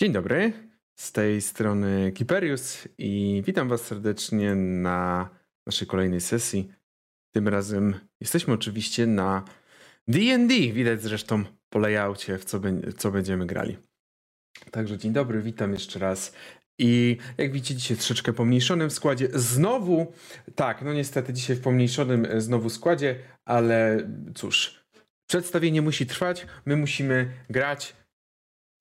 [0.00, 0.52] Dzień dobry,
[0.98, 5.30] z tej strony Kiperius i witam Was serdecznie na
[5.66, 6.72] naszej kolejnej sesji.
[7.34, 9.44] Tym razem jesteśmy oczywiście na
[10.08, 12.60] D&D, widać zresztą po layoutie, w co,
[12.96, 13.76] co będziemy grali.
[14.70, 16.32] Także dzień dobry, witam jeszcze raz.
[16.78, 19.28] I jak widzicie, dzisiaj troszeczkę pomniejszonym składzie.
[19.34, 20.12] Znowu,
[20.54, 24.84] tak, no niestety dzisiaj w pomniejszonym e, znowu składzie, ale cóż,
[25.28, 27.96] przedstawienie musi trwać, my musimy grać,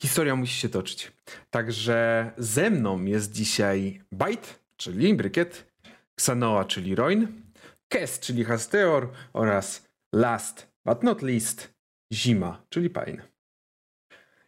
[0.02, 1.12] historia musi się toczyć.
[1.50, 4.48] Także ze mną jest dzisiaj Bite,
[4.78, 5.74] czyli Brykiet,
[6.18, 7.42] Xanoa, czyli Roin,
[7.88, 11.74] Kes, czyli Hasteor oraz last but not least
[12.14, 13.22] Zima, czyli Pain.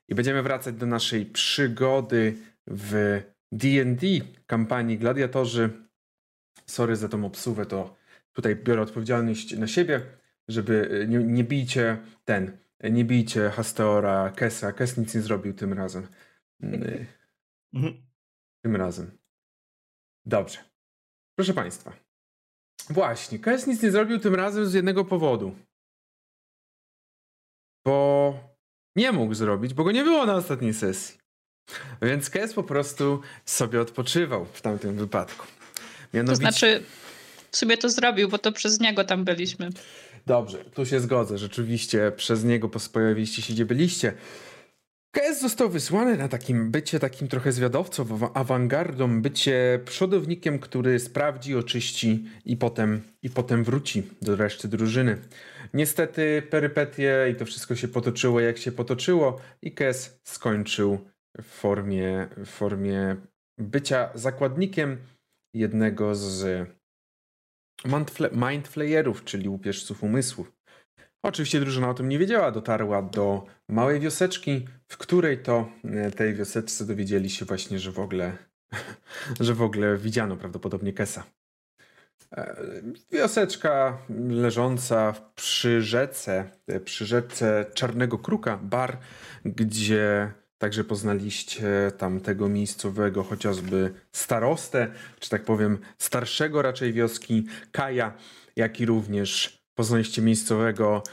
[0.08, 2.38] I będziemy wracać do naszej przygody
[2.68, 3.22] w
[3.52, 4.08] D&D,
[4.48, 5.70] kampanii Gladiatorzy.
[6.66, 7.96] Sorry za tą obsuwę, to
[8.34, 10.02] tutaj biorę odpowiedzialność na siebie,
[10.48, 14.72] żeby nie, nie bijcie ten, nie bijcie Hasteora, Kesa.
[14.72, 16.08] Kes nic nie zrobił tym razem.
[17.74, 18.08] Mhm.
[18.64, 19.18] Tym razem.
[20.26, 20.58] Dobrze.
[21.36, 21.94] Proszę Państwa.
[22.90, 25.56] Właśnie, Kes nic nie zrobił tym razem z jednego powodu.
[27.86, 28.34] Bo
[28.96, 31.18] nie mógł zrobić, bo go nie było na ostatniej sesji.
[32.02, 35.46] Więc Kes po prostu sobie odpoczywał w tamtym wypadku.
[36.14, 36.46] Mianowicie...
[36.46, 36.84] To znaczy,
[37.52, 39.70] sobie to zrobił, bo to przez niego tam byliśmy.
[40.28, 41.38] Dobrze, tu się zgodzę.
[41.38, 44.14] Rzeczywiście przez niego pojawiliście się, gdzie byliście.
[45.12, 52.26] KS został wysłany na takim bycie takim trochę zwiadowcą, awangardą, bycie przodownikiem, który sprawdzi, oczyści
[52.46, 55.18] i potem, i potem wróci do reszty drużyny.
[55.74, 60.98] Niestety perypetie i to wszystko się potoczyło jak się potoczyło i KS skończył
[61.42, 63.16] w formie, w formie
[63.58, 64.98] bycia zakładnikiem
[65.54, 66.68] jednego z
[68.32, 70.52] mindflayerów, czyli łupieżców umysłów.
[71.24, 76.34] Oczywiście drużyna o tym nie wiedziała, dotarła do małej wioseczki, w której to e, tej
[76.34, 78.38] wioseczce dowiedzieli się właśnie, że w ogóle,
[79.40, 81.24] że w ogóle widziano prawdopodobnie Kesa.
[82.32, 82.56] E,
[83.12, 83.98] wioseczka
[84.30, 88.98] leżąca przy rzece, e, przy rzece Czarnego Kruka, bar,
[89.46, 98.14] gdzie Także poznaliście tamtego miejscowego chociażby starostę, czy tak powiem starszego raczej wioski Kaja,
[98.56, 101.04] jak i również poznaliście miejscowego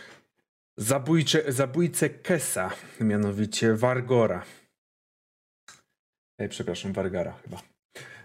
[0.76, 4.44] zabójcze, zabójcę Kesa, mianowicie Wargora.
[6.38, 7.62] Ej, przepraszam, Wargara chyba.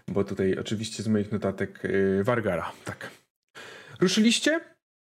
[0.08, 3.10] Bo tutaj oczywiście z moich notatek yy, Wargara, tak.
[4.00, 4.60] Ruszyliście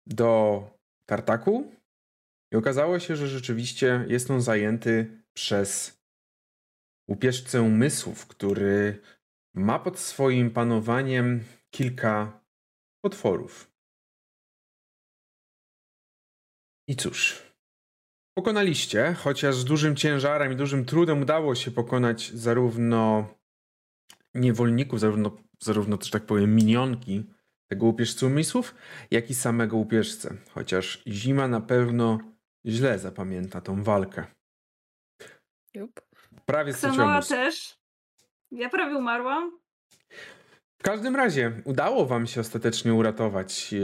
[0.07, 0.63] do
[1.05, 1.71] Tartaku
[2.53, 5.98] i okazało się, że rzeczywiście jest on zajęty przez
[7.09, 9.01] łupieżcę umysłów, który
[9.53, 12.41] ma pod swoim panowaniem kilka
[13.01, 13.71] potworów.
[16.87, 17.43] I cóż,
[18.37, 23.33] pokonaliście, chociaż z dużym ciężarem i dużym trudem udało się pokonać zarówno
[24.33, 27.23] niewolników, zarówno, zarówno też tak powiem minionki
[27.69, 28.75] tego łupieżcy umysłów,
[29.11, 30.37] jak i samego łupieżcę.
[30.49, 32.19] Chociaż zima na pewno
[32.65, 34.25] źle zapamięta tą walkę.
[35.73, 36.08] Jup.
[36.49, 37.77] Prawie Ksenoa też.
[38.51, 39.59] Ja prawie umarłam.
[40.79, 43.77] W każdym razie udało wam się ostatecznie uratować, e,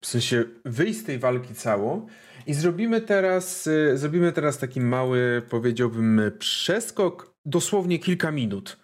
[0.00, 2.06] w sensie wyjść z tej walki cało
[2.46, 8.76] i zrobimy teraz, e, zrobimy teraz taki mały, powiedziałbym, przeskok, dosłownie kilka minut.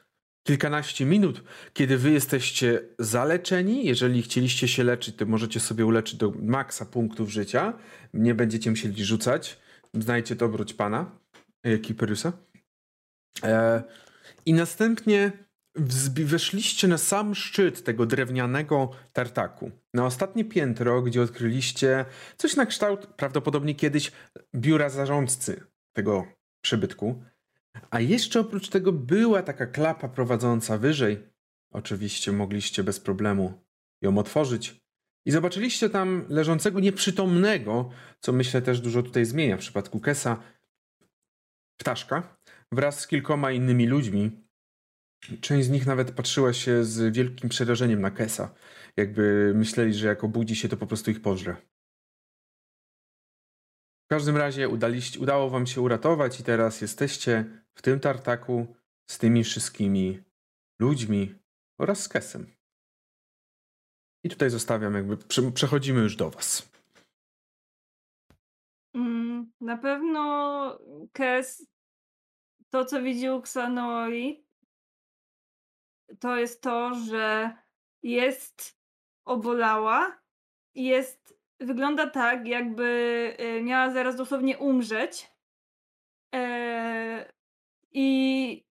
[0.47, 1.43] Kilkanaście minut,
[1.73, 3.87] kiedy wy jesteście zaleczeni.
[3.87, 7.73] Jeżeli chcieliście się leczyć, to możecie sobie uleczyć do maksa punktów życia.
[8.15, 9.59] Nie będziecie musieli rzucać.
[9.95, 11.11] Znajcie dobroć pana,
[11.63, 12.29] e, Kiperusa.
[12.29, 12.46] E,
[14.47, 15.33] I następnie
[16.25, 19.71] weszliście na sam szczyt tego drewnianego tartaku.
[19.95, 22.05] Na ostatnie piętro, gdzie odkryliście
[22.37, 24.13] coś na kształt prawdopodobnie kiedyś
[24.55, 26.27] biura zarządcy tego
[26.61, 27.23] przybytku.
[27.91, 31.29] A jeszcze oprócz tego była taka klapa prowadząca wyżej.
[31.71, 33.67] Oczywiście mogliście bez problemu
[34.03, 34.81] ją otworzyć.
[35.25, 40.43] I zobaczyliście tam leżącego nieprzytomnego, co myślę też dużo tutaj zmienia w przypadku Kesa,
[41.77, 42.36] ptaszka,
[42.73, 44.47] wraz z kilkoma innymi ludźmi.
[45.41, 48.55] Część z nich nawet patrzyła się z wielkim przerażeniem na Kesa,
[48.97, 51.57] jakby myśleli, że jak obudzi się, to po prostu ich pożre.
[54.07, 57.45] W każdym razie udaliście, udało wam się uratować i teraz jesteście
[57.75, 58.77] w tym tartaku
[59.11, 60.23] z tymi wszystkimi
[60.81, 61.35] ludźmi
[61.81, 62.57] oraz z Kesem.
[64.25, 65.17] I tutaj zostawiam, jakby
[65.55, 66.73] przechodzimy już do was.
[68.95, 70.79] Mm, na pewno
[71.13, 71.67] Kes
[72.71, 74.47] to, co widzi u Xanoi,
[76.21, 77.57] to jest to, że
[78.03, 78.79] jest
[79.25, 80.27] obolała
[80.77, 82.85] jest, wygląda tak, jakby
[83.41, 85.31] y, miała zaraz dosłownie umrzeć.
[86.35, 87.33] E,
[87.93, 88.67] I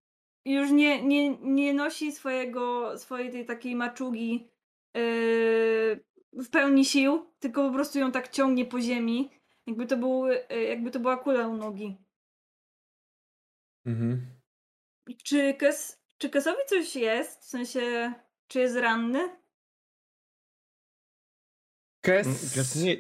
[0.44, 4.48] już nie, nie, nie nosi swojego, swojej tej takiej maczugi
[4.94, 9.30] yy, w pełni sił, tylko po prostu ją tak ciągnie po ziemi,
[9.66, 11.96] jakby to, był, yy, jakby to była kula u nogi.
[13.86, 14.26] Mhm.
[15.24, 17.40] Czy, Kes, czy Kesowi coś jest?
[17.40, 18.12] W sensie,
[18.48, 19.36] czy jest ranny?
[22.04, 22.96] Kes, Mm, Kes nie,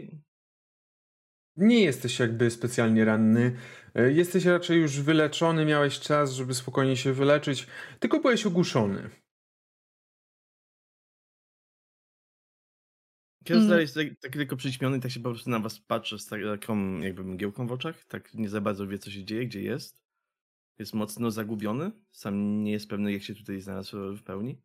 [1.56, 3.56] nie jesteś jakby specjalnie ranny.
[3.94, 7.66] E, Jesteś raczej już wyleczony, miałeś czas, żeby spokojnie się wyleczyć,
[8.00, 9.10] tylko byłeś ogłuszony.
[13.44, 13.72] Kiedy Mm.
[13.72, 13.88] mm.
[13.94, 17.66] tak, tak tylko przyćmiony, tak się po prostu na was patrzy z taką jakby mgiełką
[17.66, 20.03] w oczach, tak nie za bardzo wie, co się dzieje, gdzie jest.
[20.78, 24.58] Jest mocno zagubiony, sam nie jest pewny, jak się tutaj znalazł w pełni.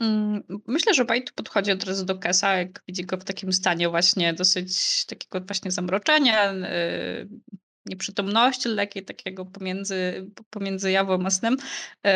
[0.00, 3.88] Mm, Myślę, że Bajtu podchodzi od razu do Kesa, jak widzi go w takim stanie
[3.88, 7.28] właśnie dosyć takiego właśnie zamroczenia, yy,
[7.86, 11.56] nieprzytomności lekkiej, takiego pomiędzy, pomiędzy jawą a snem.
[12.04, 12.10] Yy,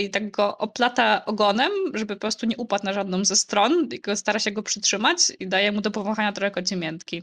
[0.00, 4.16] I tak go oplata ogonem, żeby po prostu nie upadł na żadną ze stron i
[4.16, 7.22] stara się go przytrzymać i daje mu do powąchania trochę kocie miętki.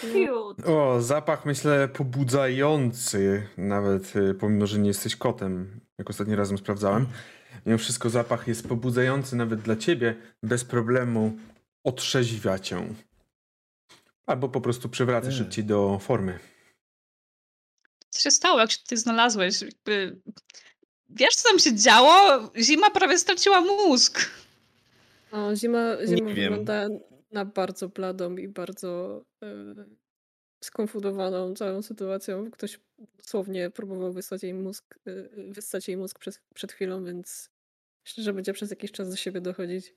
[0.00, 0.64] Cute.
[0.64, 7.06] O, zapach myślę pobudzający, nawet y, pomimo, że nie jesteś kotem, jak ostatnim razem sprawdzałem.
[7.66, 11.36] Mimo wszystko zapach jest pobudzający nawet dla ciebie, bez problemu
[11.84, 12.94] otrzeźwia cię.
[14.26, 15.32] Albo po prostu przywraca Nie.
[15.32, 16.38] szybciej do formy.
[18.10, 19.62] Co się stało, jak się tutaj znalazłeś?
[19.62, 20.20] Jakby...
[21.08, 22.50] Wiesz, co tam się działo?
[22.60, 24.30] Zima prawie straciła mózg.
[25.32, 26.66] No, zima, zima wiem.
[27.36, 29.74] Na bardzo bladą i bardzo e,
[30.64, 32.50] skonfundowaną całą sytuacją.
[32.50, 32.80] Ktoś
[33.18, 34.98] dosłownie próbował wysłać jej mózg,
[35.48, 37.50] wysłać jej mózg przez, przed chwilą, więc
[38.06, 39.94] myślę, że będzie przez jakiś czas do siebie dochodzić.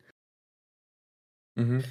[1.56, 1.82] Mhm.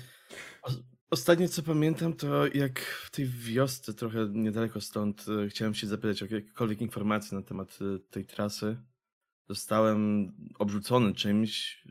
[1.11, 6.27] Ostatnie co pamiętam, to jak w tej wiosce, trochę niedaleko stąd, chciałem się zapytać o
[6.27, 7.79] jakiekolwiek informacje na temat
[8.11, 8.77] tej trasy.
[9.49, 11.85] Zostałem obrzucony czymś,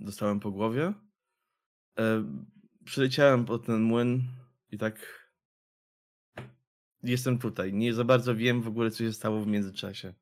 [0.00, 0.92] dostałem po głowie.
[2.84, 4.22] Przyleciałem pod ten młyn
[4.70, 5.22] i tak.
[7.02, 7.72] Jestem tutaj.
[7.72, 10.14] Nie za bardzo wiem w ogóle, co się stało w międzyczasie.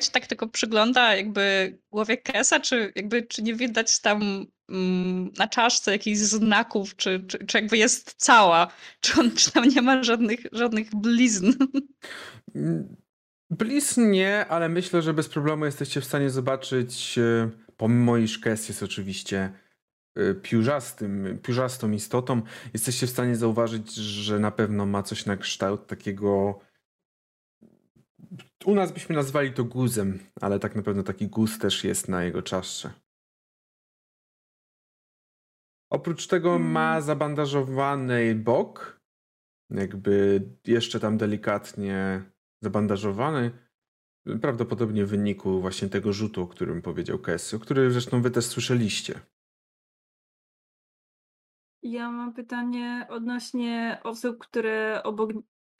[0.00, 5.48] Się tak tylko przygląda jakby głowie Kesa, czy jakby czy nie widać tam mm, na
[5.48, 10.02] czaszce jakichś znaków, czy, czy, czy jakby jest cała, czy, on, czy tam nie ma
[10.02, 11.52] żadnych, żadnych blizn.
[12.54, 12.96] Mm,
[13.52, 18.68] Blizn nie, ale myślę, że bez problemu jesteście w stanie zobaczyć, e, pomimo iż Kes
[18.68, 19.52] jest oczywiście
[20.42, 22.42] piórzastym, piórzastą istotą,
[22.72, 26.60] jesteście w stanie zauważyć, że na pewno ma coś na kształt takiego
[28.64, 32.24] u nas byśmy nazwali to guzem, ale tak na pewno taki guz też jest na
[32.24, 32.92] jego czaszce.
[35.90, 36.70] Oprócz tego Mm.
[36.70, 39.00] ma zabandażowany bok,
[39.70, 42.22] jakby jeszcze tam delikatnie
[42.62, 43.50] zabandażowany.
[44.40, 49.20] Prawdopodobnie w wyniku właśnie tego rzutu, o którym powiedział Kessy, który zresztą wy też słyszeliście.
[51.82, 55.30] Ja mam pytanie odnośnie osób, które obok,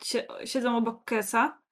[0.05, 1.63] sie, siedzą obok Kesa.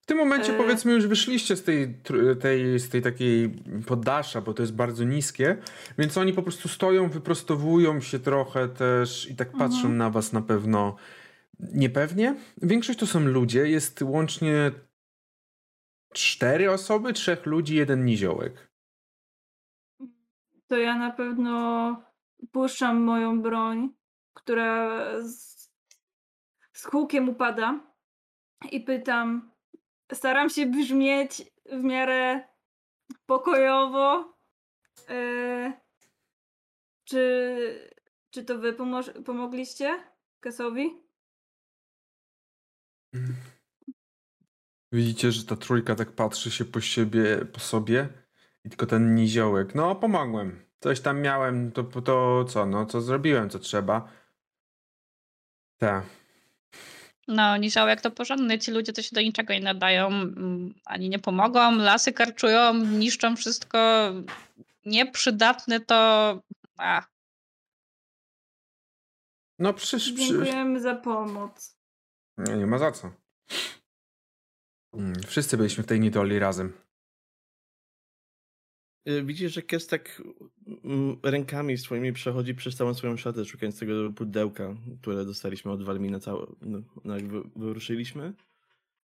[0.00, 0.56] W tym momencie E.
[0.56, 1.94] powiedzmy już wyszliście z tej,
[2.40, 3.50] tej, z tej takiej
[3.86, 5.56] poddasza, bo to jest bardzo niskie,
[5.98, 9.96] więc oni po prostu stoją, wyprostowują się trochę też i tak patrzą Mhm.
[9.96, 10.96] na was na pewno
[11.60, 12.36] niepewnie.
[12.62, 14.72] Większość to są ludzie, jest łącznie
[16.12, 18.70] cztery osoby, trzech ludzi, jeden niziołek.
[20.66, 22.07] To ja na pewno
[22.52, 23.88] puszczam moją broń,
[24.34, 25.70] która z,
[26.72, 27.80] z hukiem upada
[28.70, 29.50] i pytam.
[30.12, 31.42] Staram się brzmieć
[31.72, 32.48] w miarę
[33.26, 34.38] pokojowo.
[35.08, 35.72] E,
[37.04, 37.90] czy,
[38.30, 38.72] czy to wy
[39.24, 40.04] pomogliście
[40.40, 41.08] Kesowi?
[44.92, 48.08] Widzicie, że ta trójka tak patrzy się po siebie, po sobie
[48.64, 49.74] i tylko ten niziołek.
[49.74, 50.67] No, pomogłem.
[50.80, 54.08] Coś tam miałem, to, to co, no, co zrobiłem, co trzeba.
[55.78, 56.04] Tak.
[57.28, 58.58] No, niziołek to porządny.
[58.58, 61.76] Ci ludzie to się do niczego nie nadają, mm, ani nie pomogą.
[61.76, 63.78] Lasy karczują, niszczą wszystko.
[64.84, 66.42] Nieprzydatne to...
[66.76, 67.02] A,
[69.58, 70.26] No, przysz, przy...
[70.26, 71.78] Dziękujemy za pomoc.
[72.38, 73.10] Nie, nie ma za co.
[74.94, 76.72] Mm, Wszyscy byliśmy w tej niedoli razem.
[79.08, 80.22] Y, Widzisz, że Kes tak
[80.84, 86.20] mm, rękami swoimi przechodzi przez całą swoją szatę, szukając tego pudełka, które dostaliśmy od Walmina,
[86.20, 88.34] całe, no, no jak wy, wyruszyliśmy.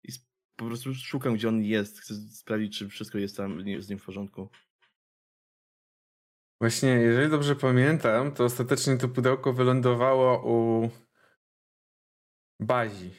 [0.03, 0.11] I
[0.55, 1.99] po prostu szukam, gdzie on jest.
[1.99, 4.49] Chcę sprawdzić, czy wszystko jest tam z nim w porządku.
[6.61, 10.89] Właśnie, jeżeli dobrze pamiętam, to ostatecznie to pudełko wylądowało u
[12.59, 13.11] Bazi.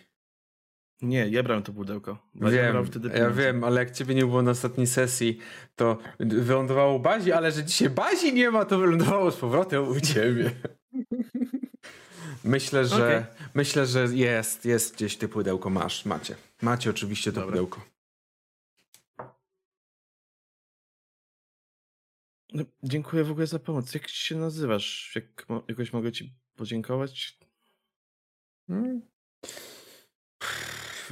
[1.03, 2.19] Nie, ja brałem to pudełko.
[2.35, 3.43] Wiem, ja pieniądze.
[3.43, 5.39] wiem, ale jak ciebie nie było na ostatniej sesji,
[5.77, 10.51] to wylądowało Bazi, ale że dzisiaj Bazi nie ma, to wylądowało z powrotem u ciebie.
[12.45, 16.37] Myślę, że myślę, że jest, jest gdzieś ty pudełko masz, macie.
[16.63, 17.51] Macie oczywiście to Dobra.
[17.51, 17.81] pudełko.
[22.53, 23.95] No, dziękuję w ogóle za pomoc.
[23.95, 25.13] Jak się nazywasz?
[25.15, 27.39] Jak jakoś mogę ci podziękować?
[28.67, 29.12] Hmm.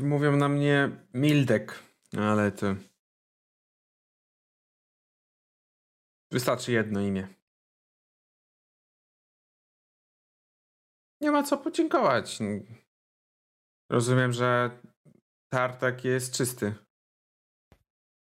[0.03, 1.83] Mówią na mnie Mildek,
[2.19, 2.67] ale to
[6.33, 7.29] wystarczy jedno imię.
[11.21, 12.39] Nie ma co podziękować.
[13.91, 14.81] Rozumiem, że
[15.53, 16.75] tartak jest czysty.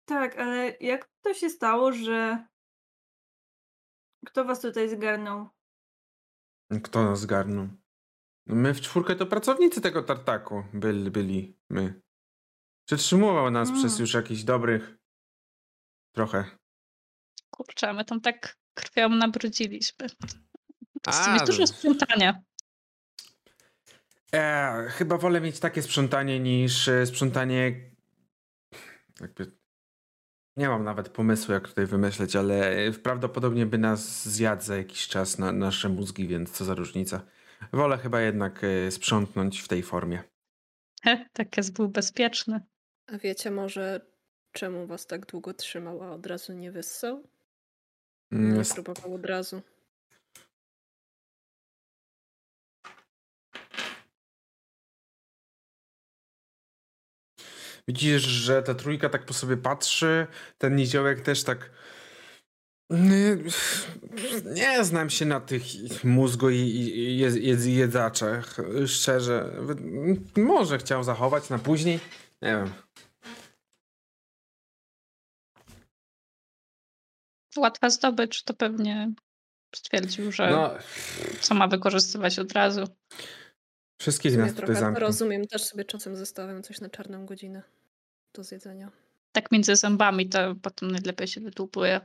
[0.09, 2.47] Tak, ale jak to się stało, że
[4.27, 5.49] kto was tutaj zgarnął?
[6.85, 7.69] Kto nas zgarnął?
[8.47, 12.00] No my w czwórkę to pracownicy tego tartaku byli, byli my.
[12.88, 13.81] Przetrzymywał nas Mm.
[13.81, 14.99] przez już jakiś dobrych
[16.12, 16.45] trochę.
[17.50, 20.07] Kurczę, my tam tak krwią nabrudziliśmy.
[21.07, 22.43] A, jest dużo sprzątania.
[24.35, 27.91] E, chyba wolę mieć takie sprzątanie niż e, sprzątanie.
[29.21, 29.57] Jakby.
[30.57, 35.09] Nie mam nawet pomysłu, jak tutaj wymyśleć, ale e, prawdopodobnie by nas zjadł za jakiś
[35.09, 37.23] czas na nasze mózgi, więc co za różnica.
[37.73, 40.23] Wolę chyba jednak e, sprzątnąć w tej formie.
[41.03, 42.61] He, tak jest był bezpieczny.
[43.07, 44.01] A wiecie może,
[44.53, 47.23] czemu was tak długo trzymał, a od razu nie wyssał?
[48.33, 49.63] Mm, Nie jest- próbował od razu.
[57.89, 60.27] Widzisz, że ta trójka tak po sobie patrzy,
[60.59, 61.71] ten niziołek też tak.
[62.90, 63.37] Nie,
[64.45, 65.62] nie znam się na tych
[66.05, 68.57] mózgu i, i jed, jed, jedzaczach.
[68.87, 69.52] Szczerze.
[70.37, 72.00] Może chciał zachować na później.
[72.43, 72.73] Nie wiem.
[77.57, 79.12] Łatwa zdobycz, to pewnie
[79.75, 80.71] stwierdził, że No,
[81.40, 82.85] co ma wykorzystywać od razu.
[83.99, 85.09] W wszystkich sumie nas tutaj trochę zamknął.
[85.09, 87.62] rozumiem, też sobie czasem zostawiam coś na czarną godzinę
[88.35, 88.90] do zjedzenia.
[89.33, 92.00] Tak między zębami to potem najlepiej się wytłupuje.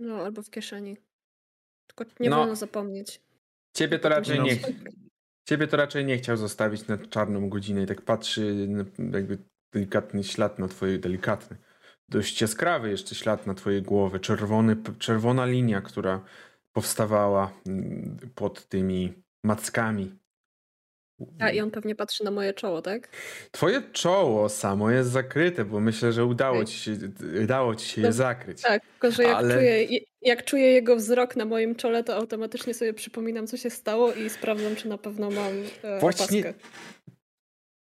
[0.00, 0.96] No, albo w kieszeni.
[1.86, 2.36] Tylko nie No.
[2.36, 3.20] wolno zapomnieć.
[3.76, 4.56] Ciebie to raczej nie.
[5.48, 8.68] Ciebie to raczej nie chciał zostawić na czarną godzinę i tak patrzy,
[9.12, 9.38] jakby
[9.72, 11.56] delikatny ślad na twojej, delikatny,
[12.08, 16.24] dość jaskrawy jeszcze ślad na twojej głowie, czerwony, czerwona linia, która
[16.72, 20.18] powstawała mm, pod tymi mackami.
[21.38, 23.08] A i on pewnie patrzy na moje czoło, tak?
[23.50, 26.96] Twoje czoło samo jest zakryte, bo myślę, że udało ci się,
[27.42, 28.62] udało ci się je No, zakryć.
[28.62, 29.86] Tak, tylko że jak, Ale- czuję,
[30.22, 34.30] jak czuję jego wzrok na moim czole, to automatycznie sobie przypominam, co się stało i
[34.30, 36.54] sprawdzam, czy na pewno mam e, Właśnie- opaskę.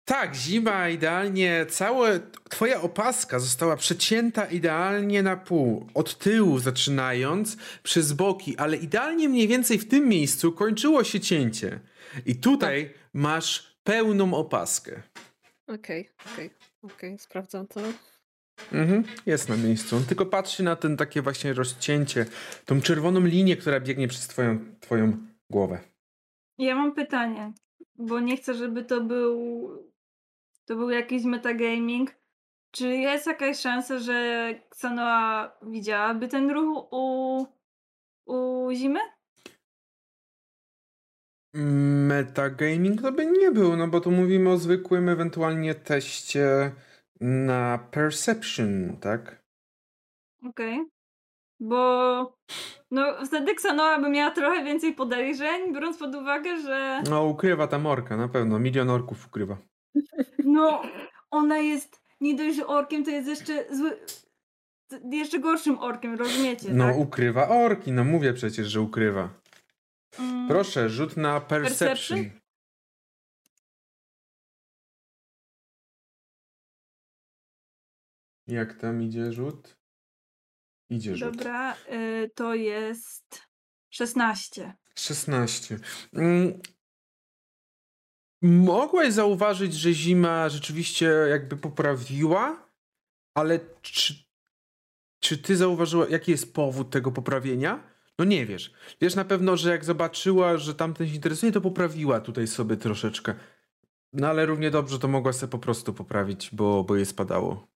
[0.06, 2.20] Tak, zima idealnie, całe,
[2.50, 9.48] twoja opaska została przecięta idealnie na pół, od tyłu zaczynając, przez boki, ale idealnie mniej
[9.48, 11.80] więcej w tym miejscu kończyło się cięcie.
[12.26, 15.02] I tutaj masz pełną opaskę.
[15.68, 16.50] Okej, okej,
[16.82, 17.82] okej, sprawdzam to.
[18.72, 19.96] Mhm, jest na miejscu.
[19.96, 22.26] On tylko patrzy na ten takie właśnie rozcięcie,
[22.66, 25.18] tą czerwoną linię, która biegnie przez twoją, twoją
[25.50, 25.80] głowę.
[26.58, 27.54] Ja mam pytanie,
[27.96, 29.92] bo nie chcę, żeby to był
[30.66, 32.16] to był jakiś metagaming.
[32.72, 37.46] Czy jest jakaś szansa, że Xanoa widziałaby ten ruch u,
[38.26, 39.00] u Zimy?
[41.54, 46.72] Metagaming to by nie był, no bo tu mówimy o zwykłym ewentualnie teście
[47.22, 49.44] na perception, tak?
[50.50, 50.86] Okej.
[51.60, 52.38] Bo
[52.92, 57.78] no wtedy Xanoa by miała trochę więcej podejrzeń, biorąc pod uwagę, że No ukrywa ta
[57.78, 58.60] orka, na pewno.
[58.60, 59.58] Milion orków ukrywa.
[60.44, 60.82] no
[61.32, 64.00] ona jest nie dość, że orkiem, to jest jeszcze zły
[65.12, 66.98] jeszcze gorszym orkiem, rozumiecie, No tak?
[66.98, 69.41] ukrywa orki, no mówię przecież, że ukrywa.
[70.20, 71.88] Mm, Proszę, rzut na perception.
[71.88, 72.42] Perception?
[78.48, 79.78] Jak tam idzie rzut?
[80.90, 81.38] Idzie rzut.
[81.38, 83.42] Dobra, y, to jest
[83.90, 84.74] 16.
[84.96, 85.80] 16.
[86.14, 86.60] Mm.
[88.44, 92.70] Mogłeś zauważyć, że zima rzeczywiście jakby poprawiła,
[93.36, 94.14] ale czy,
[95.20, 97.91] czy ty zauważyła, jaki jest powód tego poprawienia?
[98.20, 98.74] No nie wiesz.
[99.02, 103.36] Wiesz na pewno, że jak zobaczyła, że tamten się interesuje, to poprawiła tutaj sobie troszeczkę.
[104.14, 107.68] No ale równie dobrze to mogła sobie po prostu poprawić, bo, bo jej spadało.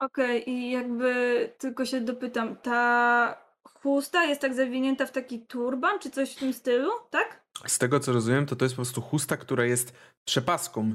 [0.00, 1.12] Okej, i jakby
[1.58, 3.36] tylko się dopytam, ta
[3.82, 7.40] chusta jest tak zawinięta w taki turban, czy coś w tym stylu, tak?
[7.66, 9.92] Z tego co rozumiem, to to jest po prostu chusta, która jest
[10.24, 10.94] przepaską,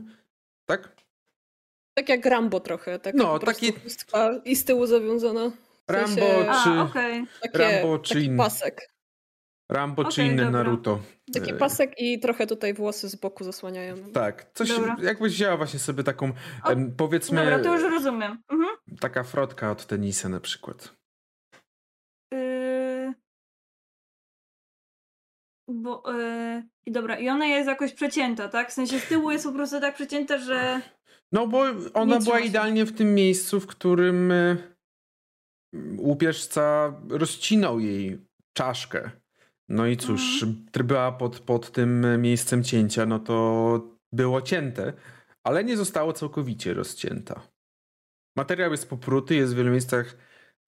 [0.65, 0.95] tak?
[1.93, 5.51] Tak jak Rambo trochę, tak No, po prostu taki- i z tyłu zawiązana.
[5.89, 7.25] W Rambo sensie- A, czy, okej.
[7.41, 8.81] Takie, Rambo czy taki in- pasek.
[9.71, 10.51] Rambo czy Okej, inny dobra.
[10.63, 10.99] Naruto.
[11.33, 13.95] Taki E, pasek i trochę tutaj włosy z boku zasłaniają.
[14.13, 14.95] Tak, coś Dobra.
[15.01, 16.31] jakbyś wzięła właśnie sobie taką,
[16.63, 18.41] O, powiedzmy, Dobra, to już rozumiem.
[18.51, 18.75] Mhm.
[18.99, 20.95] taka frotka od tenisa na przykład.
[22.33, 23.13] Yy...
[25.69, 26.63] Bo, yy...
[26.85, 28.69] I dobra, i ona jest jakoś przecięta, tak?
[28.69, 30.81] W sensie z tyłu jest po prostu tak przecięta, że...
[31.31, 31.63] No bo
[31.93, 34.57] ona Nie była idealnie w tym miejscu, w którym e,
[35.97, 39.11] łupieżca rozcinał jej czaszkę.
[39.69, 40.87] No i cóż, Mhm.
[40.87, 44.93] była pod, pod tym miejscem cięcia, no to było cięte,
[45.43, 47.47] ale nie zostało całkowicie rozcięta.
[48.37, 50.17] Materiał jest popruty, jest w wielu miejscach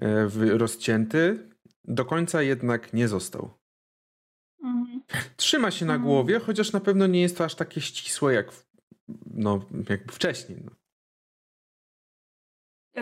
[0.02, 1.50] e, rozcięty,
[1.84, 3.50] do końca jednak nie został.
[4.64, 5.02] Mhm.
[5.36, 6.10] Trzyma się na Mhm.
[6.12, 8.68] głowie, chociaż na pewno nie jest to aż takie ścisłe jak, w-
[9.26, 10.64] no, jak wcześniej.
[10.66, 10.72] No.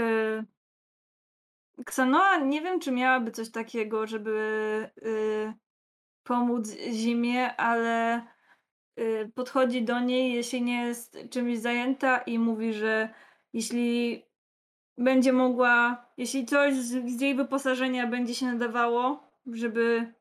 [0.01, 0.45] Yy...
[1.86, 5.53] Ksanoa nie wiem, czy miałaby coś takiego, żeby yy,
[6.24, 8.22] pomóc zimie, ale
[8.98, 13.13] yy, podchodzi do niej, jeśli nie jest czymś zajęta i mówi, że
[13.53, 14.24] jeśli
[14.98, 20.13] będzie mogła, jeśli coś z, z jej wyposażenia będzie się nadawało, żeby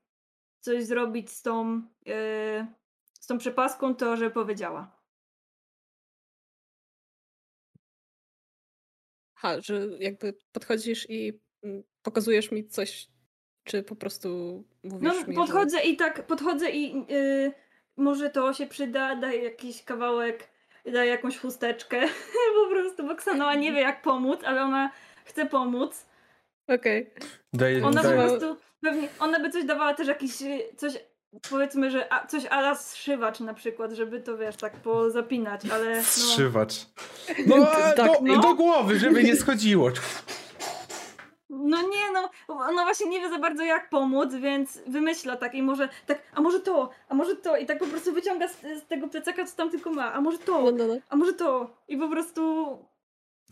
[0.61, 2.67] coś zrobić z tą, yy,
[3.21, 5.05] z tą przepaską, to że powiedziała.
[9.35, 11.44] Ha, że jakby podchodzisz i
[12.03, 13.09] pokazujesz mi coś,
[13.65, 14.29] czy po prostu
[14.85, 17.53] mówisz No, mi, podchodzę i tak, podchodzę i yy,
[17.97, 20.49] może to się przyda, daję jakiś kawałek,
[20.93, 22.01] daję jakąś chusteczkę,
[22.65, 24.91] po prostu, bo Ksanoa nie wie jak pomóc, ale ona
[25.25, 26.07] chce pomóc.
[26.69, 26.75] że...
[26.75, 27.11] Okej.
[27.53, 30.93] Daje, Ona po daje, prostu, pewnie, ona by coś dawała też jakiś, y, coś,
[31.51, 36.03] powiedzmy, że a, coś ala zszywacz na przykład, żeby to, wiesz, tak pozapinać, ale no,
[36.03, 36.75] Wstrzywacz.
[37.47, 38.39] No, Tak, do, no.
[38.43, 39.91] do głowy, żeby nie schodziło.
[41.59, 45.63] No nie no, ona właśnie nie wie za bardzo jak pomóc, więc wymyśla tak i
[45.63, 48.87] może tak, a może to, a może to i tak po prostu wyciąga z, z
[48.87, 50.99] tego plecaka, co tam tylko ma, a może to, No, no, no.
[51.09, 52.79] a może to i po prostu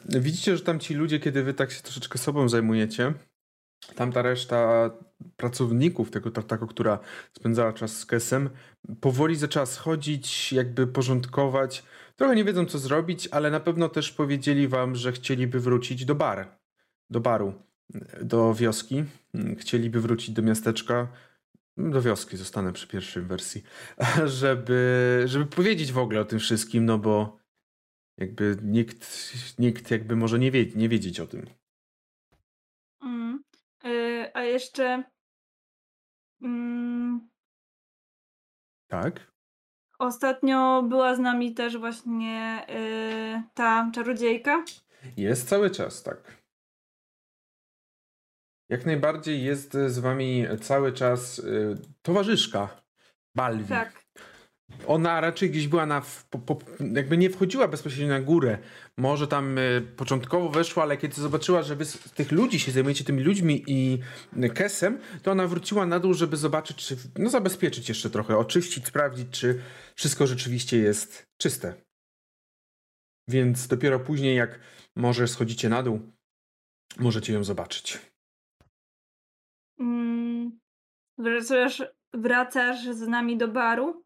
[0.08, 3.12] Widzicie, że tam ci ludzie, kiedy wy tak się troszeczkę sobą zajmujecie,
[3.94, 4.90] tamta reszta
[5.36, 6.98] pracowników tego tartaku, która
[7.38, 8.50] spędzała czas z Kesem,
[9.00, 11.82] powoli zaczęła schodzić, jakby porządkować.
[12.16, 16.14] Trochę nie wiedzą, co zrobić, ale na pewno też powiedzieli wam, że chcieliby wrócić do
[16.14, 16.58] bar,
[17.10, 17.52] do baru,
[18.22, 19.04] do wioski.
[19.58, 21.08] Chcieliby wrócić do miasteczka.
[21.76, 23.62] Do wioski zostanę przy pierwszej wersji,
[24.40, 27.38] żeby, żeby powiedzieć w ogóle o tym wszystkim, no bo
[28.18, 31.46] jakby nikt, nikt jakby może nie, wie, nie wiedzieć o tym.
[33.02, 33.44] Mm.
[33.84, 35.04] Y, a jeszcze
[36.42, 37.28] mm,
[38.88, 39.32] Tak?
[39.98, 44.64] ostatnio była z nami też właśnie y, ta czarodziejka.
[45.16, 46.41] Jest cały czas, tak.
[48.72, 52.82] Jak najbardziej jest z wami cały czas y, towarzyszka
[53.36, 53.64] Balwi.
[53.64, 54.02] Tak.
[54.86, 56.02] Ona raczej gdzieś była na.
[56.30, 56.58] Po, po,
[56.94, 58.58] jakby nie wchodziła bezpośrednio na górę.
[58.96, 63.04] Może tam y, początkowo weszła, ale kiedy zobaczyła, że wy z tych ludzi się zajmujecie
[63.04, 63.98] tymi ludźmi i
[64.54, 66.96] Kesem, to ona wróciła na dół, żeby zobaczyć, czy.
[67.18, 69.60] No, zabezpieczyć jeszcze trochę, oczyścić, sprawdzić, czy
[69.94, 71.74] wszystko rzeczywiście jest czyste.
[73.28, 74.60] Więc dopiero później, jak
[74.96, 76.00] może schodzicie na dół,
[76.98, 78.11] możecie ją zobaczyć.
[79.78, 80.58] Mm,
[81.18, 81.82] wracasz,
[82.14, 84.04] wracasz z nami do baru?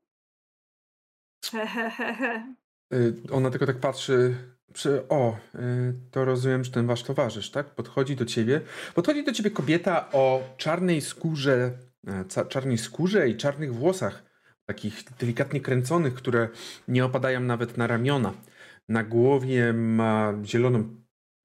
[1.53, 2.55] Hehehehe.
[2.95, 4.35] Y, Ona tylko tak patrzy.
[4.73, 7.75] Przy, o, y, to rozumiem, że ten wasz towarzysz, tak?
[7.75, 8.61] Podchodzi do ciebie.
[8.95, 14.25] Podchodzi do ciebie kobieta o czarnej skórze, e, czarnej skórze i czarnych włosach,
[14.67, 16.49] takich delikatnie kręconych, które
[16.89, 18.35] nie opadają nawet na ramiona.
[18.89, 20.97] Na głowie ma zieloną,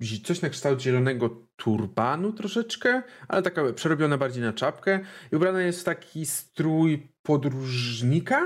[0.02, 5.00] zi- coś na kształt zielonego turbanu troszeczkę, ale taka przerobiona bardziej na czapkę.
[5.32, 8.46] I ubrana jest w taki strój podróżnika,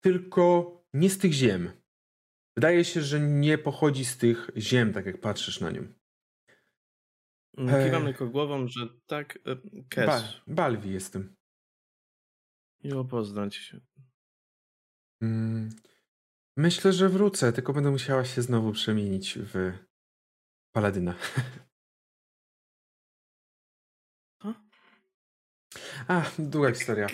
[0.00, 1.70] tylko nie z tych ziem.
[2.56, 5.86] Wydaje się, że nie pochodzi z tych ziem, tak jak patrzysz na nią.
[7.56, 8.04] Kiwam Eee.
[8.04, 9.56] tylko głową, że tak, e,
[9.88, 10.06] Kes.
[10.06, 11.36] Ba Balwi jestem.
[12.84, 13.80] Miło poznać się.
[15.22, 15.70] Mm,
[16.56, 19.72] Myślę, że wrócę, tylko będę musiała się znowu przemienić w
[20.74, 21.14] paladyna.
[26.08, 27.06] A, długa historia.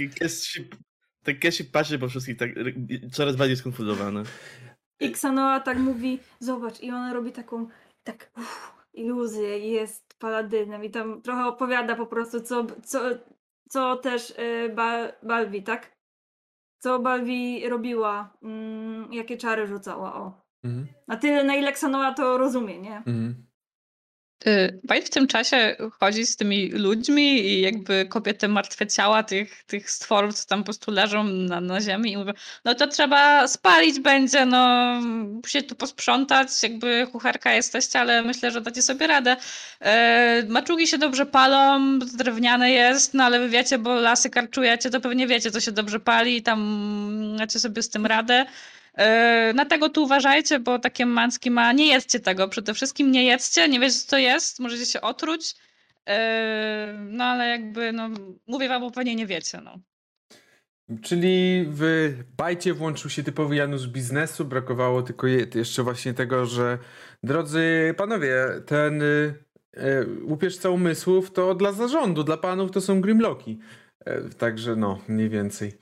[1.24, 2.50] Tak się patrzy po wszystkich, tak
[3.12, 4.22] coraz bardziej skonfundowany.
[5.00, 7.68] I Ksanoa tak mówi, zobacz, i ona robi taką,
[8.04, 13.00] tak, uff, iluzję, i jest paladynem i tam trochę opowiada po prostu, co, co,
[13.68, 15.98] co też y, ba, Balwi, tak?
[16.78, 20.40] Co Balwi robiła, mm, jakie czary rzucała, o.
[20.64, 20.86] Mhm.
[21.08, 22.96] Na tyle, na ile Xanoa to rozumie, nie?
[22.96, 23.47] Mhm.
[24.90, 29.22] White y, w tym czasie chodzi z tymi ludźmi i jakby kopie te martwe ciała
[29.22, 32.32] tych, tych stworów, co tam po prostu leżą na, na ziemi i mówią,
[32.64, 34.94] no to trzeba spalić będzie, no
[35.42, 39.36] musi tu posprzątać, jakby kucharka jesteście, ale myślę, że dacie sobie radę.
[39.80, 45.00] E, maczugi się dobrze palą, drewniane jest, no ale wy wiecie, bo lasy karczujecie, to
[45.00, 46.60] pewnie wiecie, co się dobrze pali i tam
[47.38, 48.46] macie sobie z tym radę.
[48.98, 53.24] Yy, na tego tu uważajcie, bo takie manski ma, nie jedzcie tego, przede wszystkim nie
[53.24, 55.54] jedzcie, nie wiecie co to jest, możecie się otruć,
[56.06, 56.14] yy,
[56.98, 58.08] no ale jakby, no
[58.46, 59.78] mówię wam, bo pewnie nie wiecie, no.
[61.02, 66.78] Czyli w bajcie włączył się typowy Janusz biznesu, brakowało tylko jeszcze właśnie tego, że
[67.22, 69.34] drodzy panowie, ten y,
[70.22, 73.58] łupieżca umysłów to dla zarządu, dla panów to są Grimlocki.
[74.38, 75.72] Także no, mniej więcej.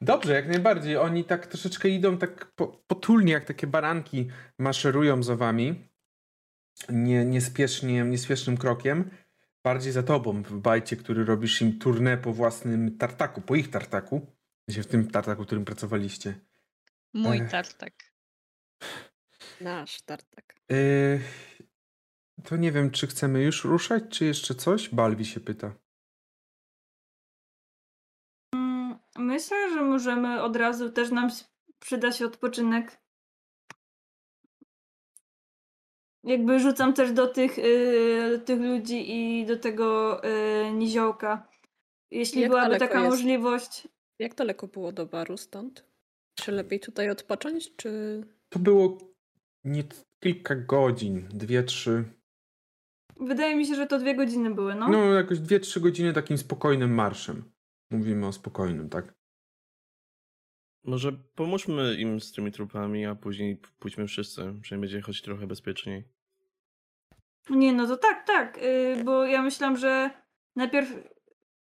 [0.00, 0.96] Dobrze, jak najbardziej.
[0.96, 2.52] Oni tak troszeczkę idą tak
[2.86, 5.88] potulnie, jak takie baranki maszerują za wami.
[6.88, 9.10] Nie, niespiesznie, niespiesznym krokiem.
[9.64, 14.26] Bardziej za tobą w bajcie, który robisz im turnę po własnym tartaku, po ich tartaku.
[14.68, 16.40] W tym tartaku, w którym pracowaliście.
[17.14, 17.92] Mój tartak.
[19.60, 20.54] Nasz tartak.
[22.44, 24.88] to nie wiem, czy chcemy już ruszać, czy jeszcze coś?
[24.88, 25.74] Balwi się pyta.
[29.18, 31.28] Myślę, że możemy od razu, też nam
[31.78, 33.00] przyda się odpoczynek.
[36.24, 41.48] Jakby rzucam też do tych, yy, tych ludzi i do tego yy, niziołka.
[42.10, 43.10] Jeśli Jak byłaby taka jest?
[43.10, 43.88] możliwość.
[44.18, 45.84] Jak daleko było do baru stąd?
[46.34, 48.22] Czy lepiej tutaj odpocząć, czy...
[48.48, 48.98] To było
[49.64, 49.84] nie
[50.20, 52.04] kilka godzin, dwie, trzy.
[53.16, 54.88] Wydaje mi się, że to dwie godziny były, no.
[54.88, 57.52] No, jakoś dwie, trzy godziny takim spokojnym marszem.
[57.90, 59.14] Mówimy o spokojnym, tak?
[60.84, 66.08] Może pomóżmy im z tymi trupami, a później pójdźmy wszyscy, przynajmniej będzie choć trochę bezpieczniej.
[67.50, 70.10] Nie, no to tak, tak, yy, bo ja myślałam, że
[70.56, 70.94] najpierw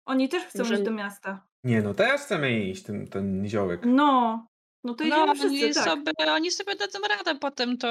[0.06, 0.74] oni też chcą Może...
[0.76, 1.48] iść do miasta.
[1.64, 3.82] Nie, no też chcemy iść, ten, ten niziołek.
[3.86, 4.48] No,
[4.84, 5.84] no to idziemy no, wszyscy, oni tak.
[5.84, 7.88] Sobie, oni sobie dadzą radę potem, to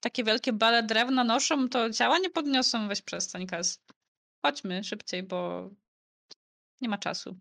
[0.00, 3.84] takie wielkie bale drewna noszą, to ciała nie podniosą, weź przestań, Kas.
[4.46, 5.70] Chodźmy szybciej, bo
[6.80, 7.40] nie ma czasu.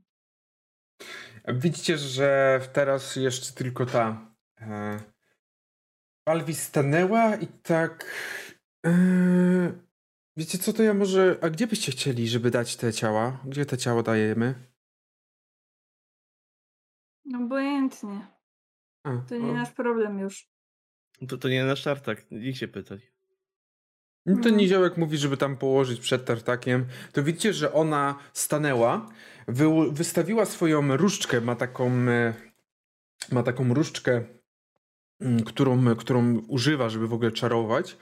[1.48, 5.00] Widzicie, że teraz jeszcze tylko ta e,
[6.26, 8.16] Alwi stanęła i tak
[8.86, 8.92] e,
[10.38, 13.40] wiecie co, to ja może a gdzie byście chcieli, żeby dać te ciała?
[13.46, 14.56] Gdzie te ciała dajemy?
[17.36, 18.28] Obojętnie.
[19.04, 19.54] A, to nie o.
[19.54, 20.50] nasz problem już.
[21.28, 23.13] To, to nie nasz tartak, ich się pytać.
[24.26, 26.86] No to Niziołek mówi, żeby tam położyć przed tartakiem.
[27.12, 29.10] To widzicie, że ona stanęła,
[29.48, 32.34] wy, wystawiła swoją różdżkę, ma taką, e,
[33.32, 34.24] ma taką różdżkę,
[35.22, 37.98] mm, którą, którą używa, żeby w ogóle czarować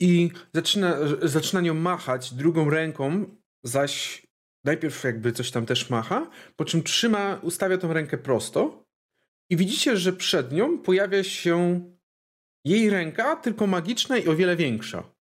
[0.00, 3.24] i zaczyna, zaczyna nią machać drugą ręką,
[3.62, 4.26] zaś
[4.64, 8.84] najpierw jakby coś tam też macha, po czym trzyma, ustawia tą rękę prosto
[9.50, 11.80] i widzicie, że przed nią pojawia się
[12.64, 15.19] jej ręka, tylko magiczna i o wiele większa.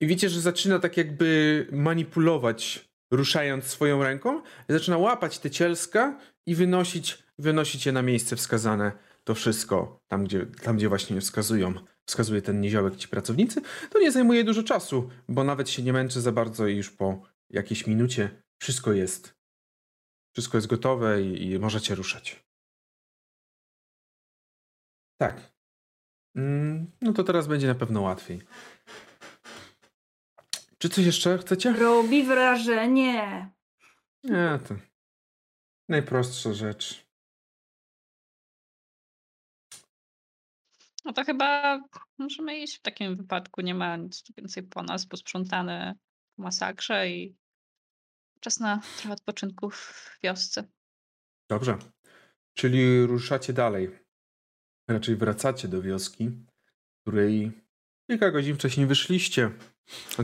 [0.00, 4.42] I widzicie, że zaczyna tak jakby manipulować, ruszając swoją ręką.
[4.68, 8.92] Zaczyna łapać te cielska i wynosić, wynosić je na miejsce wskazane.
[9.24, 11.74] To wszystko, tam gdzie, tam gdzie właśnie wskazują,
[12.06, 13.62] wskazuje ten niziołek ci pracownicy.
[13.90, 17.22] To nie zajmuje dużo czasu, bo nawet się nie męczy za bardzo i już po
[17.50, 19.40] jakiejś minucie wszystko jest.
[20.32, 22.44] Wszystko jest gotowe i, i możecie ruszać.
[25.20, 25.52] Tak.
[26.36, 28.42] Mm, no to teraz będzie na pewno łatwiej.
[30.82, 31.72] Czy coś jeszcze chcecie?
[31.72, 33.50] Robi wrażenie.
[34.24, 34.74] Nie, to
[35.88, 37.06] najprostsza rzecz.
[41.04, 41.80] No to chyba
[42.18, 43.60] możemy iść w takim wypadku.
[43.60, 45.94] Nie ma nic więcej po nas, posprzątane
[46.36, 47.36] po masakrze i
[48.40, 50.64] czas na trochę odpoczynku w wiosce.
[51.48, 51.78] Dobrze.
[52.54, 53.90] Czyli ruszacie dalej.
[54.88, 56.30] Raczej wracacie do wioski,
[57.02, 57.52] której
[58.10, 59.50] kilka godzin wcześniej wyszliście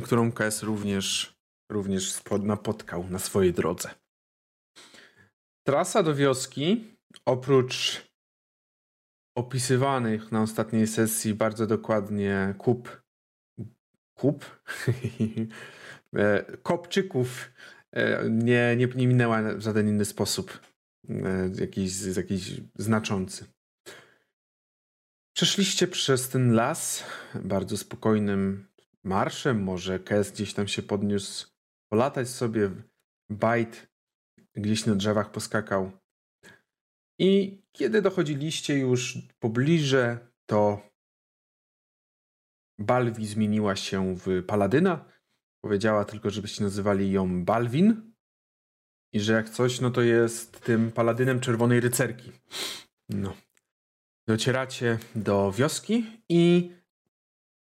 [0.04, 1.36] którą KS również,
[1.70, 3.90] również napotkał na swojej drodze.
[5.66, 6.84] Trasa do wioski,
[7.24, 8.06] oprócz
[9.36, 13.02] opisywanych na ostatniej sesji bardzo dokładnie kup,
[14.14, 14.44] kup,
[16.16, 17.52] e, kopczyków,
[17.92, 20.60] e, nie, nie, nie minęła w żaden inny sposób,
[21.08, 23.44] e, jakiś, jakiś znaczący.
[25.36, 28.66] Przeszliście przez ten las bardzo spokojnym
[29.06, 31.48] marszem, może Kes gdzieś tam się podniósł,
[31.92, 32.70] polatać sobie,
[33.30, 33.86] Bajt
[34.54, 35.92] gdzieś na drzewach poskakał.
[37.18, 40.80] I kiedy dochodziliście już pobliże, to
[42.78, 45.04] Balwi zmieniła się w Paladyna.
[45.64, 48.12] Powiedziała tylko, żebyście nazywali ją Balwin.
[49.12, 52.32] I że jak coś, no to jest tym Paladynem Czerwonej Rycerki.
[53.08, 53.36] No.
[54.28, 56.70] Docieracie do wioski i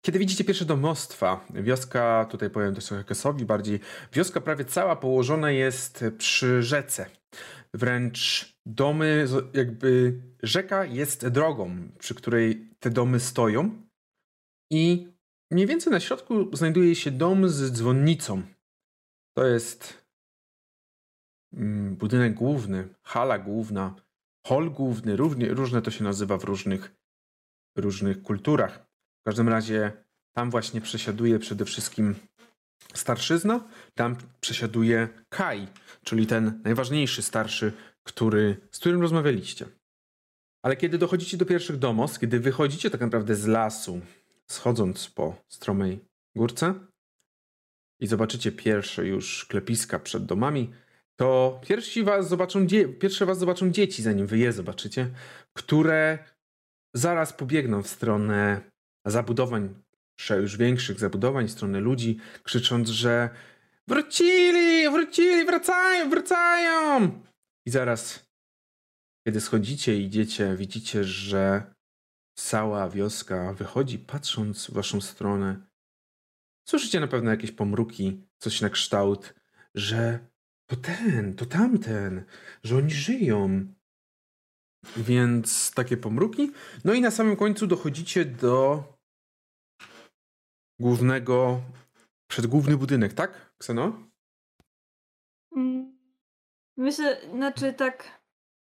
[0.05, 3.81] kiedy widzicie pierwsze domostwa, wioska, tutaj powiem to trochę Kesowi bardziej,
[4.13, 7.11] wioska prawie cała położona jest przy rzece.
[7.75, 13.83] Wręcz domy, jakby rzeka jest drogą, przy której te domy stoją.
[14.73, 15.09] I
[15.51, 18.43] mniej więcej na środku znajduje się dom z dzwonnicą.
[19.37, 20.05] To jest
[21.53, 23.95] mm, budynek główny, hala główna,
[24.47, 25.17] hol główny,
[25.51, 26.95] różne to się nazywa w różnych,
[27.77, 28.84] różnych kulturach.
[29.25, 29.93] W każdym razie
[30.33, 32.15] tam właśnie przesiaduje przede wszystkim
[32.95, 35.67] starszyzna, tam przesiaduje Kai,
[36.03, 39.67] czyli ten najważniejszy starszy, który, z którym rozmawialiście.
[40.63, 44.01] Ale kiedy dochodzicie do pierwszych domostw, kiedy wychodzicie tak naprawdę z lasu,
[44.47, 46.01] schodząc po stromej
[46.37, 46.75] górce
[48.01, 50.73] i zobaczycie pierwsze już klepiska przed domami,
[51.17, 52.67] to pierwsi was zobaczą
[53.01, 55.11] pierwsze was zobaczą dzieci, zanim wy je zobaczycie,
[55.53, 56.19] które
[56.95, 58.74] zaraz pobiegną w stronę
[59.05, 59.75] zabudowań,
[60.31, 63.31] już większych zabudowań, w stronę ludzi, krzycząc, że
[63.89, 67.11] wrócili, wrócili, wracają, wracają!
[67.67, 68.31] I zaraz,
[69.27, 71.75] kiedy schodzicie i idziecie, widzicie, że
[72.39, 75.67] cała wioska wychodzi, patrząc w waszą stronę.
[76.69, 79.35] Słyszycie na pewno jakieś pomruki, coś na kształt,
[79.75, 80.19] że
[80.67, 82.25] to ten, to tamten,
[82.65, 83.75] że oni żyją.
[84.97, 86.53] Więc takie pomruki.
[86.85, 88.85] No i na samym końcu dochodzicie do
[90.81, 91.61] głównego,
[92.29, 93.93] przedgłówny budynek, tak, Kseno?
[95.57, 95.99] Mm,
[96.77, 98.05] myślę, znaczy tak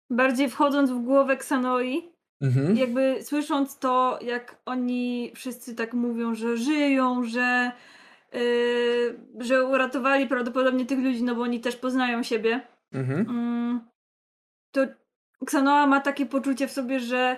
[0.09, 2.77] bardziej wchodząc w głowę Ksanoi, mhm.
[2.77, 7.71] jakby słysząc to, jak oni wszyscy tak mówią, że żyją, że
[8.33, 12.67] yy, że uratowali prawdopodobnie tych ludzi, no bo oni też poznają siebie.
[12.91, 13.19] Mhm.
[13.19, 13.79] Yy,
[14.71, 14.81] to
[15.45, 17.37] Ksanoa ma takie poczucie w sobie, że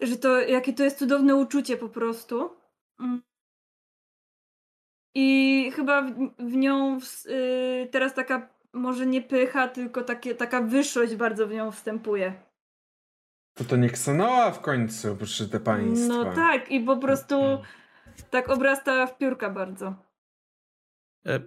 [0.00, 2.55] że to jakie to jest cudowne uczucie po prostu.
[3.00, 3.22] Mm.
[5.14, 11.14] I chyba w, w nią yy, teraz taka może nie pycha, tylko takie, taka wyższość
[11.14, 12.34] bardzo w nią wstępuje.
[13.54, 16.14] To to nie Ksanoa w końcu, proszę te państwa.
[16.14, 17.66] No tak, i po prostu mhm.
[18.30, 19.94] tak obrasta w piórka bardzo.
[21.26, 21.40] E,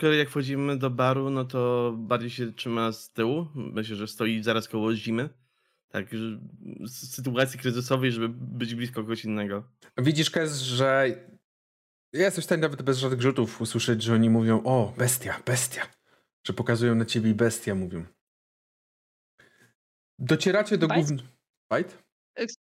[0.00, 3.46] kolei jak wchodzimy do baru, no to bardziej się trzyma z tyłu.
[3.54, 5.28] Myślę, że stoi zaraz koło zimy.
[5.88, 6.06] Tak,
[6.84, 9.64] z sytuacji kryzysowej, żeby być blisko kogoś innego.
[9.98, 11.06] Widzisz, Kez, że
[12.12, 15.88] jesteś w stanie nawet bez żadnych rzutów usłyszeć, że oni mówią o, bestia, bestia.
[16.46, 18.04] Że pokazują na ciebie i bestia mówią.
[20.18, 21.22] Docieracie do głównego...
[21.70, 22.02] Bajt?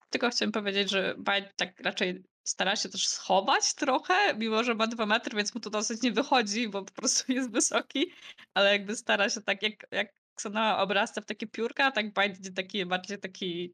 [0.10, 4.88] Tylko chciałem powiedzieć, że Bajt tak raczej stara się też schować trochę, mimo że ma
[4.88, 8.12] dwa metry, więc mu to dosyć nie wychodzi, bo po prostu jest wysoki,
[8.54, 12.52] ale jakby stara się tak, jak, jak Ksona obrasta w takie piórka, tak Bajt idzie
[12.52, 13.74] taki bardziej taki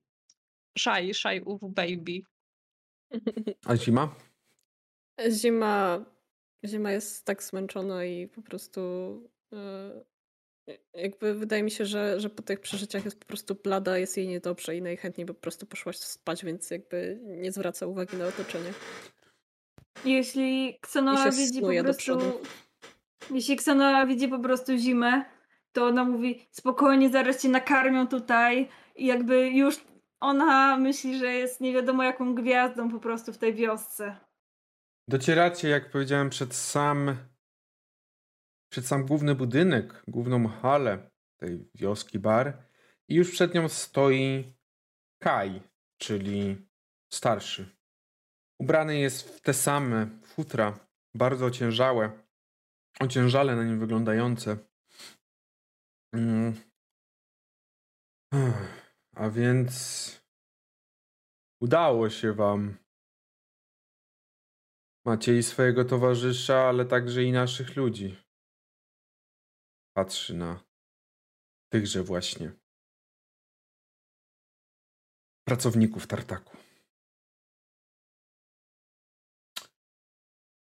[0.77, 2.21] shy, shy ów baby.
[3.65, 4.15] A zima?
[5.29, 6.05] Zima,
[6.65, 8.81] zima jest tak zmęczona i po prostu
[9.53, 10.05] e,
[10.93, 14.27] jakby wydaje mi się, że, że po tych przeżyciach jest po prostu blada, jest jej
[14.27, 18.73] niedobrze i najchętniej po prostu poszłaś spać, więc jakby nie zwraca uwagi na otoczenie.
[20.05, 22.41] Jeśli Ksanoa widzi po prostu...
[23.31, 25.25] Jeśli Ksanoa widzi po prostu zimę,
[25.77, 29.85] to ona mówi spokojnie, zaraz cię nakarmią tutaj i jakby już
[30.19, 34.17] ona myśli, że jest nie wiadomo jaką gwiazdą po prostu w tej wiosce.
[35.07, 37.17] Docieracie, jak powiedziałem, przed sam
[38.69, 41.09] przed sam główny budynek, główną halę
[41.39, 42.63] tej wioski bar
[43.09, 44.53] i już przed nią stoi
[45.19, 45.61] Kai,
[45.97, 46.67] czyli
[47.13, 47.77] starszy.
[48.59, 50.79] Ubrany jest w te same futra,
[51.15, 52.11] bardzo ociężałe,
[52.99, 54.66] ociężale na nim wyglądające.
[56.17, 56.53] Mm.
[59.15, 59.73] A więc
[61.61, 62.77] udało się wam.
[65.05, 68.17] Macie i swojego towarzysza, ale także i naszych ludzi
[69.95, 70.63] patrzy na
[71.71, 72.51] tychże właśnie
[75.47, 76.57] pracowników tartaku.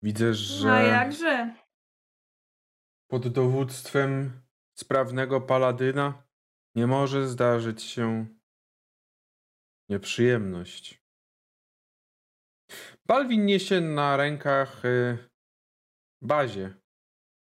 [0.03, 0.73] Widzę, że.
[0.73, 1.55] A jakże?
[3.11, 4.46] Pod dowództwem
[4.79, 6.23] sprawnego paladyna
[6.75, 8.27] nie może zdarzyć się
[9.89, 11.03] nieprzyjemność.
[13.07, 15.19] Balwin niesie na rękach y,
[16.23, 16.75] bazie,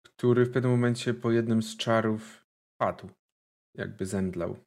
[0.05, 2.45] który w pewnym momencie po jednym z czarów
[2.77, 3.09] padł,
[3.77, 4.57] jakby zemdlał.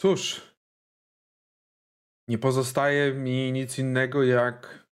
[0.00, 0.54] Cóż,
[2.28, 4.88] nie pozostaje mi nic innego jak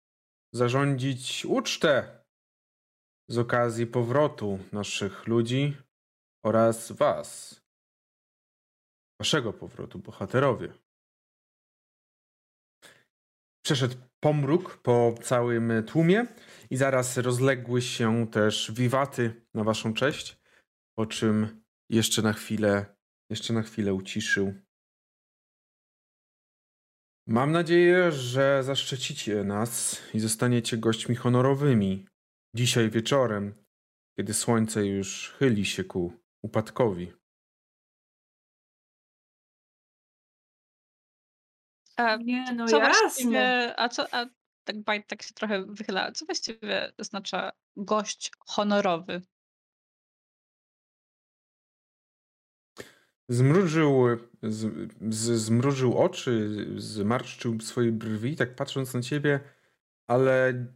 [0.54, 2.19] zarządzić ucztę
[3.30, 5.76] z okazji powrotu naszych ludzi
[6.44, 7.60] oraz was.
[9.20, 10.72] Waszego powrotu, bohaterowie.
[13.64, 16.26] Przeszedł pomruk po całym tłumie
[16.70, 20.40] i zaraz rozległy się też wiwaty na waszą cześć,
[20.98, 22.96] po czym jeszcze na chwilę,
[23.30, 24.54] jeszcze na chwilę uciszył.
[27.26, 32.09] Mam nadzieję, że zaszczecicie nas i zostaniecie gośćmi honorowymi
[32.54, 33.54] dzisiaj wieczorem,
[34.16, 37.12] kiedy słońce już chyli się ku upadkowi.
[41.96, 43.74] A Nie, no co jasne.
[43.76, 44.26] a co, a
[44.64, 49.22] tak Bajt tak się trochę wychyla, co właściwie oznacza gość honorowy?
[53.28, 54.06] Zmrużył,
[54.42, 59.40] z, z, zmrużył oczy, zmarszczył swoje brwi, tak patrząc na ciebie,
[60.06, 60.66] ale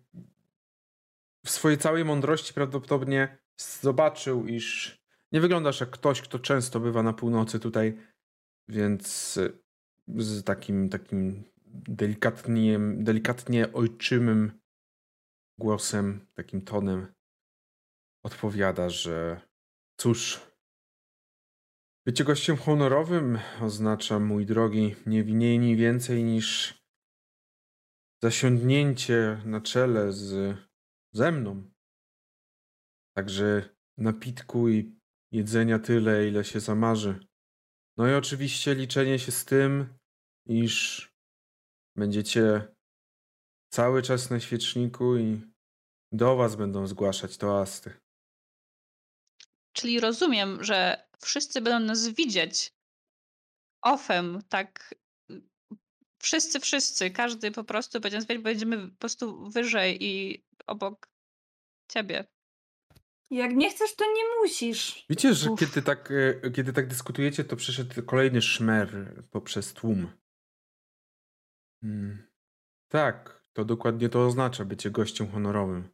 [1.45, 3.39] w swojej całej mądrości prawdopodobnie
[3.81, 4.99] zobaczył, iż
[5.33, 7.99] nie wyglądasz jak ktoś, kto często bywa na północy tutaj,
[8.69, 9.39] więc
[10.09, 14.61] z takim, takim delikatnie, delikatnie ojczymym
[15.59, 17.07] głosem, takim tonem
[18.25, 19.41] odpowiada, że
[20.01, 20.41] cóż,
[22.07, 26.75] bycie gościem honorowym oznacza, mój drogi, nie mniej, ni więcej niż
[28.23, 30.57] zasiądnięcie na czele z,
[31.15, 31.71] ze mną.
[33.17, 35.01] Także napitku i
[35.33, 37.27] jedzenia tyle, ile się zamarzy.
[37.97, 39.99] No i oczywiście liczenie się z tym,
[40.47, 41.09] iż
[41.97, 42.75] będziecie
[43.73, 45.41] cały czas na świeczniku i
[46.13, 48.01] do was będą zgłaszać toasty.
[49.73, 52.73] Czyli rozumiem, że wszyscy będą nas widzieć
[53.83, 54.95] ofem, tak
[56.25, 61.09] wszyscy, wszyscy, każdy po prostu będzie będziemy po prostu wyżej i obok
[61.93, 62.25] ciebie.
[63.31, 65.05] Jak nie chcesz, to nie musisz.
[65.11, 65.61] Wiecie, że Uf.
[65.61, 66.11] kiedy tak,
[66.45, 70.13] e, kiedy tak dyskutujecie, to przyszedł kolejny szmer poprzez tłum.
[71.81, 72.27] Hmm.
[72.89, 75.89] Tak, to dokładnie to oznacza bycie gościem honorowym.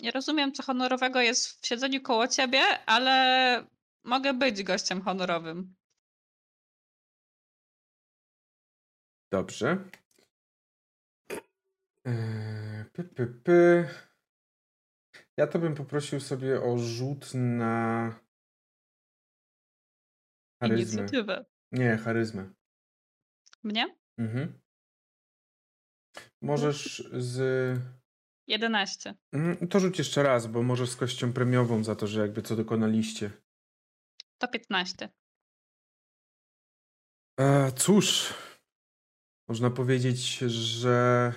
[0.00, 3.66] Nie rozumiem, co honorowego jest w siedzeniu koło ciebie, ale
[4.04, 5.74] mogę być gościem honorowym.
[9.34, 9.84] Dobrze.
[12.04, 13.88] Eee, py, py, py.
[15.36, 18.14] Ja to bym poprosił sobie o rzut na
[20.62, 21.00] charyzmę.
[21.00, 21.44] Inicjatywę.
[21.72, 22.50] Nie, charyzmę.
[23.62, 23.96] Mnie?
[24.18, 24.60] Mhm.
[26.42, 27.38] Możesz z...
[28.46, 29.14] 11.
[29.32, 32.56] Mhm, To rzuć jeszcze raz, bo możesz z kością premiową za to, że jakby co
[32.56, 33.30] dokonaliście.
[34.38, 35.08] To 15.
[37.40, 38.34] E, cóż,
[39.48, 41.32] można powiedzieć, że.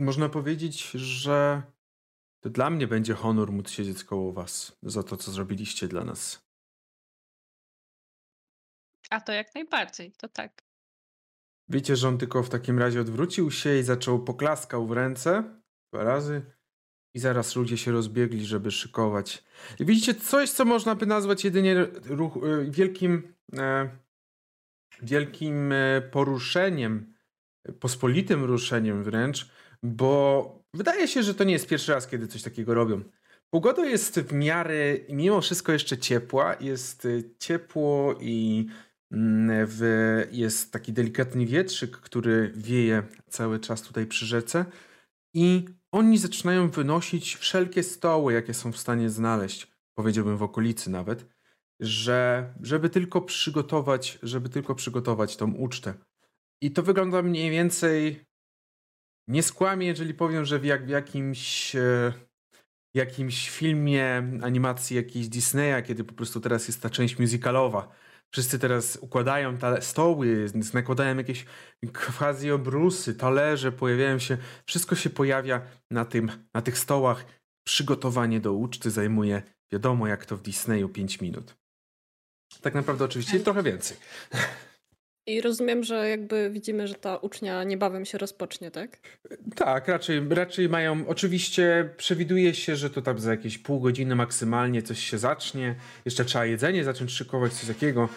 [0.00, 1.62] Można powiedzieć, że
[2.40, 6.48] to dla mnie będzie honor móc siedzieć koło Was za to, co zrobiliście dla nas.
[9.10, 10.62] A to jak najbardziej, to tak.
[11.68, 15.60] Wiecie, że on tylko w takim razie odwrócił się i zaczął poklaskał w ręce
[15.92, 16.42] dwa razy.
[17.14, 19.44] I zaraz ludzie się rozbiegli, żeby szykować.
[19.80, 21.74] I widzicie coś, co można by nazwać jedynie
[22.04, 23.98] ruch, e, wielkim, e,
[25.02, 27.14] wielkim e, poruszeniem,
[27.80, 29.50] pospolitym ruszeniem wręcz,
[29.82, 33.02] bo wydaje się, że to nie jest pierwszy raz, kiedy coś takiego robią.
[33.50, 36.56] Pogoda jest w miarę, mimo wszystko jeszcze ciepła.
[36.60, 37.08] Jest e,
[37.38, 38.66] ciepło i
[39.12, 39.82] mm, w,
[40.32, 44.64] jest taki delikatny wietrzyk, który wieje cały czas tutaj przy rzece.
[45.34, 51.37] I oni zaczynają wynosić wszelkie stoły, jakie są w stanie znaleźć, powiedziałbym w okolicy nawet,
[51.80, 55.94] że żeby tylko przygotować, żeby tylko przygotować tą ucztę.
[56.62, 58.24] I to wygląda mniej więcej
[59.28, 62.12] nie skłamię, jeżeli powiem, że w, jak, w jakimś e,
[62.94, 67.88] jakimś filmie animacji jakiejś Disneya, kiedy po prostu teraz jest ta część musicalowa.
[68.30, 71.46] Wszyscy teraz układają te stoły, nakładają jakieś
[71.92, 77.24] quasi obrusy, talerze, pojawiają się, wszystko się pojawia na, tym, na tych stołach.
[77.66, 81.56] Przygotowanie do uczty zajmuje, wiadomo jak to w Disneyu, 5 minut.
[82.62, 83.96] Tak naprawdę oczywiście trochę więcej.
[85.28, 88.98] I rozumiem, że jakby widzimy, że ta ucznia niebawem się rozpocznie, tak?
[89.56, 91.06] Tak, raczej, raczej mają.
[91.06, 95.74] Oczywiście przewiduje się, że to tam za jakieś pół godziny maksymalnie coś się zacznie.
[96.04, 98.08] Jeszcze trzeba jedzenie zacząć szykować, coś takiego.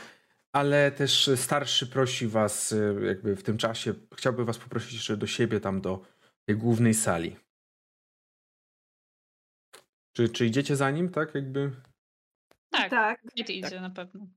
[0.52, 5.28] Ale też starszy prosi was, y, jakby w tym czasie, chciałby was poprosić jeszcze do
[5.28, 6.02] siebie, tam do
[6.46, 7.36] tej głównej sali.
[10.14, 11.36] Czy, czy idziecie za nim, tak?
[11.36, 11.72] Jakby.
[12.72, 13.22] Tak, Tak.
[13.38, 14.28] Kate idzie na pewno.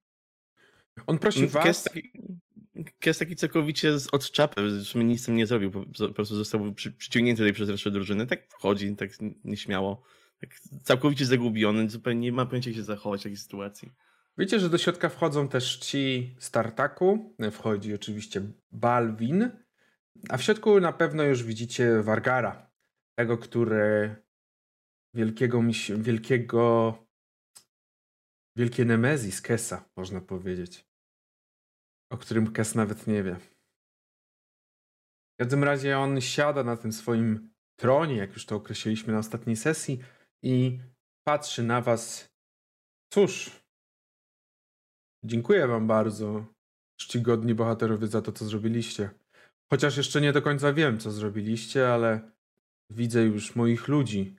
[1.06, 1.64] On prosi Mm, was...
[1.64, 6.74] Kes taki, taki całkowicie z- od czapy, zresztą nic nie zrobił, po, po prostu został
[6.74, 9.10] przy, przyciągnięty tutaj przez resztę drużyny, tak wchodzi, tak
[9.44, 10.02] nieśmiało,
[10.40, 10.50] tak
[10.82, 13.92] całkowicie zagubiony, zupełnie nie ma pojęcia jak się zachować w takiej sytuacji.
[14.38, 17.36] Wiecie, że do środka wchodzą też ci z Tartaku.
[17.52, 19.50] Wchodzi oczywiście Balwin.
[20.28, 22.70] A w środku na pewno już widzicie Wargara.
[23.14, 24.16] Tego, który
[25.14, 25.62] wielkiego,
[25.96, 26.98] wielkiego
[28.56, 30.86] wielkie Nemezis Kesa, można powiedzieć.
[32.12, 33.36] O którym Kes nawet nie wie.
[35.34, 39.56] W każdym razie on siada na tym swoim tronie, jak już to określiliśmy na ostatniej
[39.56, 40.00] sesji,
[40.42, 40.80] i
[41.26, 42.34] patrzy na was.
[43.12, 43.64] Cóż,
[45.24, 46.46] Dziękuję wam bardzo,
[47.00, 49.10] czcigodni bohaterowie, za to, co zrobiliście.
[49.72, 52.30] Chociaż jeszcze nie do końca wiem, co zrobiliście, ale
[52.90, 54.36] widzę już moich ludzi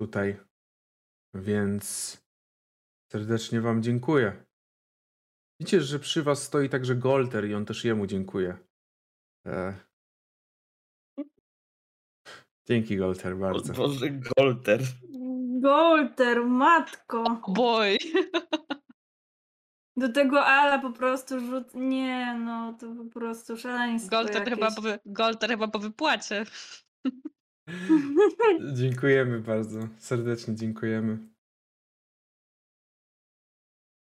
[0.00, 0.36] tutaj.
[1.34, 2.16] Więc
[3.12, 4.44] serdecznie wam dziękuję.
[5.60, 8.58] Widzicie, że przy was stoi także Golter i on też jemu dziękuję.
[9.46, 9.74] E...
[12.68, 13.72] Dzięki Golter O bardzo.
[13.72, 14.80] Boże, Golter.
[15.60, 17.24] Golter, matko.
[17.24, 17.98] O boy.
[19.96, 21.74] Do tego Ala po prostu rzut.
[21.74, 24.10] Nie, no to po prostu szaleństwo.
[24.10, 24.54] Golter jakieś.
[24.54, 26.44] chyba, po, wy- Golter chyba po wypłacie.
[28.74, 29.78] Dziękujemy bardzo.
[29.98, 31.35] Serdecznie dziękujemy.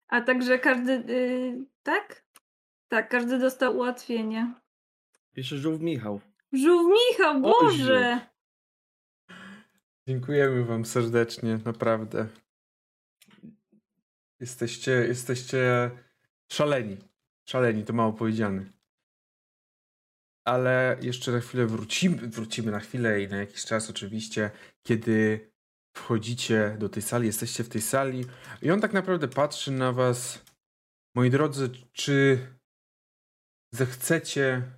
[0.09, 0.91] A także każdy.
[0.91, 2.23] y, tak?
[2.87, 4.53] Tak, każdy dostał ułatwienie.
[5.35, 6.21] Jeszcze żółw Michał.
[6.53, 8.19] Żółw Michał, O, Boże!
[10.07, 12.27] Dziękujemy wam serdecznie, naprawdę.
[14.39, 15.91] Jesteście, jesteście
[16.51, 16.97] szaleni.
[17.45, 18.65] Szaleni, to mało powiedziane.
[20.45, 24.51] Ale jeszcze na chwilę wrócimy, wrócimy na chwilę i na jakiś czas oczywiście,
[24.83, 25.49] kiedy
[25.97, 28.25] wchodzicie do tej sali, jesteście w tej sali
[28.61, 30.45] i on tak naprawdę patrzy na was.
[31.15, 32.39] Moi drodzy, czy
[33.73, 34.71] zechcecie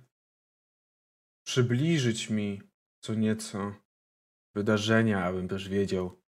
[1.46, 2.62] przybliżyć mi
[3.04, 3.74] co nieco
[4.54, 6.22] wydarzenia, abym też wiedział,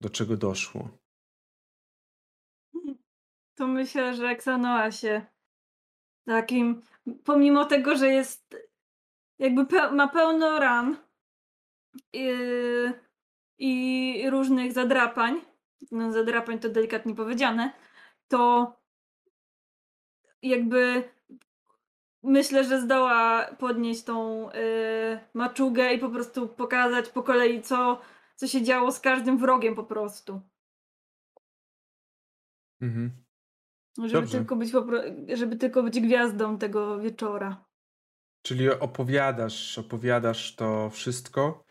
[0.00, 0.98] do czego doszło.
[3.54, 5.26] To myślę, że Xanoa się
[6.26, 6.82] takim.
[7.24, 8.56] Pomimo tego, że jest.
[9.38, 10.96] Jakby pe- ma pełno ran
[12.12, 13.05] yy,
[13.58, 15.40] i różnych zadrapań.
[15.90, 17.72] No, zadrapań to delikatnie powiedziane.
[18.28, 18.72] To
[20.42, 21.04] jakby
[22.22, 28.00] myślę, że zdoła podnieść tą yy, maczugę i po prostu pokazać po kolei, co,
[28.36, 30.40] co się działo z każdym wrogiem po prostu.
[32.80, 33.10] Mhm.
[33.98, 34.38] Żeby Dobrze.
[34.38, 34.72] tylko, być
[35.34, 37.64] żeby tylko być gwiazdą tego wieczora.
[38.42, 41.65] Czyli opowiadasz, opowiadasz to wszystko.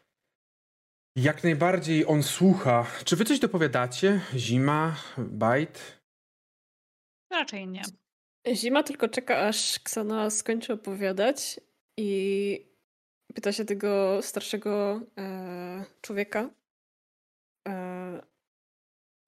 [1.16, 2.86] Jak najbardziej on słucha.
[3.06, 4.22] Czy wy coś dopowiadacie?
[4.34, 6.02] Zima, bajt?
[7.32, 7.82] Raczej nie.
[8.54, 11.60] Zima tylko czeka, aż Ksana skończy opowiadać
[11.98, 12.70] i
[13.34, 16.50] pyta się tego starszego e, człowieka,
[17.68, 18.22] e,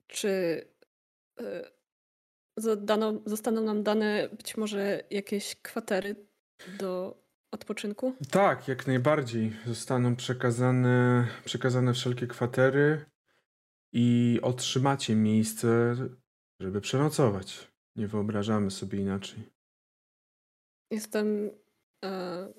[0.07, 0.61] czy
[1.39, 1.71] e,
[2.57, 6.15] zadano, zostaną nam dane być może jakieś kwatery
[6.79, 8.13] do odpoczynku.
[8.31, 9.53] Tak, jak najbardziej.
[9.65, 13.05] Zostaną przekazane, przekazane wszelkie kwatery
[13.93, 15.95] i otrzymacie miejsce,
[16.59, 17.67] żeby przenocować.
[17.95, 19.39] Nie wyobrażamy sobie inaczej.
[20.91, 21.49] Jestem
[22.05, 22.53] e,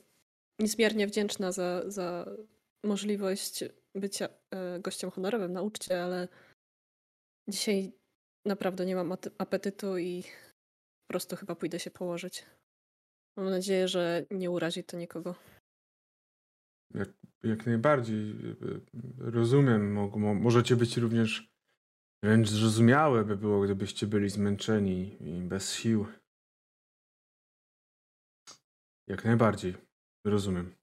[0.59, 2.27] niezmiernie wdzięczna za, za
[2.85, 3.65] możliwość
[3.95, 6.29] bycia e, gościem honorowym na uczcie, ale
[7.49, 7.93] dzisiaj
[8.45, 10.23] naprawdę nie mam apetytu i
[11.07, 12.47] po prostu chyba pójdę się położyć.
[13.39, 15.35] Mam nadzieję, że nie urazi to nikogo.
[16.95, 17.09] Jak,
[17.43, 18.35] jak najbardziej
[19.19, 19.93] rozumiem.
[19.93, 21.49] Mo, mo, możecie być również
[22.23, 26.07] wręcz zrozumiałe by było, gdybyście byli zmęczeni i bez sił.
[29.07, 29.75] Jak najbardziej.
[30.25, 30.75] Rozumiem.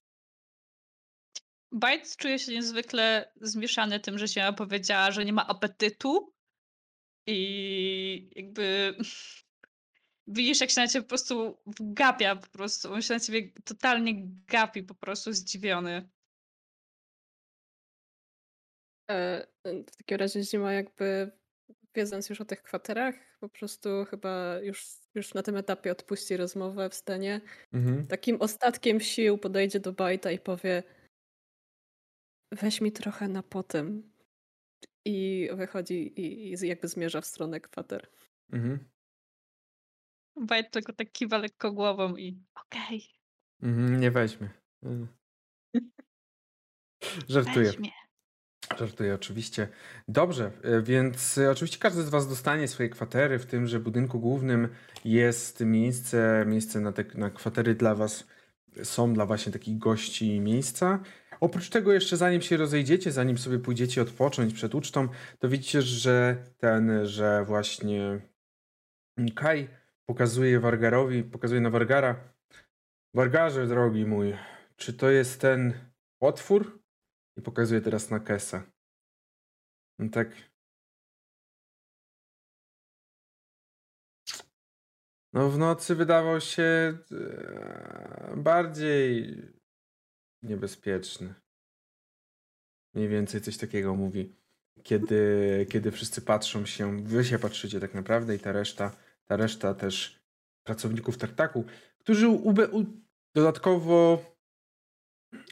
[1.71, 6.33] Bajt czuje się niezwykle zmieszany tym, że się powiedziała, że nie ma apetytu
[7.27, 8.95] i jakby
[10.27, 12.93] widzisz, jak się na ciebie po prostu wgapia po prostu.
[12.93, 14.13] On się na ciebie totalnie
[14.47, 16.09] gapi, po prostu zdziwiony.
[19.11, 21.31] E, w takim razie Zima jakby
[21.95, 26.89] wiedząc już o tych kwaterach, po prostu chyba już, już na tym etapie odpuści rozmowę,
[26.89, 27.41] wstanie.
[27.73, 28.07] Mhm.
[28.07, 30.83] Takim ostatkiem sił podejdzie do Bajta i powie
[32.51, 34.11] weź mi trochę na potem.
[35.05, 38.07] I wychodzi i, i jakby zmierza w stronę kwater.
[38.51, 38.94] Mhm.
[40.41, 43.03] Bajt tylko tak kiwa lekko głową i okej,
[43.61, 43.99] Mhm.
[43.99, 44.49] Nie weźmie.
[44.83, 45.07] Mhm.
[47.29, 47.65] Żartuję.
[47.65, 47.89] weźmie.
[48.79, 49.67] Żartuję oczywiście.
[50.07, 53.39] Dobrze, e, więc e, oczywiście każdy z Was dostanie swoje kwatery.
[53.39, 54.67] W tymże budynku głównym
[55.05, 58.27] jest miejsce, miejsce na, te, na kwatery dla Was.
[58.83, 60.99] Są dla właśnie takich gości miejsca.
[61.39, 65.07] Oprócz tego jeszcze zanim się rozejdziecie, zanim sobie pójdziecie odpocząć przed ucztą,
[65.39, 68.19] to widzicie, że ten, że właśnie
[69.35, 69.67] Kai
[70.05, 72.33] pokazuje Wargarowi, pokazuje na Wargara.
[73.13, 74.37] Wargarze, drogi mój,
[74.75, 75.73] czy to jest ten
[76.19, 76.79] potwór?
[77.37, 78.63] I pokazuje teraz na Kesa.
[79.99, 80.27] No tak.
[85.33, 86.63] No w nocy wydawał się
[87.11, 89.35] e, bardziej
[90.43, 91.33] niebezpieczny.
[92.93, 94.35] Mniej więcej coś takiego mówi.
[94.83, 99.73] Kiedy, kiedy wszyscy patrzą się, wy się patrzycie tak naprawdę i ta reszta, ta reszta
[99.73, 100.19] też
[100.63, 101.65] pracowników Tartaku,
[101.99, 102.27] którzy
[103.35, 104.25] dodatkowo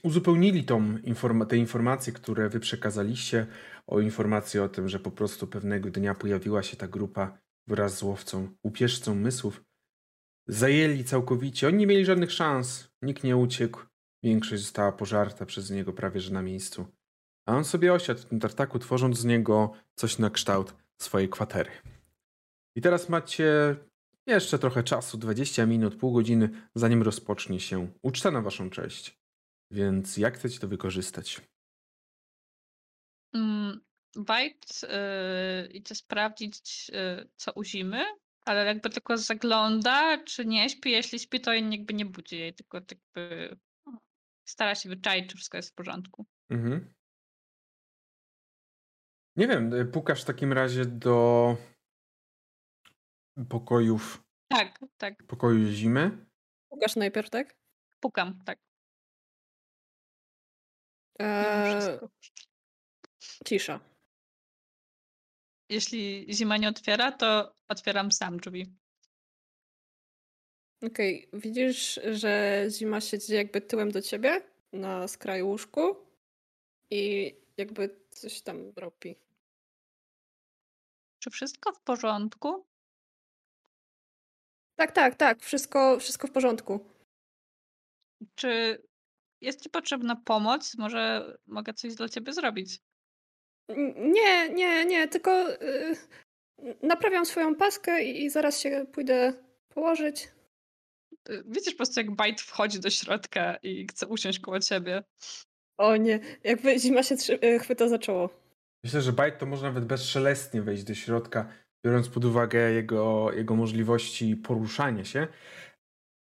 [0.04, 3.48] uzupełnili tą informa te informacje, które wy przekazaliście,
[3.88, 8.04] o informację o tym, że po prostu pewnego dnia pojawiła się ta grupa wraz z
[8.04, 9.64] łowcą, upierzcą mysłów.
[10.48, 13.80] Zajęli całkowicie, oni nie mieli żadnych szans, nikt nie uciekł,
[14.24, 16.86] większość została pożarta przez niego prawie że na miejscu.
[17.46, 21.72] A on sobie osiadł w tym tartaku, tworząc z niego coś na kształt swojej kwatery.
[22.76, 23.76] I teraz macie
[24.28, 29.20] jeszcze trochę czasu, 20 minut, pół godziny, zanim rozpocznie się uczta na waszą cześć.
[29.72, 31.42] Więc jak chcecie to wykorzystać?
[33.34, 33.82] Mm,
[34.16, 34.88] White
[35.64, 38.04] y, idzie sprawdzić, y, co u Zimy,
[38.46, 40.92] ale jakby tylko zagląda, czy nie śpi.
[40.92, 43.56] Jeśli śpi, to jakby nie budzi jej, tylko tak jakby
[44.50, 46.26] stara się wyczaić, czy wszystko jest w porządku.
[46.50, 46.94] Mhm.
[49.36, 51.58] Nie wiem, y, pukasz w takim razie do
[53.50, 55.24] pokojów, Tak, tak.
[55.28, 56.26] pokoju zimy.
[56.70, 57.56] Pukasz najpierw, tak?
[58.00, 58.60] Pukam, tak.
[61.20, 62.10] Eee, wszystko.
[63.46, 63.80] cisza.
[65.70, 68.76] Jeśli Zima nie otwiera, to otwieram sam drzwi.
[70.84, 74.42] Okej, widzisz, że zima siedzi jakby tyłem do ciebie
[74.74, 75.96] na skraju łóżku
[76.90, 79.16] i jakby coś tam robi.
[81.20, 82.66] Czy wszystko w porządku?
[84.76, 86.80] Tak, tak, tak, wszystko, wszystko w porządku.
[88.36, 88.82] Czy
[89.42, 90.78] jest ci potrzebna pomoc?
[90.78, 92.80] Może mogę coś dla ciebie zrobić?
[93.98, 95.96] Nie, nie, nie, tylko y,
[96.82, 99.34] naprawiam swoją paskę i, i zaraz się pójdę
[99.70, 100.30] położyć.
[101.30, 105.04] Y, Widzisz po prostu, jak Bite wchodzi do środka i chce usiąść koło ciebie.
[105.78, 108.30] O nie, jakby zima się trzy- y, chwyta za czoło.
[108.84, 111.52] Myślę, że Bajt to może nawet bezszelestnie wejść do środka,
[111.86, 115.28] biorąc pod uwagę jego, jego możliwości poruszania się.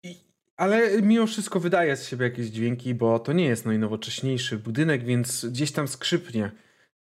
[0.05, 0.17] I,
[0.57, 5.47] ale mimo wszystko wydaje z siebie jakieś dźwięki, bo to nie jest najnowocześniejszy budynek, więc
[5.47, 6.53] gdzieś tam skrzypnie.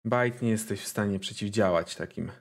[0.04, 2.32] Bajt nie jesteś w stanie przeciwdziałać takim,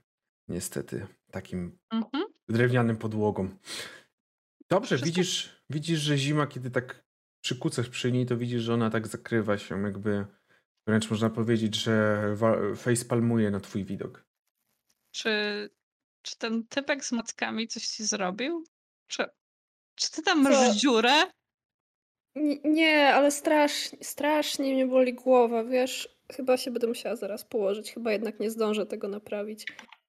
[0.47, 2.23] niestety, takim Mhm.
[2.49, 3.57] drewnianym podłogom.
[4.69, 7.05] Dobrze, Wszystko- widzisz, widzisz, że zima, kiedy tak
[7.43, 10.25] przykucasz przy niej, to widzisz, że ona tak zakrywa się, jakby
[10.87, 14.25] wręcz można powiedzieć, że wa- facepalmuje na twój widok.
[15.15, 15.29] Czy,
[16.25, 18.63] czy ten typek z mackami coś ci zrobił?
[19.07, 19.25] Czy,
[19.95, 20.49] czy ty tam Co?
[20.49, 21.23] masz dziurę?
[22.35, 26.17] N- nie, ale strasznie, strasznie mnie boli głowa, wiesz?
[26.31, 29.65] Chyba się będę musiała zaraz położyć, chyba jednak nie zdążę tego naprawić.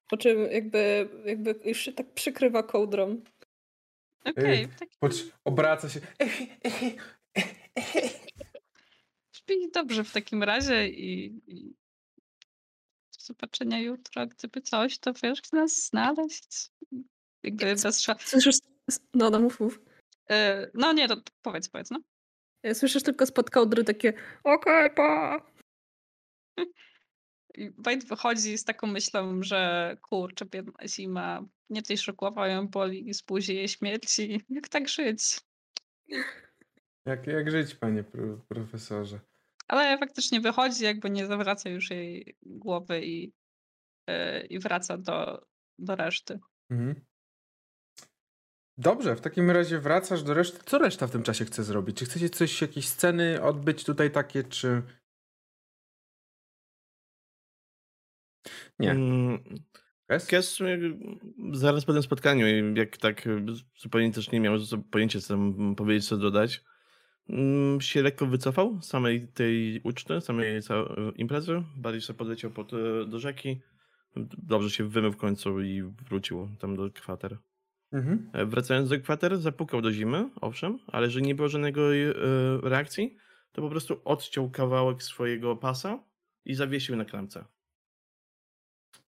[0.09, 3.21] Po czym jakby, jakby już się tak przykrywa kołdrą.
[4.25, 5.99] Okej, tak Patrz, obraca się.
[9.35, 11.73] śpi dobrze w takim razie i, i
[13.27, 14.27] zobaczenia jutro.
[14.27, 16.71] Gdyby coś, to wiesz, gdzie nas znaleźć.
[17.43, 18.15] Jakby Jak- bez sza...
[18.19, 18.55] Słyszysz,
[19.13, 19.79] no, no mów, mów.
[20.31, 21.99] Y, No nie, to powiedz, powiedz, no.
[22.73, 24.13] Słyszysz tylko spod kołdry takie
[24.43, 25.41] okej, pa.
[27.55, 33.13] I Wojt wychodzi z taką myślą, że kurczę, biedna zima, nie tylko głowa ją boli,
[33.13, 34.41] z buzi jej śmierci.
[34.49, 35.39] Jak tak żyć?
[37.05, 39.19] Jak, jak żyć, panie pro, profesorze?
[39.67, 43.33] Ale faktycznie wychodzi, jakby nie zawraca już jej głowy i,
[44.07, 45.45] yy, i wraca do,
[45.79, 46.39] do reszty.
[46.69, 47.05] Mhm.
[48.77, 50.59] Dobrze, w takim razie wracasz do reszty.
[50.65, 51.97] Co reszta w tym czasie chce zrobić?
[51.97, 54.83] Czy chcecie coś, jakieś sceny odbyć tutaj takie, czy...
[58.79, 58.91] Nie.
[58.91, 59.43] Mm,
[60.07, 60.25] Kes?
[60.25, 60.79] Kes sumie
[61.53, 63.45] zaraz po tym spotkaniu, i jak tak y,
[63.77, 64.57] zupełnie też nie miał
[64.91, 66.63] pojęcia, co tam powiedzieć, co dodać,
[67.79, 70.61] się lekko wycofał z samej tej uczty, samej
[71.15, 71.63] imprezy.
[71.77, 73.61] Bardziej sobie podleciał pod, e, do rzeki.
[74.37, 77.37] Dobrze się wymył w końcu i wrócił tam do kwater.
[77.91, 78.29] Mhm.
[78.33, 82.13] E, Wracając do kwater, zapukał do zimy, owszem, ale że nie było żadnego e,
[82.63, 83.17] reakcji,
[83.51, 86.03] to po prostu odciął kawałek swojego pasa
[86.45, 87.45] i zawiesił na klamce.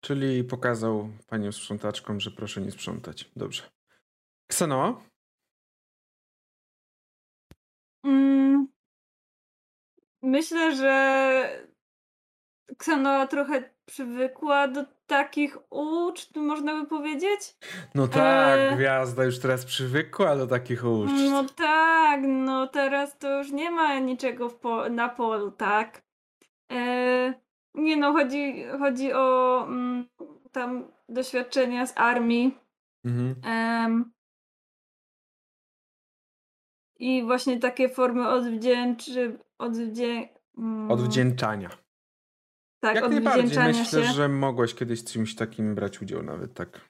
[0.00, 3.30] Czyli pokazał panią sprzątaczkom, że proszę nie sprzątać.
[3.36, 3.62] Dobrze.
[4.46, 5.11] Ksenoa?
[8.04, 8.68] Mm,
[10.22, 11.64] myślę, że
[12.78, 17.56] Ksanoa trochę przywykła do takich uczt, można by powiedzieć.
[17.94, 18.76] No tak, Eee.
[18.76, 21.14] gwiazda już teraz przywykła do takich uczt.
[21.30, 26.02] No tak, no teraz to już nie ma niczego po, na polu, tak?
[26.72, 27.34] E,
[27.74, 30.08] nie no, chodzi, chodzi o mm,
[30.52, 32.58] tam doświadczenia z armii.
[33.04, 33.34] Mhm.
[33.44, 34.12] Em,
[37.02, 40.28] I właśnie takie formy odwdzięczy, odwdzię,
[40.58, 41.70] mm, Odwdzięczania.
[42.80, 43.58] tak, Jak najbardziej.
[43.64, 44.12] Myślę, się.
[44.12, 46.80] że mogłaś kiedyś czymś takim brać udział nawet, tak.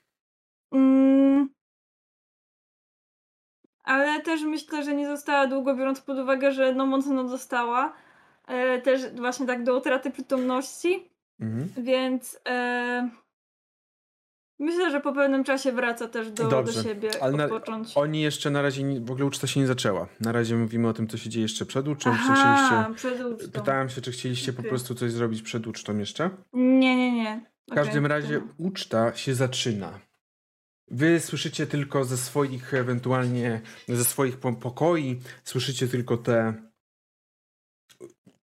[0.75, 1.49] Mm,
[3.85, 7.93] ale też myślę, że nie została długo, biorąc pod uwagę, że no mocno dostała.
[8.47, 11.11] E, też właśnie tak do utraty przytomności,
[11.41, 11.85] Mhm.
[11.85, 13.11] więc e,
[14.63, 17.49] myślę, że po pewnym czasie wraca też do, do siebie ale na-.
[17.95, 20.09] Oni jeszcze na razie, nie, w ogóle uczta się nie zaczęła.
[20.21, 22.13] Na razie mówimy o tym, co się dzieje jeszcze przed ucztą.
[22.13, 22.43] Czy chcieliście...
[22.45, 23.51] Aha, przed ucztą.
[23.51, 24.69] Pytałem się, czy chcieliście po Okej.
[24.69, 26.31] prostu coś zrobić przed ucztą jeszcze.
[26.53, 27.53] Nie, nie, nie.
[27.71, 29.99] W każdym razie uczta się zaczyna.
[30.91, 36.55] Wy słyszycie tylko ze swoich, ewentualnie ze swoich po- pokoi, słyszycie tylko te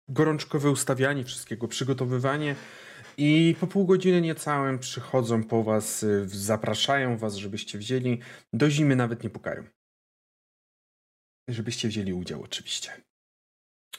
[0.08, 2.54] gorączkowe ustawianie wszystkiego, przygotowywanie
[3.18, 8.18] i po pół godziny niecałym przychodzą po was, y, zapraszają was, żebyście wzięli,
[8.52, 9.64] do zimy nawet nie pukają.
[11.48, 12.90] Żebyście wzięli udział oczywiście.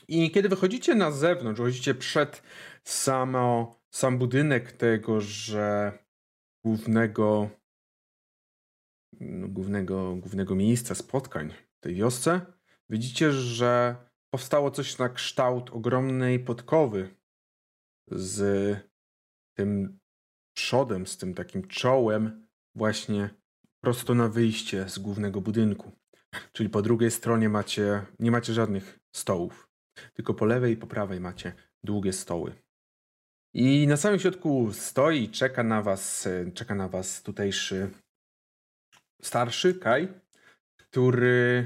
[0.07, 2.43] I kiedy wychodzicie na zewnątrz, wychodzicie przed
[2.84, 5.97] samo, sam budynek tego, że
[6.65, 7.49] głównego,
[9.20, 12.41] no, głównego, głównego miejsca spotkań w tej wiosce,
[12.89, 13.95] widzicie, że
[14.34, 17.15] powstało coś na kształt ogromnej podkowy
[18.11, 18.89] z
[19.60, 19.99] tym
[20.57, 23.30] przodem, z tym takim czołem właśnie
[23.84, 25.91] prosto na wyjście z głównego budynku.
[26.53, 29.70] Czyli po drugiej stronie macie, nie macie żadnych stołów,
[30.14, 31.53] tylko po lewej i po prawej macie
[31.84, 32.55] długie stoły.
[33.53, 37.89] I na samym środku stoi czeka na was, czeka na was tutejszy
[39.22, 40.07] starszy Kaj,
[40.78, 41.66] który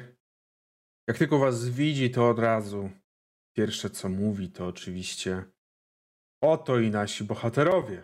[1.08, 2.90] jak tylko was widzi, to od razu
[3.56, 5.53] pierwsze co mówi to oczywiście
[6.44, 8.04] oto i nasi bohaterowie.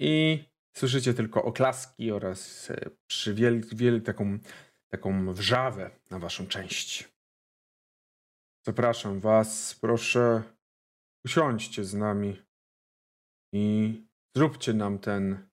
[0.00, 0.44] I
[0.76, 4.38] słyszycie tylko oklaski oraz e, przy wiel, wiel, taką,
[4.90, 7.08] taką wrzawę na waszą część.
[8.66, 10.42] Zapraszam was, proszę
[11.24, 12.42] usiądźcie z nami
[13.54, 13.94] i
[14.36, 15.48] zróbcie nam ten,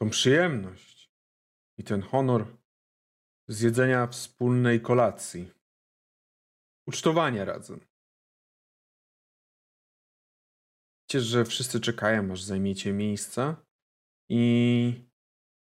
[0.00, 1.10] tą przyjemność
[1.78, 2.46] i ten honor
[3.48, 5.52] zjedzenia wspólnej kolacji.
[6.86, 7.91] Ucztowania razem.
[11.20, 13.66] Że wszyscy czekają, aż zajmiecie miejsca
[14.30, 15.12] i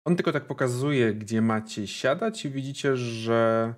[0.07, 3.74] on tylko tak pokazuje, gdzie macie siadać i widzicie, że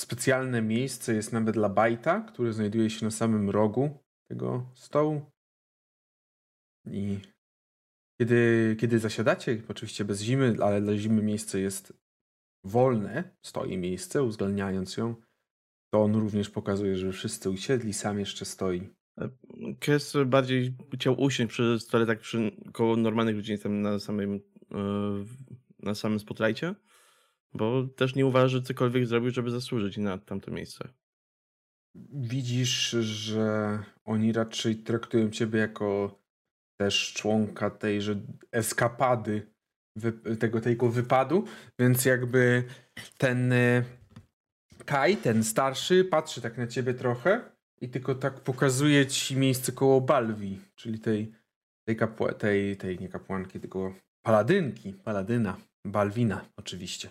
[0.00, 3.98] specjalne miejsce jest nawet dla Bajta, który znajduje się na samym rogu
[4.30, 5.30] tego stołu.
[6.90, 7.20] I
[8.20, 11.92] kiedy, kiedy zasiadacie, oczywiście bez zimy, ale dla zimy miejsce jest
[12.64, 15.14] wolne, stoi miejsce, uwzględniając ją,
[15.92, 18.94] to on również pokazuje, że wszyscy usiedli, sam jeszcze stoi.
[19.80, 24.40] Kes bardziej chciał usiąść przy stole tak przy, koło normalnych ludzi tam na samym,
[24.74, 25.24] e,
[25.82, 26.74] na samym spotlajcie,
[27.54, 30.88] bo też nie uważa, że cokolwiek zrobił, żeby zasłużyć na tamto miejsce.
[32.12, 36.20] Widzisz, że oni raczej traktują ciebie jako
[36.76, 38.20] też członka tejże
[38.52, 39.52] eskapady
[40.38, 41.44] tego, tego wypadu,
[41.78, 42.64] więc jakby
[43.18, 43.84] ten y,
[44.84, 50.00] Kai, ten starszy, patrzy tak na ciebie trochę i tylko tak pokazuje ci miejsce koło
[50.00, 51.32] Balwi, czyli tej,
[51.84, 57.10] tej, kapła, tej, tej nie kapłanki, tylko paladynki, paladyna, Balwina oczywiście.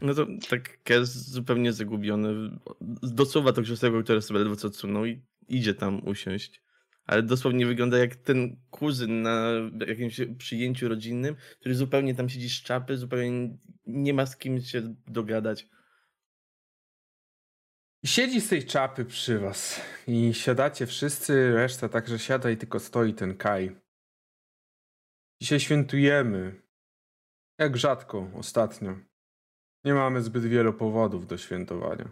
[0.00, 2.58] No to tak Kes zupełnie zagubiony,
[3.02, 6.62] dosuwa to krzesełko, które sobie ledwo co odsunął i idzie tam usiąść.
[7.04, 9.50] Ale dosłownie wygląda jak ten kuzyn na
[9.86, 14.94] jakimś przyjęciu rodzinnym, który zupełnie tam siedzi z czapy, zupełnie nie ma z kim się
[15.06, 15.68] dogadać.
[18.02, 22.80] I Siedzi z tej czapy przy was i siadacie wszyscy, reszta także siada i tylko
[22.80, 23.76] stoi ten Kai.
[25.42, 26.62] Dzisiaj świętujemy.
[27.58, 28.98] Jak rzadko ostatnio.
[29.84, 32.10] Nie mamy zbyt wielu powodów do świętowania.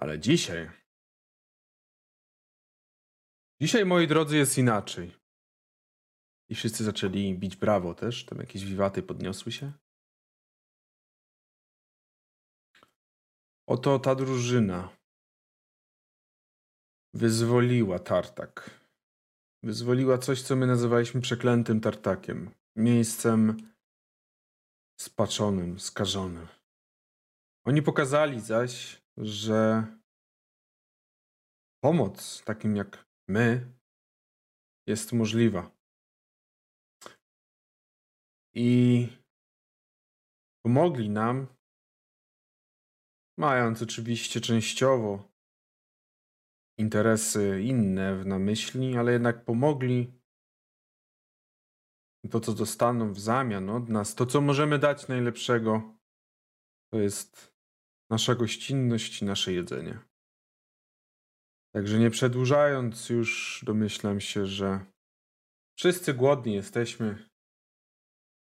[0.00, 0.70] Ale dzisiaj.
[3.60, 5.12] Dzisiaj, moi drodzy, jest inaczej.
[6.50, 8.24] I wszyscy zaczęli bić brawo też.
[8.24, 9.72] Tam jakieś wiwaty podniosły się.
[13.66, 14.96] Oto ta drużyna.
[17.14, 18.70] wyzwoliła tartak.
[19.62, 22.50] Wyzwoliła coś, co my nazywaliśmy przeklętym tartakiem.
[22.76, 23.72] Miejscem
[25.00, 26.46] spaczonym, skażonym.
[27.66, 29.86] Oni pokazali zaś, że
[31.84, 33.72] pomoc takim jak my
[34.88, 35.70] jest możliwa.
[38.54, 39.08] I
[40.64, 41.53] pomogli nam,
[43.38, 45.34] mając oczywiście częściowo
[46.78, 50.12] interesy inne na myśli, ale jednak pomogli
[52.30, 55.96] to, co dostaną w zamian od nas, to, co możemy dać najlepszego,
[56.92, 57.54] to jest
[58.10, 59.98] nasza gościnność i nasze jedzenie.
[61.74, 64.86] Także nie przedłużając, już domyślam się, że
[65.78, 67.28] wszyscy głodni jesteśmy.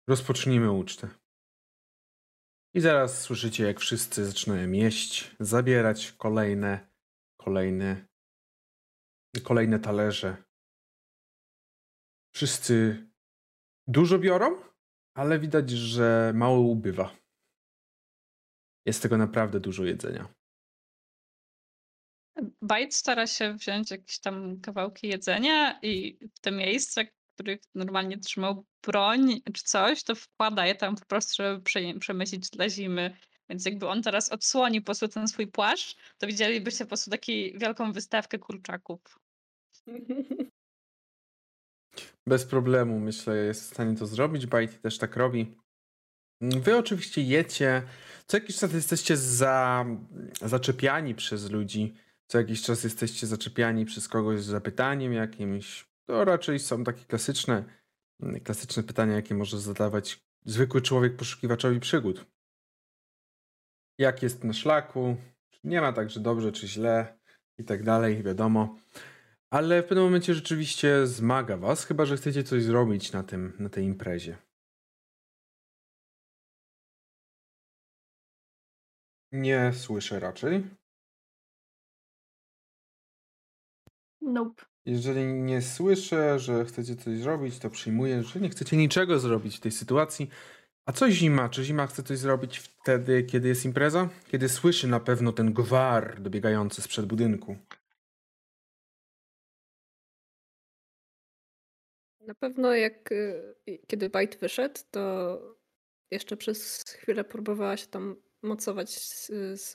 [0.09, 1.24] Rozpocznijmy ucztę.
[2.77, 6.89] I zaraz słyszycie, jak wszyscy zaczynają jeść, zabierać kolejne,
[7.37, 8.07] kolejne,
[9.43, 10.45] kolejne talerze.
[12.35, 13.07] Wszyscy
[13.87, 14.63] dużo biorą,
[15.17, 17.17] ale widać, że mało ubywa.
[18.87, 20.35] Jest tego naprawdę dużo jedzenia.
[22.63, 28.19] Bajt stara się wziąć jakieś tam kawałki jedzenia i w te miejsca, w których normalnie
[28.19, 33.17] trzymał broń czy coś, to wkłada je tam po prostu, żeby prze- przemyśleć dla zimy.
[33.49, 37.33] Więc jakby on teraz odsłoni po prostu ten swój płaszcz, to widzielibyście po prostu taką
[37.55, 39.01] wielką wystawkę kurczaków.
[42.27, 44.47] Bez problemu, myślę, jest w stanie to zrobić.
[44.47, 45.57] Bajt też tak robi.
[46.41, 47.83] Wy oczywiście jecie.
[48.27, 49.85] Co jakiś czas jesteście za,
[50.41, 51.95] zaczepiani przez ludzi.
[52.27, 55.94] Co jakiś czas jesteście zaczepiani przez kogoś z zapytaniem jakimś.
[56.07, 57.65] To raczej są takie klasyczne,
[58.45, 62.27] klasyczne pytania, jakie może zadawać zwykły człowiek poszukiwaczowi przygód.
[63.99, 65.17] Jak jest na szlaku?
[65.65, 67.19] Nie ma tak, że dobrze czy źle
[67.59, 68.79] i tak dalej, wiadomo.
[69.51, 73.69] Ale w pewnym momencie rzeczywiście zmaga was, chyba że chcecie coś zrobić na, tym, na
[73.69, 74.39] tej imprezie.
[79.33, 80.65] Nie słyszę raczej.
[84.21, 84.74] Nope.
[84.87, 89.61] Jeżeli nie słyszę, że chcecie coś zrobić, to przyjmuję, że nie chcecie niczego zrobić w
[89.61, 90.29] tej sytuacji.
[90.87, 91.49] A co zima?
[91.49, 94.09] Czy zima chce coś zrobić wtedy, kiedy jest impreza?
[94.29, 97.57] Kiedy słyszy na pewno ten gwar dobiegający sprzed budynku.
[102.21, 103.55] Na pewno jak y,
[103.87, 105.39] kiedy Bajt wyszedł, to
[106.11, 109.27] jeszcze przez chwilę próbowała się tam mocować z,
[109.61, 109.73] z,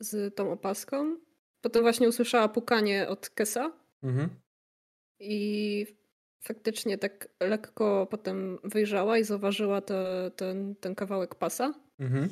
[0.00, 1.16] z tą opaską.
[1.64, 4.28] Potem właśnie usłyszała pukanie od Kesa Mhm.
[5.20, 5.86] i
[6.44, 9.94] faktycznie tak lekko potem wyjrzała i zauważyła to,
[10.36, 12.28] ten, ten kawałek pasa Mhm.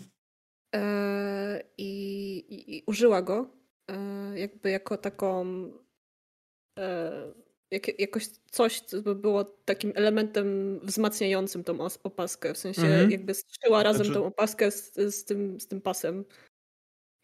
[0.75, 1.91] e, i,
[2.39, 3.47] i, i użyła go
[3.91, 3.95] e,
[4.39, 5.47] jakby jako taką
[6.79, 7.13] e,
[7.71, 12.55] jak, jakoś coś, co by było takim elementem wzmacniającym tą opaskę.
[12.55, 13.11] W sensie Mhm.
[13.11, 16.25] jakby strzyła razem Znaczy- tą opaskę z, z, tym, z tym pasem.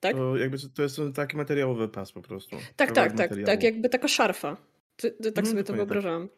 [0.01, 0.16] Tak?
[0.16, 2.57] To jakby to jest taki materiałowy pas po prostu.
[2.76, 4.57] Tak, tak, tak, tak, jakby taka szarfa.
[4.96, 5.76] Ty, ty, tak Mhm, sobie to tak.
[5.76, 6.28] wyobrażałam.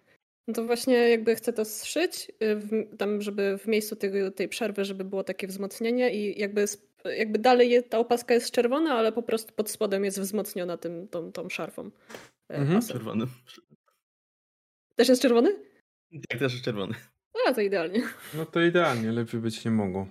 [0.48, 4.48] No to właśnie jakby chcę to zszyć, y, w, tam żeby w miejscu tego, tej
[4.48, 6.64] przerwy, żeby było takie wzmocnienie i jakby,
[7.04, 11.08] jakby dalej je, ta opaska jest czerwona, ale po prostu pod spodem jest wzmocniona tym,
[11.08, 11.90] tą, tą szarfą.
[12.50, 12.82] e, Mhm.
[12.82, 13.26] Czerwony.
[14.96, 15.56] Też jest czerwony?
[16.30, 16.94] Tak, też jest czerwony.
[17.48, 18.02] A, to idealnie.
[18.34, 20.06] No to idealnie, lepiej być nie mogło.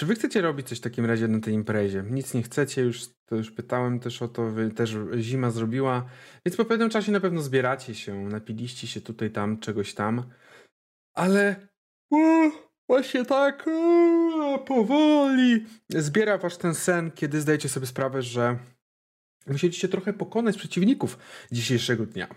[0.00, 2.04] Czy wy chcecie robić coś w takim razie na tej imprezie?
[2.10, 6.06] Nic nie chcecie, już to już pytałem też o to, wy też zima zrobiła,
[6.46, 10.22] więc po pewnym czasie na pewno zbieracie się, napiliście się tutaj, tam, czegoś tam,
[11.14, 11.68] ale
[12.10, 12.50] o,
[12.88, 18.58] właśnie tak o, powoli zbiera was ten sen, kiedy zdajecie sobie sprawę, że
[19.46, 21.18] musieliście trochę pokonać przeciwników
[21.52, 22.28] dzisiejszego dnia.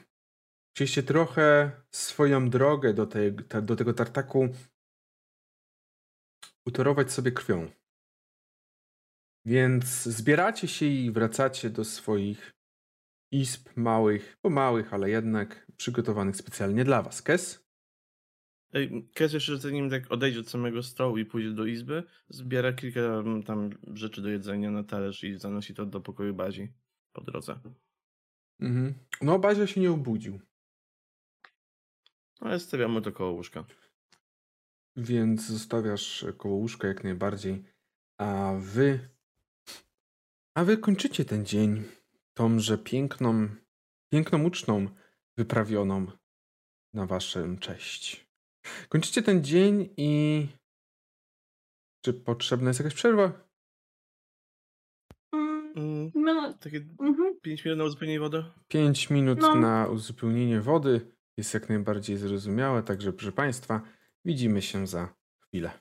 [0.76, 4.50] Musieliście trochę swoją drogę do, tej, do tego tartaku
[6.66, 7.72] utorować sobie krwią.
[9.46, 12.54] Więc zbieracie się i wracacie do swoich
[13.32, 17.22] izb małych, po małych, ale jednak przygotowanych specjalnie dla was.
[17.22, 17.64] Kes?
[19.14, 23.44] Kes jeszcze zanim tak odejdzie od samego stołu i pójdzie do izby, zbiera kilka mm,
[23.44, 26.74] tam rzeczy do jedzenia na talerz i zanosi to do pokoju bazi
[27.14, 27.60] po drodze.
[28.60, 28.94] Mhm.
[29.22, 30.40] No, Bazia się nie obudził,
[32.40, 33.66] Ale stawiamy to koło łóżka.
[34.96, 37.64] Więc zostawiasz koło łóżka jak najbardziej.
[38.20, 39.10] A wy.
[40.58, 41.84] A wy kończycie ten dzień
[42.34, 43.50] tąże piękną,
[44.12, 44.88] piękną uczną
[45.38, 46.08] wyprawioną
[46.94, 48.28] na waszą cześć.
[48.90, 50.48] Kończycie ten dzień i.
[52.06, 53.50] Czy potrzebna jest jakaś przerwa?
[55.76, 57.40] Mm, No, takie mhm.
[57.42, 58.44] 5 minut na uzupełnienie wody?
[58.68, 59.56] 5 minut No.
[59.56, 63.82] na uzupełnienie wody jest jak najbardziej zrozumiałe, także proszę Państwa,
[64.26, 65.72] widzimy się za chwilę.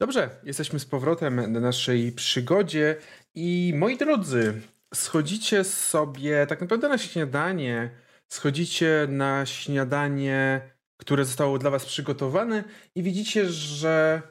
[0.00, 2.96] Dobrze, jesteśmy z powrotem na naszej przygodzie
[3.34, 4.62] i moi drodzy,
[4.94, 7.90] schodzicie sobie tak naprawdę na śniadanie,
[8.28, 14.22] schodzicie na śniadanie, które zostało dla Was przygotowane i widzicie, że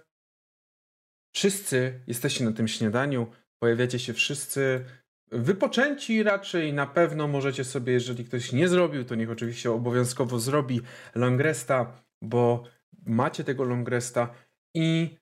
[1.36, 3.28] wszyscy jesteście na tym śniadaniu,
[3.60, 4.86] pojawiacie się wszyscy
[5.34, 10.82] wypoczęci raczej, na pewno możecie sobie, jeżeli ktoś nie zrobił, to niech oczywiście obowiązkowo zrobi
[11.16, 12.64] longresta, bo
[13.06, 14.34] macie tego longresta
[14.76, 15.18] i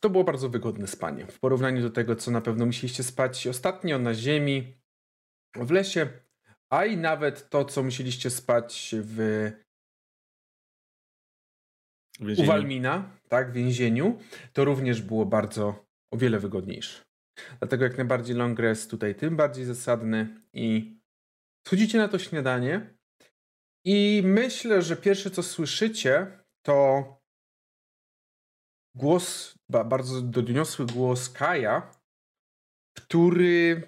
[0.00, 1.26] to było bardzo wygodne spanie.
[1.26, 4.74] W porównaniu do tego, co na pewno musieliście spać ostatnio na ziemi,
[5.56, 6.08] w lesie,
[6.70, 9.50] a i nawet to, co musieliście spać w
[12.20, 12.48] więzieniu?
[12.48, 14.18] Walmina, tak, w więzieniu,
[14.52, 17.05] to również było bardzo o wiele wygodniejsze.
[17.58, 20.96] Dlatego jak najbardziej long rest tutaj tym bardziej zasadny i
[21.66, 22.96] schodzicie na to śniadanie.
[23.84, 27.04] I myślę, że pierwsze co słyszycie to
[28.94, 31.90] głos, ba, bardzo doniosły głos Kaja,
[32.96, 33.82] który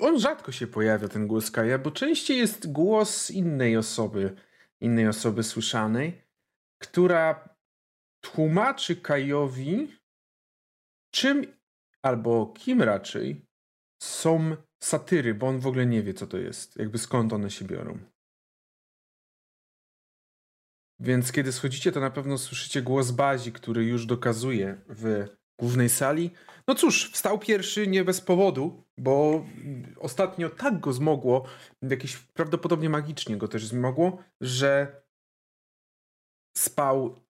[0.00, 4.36] on rzadko się pojawia, ten głos Kaja, bo częściej jest głos innej osoby,
[4.80, 6.22] innej osoby słyszanej,
[6.78, 7.56] która
[8.20, 9.98] tłumaczy Kajowi,
[11.16, 11.46] czym
[12.02, 13.46] albo kim raczej
[14.02, 17.64] są satyry, bo on w ogóle nie wie, co to jest, jakby skąd one się
[17.64, 17.98] biorą.
[21.00, 25.26] Więc kiedy schodzicie, to na pewno słyszycie głos Bazi, który już dokazuje w
[25.60, 26.30] głównej sali.
[26.68, 29.44] No cóż, wstał pierwszy nie bez powodu, bo
[29.98, 31.46] ostatnio tak go zmogło,
[31.82, 35.02] jakieś prawdopodobnie magicznie go też zmogło, że
[36.56, 37.20] spał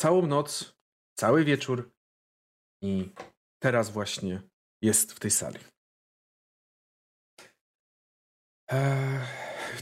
[0.00, 0.76] całą noc,
[1.18, 1.95] cały wieczór
[2.86, 3.12] i
[3.62, 4.42] teraz właśnie
[4.82, 5.58] jest w tej sali.
[8.68, 9.20] Eee,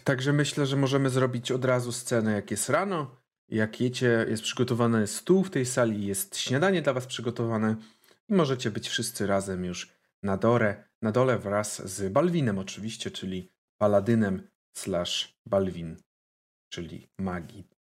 [0.05, 3.17] także myślę, że możemy zrobić od razu scenę, jak jest rano,
[3.49, 7.77] jak jecie, jest przygotowany stół w tej sali, jest śniadanie dla was przygotowane
[8.29, 9.93] i możecie być wszyscy razem już
[10.23, 15.97] na dole, na dole wraz z Balwinem oczywiście, czyli paladynem slash Balwin,
[16.73, 17.74] czyli magii.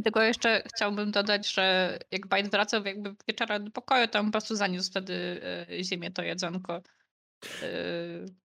[0.00, 4.32] Tylko jeszcze chciałbym dodać, że jak Bajt wracał jakby wieczorem do pokoju, to on po
[4.32, 5.40] prostu zaniósł wtedy
[5.70, 6.82] e, ziemię to jedzonko
[7.62, 7.68] e,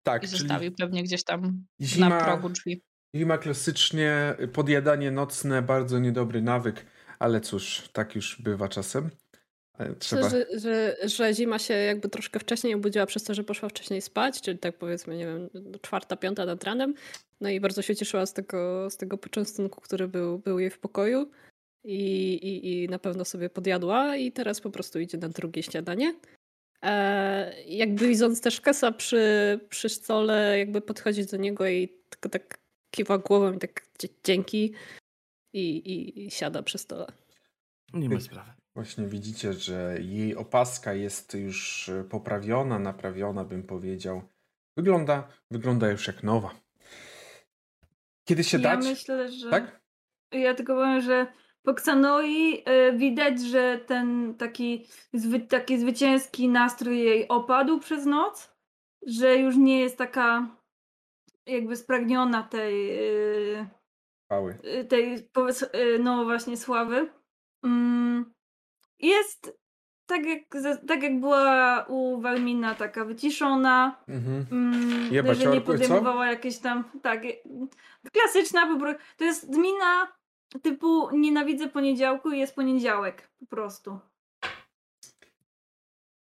[0.04, 2.82] Tak, i czyli zostawił pewnie gdzieś tam zima, na progu drzwi.
[3.16, 6.86] zima klasycznie, podjadanie nocne, bardzo niedobry nawyk,
[7.20, 9.10] ale cóż, tak już bywa czasem.
[9.80, 10.30] Myślę, Trzeba...
[10.30, 14.42] że, że, że zima się jakby troszkę wcześniej obudziła przez to, że poszła wcześniej spać,
[14.42, 15.50] czyli tak powiedzmy, nie wiem,
[15.82, 16.94] czwarta, piąta nad ranem.
[17.42, 20.80] No i bardzo się cieszyła z tego, z tego poczęstunku, który był, był jej w
[20.80, 21.32] pokoju.
[21.84, 26.16] I, i, I na pewno sobie podjadła i teraz po prostu idzie na drugie śniadanie.
[26.84, 32.58] E, jakby widząc też Kesa przy, przy stole, jakby podchodzi do niego i tylko tak
[32.92, 33.86] kiwa głową i tak
[34.24, 34.74] dzięki
[35.54, 37.08] i, i, i siada przy stole.
[37.94, 38.52] Nie ma sprawy.
[38.78, 44.22] Właśnie widzicie, że jej opaska jest już e, poprawiona, naprawiona, bym powiedział.
[44.78, 46.52] Wygląda, wygląda już jak nowa.
[48.28, 48.86] Kiedy się Ja dać?
[48.86, 49.50] myślę, że.
[49.50, 49.82] Tak?
[50.32, 51.28] Ja tylko powiem, że
[51.64, 58.56] po Xanoi y, widać, że ten taki, zwy, taki zwycięski nastrój jej opadł przez noc,
[59.08, 60.56] że już nie jest taka
[61.46, 63.00] jakby spragniona tej,
[63.56, 63.68] y,
[64.26, 64.58] Chwały.
[64.82, 65.30] y, tej
[66.00, 67.10] no właśnie sławy.
[67.64, 68.37] Mm,
[69.00, 69.58] Jest
[70.06, 70.40] tak jak,
[70.88, 74.46] tak jak była u Walmina taka wyciszona, Mhm.
[74.52, 75.72] Mm, Jebać że nie orków, co?
[75.72, 76.84] podejmowała jakieś tam.
[77.04, 77.26] Tak.
[77.26, 77.40] y,
[78.14, 79.02] Klasyczna po prostu.
[79.18, 80.08] To jest zmina
[80.62, 83.30] typu nienawidzę poniedziałku i jest poniedziałek.
[83.40, 84.00] Po prostu.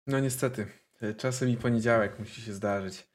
[0.07, 0.67] No niestety,
[1.03, 3.07] e, czasem i poniedziałek musi się zdarzyć.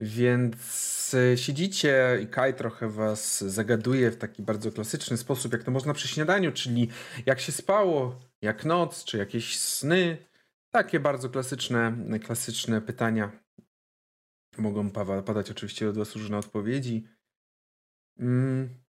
[0.00, 5.70] Więc e, siedzicie i Kai trochę was zagaduje w taki bardzo klasyczny sposób, jak to
[5.70, 6.88] można przy śniadaniu, czyli
[7.26, 10.26] jak się spało, jak noc, czy jakieś sny.
[10.70, 13.32] Takie bardzo klasyczne, klasyczne pytania.
[14.58, 14.90] Mogą
[15.24, 17.08] padać oczywiście od was różne odpowiedzi.
[18.18, 18.82] Mm.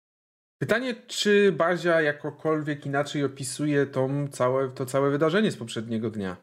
[0.58, 6.36] Pytanie, czy Bazia jakokolwiek inaczej opisuje tą całe, to całe wydarzenie z poprzedniego dnia?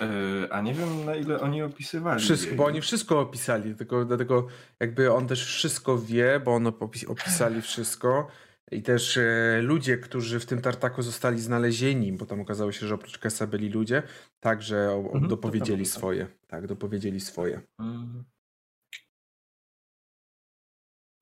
[0.00, 2.20] Yy, a nie wiem na ile oni opisywali.
[2.20, 4.46] Wszystko, bo oni wszystko opisali, tylko dlatego
[4.80, 8.28] jakby on też wszystko wie, bo on opis, opisali wszystko.
[8.72, 12.94] I też e, ludzie, którzy w tym tartaku zostali znalezieni, bo tam okazało się, że
[12.94, 14.02] oprócz Kesa byli ludzie,
[14.40, 15.94] także o, Mhm, to dopowiedzieli było.
[15.94, 16.26] swoje.
[16.46, 17.60] Tak, dopowiedzieli swoje.
[17.78, 18.24] Mhm.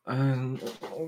[0.07, 0.37] E,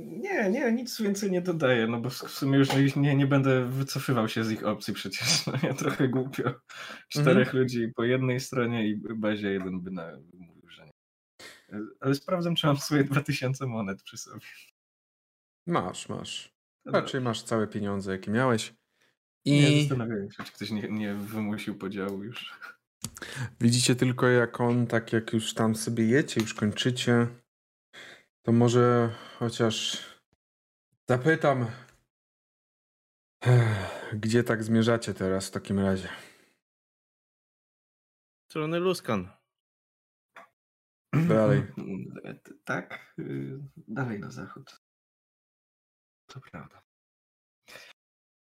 [0.00, 4.28] Nie, nie, nic więcej nie dodaję, no bo w sumie już nie, nie będę wycofywał
[4.28, 5.28] się z ich opcji przecież.
[5.46, 6.54] No ja trochę głupio.
[7.08, 10.92] Czterech ludzi po jednej stronie i bazie jeden by na, mówił, że nie.
[11.78, 14.40] E, Ale sprawdzam, czy mam swoje 2000 monet przy sobie.
[15.66, 16.54] Masz, masz.
[16.84, 18.74] No Raczej masz całe pieniądze, jakie miałeś.
[19.46, 22.54] Nie I zastanawiałem się, czy ktoś nie, nie wymusił podziału już.
[23.60, 27.26] widzicie tylko, jak on, tak jak już tam sobie jecie, już kończycie,
[28.42, 30.06] to może chociaż
[31.08, 31.66] zapytam,
[34.22, 36.08] gdzie tak zmierzacie teraz w takim razie?
[38.50, 39.28] Strony Luskan.
[41.28, 41.62] Dalej.
[42.64, 44.83] Tak, y, dalej na zachód.
[46.26, 46.82] To prawda.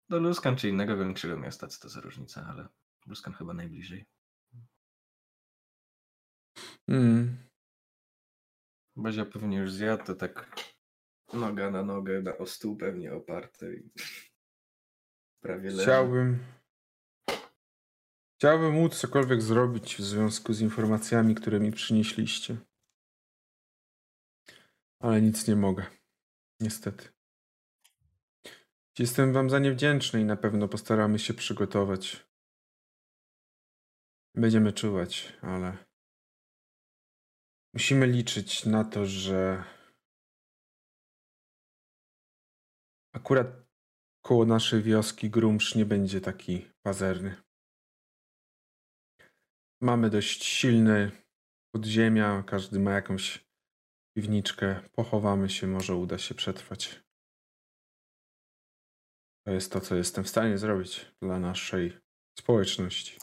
[0.09, 2.67] Do Luskan czy innego większego miasta, co to za różnica, ale
[3.05, 4.05] Luskan chyba najbliżej.
[6.87, 7.49] Mm.
[8.95, 10.55] Bazia pewnie już zjadł, to tak
[11.33, 13.91] noga na nogę, na o stół pewnie oparte i
[15.43, 15.83] prawie leży.
[15.83, 16.39] Chciałbym.
[18.39, 22.57] Chciałbym móc cokolwiek zrobić w związku z informacjami, które mi przynieśliście.
[24.99, 25.85] Ale nic nie mogę.
[26.59, 27.09] Niestety.
[28.99, 32.27] Jestem wam za nie wdzięczny i na pewno postaramy się przygotować.
[34.35, 35.77] Będziemy czuwać, ale
[37.73, 39.63] musimy liczyć na to, że
[43.13, 43.47] akurat
[44.21, 47.35] koło naszej wioski Grumsz nie będzie taki pazerny.
[49.81, 51.11] Mamy dość silne
[51.71, 53.49] podziemia, każdy ma jakąś
[54.17, 54.89] piwniczkę.
[54.91, 57.08] Pochowamy się, może uda się przetrwać.
[59.45, 61.97] To jest to, co jestem w stanie zrobić dla naszej
[62.39, 63.17] społeczności.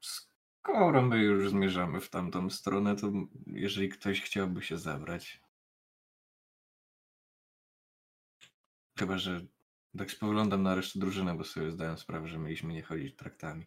[0.00, 3.12] Skoro my już zmierzamy w tamtą stronę, to
[3.46, 5.40] jeżeli ktoś chciałby się zabrać.
[8.98, 9.46] Chyba, że
[9.98, 13.66] tak spoglądam na resztę drużyny, bo sobie zdałem sprawę, że mieliśmy nie chodzić traktami.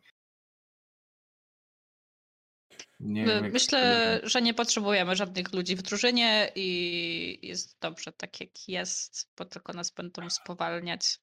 [3.00, 4.30] Nie wiem, jak Myślę, koleżanki.
[4.30, 9.74] że nie potrzebujemy żadnych ludzi w drużynie i jest dobrze tak, jak jest, bo tylko
[9.74, 11.20] nas będą spowalniać.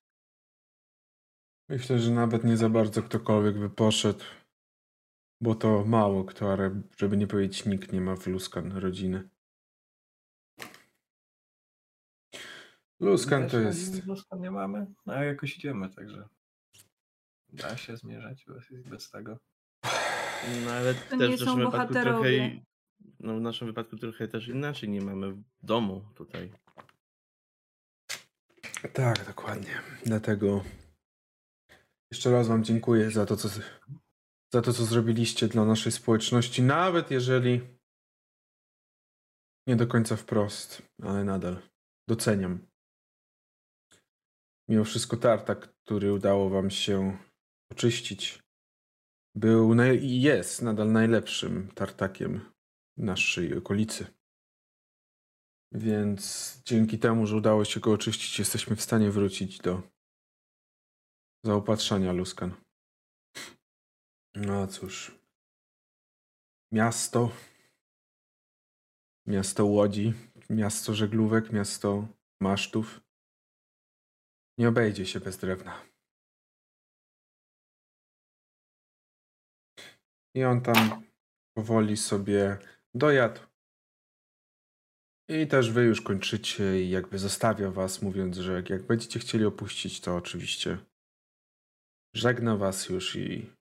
[1.69, 4.25] Myślę, że nawet nie za bardzo ktokolwiek by poszedł,
[5.41, 9.29] bo to mało kto, ale żeby nie powiedzieć, nikt nie ma w Luskan rodziny.
[13.01, 14.07] Luskan to jest.
[14.07, 16.29] Luskan nie mamy, no a jakoś idziemy, także
[17.49, 19.39] da się zmierzać bez, bez tego.
[20.65, 22.31] No ale To też nie w są naszym wypadku trochę.
[23.21, 24.89] No w naszym wypadku trochę też inaczej.
[24.89, 26.53] Nie mamy domu tutaj.
[28.93, 29.81] Tak, dokładnie.
[30.05, 30.65] Dlatego
[32.13, 33.49] jeszcze raz Wam dziękuję za to, co,
[34.55, 37.61] za to, co zrobiliście dla naszej społeczności, nawet jeżeli
[39.67, 41.63] nie do końca wprost, ale nadal
[42.09, 42.67] doceniam.
[44.69, 47.19] Mimo wszystko tartak, który udało Wam się
[47.73, 48.43] oczyścić,
[49.37, 52.53] był i jest nadal najlepszym tartakiem
[52.97, 54.07] naszej okolicy.
[55.73, 59.83] Więc dzięki temu, że udało się go oczyścić, jesteśmy w stanie wrócić do
[61.45, 62.55] zaopatrzania Luskan.
[64.35, 65.19] No cóż.
[66.73, 67.31] Miasto.
[69.27, 70.15] Miasto łodzi,
[70.51, 72.09] miasto żeglówek, miasto
[72.41, 73.01] masztów.
[74.59, 75.96] Nie obejdzie się bez drewna.
[80.37, 81.03] I on tam
[81.57, 82.59] powoli sobie
[82.95, 83.41] dojadł.
[85.29, 89.45] I też wy już kończycie i jakby zostawia was, mówiąc, że jak, jak będziecie chcieli
[89.45, 90.79] opuścić, to oczywiście
[92.15, 93.53] żegna was już i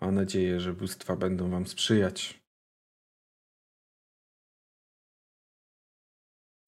[0.00, 2.40] ma nadzieję, że bóstwa będą wam sprzyjać.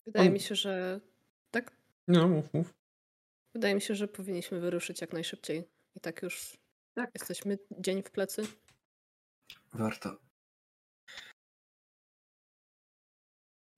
[0.06, 1.00] Wydaje On- mi się, że.
[1.50, 1.76] Tak?
[2.08, 2.74] No, mów, mów.
[3.54, 5.68] Wydaje mi się, że powinniśmy wyruszyć jak najszybciej.
[5.96, 6.56] I tak już
[6.94, 7.10] Tak.
[7.14, 8.42] jesteśmy dzień w plecy.
[9.72, 10.16] Warto.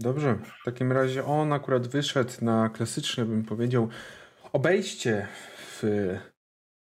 [0.00, 3.88] Dobrze, w takim razie on akurat wyszedł na klasyczne, bym powiedział,
[4.52, 5.82] obejście w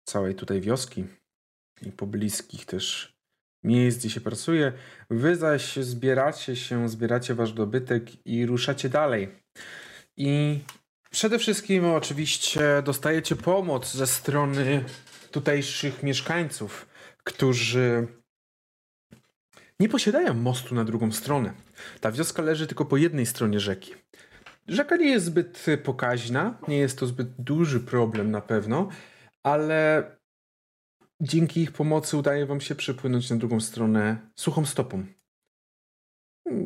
[0.05, 1.05] całej tutaj wioski
[1.83, 3.17] i pobliskich też
[3.65, 4.73] miejsc, gdzie się pracuje.
[5.11, 9.43] Wy zaś zbieracie się, zbieracie wasz dobytek i ruszacie dalej.
[10.17, 10.61] I
[11.11, 14.85] przede wszystkim oczywiście dostajecie pomoc ze strony
[15.31, 16.87] tutejszych mieszkańców,
[17.25, 18.07] którzy
[19.83, 21.53] nie posiadają mostu na drugą stronę.
[22.01, 23.95] Ta wioska leży tylko po jednej stronie rzeki.
[24.69, 28.89] Rzeka nie jest zbyt pokaźna, nie jest to zbyt duży problem na pewno,
[29.43, 30.05] ale
[31.21, 35.07] dzięki ich pomocy udaje wam się przepłynąć na drugą stronę suchą stopą.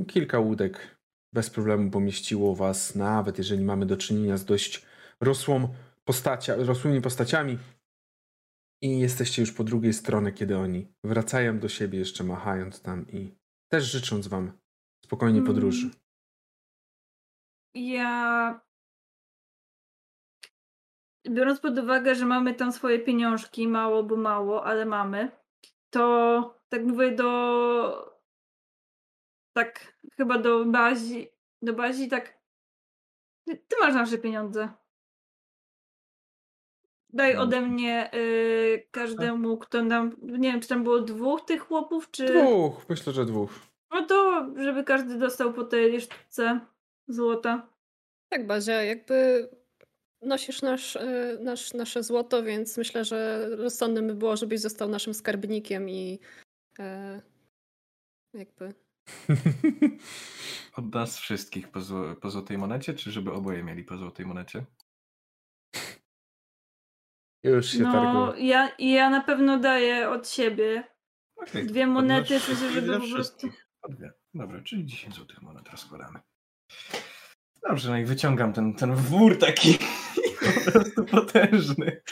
[0.08, 0.96] Kilka łódek
[1.32, 4.86] bez problemu pomieściło was, nawet jeżeli mamy do czynienia z dość
[5.20, 5.68] rosłą
[6.04, 7.58] postacia, rosłymi postaciami.
[8.82, 13.34] I jesteście już po drugiej stronie, kiedy oni wracają do siebie, jeszcze machając tam i
[13.68, 14.52] też życząc wam
[15.04, 15.46] spokojnej Mm.
[15.46, 15.90] podróży.
[17.74, 18.60] Ja.
[21.30, 25.30] Biorąc pod uwagę, że mamy tam swoje pieniążki, mało bo mało, ale mamy,
[25.90, 28.16] to tak mówię do.
[29.56, 31.28] Tak, chyba do bazi.
[31.62, 32.38] Do bazi, tak.
[33.48, 34.68] Ty, ty masz nasze pieniądze.
[37.16, 37.42] Daj No.
[37.42, 40.16] ode mnie y, każdemu, kto nam.
[40.22, 42.26] Nie wiem, czy tam było dwóch tych chłopów, czy.
[42.26, 43.50] Dwóch, myślę, że dwóch.
[43.90, 46.60] No to, żeby każdy dostał po tej sztuce
[47.08, 47.68] złota.
[48.28, 49.48] Tak, Bazia, jakby
[50.22, 55.14] nosisz nasz, e, nasz, nasze złoto, więc myślę, że rozsądnym by było, żebyś został naszym
[55.14, 56.18] skarbnikiem i
[56.78, 57.22] e,
[58.34, 58.74] jakby.
[60.78, 64.64] Od nas wszystkich po, zło, po złotej monecie, czy żeby oboje mieli po złotej monecie?
[67.46, 68.46] Już się No, targuję.
[68.46, 70.84] ja, ja na pewno daję od siebie.
[71.36, 73.50] Okej, Dwie monety, żeby po prostu-
[73.88, 74.12] dwie.
[74.34, 76.18] Dobra, czyli 10 złotych monet rozkładamy.
[77.68, 79.78] Dobrze, no i wyciągam ten, ten wór taki
[80.64, 82.02] po prostu potężny.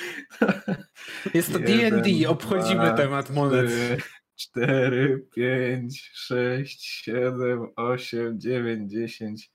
[1.34, 3.66] Jest to Jeden, D&D, obchodzimy dwa, temat monet.
[3.70, 3.96] trzy,
[4.36, 9.50] Cztery, pięć, sześć, siedem, osiem, dziewięć, dziesięć.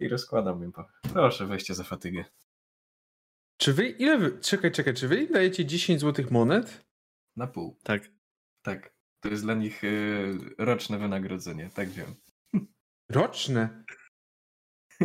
[0.00, 0.84] I rozkładam im po.
[1.12, 2.24] Proszę, weźcie za fatygę.
[3.56, 6.84] Czy wy, ile wy, czekaj, czekaj, czy wy im dajecie 10 złotych monet?
[7.36, 7.76] Na pół.
[7.82, 8.02] Tak.
[8.62, 8.94] Tak.
[9.20, 11.70] To jest dla nich y, roczne wynagrodzenie.
[11.74, 12.14] Tak wiem.
[13.10, 13.84] Roczne.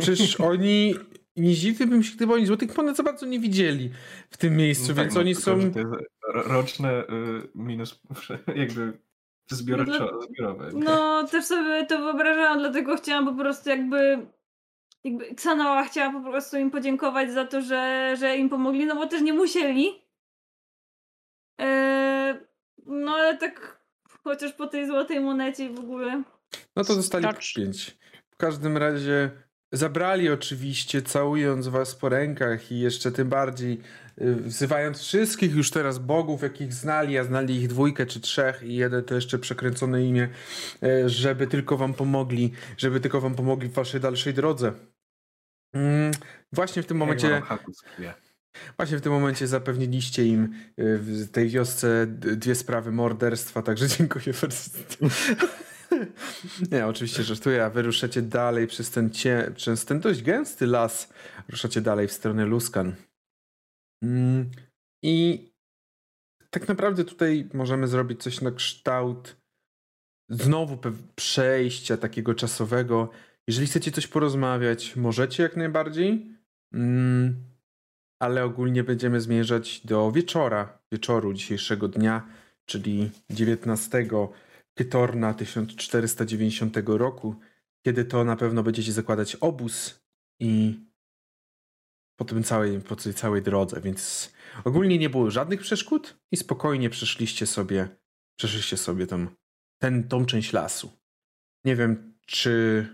[0.00, 0.94] Przecież oni,
[1.36, 3.90] nie zdziwiłbym się, gdyby oni złotych monet za bardzo nie widzieli
[4.30, 5.72] w tym miejscu, No tak, więc no oni tylko, są...
[5.72, 5.90] To jest
[6.34, 7.06] ro- roczne y,
[7.54, 8.00] minus
[8.56, 8.98] jakby
[9.50, 10.70] zbiorczo, zbiorowe.
[10.72, 10.80] nie?
[10.84, 14.26] No, też sobie to wyobrażałam, dlatego chciałam po prostu jakby.
[15.04, 19.06] Jakby Xanoa chciała po prostu im podziękować za to, że, że im pomogli, no bo
[19.06, 20.04] też nie musieli.
[21.58, 22.34] Eee,
[22.86, 23.80] no ale tak
[24.24, 26.22] chociaż po tej złotej monecie i w ogóle.
[26.76, 27.60] No to dostali po Starczy.
[27.60, 27.98] pięć.
[28.30, 29.30] W każdym razie
[29.72, 33.80] zabrali oczywiście, całując was po rękach i jeszcze tym bardziej
[34.20, 38.74] y, wzywając wszystkich już teraz bogów, jakich znali, a znali ich dwójkę czy trzech i
[38.74, 40.28] jeden to jeszcze przekręcone imię,
[40.82, 44.72] y, żeby tylko wam pomogli, żeby tylko wam pomogli w waszej dalszej drodze.
[45.72, 46.12] Mm,
[46.52, 47.42] Właśnie w tym momencie...
[48.76, 50.44] Właśnie w tym momencie zapewniliście im
[50.78, 54.70] y, w tej wiosce dwie sprawy morderstwa, także dziękuję bardzo.
[56.72, 61.12] Nie, oczywiście żartuję, a wy ruszacie dalej przez ten, cie, przez ten dość gęsty las.
[61.48, 62.94] Ruszacie dalej w stronę Luskan.
[64.02, 64.50] Mm,
[65.02, 65.46] I
[66.50, 69.36] tak naprawdę tutaj możemy zrobić coś na kształt
[70.28, 70.78] znowu
[71.14, 73.10] przejścia takiego czasowego.
[73.48, 76.36] Jeżeli chcecie coś porozmawiać, możecie jak najbardziej.
[76.72, 77.44] Mm,
[78.18, 82.28] ale ogólnie będziemy zmierzać do wieczora, wieczoru dzisiejszego dnia,
[82.66, 84.08] czyli 19
[84.74, 87.34] Kytorna 1490 roku,
[87.86, 90.04] kiedy to na pewno będziecie zakładać obóz
[90.40, 90.80] i
[92.16, 94.32] po tym całej, po tej całej drodze, więc
[94.64, 97.88] ogólnie nie było żadnych przeszkód i spokojnie przeszliście sobie,
[98.38, 99.26] przeszliście sobie tą,
[99.78, 100.90] ten, tą część lasu.
[101.64, 102.86] Nie wiem, czy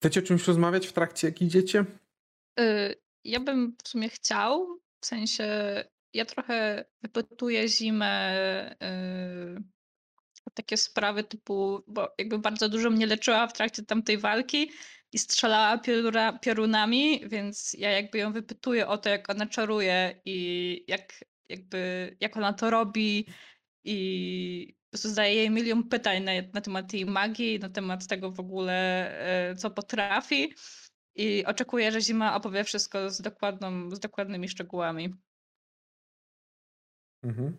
[0.00, 1.84] chcecie o czymś rozmawiać w trakcie, jak idziecie?
[2.60, 2.94] Y,
[3.24, 5.44] Ja bym w sumie chciał, w sensie
[6.14, 8.34] ja trochę wypytuję zimę
[8.72, 9.62] y,
[10.46, 14.70] o takie sprawy typu, bo jakby bardzo dużo mnie leczyła w trakcie tamtej walki
[15.12, 20.84] i strzelała pioruna, piorunami, więc ja jakby ją wypytuję o to, jak ona czaruje i
[20.88, 23.26] jak, jakby, jak ona to robi
[23.84, 28.30] i po prostu zadaję jej milion pytań na, na temat jej magii, na temat tego
[28.30, 28.74] w ogóle,
[29.50, 30.54] e, co potrafi.
[31.16, 35.14] I oczekuję, że Zima opowie wszystko z, dokładną, z dokładnymi szczegółami.
[37.24, 37.56] Mhm.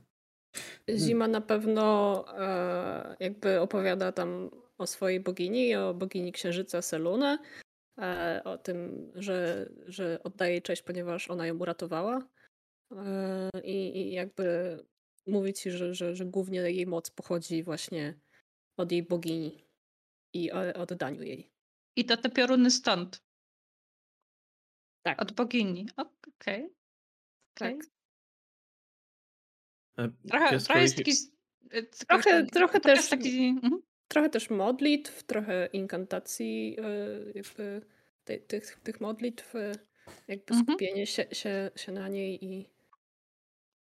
[0.89, 7.37] Zima na pewno e, jakby opowiada tam o swojej bogini, o bogini księżyca Selunę,
[7.97, 12.27] e, o tym, że, że oddaje jej cześć, ponieważ ona ją uratowała.
[12.91, 14.77] E, i, I jakby
[15.27, 18.19] mówi ci, że, że, że głównie jej moc pochodzi właśnie
[18.77, 19.65] od jej bogini
[20.33, 21.51] i o oddaniu jej.
[21.95, 23.23] I to te pioruny stąd,
[25.05, 25.87] Tak, od bogini.
[25.97, 26.69] Okej.
[27.53, 27.73] tak.
[27.73, 27.79] okej.
[29.97, 31.11] E, Trochę, ja z trochę jest taki...
[32.07, 33.45] Trochę- trochę też- jest taki...
[33.47, 33.81] mhm.
[34.07, 37.81] Trochę też modlitw, trochę inkantacji, e, jakby
[38.47, 39.71] tych, tych modlitw, e,
[40.27, 40.63] jakby Mhm.
[40.65, 42.69] skupienie się, się, się na niej i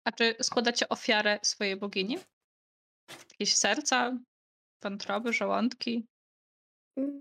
[0.05, 2.19] A czy składacie ofiarę swojej bogini?
[3.31, 4.19] Jakieś serca,
[4.83, 6.07] wątroby, żołądki?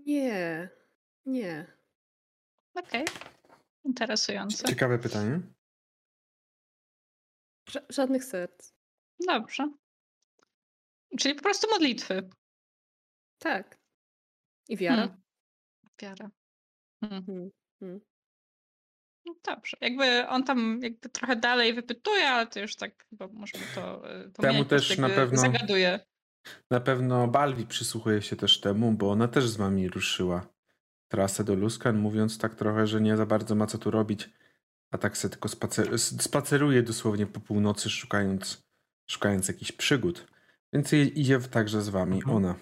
[0.06, 0.68] Nie.
[1.26, 1.72] Nie.
[2.74, 3.04] Okej.
[3.84, 4.68] Interesujące.
[4.68, 5.40] Ciekawe pytanie.
[7.70, 8.72] Ża- żadnych serc.
[9.26, 9.70] Dobrze.
[11.18, 12.30] Czyli po prostu modlitwy.
[13.38, 13.78] Tak.
[14.68, 14.96] I wiara.
[15.02, 15.22] Hmm.
[16.02, 16.30] Wiara.
[17.04, 17.50] Hmm.
[17.80, 18.00] Hmm.
[19.28, 19.76] No dobrze.
[19.80, 24.02] Jakby on tam jakby trochę dalej wypytuje, ale to już tak chyba możemy to
[24.34, 26.00] pomijać, po też na pewno- Zagaduje.
[26.70, 30.46] Na pewno Balwi przysłuchuje się też temu, bo ona też z wami ruszyła
[31.08, 34.30] trasę do Luskan, mówiąc tak trochę, że nie za bardzo ma co tu robić,
[34.90, 38.62] a tak se tylko spacer spaceruje dosłownie po północy, szukając,
[39.10, 40.26] szukając jakichś przygód.
[40.72, 42.36] Więc idzie także z wami Mhm.
[42.36, 42.54] ona.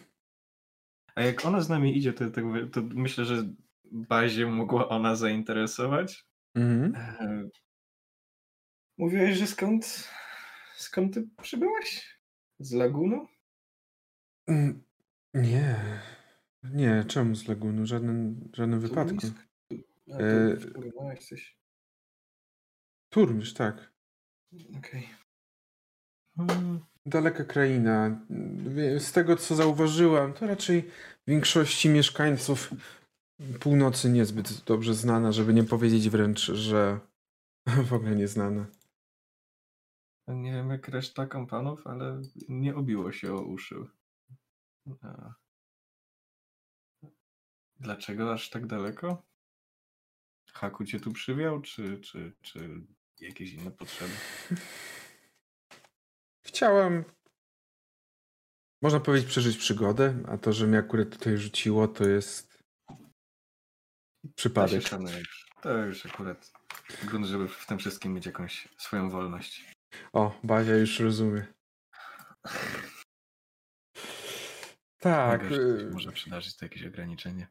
[1.14, 2.40] A jak ona z nami idzie, to, to,
[2.72, 3.44] to myślę, że
[3.84, 6.26] bazie mogła ona zainteresować.
[6.56, 6.94] Mhm.
[6.96, 7.48] E,
[8.98, 10.08] Mówiłeś, że skąd,
[10.76, 12.18] skąd ty przybyłeś?
[12.58, 13.26] Z Lagunu?
[14.48, 14.82] Mm,
[15.34, 15.76] Nie.
[16.62, 17.82] Nie, czemu z Lagunu?
[17.82, 19.16] W żadnym, w żadnym wypadku.
[19.16, 19.46] Turmisk?
[20.12, 21.58] A, E, coś.
[23.08, 23.92] Turmisz, tak.
[24.78, 25.08] Okej.
[26.38, 28.26] Mm, Daleka kraina.
[28.98, 30.90] Z tego, co zauważyłam, to raczej
[31.26, 32.70] większości mieszkańców
[33.60, 37.00] północy niezbyt dobrze znana, żeby nie powiedzieć wręcz, że
[37.88, 38.66] w ogóle nieznana.
[40.28, 43.76] Nie wiem jak reszta kompanów, ale nie obiło się o uszy.
[45.02, 45.34] A.
[47.80, 49.22] Dlaczego aż tak daleko?
[50.52, 52.80] Haku cię tu przywiał, czy, czy, czy
[53.20, 54.12] jakieś inne potrzeby?
[56.46, 57.04] Chciałam,
[58.82, 62.55] można powiedzieć, przeżyć przygodę, a to, że mnie akurat tutaj rzuciło, to jest
[64.34, 64.82] przypadek.
[65.62, 66.52] To już akurat
[67.04, 69.72] grunt, żeby w tym wszystkim mieć jakąś swoją wolność.
[70.12, 71.46] O, Bazia już rozumie.
[74.98, 75.52] Tak.
[75.52, 77.48] Y, może przydarzyć to jakieś ograniczenie.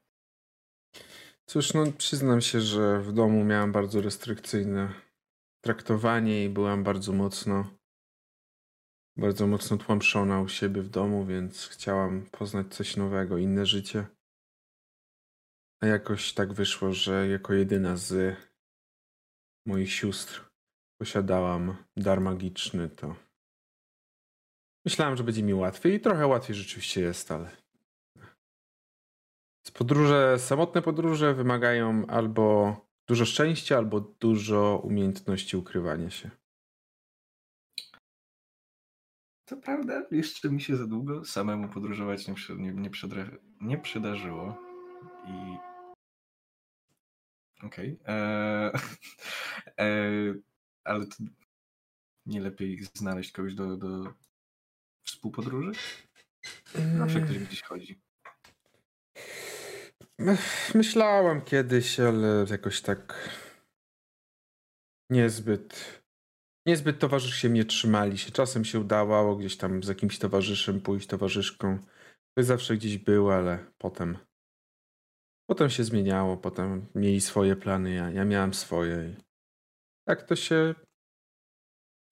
[1.45, 4.93] Cóż, no przyznam się, że w domu miałem bardzo restrykcyjne
[5.61, 7.69] traktowanie i byłam bardzo mocno,
[9.18, 14.06] bardzo mocno tłamszona u siebie w domu, więc chciałam poznać coś nowego, inne życie.
[15.86, 18.38] A jakoś tak wyszło, że jako jedyna z
[19.68, 20.49] moich sióstr
[21.02, 23.16] posiadałam dar magiczny, to
[24.86, 27.52] myślałem, że będzie mi łatwiej i trochę łatwiej rzeczywiście jest, ale
[29.74, 32.76] podróże, samotne podróże wymagają albo
[33.07, 36.30] dużo szczęścia, albo dużo umiejętności ukrywania się.
[39.45, 42.90] To prawda, jeszcze mi się za długo samemu podróżować nie, nie, nie,
[43.62, 44.57] nie przydarzyło.
[45.28, 45.74] I.
[47.64, 47.99] Okej.
[48.06, 48.72] Eee,
[49.77, 50.34] eee,
[50.84, 51.15] ale to
[52.26, 54.14] nie lepiej znaleźć kogoś do, do
[55.03, 55.72] współpodróży?
[56.98, 58.02] Zawsze ktoś gdzieś chodzi.
[60.19, 63.30] Ech, Myślałam kiedyś, ale jakoś tak
[65.10, 66.02] niezbyt,
[66.65, 68.32] niezbyt towarzysze mnie trzymali się.
[68.32, 71.80] Czasem się udawało gdzieś tam z jakimś towarzyszem pójść, towarzyszką.
[72.32, 74.18] Ktoś zawsze gdzieś był, ale potem
[75.45, 79.09] potem się zmieniało, potem mieli swoje plany, ja, ja miałam swoje.
[79.09, 79.23] I
[80.07, 80.76] tak to się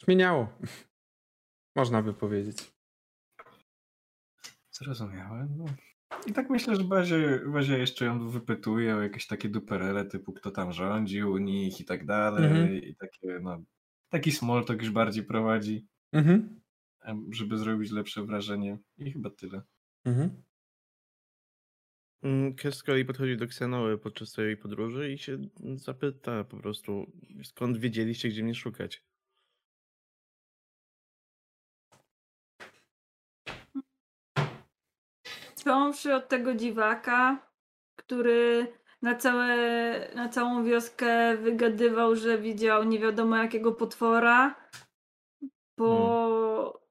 [0.05, 0.57] zmieniało.
[1.75, 2.73] Można by powiedzieć.
[4.71, 5.57] Zrozumiałem.
[5.57, 5.65] No.
[6.27, 10.51] I tak myślę, że Bazie, Bazie jeszcze ją wypytuje o jakieś takie duperele typu kto
[10.51, 12.45] tam rządził u nich i tak dalej.
[12.45, 12.73] Mhm.
[12.83, 13.63] I takie, no,
[14.09, 16.61] taki small talk już bardziej prowadzi, Mhm.
[17.31, 18.77] żeby zrobić lepsze wrażenie.
[18.97, 19.61] I chyba tyle.
[20.05, 20.43] Mhm.
[22.23, 25.37] Mm, Kes z kolei podchodzi do Ksenoły podczas swojej podróży i się
[25.75, 27.11] zapyta po prostu,
[27.43, 29.03] skąd wiedzieliście, gdzie mnie szukać.
[35.55, 37.49] Począwszy od tego dziwaka,
[37.95, 38.67] który
[39.01, 39.55] na, całe,
[40.15, 44.55] na całą wioskę wygadywał, że widział nie wiadomo jakiego potwora,
[45.75, 46.83] po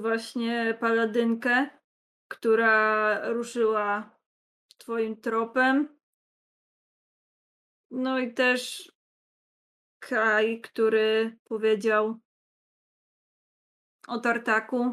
[0.00, 1.70] właśnie paladynkę,
[2.28, 4.21] która ruszyła
[4.82, 5.98] twoim tropem.
[7.90, 8.92] No i też
[9.98, 12.18] Kai, który powiedział
[14.08, 14.92] o tartaku.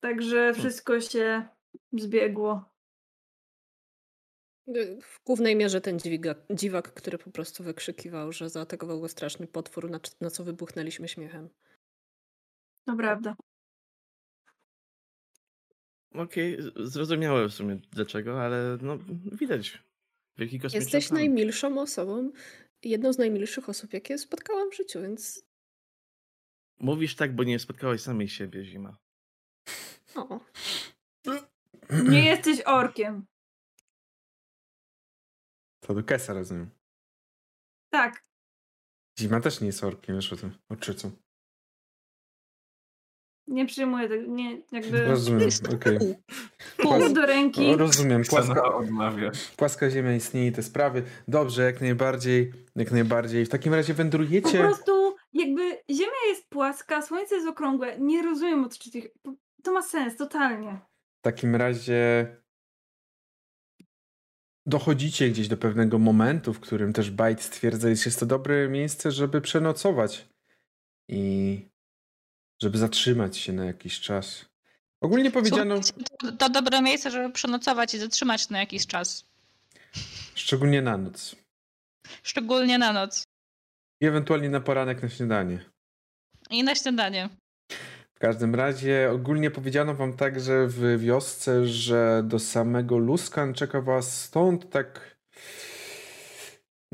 [0.00, 1.48] Także wszystko się
[1.92, 2.64] zbiegło.
[5.02, 9.90] W głównej mierze ten dźwiga, dziwak, który po prostu wykrzykiwał, że zaatakował go straszny potwór,
[9.90, 11.48] na, na co wybuchnęliśmy śmiechem.
[12.84, 13.36] To prawda.
[16.16, 18.98] Okej, zrozumiałe w sumie dlaczego, ale no
[19.32, 19.82] widać.
[20.38, 21.20] Wielki kosmiczny Jesteś plan.
[21.20, 22.30] najmilszą osobą,
[22.84, 25.46] jedną z najmilszych osób, jakie spotkałam w życiu, więc
[26.80, 28.96] Mówisz tak, bo nie spotkałeś samej siebie, Zima.
[30.14, 30.40] o,
[32.10, 33.26] Nie jesteś orkiem.
[35.80, 36.70] To do Kesa rozumiem.
[37.90, 38.24] Tak,
[39.20, 40.58] Zima też nie jest orkiem, wiesz o tym.
[40.68, 41.10] Oczycą.
[43.48, 45.98] Nie przyjmuję tego, nie, jakby Rozumiem, okej.
[46.76, 47.76] pół do ręki.
[47.76, 48.62] Rozumiem, płaska,
[49.56, 51.02] płaska ziemia istnieje i te sprawy.
[51.28, 53.46] Dobrze, jak najbardziej, jak najbardziej.
[53.46, 54.58] W takim razie Po wędrujecie.
[54.58, 57.98] prostu jakby ziemia jest płaska, słońce jest okrągłe.
[57.98, 59.08] Nie rozumiem od trzecich.
[59.62, 60.78] To ma sens, totalnie.
[61.18, 62.26] W takim razie
[64.66, 69.10] dochodzicie gdzieś do pewnego momentu, w którym też Byte stwierdza, że jest to dobre miejsce,
[69.10, 70.28] żeby przenocować
[71.08, 71.60] i
[72.62, 74.44] żeby zatrzymać się na jakiś czas.
[75.00, 75.80] Ogólnie powiedziano,
[76.18, 79.24] To, to dobre miejsce, żeby przenocować i zatrzymać się na jakiś czas.
[80.34, 81.36] szczególnie na noc
[82.22, 83.24] Szczególnie na noc.
[84.00, 85.64] i ewentualnie na poranek na śniadanie.
[86.50, 87.28] I na śniadanie.
[88.14, 94.22] W każdym razie ogólnie powiedziano wam także w wiosce, że do samego Luskan czeka was
[94.24, 95.16] stąd tak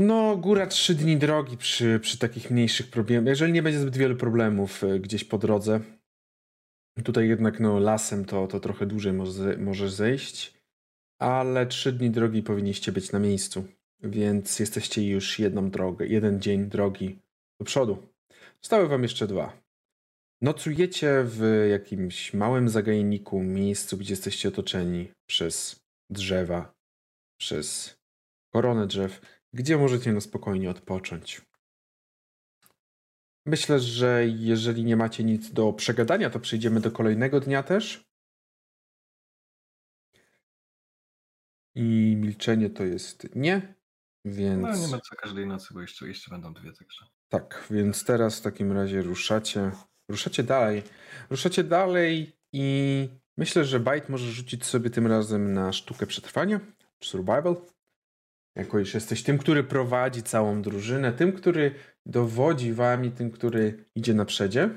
[0.03, 3.27] no góra trzy dni drogi przy, przy takich mniejszych problemach.
[3.27, 5.81] Jeżeli nie będzie zbyt wielu problemów e, gdzieś po drodze.
[7.05, 10.55] Tutaj jednak no lasem to, to trochę dłużej może, może zejść,
[11.19, 13.65] ale trzy dni drogi powinniście być na miejscu,
[14.03, 17.19] więc jesteście już jedną drogę, jeden dzień drogi
[17.61, 17.99] do przodu.
[18.62, 19.62] Zostały wam jeszcze dwa.
[20.43, 25.81] Nocujecie w jakimś małym zagajniku, miejscu, gdzie jesteście otoczeni przez
[26.11, 26.74] drzewa,
[27.41, 27.97] przez
[28.53, 29.20] koronę drzew,
[29.53, 31.43] gdzie możecie na spokojnie odpocząć.
[33.47, 38.05] Myślę, że jeżeli nie macie nic do przegadania, to przejdziemy do kolejnego dnia też.
[41.74, 43.74] I milczenie to jest nie,
[44.24, 44.62] więc.
[44.62, 47.07] No nie ma co każdej nocy, bo jeszcze, jeszcze będą dwie, także.
[47.29, 49.70] Tak, więc teraz w takim razie ruszacie.
[50.09, 50.83] Ruszacie dalej.
[51.31, 56.61] Ruszacie dalej i myślę, że Byte może rzucić sobie tym razem na sztukę przetrwania,
[57.05, 57.57] survival.
[58.57, 61.74] Jako iż jesteś tym, który prowadzi całą drużynę, tym, który
[62.07, 64.70] dowodzi wami, tym, który idzie na przedzie.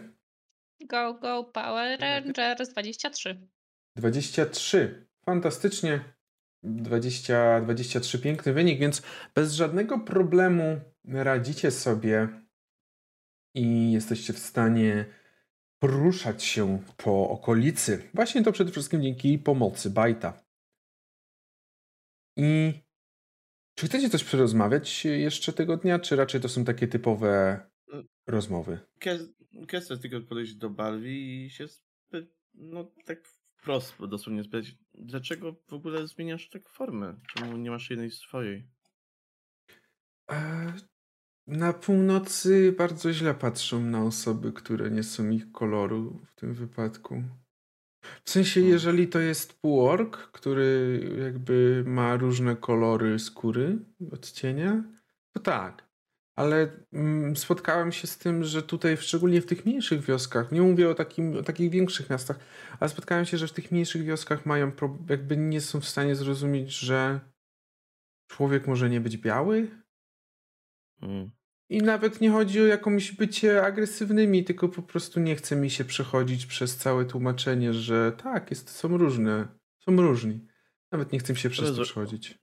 [0.89, 3.47] Go, go, Power Rangers 23.
[3.95, 5.07] 23.
[5.25, 6.15] Fantastycznie.
[6.63, 9.01] 20, 23 piękny wynik, więc
[9.35, 12.27] bez żadnego problemu radzicie sobie
[13.55, 15.05] i jesteście w stanie
[15.79, 18.09] poruszać się po okolicy.
[18.13, 20.43] Właśnie to przede wszystkim dzięki pomocy Bajta.
[22.37, 22.73] I
[23.75, 27.59] czy chcecie coś przerozmawiać jeszcze tego dnia, czy raczej to są takie typowe
[28.27, 28.79] rozmowy?
[29.67, 32.27] Kessler tylko podejść do Balwi i się spy...
[32.53, 37.19] no tak wprost dosłownie spytać, dlaczego w ogóle zmieniasz tak formę?
[37.27, 38.67] Czemu nie masz jednej swojej?
[40.31, 40.73] E,
[41.47, 47.23] Na północy bardzo źle patrzą na osoby, które nie są ich koloru w tym wypadku.
[48.25, 48.73] W sensie, Hmm.
[48.73, 53.77] jeżeli to jest półork, który jakby ma różne kolory skóry,
[54.11, 54.83] odcienia,
[55.33, 55.85] to tak.
[56.35, 60.89] Ale mm, spotkałem się z tym, że tutaj, szczególnie w tych mniejszych wioskach, nie mówię
[60.89, 62.39] o, takim, o takich większych miastach,
[62.79, 66.15] ale spotkałem się, że w tych mniejszych wioskach mają, pro- jakby nie są w stanie
[66.15, 67.19] zrozumieć, że
[68.27, 69.67] człowiek może nie być biały,
[71.01, 71.31] Mm.
[71.69, 75.85] I nawet nie chodzi o jakąś bycie agresywnymi, tylko po prostu nie chce mi się
[75.85, 79.47] przechodzić przez całe tłumaczenie, że tak, jest, są różne,
[79.79, 80.47] są różni.
[80.91, 82.39] Nawet nie chcę mi się przez to przechodzić.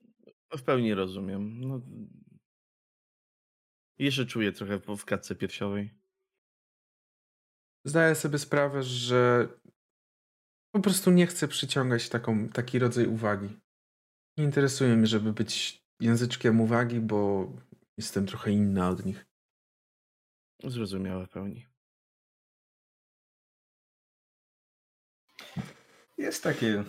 [0.57, 1.61] W pełni rozumiem.
[1.61, 1.81] No...
[3.99, 5.93] Jeszcze czuję trochę w klatce piersiowej.
[7.85, 9.47] Zdaję sobie sprawę, że
[10.71, 13.49] po prostu nie chcę przyciągać taką, taki rodzaj uwagi.
[14.37, 17.51] Nie interesuje mnie, żeby być języczkiem uwagi, bo
[17.97, 19.25] jestem trochę inna od nich.
[20.63, 21.65] Zrozumiałe w pełni.
[26.17, 26.83] Jest takie,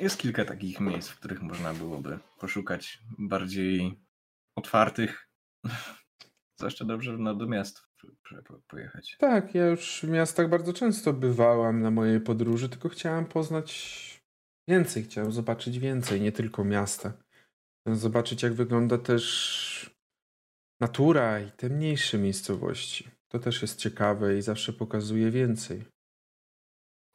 [0.00, 4.00] jest kilka takich miejsc, w których można byłoby poszukać bardziej
[4.56, 5.28] otwartych.
[6.58, 7.90] Zwłaszcza dobrze no, do miast
[8.68, 9.16] pojechać.
[9.18, 14.00] Tak, ja już w miastach bardzo często bywałam na mojej podróży, tylko chciałam poznać
[14.68, 17.12] więcej, chciałem zobaczyć więcej, nie tylko miasta.
[17.80, 19.69] Chciałem zobaczyć, jak wygląda też
[20.80, 23.10] natura i te mniejsze miejscowości.
[23.28, 25.84] To też jest ciekawe i zawsze pokazuje więcej.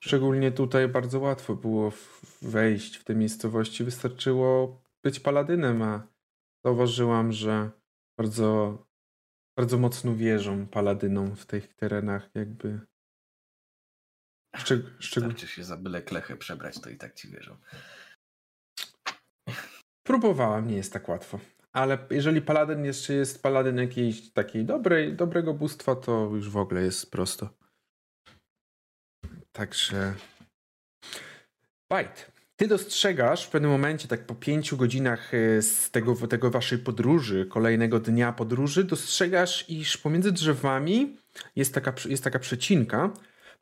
[0.04, 1.92] Szczególnie tutaj bardzo łatwo było
[2.42, 3.84] wejść w te miejscowości.
[3.84, 6.08] Wystarczyło być paladynem, a
[6.66, 7.72] zauważyłam, że
[8.20, 8.78] bardzo,
[9.58, 12.80] bardzo mocno wierzą paladynom w tych terenach, jakby.
[14.58, 15.38] Szczeg- szczególnie.
[15.38, 17.58] Się za byle klechę przebrać, to i tak ci wierzą.
[20.04, 21.40] Próbowałam, nie jest tak łatwo.
[21.76, 26.82] Ale jeżeli paladyn jeszcze jest paladyn jakiejś takiej dobrej, dobrego bóstwa, to już w ogóle
[26.82, 27.50] jest prosto.
[29.52, 30.14] Także.
[31.90, 32.32] Bajt.
[32.56, 37.46] ty dostrzegasz w pewnym momencie, tak po pięciu godzinach e, z tego, tego waszej podróży,
[37.46, 41.18] kolejnego dnia podróży, dostrzegasz, iż pomiędzy drzewami
[41.56, 43.14] jest taka, jest taka przecinka,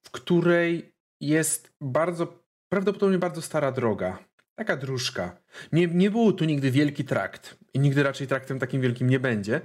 [0.04, 4.33] w której jest bardzo, prawdopodobnie bardzo stara droga.
[4.56, 5.38] Taka dróżka.
[5.72, 9.62] Nie, nie było tu nigdy wielki trakt i nigdy raczej traktem takim wielkim nie będzie.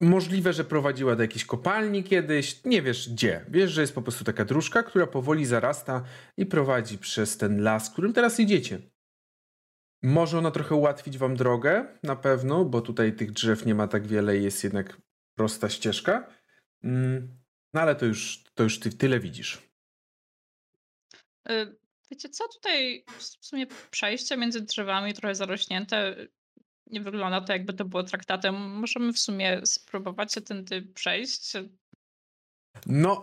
[0.00, 3.44] Możliwe, że prowadziła do jakiejś kopalni kiedyś, nie wiesz gdzie.
[3.48, 6.04] Wiesz, że jest po prostu taka dróżka, która powoli zarasta
[6.36, 8.78] i prowadzi przez ten las, którym teraz idziecie.
[10.02, 14.06] Może ona trochę ułatwić wam drogę, na pewno, bo tutaj tych drzew nie ma tak
[14.06, 15.00] wiele i jest jednak
[15.34, 16.28] prosta ścieżka.
[16.84, 17.38] Mm,
[17.74, 19.68] no ale to już, to już ty tyle widzisz.
[22.10, 26.16] Wiecie co, tutaj w sumie przejście między drzewami trochę zarośnięte.
[26.86, 28.54] Nie wygląda to jakby to było traktatem.
[28.54, 31.52] Możemy w sumie spróbować się tędy przejść.
[32.86, 33.22] No,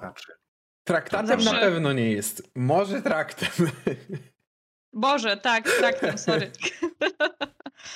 [0.88, 2.52] traktatem Zawsze- na pewno nie jest.
[2.56, 3.68] Może traktem.
[4.94, 6.52] Boże, tak, traktem, sorry.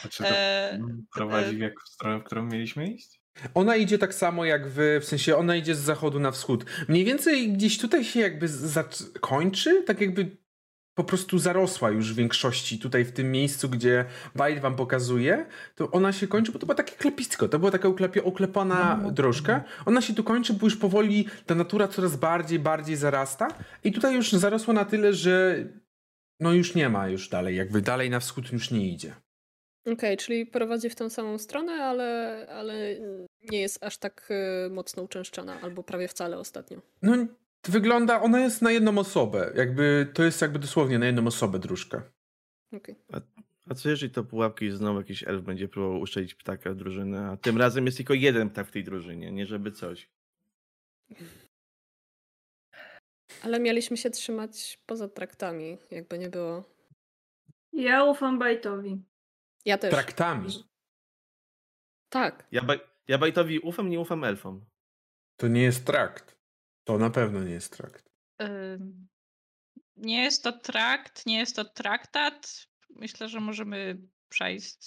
[0.10, 0.80] Czy to E,
[1.14, 3.20] prowadzi e- w jak w stronę, w którą mieliśmy iść?
[3.54, 6.66] Ona idzie tak samo jak wy, w sensie ona idzie z zachodu na wschód.
[6.88, 10.38] Mniej więcej gdzieś tutaj się jakby zac- kończy, tak jakby
[11.00, 14.06] po prostu zarosła już w większości tutaj w tym miejscu, gdzie
[14.36, 15.46] Wild wam pokazuje,
[15.76, 19.64] to ona się kończy, bo to było takie klepisko, to była taka uklepie, uklepana drożka.
[19.86, 23.48] Ona się tu kończy, bo już powoli ta natura coraz bardziej, bardziej zarasta
[23.84, 25.66] i tutaj już zarosła na tyle, że
[26.40, 29.14] no już nie ma już dalej, jakby dalej na wschód już nie idzie.
[29.94, 32.74] Okej, czyli prowadzi w tą samą stronę, ale, ale
[33.52, 34.30] nie jest aż tak
[34.68, 36.82] y, mocno uczęszczana, albo prawie wcale ostatnio.
[37.02, 37.14] No,
[37.68, 39.54] wygląda, ona jest na jedną osobę.
[39.56, 42.12] Jakby, to jest jakby dosłownie na jedną osobę dróżka.
[42.74, 42.96] Okej.
[43.70, 47.30] A co jeżeli to pułapki i znowu jakiś elf będzie próbował uszczelić ptaka w drużynę,
[47.30, 50.10] a tym razem jest tylko jeden ptak w tej drużynie, nie żeby coś.
[53.44, 56.64] Ale mieliśmy się trzymać poza traktami, jakby nie było.
[57.74, 59.04] Ja ufam Bajtowi.
[59.66, 59.92] Ja też.
[59.92, 60.50] Traktami.
[62.10, 62.48] Tak.
[62.52, 64.66] Ja, baj, ja Bajtowi ufam, nie ufam elfom.
[65.38, 66.39] To nie jest trakt.
[66.90, 68.10] To na pewno nie jest trakt.
[68.42, 69.08] Ym,
[69.96, 72.68] Nie jest to trakt, nie jest to traktat.
[72.90, 73.98] Myślę, że możemy
[74.30, 74.78] przejść.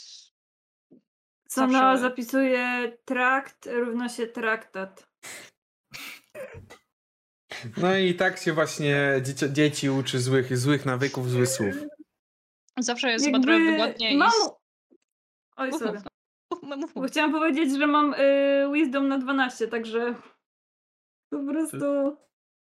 [1.49, 5.09] Sama Zawsze- zapisuje trakt równa się traktat.
[7.77, 11.75] No i tak się właśnie dzieci, dzieci uczy złych, złych nawyków, złych słów.
[12.79, 14.17] Zawsze jest chyba trochę wygodniej.
[14.17, 14.31] mam...
[15.57, 16.01] Oj, Mów, sorry.
[16.53, 17.07] mów, mów, mów.
[17.07, 20.15] chciałam powiedzieć, że mam y, wisdom na 12, także
[21.33, 22.17] po prostu...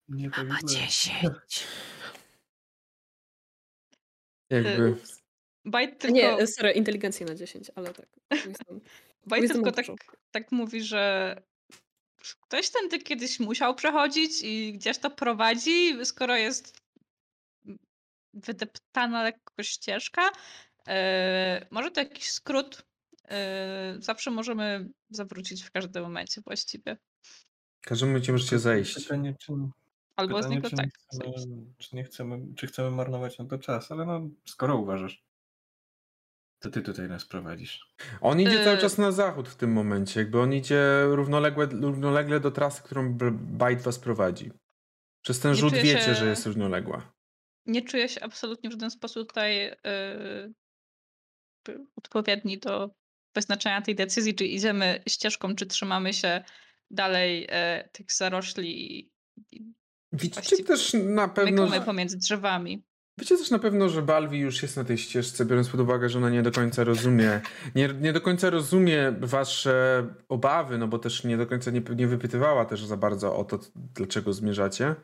[0.10, 1.36] Nie tak źle.
[4.50, 4.96] Jakby.
[5.66, 8.08] Bajt tylko, Nie, sorry, inteligencji na 10, ale tak.
[9.28, 9.86] Bajt tylko tak,
[10.32, 11.36] tak mówi, że
[12.42, 16.82] ktoś tędy kiedyś musiał przechodzić i gdzieś to prowadzi, skoro jest
[18.34, 20.30] wydeptana lekko ścieżka.
[20.88, 22.84] E, może to jakiś skrót.
[23.28, 26.98] E, zawsze możemy zawrócić w każdym momencie właściwie.
[27.82, 28.96] Każdym momencie możecie zejść.
[29.04, 29.54] Pytanie, czy,
[30.16, 30.86] Albo z pytanie, niego czy, tak.
[30.86, 35.24] nie chcemy, czy nie chcemy, czy chcemy marnować na to czas, ale no, skoro uważasz,
[36.60, 37.94] to ty tutaj nas prowadzisz.
[38.22, 40.20] On idzie cały Y- czas na zachód w tym momencie.
[40.20, 44.52] Jakby on idzie równolegle, równolegle do trasy, którą B- Bite was prowadzi.
[45.22, 47.14] Przez ten Nie rzut wiecie, się- że jest równoległa.
[47.66, 49.76] Nie czuję się absolutnie w żaden sposób tutaj
[51.64, 52.90] p- odpowiedni do
[53.36, 56.44] wyznaczenia tej decyzji, czy idziemy ścieżką, czy trzymamy się
[56.92, 59.12] dalej e, tych zarośli i,
[59.52, 59.74] i
[60.14, 62.84] Widzicie też na pewno, że, pomiędzy drzewami.
[63.20, 66.18] wiecie też na pewno, że Balwi już jest na tej ścieżce, biorąc pod uwagę, że
[66.18, 67.42] ona nie do końca rozumie,
[67.76, 72.08] nie, nie do końca rozumie wasze obawy, no bo też nie do końca nie, nie
[72.08, 74.96] wypytywała też za bardzo o to, dlaczego zmierzacie.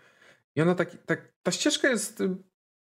[0.56, 2.36] I ona tak, tak ta ścieżka jest, y,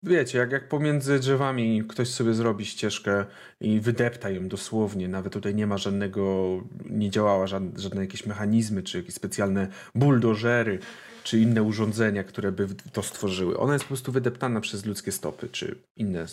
[0.03, 3.25] wiecie, jak, jak pomiędzy drzewami ktoś sobie zrobi ścieżkę
[3.59, 5.07] i wydepta ją dosłownie.
[5.07, 10.79] Nawet tutaj nie ma żadnego, nie działała żadne, żadne jakieś mechanizmy, czy jakieś specjalne buldożery,
[11.23, 13.57] czy inne urządzenia, które by to stworzyły.
[13.57, 16.25] Ona jest po prostu wydeptana przez ludzkie stopy, czy inne,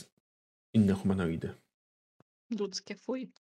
[0.75, 1.55] inne humanoidy.
[2.59, 3.33] Ludzkie fuj.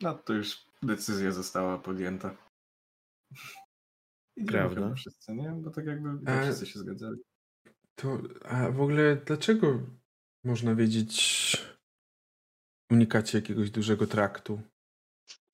[0.00, 2.36] No to już decyzja została podjęta.
[4.36, 4.94] Idziemy Prawda.
[4.94, 5.50] wszyscy, nie?
[5.50, 7.16] Bo tak jakby i tak E, wszyscy się zgadzali.
[7.96, 9.80] To, a w ogóle dlaczego
[10.44, 11.56] można wiedzieć
[12.90, 14.60] unikacie jakiegoś dużego traktu?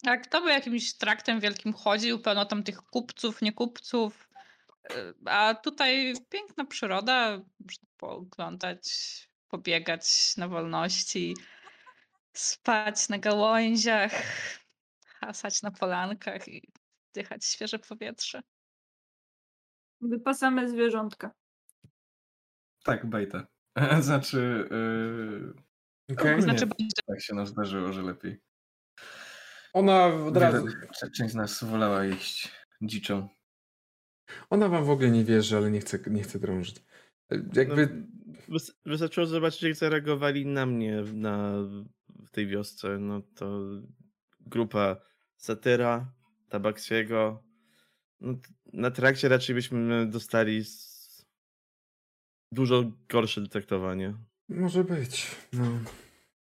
[0.02, 4.28] Jak kto by jakimś traktem wielkim chodził, pełno tam tych kupców, nie kupców.
[4.90, 8.82] e, A tutaj piękna przyroda, można pooglądać,
[9.48, 11.34] pobiegać na wolności,
[12.32, 14.12] spać na gałęziach,
[15.04, 16.72] hasać na polankach i
[17.10, 18.42] wdychać świeże powietrze.
[20.00, 21.30] Wypasamy zwierzątka.
[22.82, 23.46] Tak, bajta.
[24.00, 25.54] Znaczy, yy,
[26.16, 26.32] Okej.
[26.34, 26.66] ogólnie Znaczy,
[27.06, 28.40] tak się nam zdarzyło, że lepiej.
[29.72, 30.66] Ona od razu.
[30.66, 32.50] Wiele- Część z nas wolała jeść
[32.82, 33.28] dziczą.
[34.50, 36.76] Ona wam w ogóle nie wierzy, ale nie chce, nie chce drążyć.
[37.54, 38.06] Jakby.
[38.48, 41.52] No, wys- wystarczyło zobaczyć, jak zareagowali na mnie na,
[42.08, 42.98] w tej wiosce.
[42.98, 43.60] No to
[44.40, 44.96] grupa
[45.36, 46.12] Satyra,
[46.48, 47.42] Tabaksiego.
[48.20, 48.34] No,
[48.72, 50.64] na trakcie raczej byśmy dostali
[52.52, 54.14] dużo gorsze traktowanie.
[54.48, 55.26] Może być.
[55.52, 55.64] No.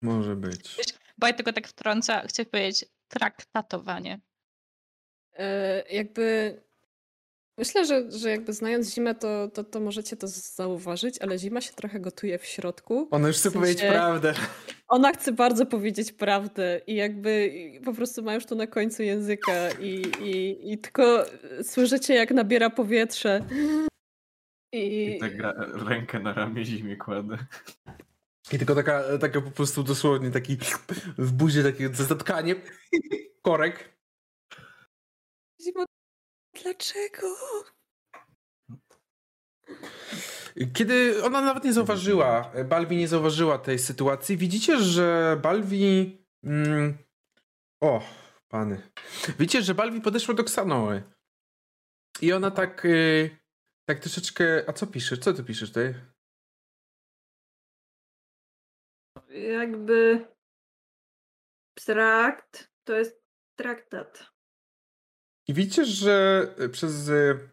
[0.02, 0.76] Może być.
[1.18, 4.20] Bo ja tylko tak wtrąca, chcę powiedzieć traktatowanie.
[5.32, 6.56] E, jakby
[7.58, 11.72] myślę, że, że jakby znając zimę, to, to, to możecie to zauważyć, ale zima się
[11.72, 13.08] trochę gotuje w środku.
[13.10, 14.34] Ona już chce W sensie- powiedzieć prawdę.
[14.88, 19.02] Ona chce bardzo powiedzieć prawdę i jakby i po prostu ma już to na końcu
[19.02, 21.24] języka i, i, i tylko
[21.62, 23.40] słyszycie jak nabiera powietrze.
[24.72, 25.32] I, I tak
[25.88, 27.38] rękę na ramię zimie kładę.
[28.52, 30.58] I tylko taka, taka po prostu dosłownie taki
[31.18, 32.54] w buzie takie zatkanie.
[33.42, 33.96] Korek.
[35.62, 35.84] Zima,
[36.62, 37.26] dlaczego?
[40.74, 46.18] Kiedy ona nawet nie zauważyła, Balwi nie zauważyła tej sytuacji, widzicie, że Balwi.
[46.44, 46.98] Mm,
[47.80, 48.02] o,
[48.48, 48.90] pany.
[49.38, 51.02] Widzicie, że Balwi podeszła do Ksanoły.
[52.20, 52.84] I ona tak.
[52.84, 53.45] y,
[53.88, 54.64] tak troszeczkę.
[54.66, 55.18] A co piszesz?
[55.18, 55.94] Co ty piszesz tutaj?
[59.28, 60.26] Jakby
[61.74, 63.22] trakt to jest
[63.58, 64.32] traktat.
[65.48, 67.48] I widzicie, że przez y,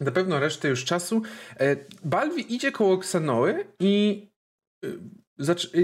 [0.00, 1.22] na pewno resztę już czasu
[1.60, 4.26] e, Balwi idzie koło Ksanoły i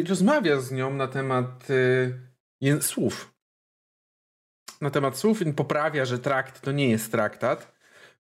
[0.08, 1.68] rozmawia z nią na temat
[2.80, 3.34] słów.
[4.80, 7.71] Na temat słów i poprawia, że trakt to nie jest traktat.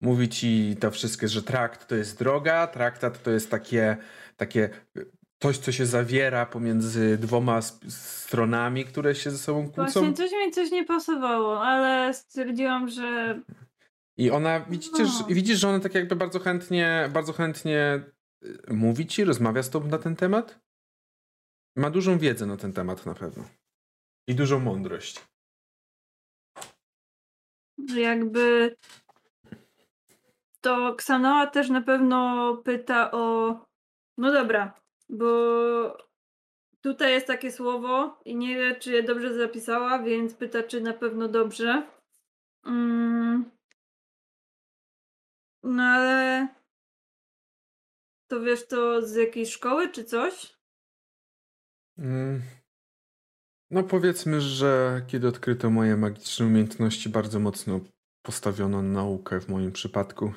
[0.00, 3.96] Mówi ci to wszystko, że trakt to jest droga, traktat to jest takie,
[4.36, 4.70] takie
[5.42, 9.82] coś, co się zawiera pomiędzy dwoma stronami, które się ze sobą kłócą.
[10.00, 13.40] Właśnie coś mi coś nie pasowało, ale stwierdziłam, że
[14.16, 15.26] I ona, widzicie, że, No.
[15.34, 18.02] widzisz, że ona tak jakby bardzo chętnie, bardzo chętnie
[18.44, 20.60] y, mówi ci, rozmawia z tobą na ten temat?
[21.76, 23.44] Ma dużą wiedzę na ten temat na pewno.
[24.28, 25.20] I dużą mądrość.
[27.90, 28.76] że jakby
[30.68, 33.54] to Ksanoa też na pewno pyta o
[34.18, 35.26] no dobra, bo
[36.80, 40.92] tutaj jest takie słowo i nie wie, czy je dobrze zapisała, więc pyta, czy na
[40.92, 41.86] pewno dobrze.
[42.66, 43.50] Mm.
[45.62, 46.48] No ale
[48.30, 50.58] to wiesz to z jakiej szkoły czy coś?
[51.98, 52.42] Mm.
[53.70, 57.80] No powiedzmy, że kiedy odkryto moje magiczne umiejętności, bardzo mocno
[58.22, 60.32] postawiono na naukę w moim przypadku.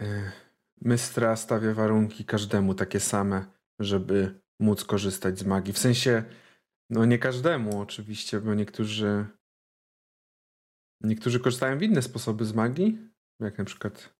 [0.00, 0.32] Y,
[0.80, 3.46] Mystra stawia warunki każdemu takie same,
[3.78, 5.72] żeby móc korzystać z magii.
[5.72, 6.24] W sensie,
[6.90, 9.26] no nie każdemu oczywiście, bo niektórzy
[11.00, 12.98] niektórzy korzystają w inne sposoby z magii,
[13.40, 14.14] jak na przykład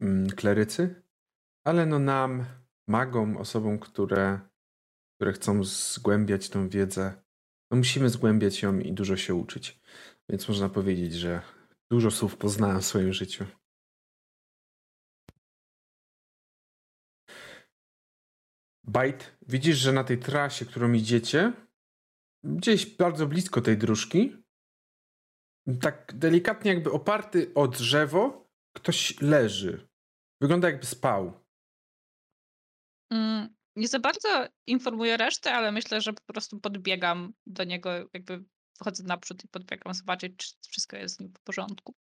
[0.00, 1.02] mm, klerycy,
[1.64, 2.44] ale no nam,
[2.88, 4.40] magom, osobom, które,
[5.16, 7.22] które chcą zgłębiać tą wiedzę,
[7.70, 9.80] no musimy zgłębiać ją i dużo się uczyć.
[10.28, 11.42] Więc można powiedzieć, że
[11.90, 13.44] dużo słów poznałem w swoim życiu.
[18.92, 21.52] Bajt, widzisz, że na tej trasie, którą idziecie,
[22.44, 24.36] gdzieś bardzo blisko tej dróżki,
[25.80, 29.88] tak delikatnie jakby oparty o drzewo, ktoś leży.
[30.40, 31.44] Wygląda jakby spał.
[33.12, 34.28] Mm, Nie za bardzo
[34.66, 38.44] informuję resztę, ale myślę, że po prostu podbiegam do niego, jakby
[38.80, 41.94] wchodzę naprzód i podbiegam zobaczyć, czy wszystko jest z nim w porządku.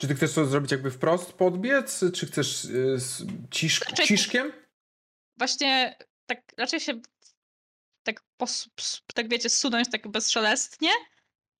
[0.00, 4.52] Czy ty chcesz to zrobić jakby wprost podbiec, czy chcesz y, z cisz, Raczej- ciszkiem?
[5.38, 5.96] Właśnie
[6.26, 7.00] tak raczej się
[8.02, 8.68] tak, pos,
[9.14, 10.90] tak wiecie, zsunąć tak bezszelestnie,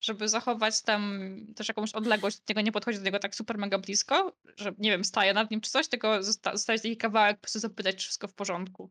[0.01, 3.77] żeby zachować tam też jakąś odległość od niego, nie podchodzić do niego tak super mega
[3.77, 7.41] blisko, że nie wiem, staję nad nim czy coś, tylko zosta- zostawić taki kawałek, po
[7.41, 8.89] prostu zapytać, czy wszystko w porządku.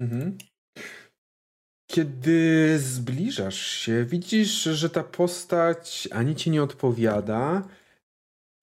[0.00, 0.38] Mhm.
[1.90, 7.68] Kiedy zbliżasz się, widzisz, że ta postać ani ci nie odpowiada,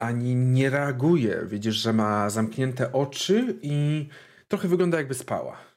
[0.02, 1.46] ani nie reaguje.
[1.46, 4.08] Widzisz, że ma zamknięte oczy i
[4.48, 5.73] trochę wygląda jakby spała.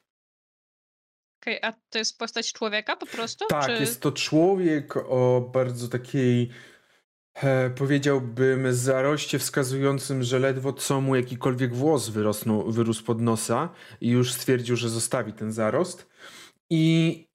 [1.47, 3.45] Okej, a to jest postać człowieka po prostu?
[3.49, 3.71] Tak, czy...
[3.71, 6.49] jest to człowiek o bardzo takiej,
[7.33, 13.69] e, powiedziałbym, zaroście wskazującym, że ledwo co mu jakikolwiek włos wyrosnął, wyrósł pod nosa
[14.01, 16.09] i już stwierdził, że zostawi ten zarost.
[16.69, 17.27] I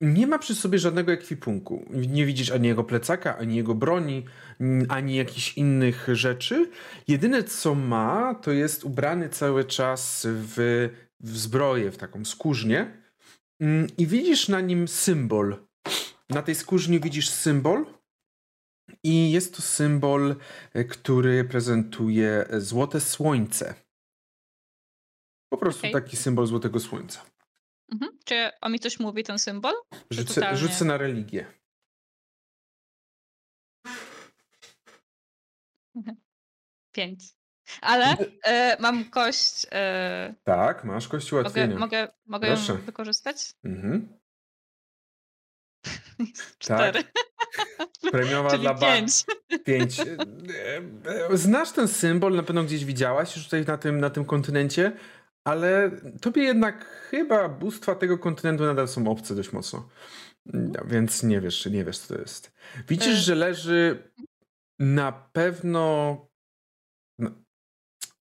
[0.00, 1.86] nie ma przy sobie żadnego ekwipunku.
[1.90, 4.24] Nie widzisz ani jego plecaka, ani jego broni,
[4.88, 6.70] ani jakichś innych rzeczy.
[7.08, 10.88] Jedyne co ma, to jest ubrany cały czas w,
[11.20, 13.01] w zbroję, w taką skórznię.
[13.60, 15.66] Mm, I widzisz na nim symbol.
[16.28, 17.86] Na tej skórzni widzisz symbol.
[19.04, 20.36] I jest to symbol,
[20.74, 23.74] e, który prezentuje złote słońce.
[25.52, 25.92] Po prostu okay.
[25.92, 27.24] taki symbol złotego słońca.
[27.92, 28.18] Mhm.
[28.24, 29.74] Czy on mi coś mówi, ten symbol?
[30.10, 30.58] Rzucę, totalnie...
[30.58, 31.46] rzucę na religię.
[35.96, 36.16] Mhm.
[36.92, 37.41] Pięć.
[37.80, 39.66] Ale e, mam kość.
[39.72, 40.34] E...
[40.44, 41.78] Tak, masz kość ułatwienia.
[41.78, 43.54] Mogę, mogę, mogę ją wykorzystać?
[43.64, 44.18] Mhm.
[46.58, 47.04] Cztery.
[47.04, 47.12] Tak.
[48.10, 49.24] Premiowa Czyli dla pięć.
[49.64, 50.00] pięć.
[51.30, 54.92] E, znasz ten symbol, na pewno gdzieś widziałaś już tutaj na tym, na tym kontynencie,
[55.44, 55.90] ale
[56.20, 59.88] tobie jednak chyba bóstwa tego kontynentu nadal są obce dość mocno.
[60.84, 62.52] Więc nie wiesz, nie wiesz, co to jest.
[62.88, 64.10] Widzisz, że leży
[64.78, 66.16] na pewno.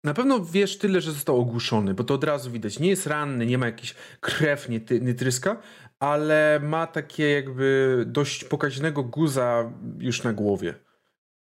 [0.03, 2.79] Na pewno wiesz tyle, że został ogłuszony, bo to od razu widać.
[2.79, 5.61] Nie jest ranny, nie ma jakiejś krew, nie, nie tryska,
[5.99, 10.75] ale ma takie jakby dość pokaźnego guza już na głowie.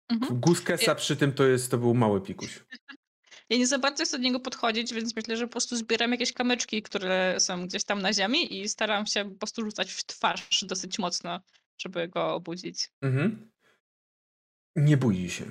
[0.09, 0.39] Mhm.
[0.39, 2.59] Guz Kesa przy tym to jest, to był mały pikuś.
[3.49, 6.33] Ja nie za bardzo chcę do niego podchodzić, więc myślę, że po prostu zbieram jakieś
[6.33, 10.63] kamyczki, które są gdzieś tam na ziemi i staram się po prostu rzucać w twarz
[10.65, 11.39] dosyć mocno,
[11.77, 12.89] żeby go obudzić.
[13.01, 13.51] Mhm.
[14.75, 15.45] Nie budzi się.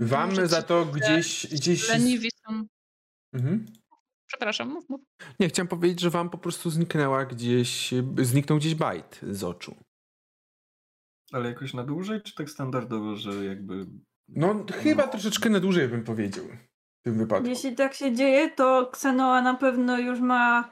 [0.00, 1.46] Wam za to gdzieś...
[1.46, 1.88] gdzieś...
[1.88, 2.66] Leniwi są.
[3.32, 3.66] Mhm.
[4.26, 5.00] Przepraszam, mów, mów.
[5.40, 9.76] Nie, chciałem powiedzieć, że wam po prostu zniknęła gdzieś, zniknął gdzieś bajt z oczu.
[11.32, 13.86] Ale jakoś na dłużej, czy tak standardowo, że jakby...
[14.28, 17.48] No chyba troszeczkę na dłużej bym powiedział w tym wypadku.
[17.48, 20.70] Jeśli tak się dzieje, to Xenoa na pewno już ma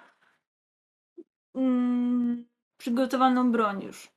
[1.55, 4.09] mm, przygotowaną broń już.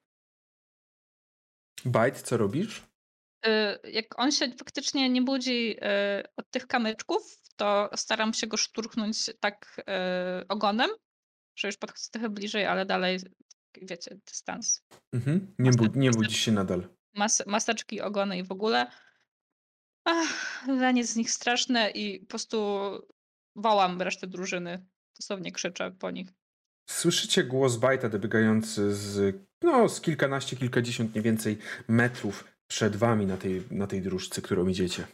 [1.85, 2.84] Bajt, co robisz?
[3.48, 8.57] Y, jak on się faktycznie nie budzi y, od tych kamyczków, to staram się go
[8.57, 9.82] szturchnąć tak
[10.41, 10.90] y, ogonem,
[11.56, 13.19] że już podchodzę trochę bliżej, ale dalej
[13.82, 14.84] wiecie, dystans.
[15.14, 15.56] Mhm.
[15.60, 16.88] Nie, bu nie budzi się nadal.
[17.15, 18.91] Mas maseczki, ogony i w ogóle.
[20.06, 22.57] Ach, lanie z nich straszne i po prostu
[23.56, 24.86] wołam resztę drużyny.
[25.19, 26.28] Dosłownie krzyczę po nich.
[26.90, 31.57] Słyszycie głos Bajta dobiegający z, no, z kilkanaście, kilkadziesiąt mniej więcej
[31.88, 35.07] metrów przed wami na tej, na tej dróżce, którą idziecie.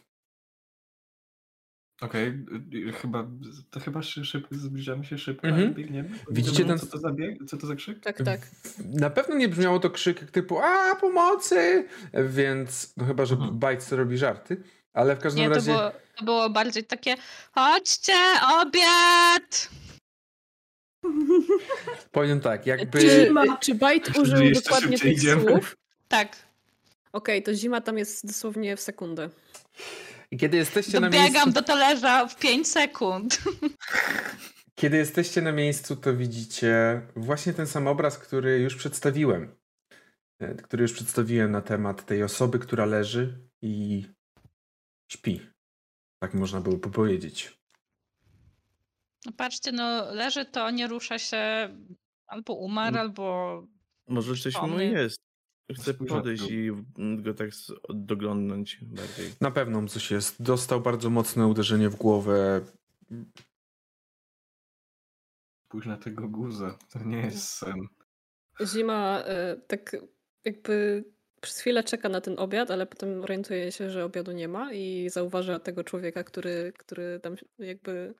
[2.01, 2.93] Okej, okay.
[2.93, 3.27] chyba,
[3.69, 5.73] to chyba szybko, zbliżamy się szybko, mhm.
[5.73, 6.09] biegniemy.
[6.31, 6.79] Widzicie ten...
[6.79, 7.37] Co to, za bieg?
[7.47, 7.99] co to za krzyk?
[7.99, 8.41] Tak, tak.
[8.85, 13.59] Na pewno nie brzmiało to krzyk typu a pomocy, więc no chyba, że mhm.
[13.59, 14.63] Bajc robi żarty,
[14.93, 15.71] ale w każdym nie, razie...
[15.71, 17.15] To było, to było bardziej takie
[17.51, 18.13] chodźcie,
[18.61, 19.69] obiad!
[22.11, 22.99] Powiem tak, jakby...
[22.99, 25.41] Czy, czy Bajt użył dokładnie tych idziemy.
[25.41, 25.77] słów?
[26.07, 26.52] Tak.
[27.13, 29.29] Okej, okay, to zima tam jest dosłownie w sekundę.
[30.31, 31.51] I kiedy jesteście Dobiegam na miejscu...
[31.51, 33.37] do talerza w 5 sekund.
[34.75, 39.55] Kiedy jesteście na miejscu, to widzicie właśnie ten sam obraz, który już przedstawiłem.
[40.39, 44.05] E, który już przedstawiłem na temat tej osoby, która leży i
[45.11, 45.41] śpi.
[46.19, 47.59] Tak można było powiedzieć.
[49.25, 51.69] No patrzcie, no leży to, nie rusza się,
[52.27, 53.67] albo umarł, albo...
[54.07, 55.17] Może coś mu jest.
[55.71, 57.49] Chcę podejść i go tak
[57.89, 59.31] doglądnąć bardziej.
[59.41, 60.41] Na pewno coś jest.
[60.41, 62.61] Dostał bardzo mocne uderzenie w głowę.
[65.65, 66.77] Spójrz na tego guza.
[66.91, 67.87] To nie jest sen.
[68.65, 69.95] Zima e, tak
[70.45, 71.03] jakby
[71.41, 75.09] przez chwilę czeka na ten obiad, ale potem orientuje się, że obiadu nie ma i
[75.09, 78.13] zauważa tego człowieka, który, który tam jakby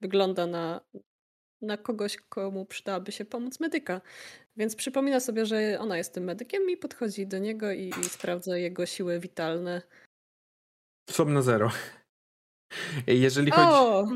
[0.00, 0.80] wygląda na,
[1.64, 4.00] na kogoś, komu przydałaby się pomoc medyka.
[4.56, 8.56] Więc przypomina sobie, że ona jest tym medykiem i podchodzi do niego i, i sprawdza
[8.56, 9.82] jego siły witalne.
[11.10, 11.70] Są na zero.
[13.06, 14.10] Jeżeli chodzi,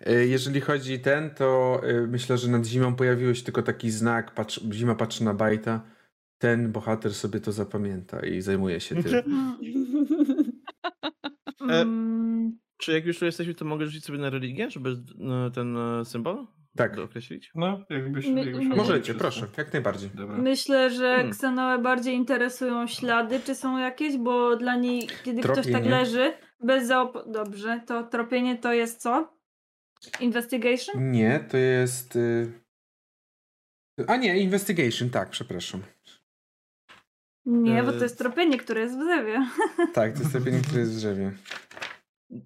[0.00, 4.34] e, jeżeli chodzi ten, to e, myślę, że nad zimą pojawił się tylko taki znak,
[4.34, 5.82] patrz, zima patrzy na bajta,
[6.38, 9.14] ten bohater sobie to zapamięta i zajmuje się tym.
[11.70, 11.86] e,
[12.76, 14.96] czy jak już tu jesteśmy, to mogę rzucić sobie na religię, żeby
[15.54, 16.46] ten symbol?
[16.76, 16.98] Tak.
[16.98, 17.50] określić?
[17.54, 20.10] No, jakbyś, my, jakbyś Możecie, proszę, jak najbardziej.
[20.14, 20.36] Dobra.
[20.36, 21.82] Myślę, że hmm.
[21.82, 25.62] Bardziej interesują ślady, czy są jakieś, bo dla niej, kiedy tropienie.
[25.62, 27.18] ktoś tak leży, bez zaop...
[27.26, 29.34] Dobrze, to tropienie to jest co?
[30.20, 31.12] Investigation?
[31.12, 32.16] Nie, to jest...
[32.16, 32.52] Y,
[34.06, 35.82] a nie, investigation, tak, przepraszam.
[37.46, 39.46] Nie, bo to y, jest tropienie, które jest w drzewie.
[39.94, 41.32] Tak, to jest tropienie, które jest w drzewie.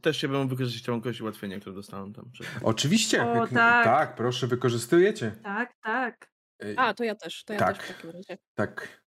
[0.02, 2.30] Też chciałbym wykorzystać tą kość ułatwienia, które dostałem tam.
[2.32, 2.46] Przed...
[2.62, 3.26] Oczywiście.
[3.26, 3.84] O, jak- tak.
[3.84, 5.30] tak, proszę, wykorzystujecie.
[5.42, 6.30] Tak, tak.
[6.76, 7.78] A, to ja też, to ja Tak.
[7.78, 8.38] też w takim razie.
[8.54, 9.02] Tak.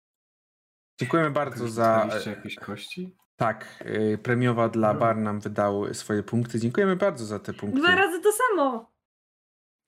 [1.00, 2.00] Dziękujemy bardzo za.
[2.04, 3.16] Dostaliście jakieś kości?
[3.36, 3.84] Tak,
[4.14, 5.00] y, premiowa dla No.
[5.00, 6.60] Barnum wydał swoje punkty.
[6.60, 7.80] Dziękujemy bardzo za te punkty.
[7.80, 8.92] Dwa razy to samo.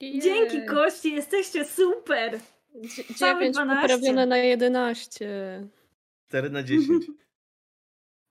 [0.01, 2.39] Dzięki kości, jesteście super.
[2.76, 3.81] Dzie- Całe 9 12.
[3.81, 5.68] poprawione na 11.
[6.27, 7.06] 4 na 10.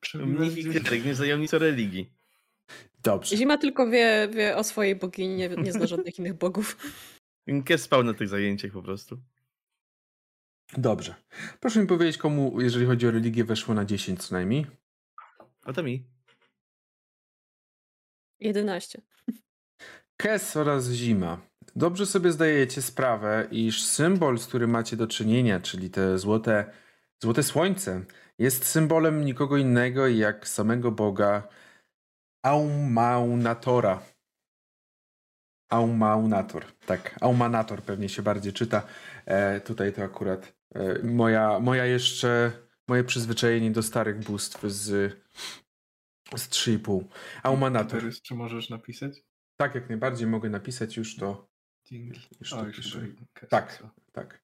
[0.00, 2.12] Przebiłeś Mnich i krytyk, nie zajemnico religii.
[3.02, 3.36] Dobrze.
[3.36, 6.76] Zima tylko wie, wie o swojej bogini, nie, nie zna żadnych innych bogów.
[7.64, 9.18] Kes spał na tych zajęciach po prostu.
[10.76, 11.14] Dobrze.
[11.60, 14.66] Proszę mi powiedzieć, komu, jeżeli chodzi o religię, weszło na 10 co najmniej.
[15.62, 16.04] A to mi.
[18.40, 19.02] 11.
[20.16, 21.40] Kes oraz zima.
[21.76, 26.72] Dobrze sobie zdajecie sprawę, iż symbol, z którym macie do czynienia, czyli te złote,
[27.22, 28.04] złote słońce,
[28.38, 31.48] jest symbolem nikogo innego jak samego Boga
[32.42, 34.02] Aumaunatora.
[35.70, 37.16] Aumaunator, tak.
[37.20, 38.86] Aumanator pewnie się bardziej czyta.
[39.26, 42.52] E, tutaj to akurat e, moja, moja jeszcze,
[42.88, 45.12] moje przyzwyczajenie do starych bóstw z,
[46.36, 47.04] z 3,5.
[47.42, 48.00] Aumanator.
[48.00, 49.22] Borys, Czy możesz napisać?
[49.56, 51.48] Tak, jak najbardziej mogę napisać już to.
[51.84, 52.20] Dzięki.
[52.40, 53.82] Już O, to już tutaj Kes Tak,
[54.12, 54.42] tak.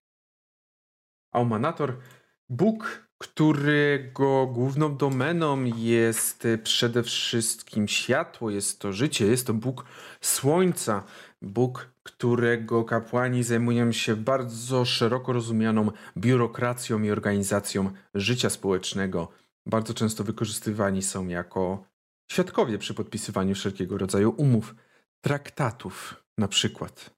[1.33, 2.01] Aumanator.
[2.49, 9.85] Bóg, którego główną domeną jest y, przede wszystkim światło, jest to życie, jest to Bóg
[10.21, 11.05] Słońca.
[11.43, 19.29] Bóg, którego kapłani zajmują się bardzo szeroko rozumianą biurokracją i organizacją życia społecznego.
[19.67, 21.85] Bardzo często wykorzystywani są jako
[22.31, 24.75] świadkowie przy podpisywaniu wszelkiego rodzaju umów,
[25.21, 27.11] traktatów na przykład.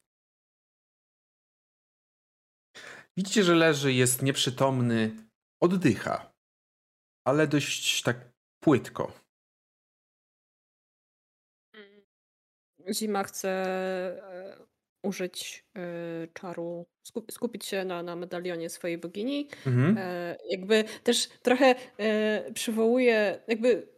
[3.17, 5.26] Widzicie, że leży, jest nieprzytomny,
[5.61, 6.33] oddycha,
[7.25, 8.17] ale dość tak
[8.61, 9.27] płytko.
[12.93, 14.67] Zima chce e,
[15.03, 19.49] użyć e, czaru, skup, skupić się na, na medalionie swojej bogini.
[19.67, 19.99] Mhm.
[19.99, 23.89] E, jakby też trochę e, przywołuje, jakby,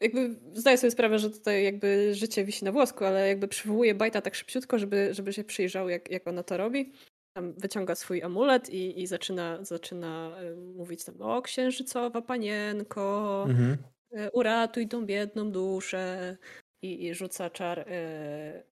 [0.00, 4.20] jakby zdaję sobie sprawę, że tutaj jakby życie wisi na włosku, ale jakby przywołuje Bajta
[4.20, 6.92] tak szybciutko, żeby, żeby się przyjrzał, jak, jak ona to robi.
[7.36, 13.76] Tam wyciąga swój amulet i, i zaczyna, zaczyna e, mówić tam, o księżycowa panienko, Mhm.
[14.12, 16.36] e, uratuj tą biedną duszę
[16.82, 18.64] i, i rzuca czar e, e,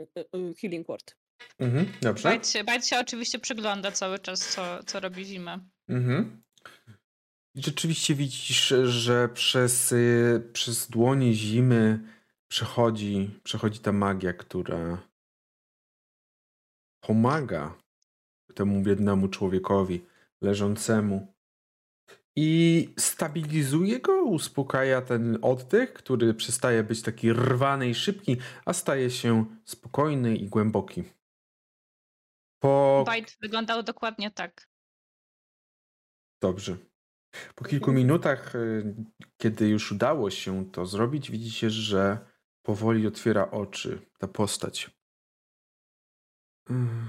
[0.00, 1.16] e, e, Healing Word.
[1.58, 1.86] Mhm.
[2.02, 2.28] Dobrze.
[2.28, 5.60] Bajt się, Bajt się oczywiście przygląda cały czas, co, co robi zima.
[5.88, 6.42] Mhm.
[7.54, 12.00] I Rzeczywiście widzisz, że przez, y, przez dłonie zimy
[12.48, 15.09] przechodzi, przechodzi ta magia, która
[17.00, 17.74] pomaga
[18.54, 20.06] temu biednemu człowiekowi
[20.40, 21.34] leżącemu
[22.36, 29.10] i stabilizuje go, uspokaja ten oddech, który przestaje być taki rwany i szybki, a staje
[29.10, 31.04] się spokojny i głęboki.
[32.62, 34.68] Po Bajt wyglądał dokładnie tak.
[36.42, 36.76] Dobrze.
[37.54, 38.94] Po kilku minutach, y,
[39.36, 42.18] kiedy już udało się to zrobić, widzicie, że
[42.62, 44.90] powoli otwiera oczy ta postać.
[46.70, 47.08] Mm.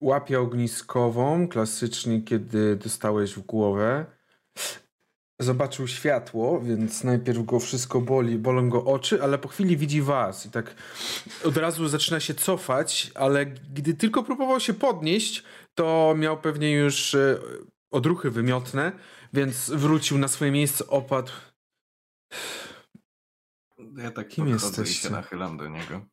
[0.00, 4.06] Łapie ogniskową, klasycznie, kiedy dostałeś w głowę.
[5.38, 10.46] Zobaczył światło, więc najpierw go wszystko boli, bolą go oczy, ale po chwili widzi was
[10.46, 10.74] i tak
[11.44, 15.44] od razu zaczyna się cofać, ale gdy tylko próbował się podnieść,
[15.74, 17.38] to miał pewnie już e,
[17.90, 18.92] odruchy wymiotne,
[19.32, 21.32] więc wrócił na swoje miejsce, opadł.
[23.96, 25.08] Ja tak Kim jesteście?
[25.08, 26.06] się nachylam do niego.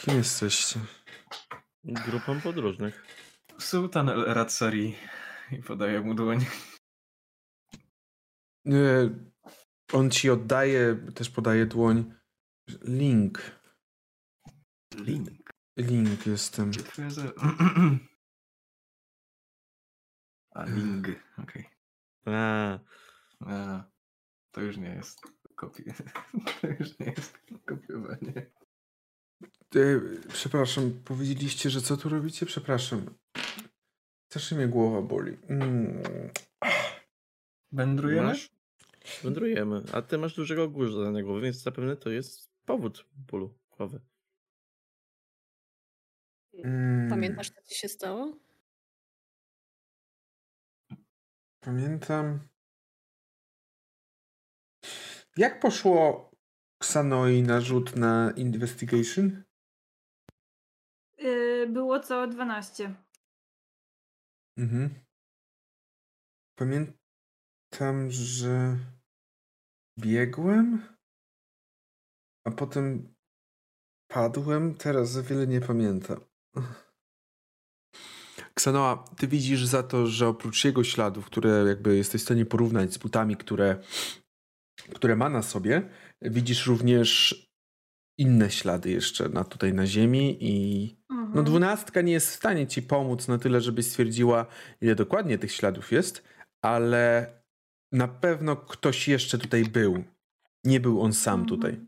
[0.00, 0.80] Kim jesteście?
[1.84, 3.06] Grupą podróżnych.
[3.58, 4.94] Sultan El Ratsari
[5.50, 6.46] i podaję mu dłoń.
[8.66, 9.10] E,
[9.92, 12.14] On ci oddaje, też podaje dłoń.
[12.82, 13.60] Link.
[14.94, 15.52] Link.
[15.76, 16.70] Link jestem.
[20.54, 21.08] A, Ling.
[21.38, 21.68] Okej.
[22.26, 22.78] A,
[23.40, 23.84] A,
[24.50, 25.20] To już nie jest
[25.54, 25.94] kopie.
[26.60, 28.50] To już nie jest kopiowanie.
[29.76, 32.46] E, Przepraszam, powiedzieliście, że co tu robicie?
[32.46, 33.14] Przepraszam.
[34.30, 35.36] Strasznie mnie głowa boli.
[35.48, 36.02] Mm.
[37.72, 38.26] Wędrujemy?
[38.26, 38.50] masz?
[39.22, 39.82] Wędrujemy.
[39.92, 44.00] A ty masz dużego górza na głowie, więc zapewne to jest powód bólu głowy.
[46.54, 47.10] Mm.
[47.10, 48.38] Pamiętasz, co ci się stało?
[51.60, 52.48] Pamiętam.
[55.36, 56.31] Jak poszło
[56.82, 59.42] Xanoi na rzut na investigation?
[61.18, 62.94] Yy, było co 12.
[64.58, 64.90] Mhm.
[66.58, 66.86] Pamię...
[67.70, 68.76] Pamiętam, że
[69.98, 70.82] biegłem,
[72.46, 73.14] a potem
[74.08, 74.74] padłem.
[74.74, 76.20] Teraz za wiele nie pamiętam.
[78.54, 82.92] Ksanoa, ty widzisz za to, że oprócz jego śladów, które jakby jesteś w stanie porównać
[82.92, 83.82] z butami, które,
[84.94, 85.90] które ma na sobie,
[86.24, 87.42] widzisz również
[88.18, 91.44] inne ślady jeszcze na, tutaj na ziemi i no Mhm.
[91.44, 94.46] dwunastka nie jest w stanie ci pomóc na tyle, żebyś stwierdziła,
[94.80, 96.24] ile dokładnie tych śladów jest,
[96.62, 97.32] ale
[97.92, 100.04] na pewno ktoś jeszcze tutaj był.
[100.64, 101.48] Nie był on sam Mhm.
[101.48, 101.86] tutaj.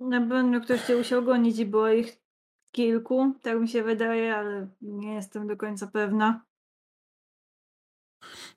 [0.00, 2.20] Na pewno ktoś cię musiał gonić i było ich
[2.74, 6.44] kilku, tak mi się wydaje, ale nie jestem do końca pewna.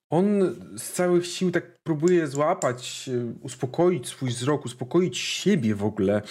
[0.10, 6.22] On z całych sił tak próbuje złapać, e, uspokoić swój wzrok, uspokoić siebie w ogóle,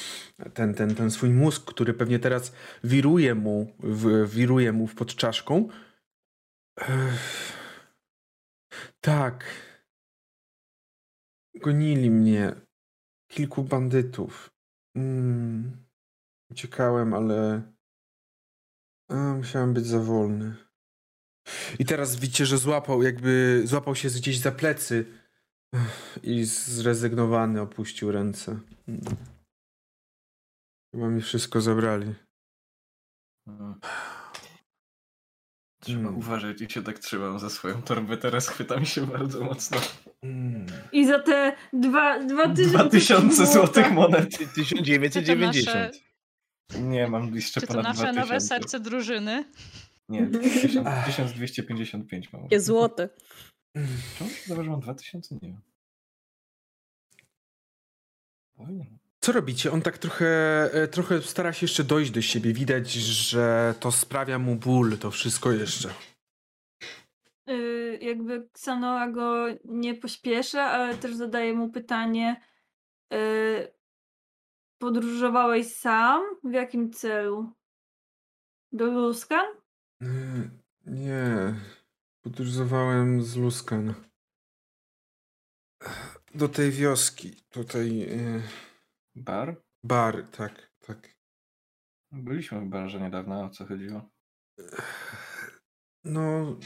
[0.55, 2.53] ten, ten, ten swój mózg, który pewnie teraz
[2.85, 5.69] wiruje mu, w, wiruje mu pod czaszką.
[6.79, 7.53] Ech.
[9.01, 9.45] Tak.
[11.55, 12.55] Gonili mnie
[13.31, 14.51] kilku bandytów.
[14.97, 15.77] Mm.
[16.51, 17.63] Uciekałem, ale
[19.09, 20.72] a, musiałem być za wolny.
[21.78, 25.05] I teraz widzicie, że złapał, jakby złapał się gdzieś za plecy
[26.23, 28.59] i zrezygnowany opuścił ręce.
[30.94, 32.14] Chyba mi wszystko zabrali.
[33.48, 33.74] Mhm.
[35.85, 36.19] Trzeba Mm.
[36.19, 38.16] uważać i się tak trzymam za swoją torbę.
[38.16, 39.78] Teraz chwytam się bardzo mocno.
[40.93, 43.90] I za te dwa, dwa tysiące, 2000 złotych złota.
[43.90, 44.39] monet.
[44.39, 45.77] Czy to 1990.
[45.77, 45.90] nasze,
[46.82, 48.20] Nie, mam jeszcze czy to ponad nasze 2000.
[48.20, 49.44] nowe serce drużyny?
[50.09, 51.07] Nie, 1000, Ach.
[51.07, 52.43] 1255 mam.
[52.51, 53.09] Jest złote.
[54.47, 55.35] Czemu mam 2000?
[55.35, 55.61] Nie wiem.
[59.20, 59.73] Co robicie?
[59.73, 60.27] On tak trochę,
[60.73, 62.53] e, trochę stara się jeszcze dojść do siebie.
[62.53, 65.95] Widać, że to sprawia mu ból, to wszystko jeszcze.
[67.51, 72.41] Y, jakby Xanoa go nie pośpiesza, ale też zadaje mu pytanie.
[73.15, 73.73] y,
[74.79, 76.23] Podróżowałeś sam?
[76.45, 77.53] W jakim celu?
[78.73, 79.47] Do Luskan?
[80.87, 81.55] Nie.
[82.23, 83.95] Podróżowałem z Luskan.
[86.35, 87.37] Do tej wioski.
[87.51, 88.03] Tutaj.
[88.03, 88.43] y,
[89.15, 89.62] Bar?
[89.85, 91.16] Bar, tak, tak.
[92.12, 94.11] Byliśmy w barze niedawno, o co chodziło?
[96.05, 96.57] No.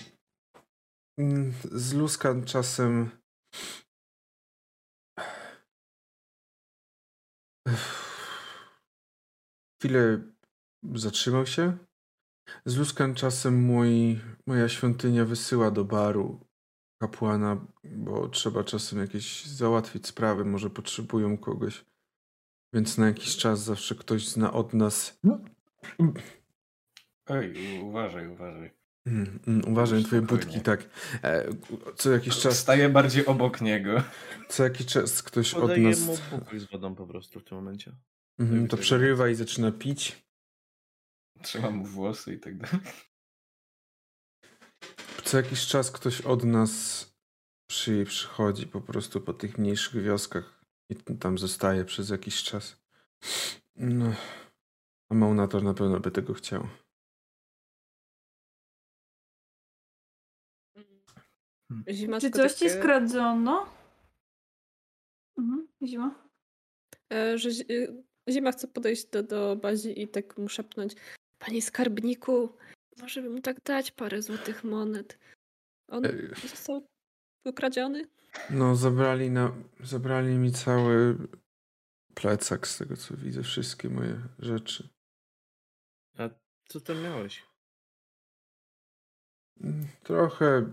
[1.73, 3.11] Z Luskan czasem.
[9.81, 10.33] Chwilę
[10.95, 11.86] zatrzymał się.
[12.67, 16.41] Z Luskan czasem mój, moja świątynia wysyła do baru
[17.03, 21.85] kapłana, bo trzeba czasem jakieś załatwić sprawy, może potrzebują kogoś.
[22.73, 25.21] Więc na jakiś czas zawsze ktoś zna od nas.
[27.27, 28.71] Ej, u- uważaj, uważaj.
[29.07, 30.89] Mm, mm, uważaj twoje budki, tak.
[31.25, 31.47] E,
[31.97, 34.03] co jakiś czas, Staję bardziej obok niego.
[34.49, 36.17] co jakiś czas ktoś od Podaję nas mu
[36.61, 37.93] z wodą po prostu w tym momencie.
[38.39, 40.26] mhm, to widzę, przerywa i zaczyna pić.
[41.43, 42.87] Trzymam mu włosy i tak dalej.
[45.25, 47.07] Co jakiś czas ktoś od nas
[47.71, 52.77] przy, przychodzi po prostu po tych mniejszych wioskach i tam zostaje przez jakiś czas.
[53.77, 54.15] No,
[55.11, 56.69] a Maunator na pewno by tego chciał.
[61.91, 63.67] Zima Czy coś ci skradziono?
[65.39, 66.29] Mhm, zima.
[67.13, 70.95] e, że e, Zima chce podejść do, do Bazi i tak mu szepnąć
[71.47, 72.57] Panie skarbniku,
[73.01, 75.19] może by mu tak dać parę złotych monet.
[75.89, 76.29] On Ej.
[76.49, 76.87] został
[77.45, 78.09] ukradziony?
[78.51, 81.17] No, zabrali, na, zabrali mi cały
[82.15, 84.89] plecak z tego co widzę, wszystkie moje rzeczy.
[86.19, 86.29] A
[86.69, 87.47] co tam miałeś?
[89.61, 90.73] Mm, Trochę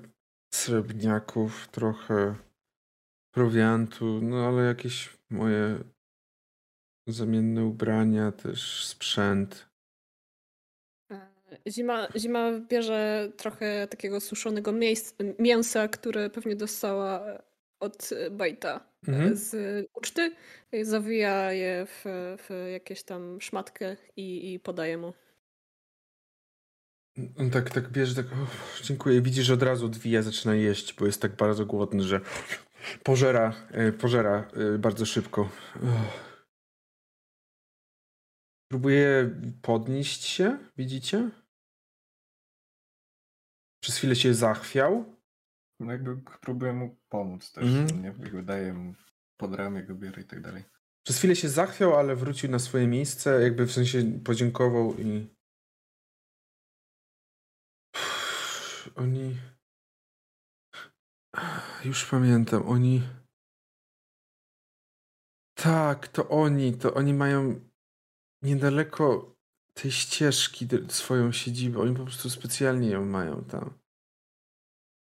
[0.53, 2.35] srebrniaków, trochę
[3.31, 5.83] prowiantu, no ale jakieś moje
[7.07, 9.72] zamienne ubrania, też sprzęt.
[11.69, 17.41] Zima, Zima bierze trochę takiego suszonego miejsc, mięsa, które pewnie dostała
[17.79, 19.35] od Bajta Mhm.
[19.35, 19.55] z
[19.93, 20.35] uczty.
[20.81, 22.03] Zawija je w,
[22.37, 25.13] w jakieś tam szmatkę i, i podaje mu.
[27.37, 28.25] On tak, tak bierze, tak,
[28.83, 29.21] dziękuję.
[29.21, 32.21] Widzi, że od razu odwija, zaczyna jeść, bo jest tak bardzo głodny, że
[33.03, 35.49] pożera, e, pożera e, bardzo szybko.
[35.75, 36.33] Uff.
[38.71, 39.29] Próbuje
[39.61, 41.29] podnieść się, widzicie?
[43.83, 45.05] Przez chwilę się zachwiał.
[45.79, 47.63] No jakby próbuję mu pomóc też.
[47.63, 48.01] Mhm.
[48.01, 48.07] Nie?
[48.07, 48.93] Jakby daję mu
[49.37, 50.63] pod ramię, go biorę i tak dalej.
[51.05, 55.27] Przez chwilę się zachwiał, ale wrócił na swoje miejsce, jakby w sensie podziękował i.
[58.95, 59.37] Oni.
[61.85, 63.01] Już pamiętam, oni.
[65.53, 67.69] Tak, to oni, to oni mają
[68.41, 69.32] niedaleko
[69.73, 71.79] tej ścieżki swoją siedzibę.
[71.79, 73.79] Oni po prostu specjalnie ją mają tam.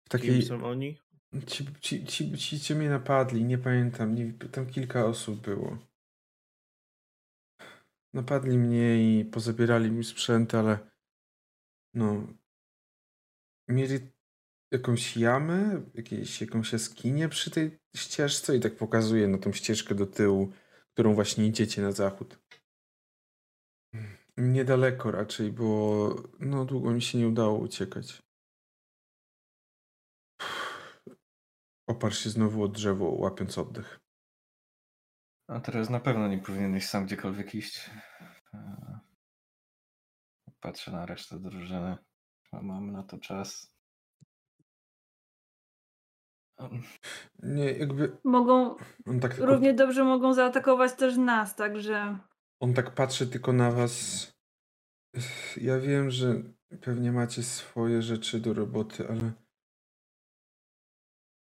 [0.04, 0.42] W Kim takiej.
[0.42, 0.98] są oni?
[1.46, 4.14] Ci, ci, ci, ci, ci mnie napadli, nie pamiętam.
[4.14, 5.78] Nie, tam kilka osób było.
[8.12, 10.90] Napadli mnie i pozabierali mi sprzęt, ale
[11.94, 12.26] no.
[13.68, 13.98] Mieli
[14.70, 20.06] jakąś jamę, jakieś, jakąś jaskinię przy tej ścieżce i tak pokazuje na tą ścieżkę do
[20.06, 20.52] tyłu,
[20.92, 22.38] którą właśnie idziecie na zachód.
[24.36, 26.08] Niedaleko raczej, bo
[26.40, 28.22] no długo mi się nie udało uciekać.
[31.86, 34.00] Oparł się znowu o drzewo, łapiąc oddech.
[35.48, 37.90] A teraz na pewno nie powinieneś sam gdziekolwiek iść.
[38.54, 38.98] Eee,
[40.60, 41.96] Patrzę na resztę drużyny.
[42.52, 43.74] A Mamy na to czas.
[47.42, 48.76] Nie, jakby Mogą,
[49.20, 52.18] tak tylko, równie dobrze mogą zaatakować też nas, także
[52.64, 54.26] on tak patrzy tylko na was.
[55.56, 56.42] Ja wiem, że
[56.80, 59.32] pewnie macie swoje rzeczy do roboty, ale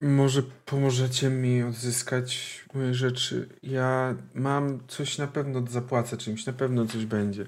[0.01, 3.49] może pomożecie mi odzyskać moje rzeczy.
[3.63, 7.43] Ja mam coś na pewno zapłacę czymś, na pewno coś będzie.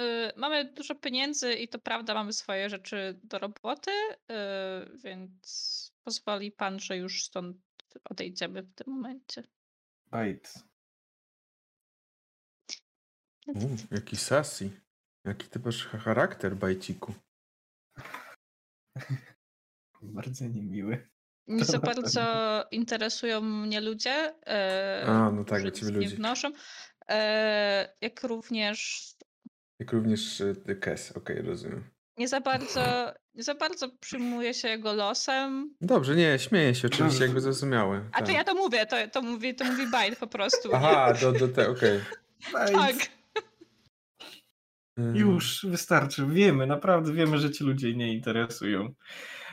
[0.00, 6.52] Y, Mamy dużo pieniędzy i to prawda, mamy swoje rzeczy do roboty, y, więc pozwoli
[6.52, 7.56] pan, że już stąd
[8.04, 9.42] odejdziemy w tym momencie.
[10.10, 10.73] Bajt.
[13.46, 14.70] U, jaki sassy.
[15.24, 17.14] Jaki ty masz charakter, bajciku.
[20.02, 21.08] Bardzo niemiły.
[21.46, 26.52] Nie za bardzo interesują mnie ludzie, e, A, no tak, którzy nic nie wnoszą,
[27.08, 29.08] e, jak również
[29.78, 31.90] Jak również y, Kes, okej, rozumiem.
[32.16, 35.74] nie za bardzo, nie za bardzo przyjmuję się jego losem.
[35.80, 38.04] Dobrze, nie, śmieję się, oczywiście, jakby zrozumiałe.
[38.12, 38.34] A to tak.
[38.34, 40.74] ja to mówię, to, to mówi, to mówi Bajt po prostu.
[40.74, 42.00] Aha, do, do te, okej.
[42.52, 42.96] Tak.
[45.14, 46.26] Już wystarczy.
[46.26, 48.94] Wiemy, naprawdę wiemy, że ci ludzie nie interesują.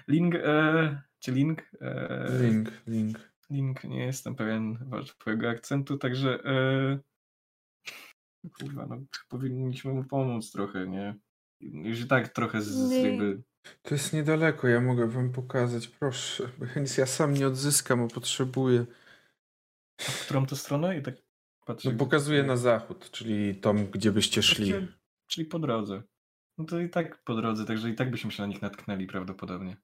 [0.07, 1.71] Link, e, czy link?
[1.81, 3.31] E, Link, link.
[3.49, 4.77] Link, nie jestem pewien
[5.19, 6.99] twojego akcentu, także e,
[8.59, 8.97] kurwa, no
[9.29, 11.15] powinniśmy mu pomóc trochę, nie?
[11.61, 13.41] Już i tak trochę z, jakby
[13.81, 16.49] To jest niedaleko, ja mogę wam pokazać, proszę.
[16.57, 16.65] Bo
[16.97, 18.85] ja sam nie odzyskam, bo potrzebuję.
[19.99, 21.15] w którą to stronę i tak
[21.65, 21.91] patrzę.
[21.91, 24.73] No pokazuję na zachód, czyli tam, gdzie byście szli.
[25.31, 26.03] Czyli po drodze.
[26.57, 29.77] No to i tak po drodze, także i tak byśmy się na nich natknęli prawdopodobnie.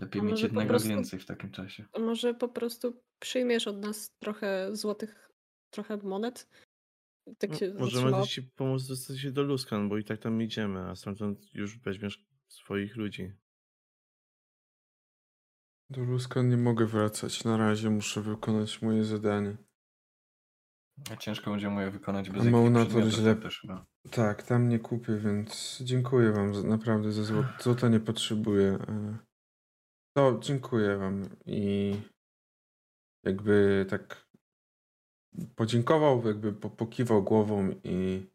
[0.00, 1.84] Lepiej mieć jednego prostu- więcej w takim czasie.
[1.92, 5.30] A może po prostu przyjmiesz od nas trochę złotych,
[5.70, 6.48] trochę monet?
[7.38, 10.80] Tak No, się Możemy ci pomóc dostać się do Luskan, bo i tak tam idziemy,
[10.80, 13.32] a stamtąd już weźmiesz swoich ludzi.
[15.90, 19.56] Do Ruska nie mogę wracać, na razie muszę wykonać moje zadanie.
[21.12, 23.86] A ciężko będzie mu je wykonać bez jakichś na to źle- też chyba.
[24.10, 27.48] Tak, tam nie kupię, więc dziękuję wam za, naprawdę za złoto.
[27.60, 28.68] Złota nie potrzebuję.
[28.88, 29.18] e.
[30.16, 31.94] To dziękuję wam i
[33.24, 34.28] jakby tak
[35.56, 38.26] podziękował, jakby po- pokiwał głową i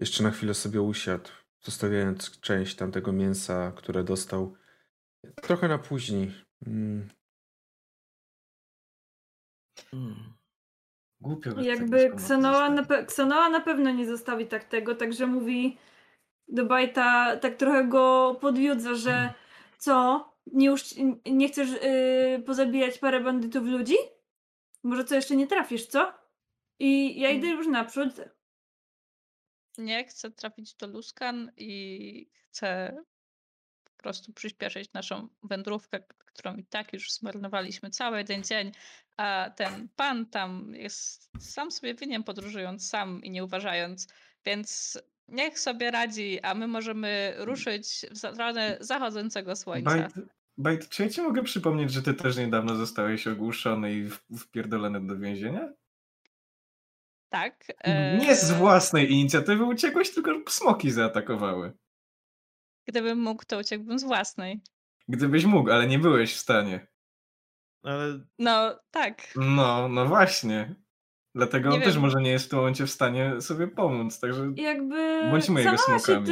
[0.00, 1.30] jeszcze na chwilę sobie usiadł,
[1.60, 4.54] zostawiając część tamtego mięsa, które dostał
[5.42, 6.34] trochę na później.
[6.66, 7.08] Mm,
[11.20, 11.60] Głupio.
[11.60, 15.78] jakby Ksenoa na, pe- Ksenoa na pewno nie zostawi tak tego, także mówi
[16.48, 19.34] do Bajta, tak trochę go podjudza, że
[19.78, 20.74] co, nie,
[21.26, 23.94] nie chcesz yy, pozabijać parę bandytów ludzi?
[24.82, 26.12] Może co jeszcze nie trafisz, co?
[26.78, 28.08] I ja idę już naprzód.
[29.78, 32.96] Nie chcę trafić do Luskan i chcę
[33.84, 36.02] po prostu przyspieszyć naszą wędrówkę,
[36.38, 38.72] którą i tak już zmarnowaliśmy cały jeden dzień,
[39.16, 44.08] a ten pan tam jest sam sobie winien podróżując sam i nie uważając,
[44.46, 44.98] więc
[45.28, 49.90] niech sobie radzi, a my możemy ruszyć w stronę zachodzącego słońca.
[49.90, 50.12] Bajt,
[50.58, 54.08] Bajt, czy ja ci mogę przypomnieć, że ty też niedawno zostałeś ogłuszony i
[54.38, 55.72] wpierdolony do więzienia?
[57.28, 57.64] Tak.
[58.20, 61.72] Nie z e, własnej inicjatywy uciekłeś, tylko smoki zaatakowały.
[62.86, 64.60] Gdybym mógł, to uciekłbym z własnej.
[65.08, 66.86] Gdybyś mógł, ale nie byłeś w stanie.
[67.82, 69.22] Ale No, tak.
[69.36, 70.74] No, no właśnie.
[71.34, 72.02] Dlatego Nie on też wiem.
[72.02, 75.98] może nie jest w tym momencie w stanie sobie pomóc, także Jakby Bądźmy jego się,
[76.00, 76.26] smokami.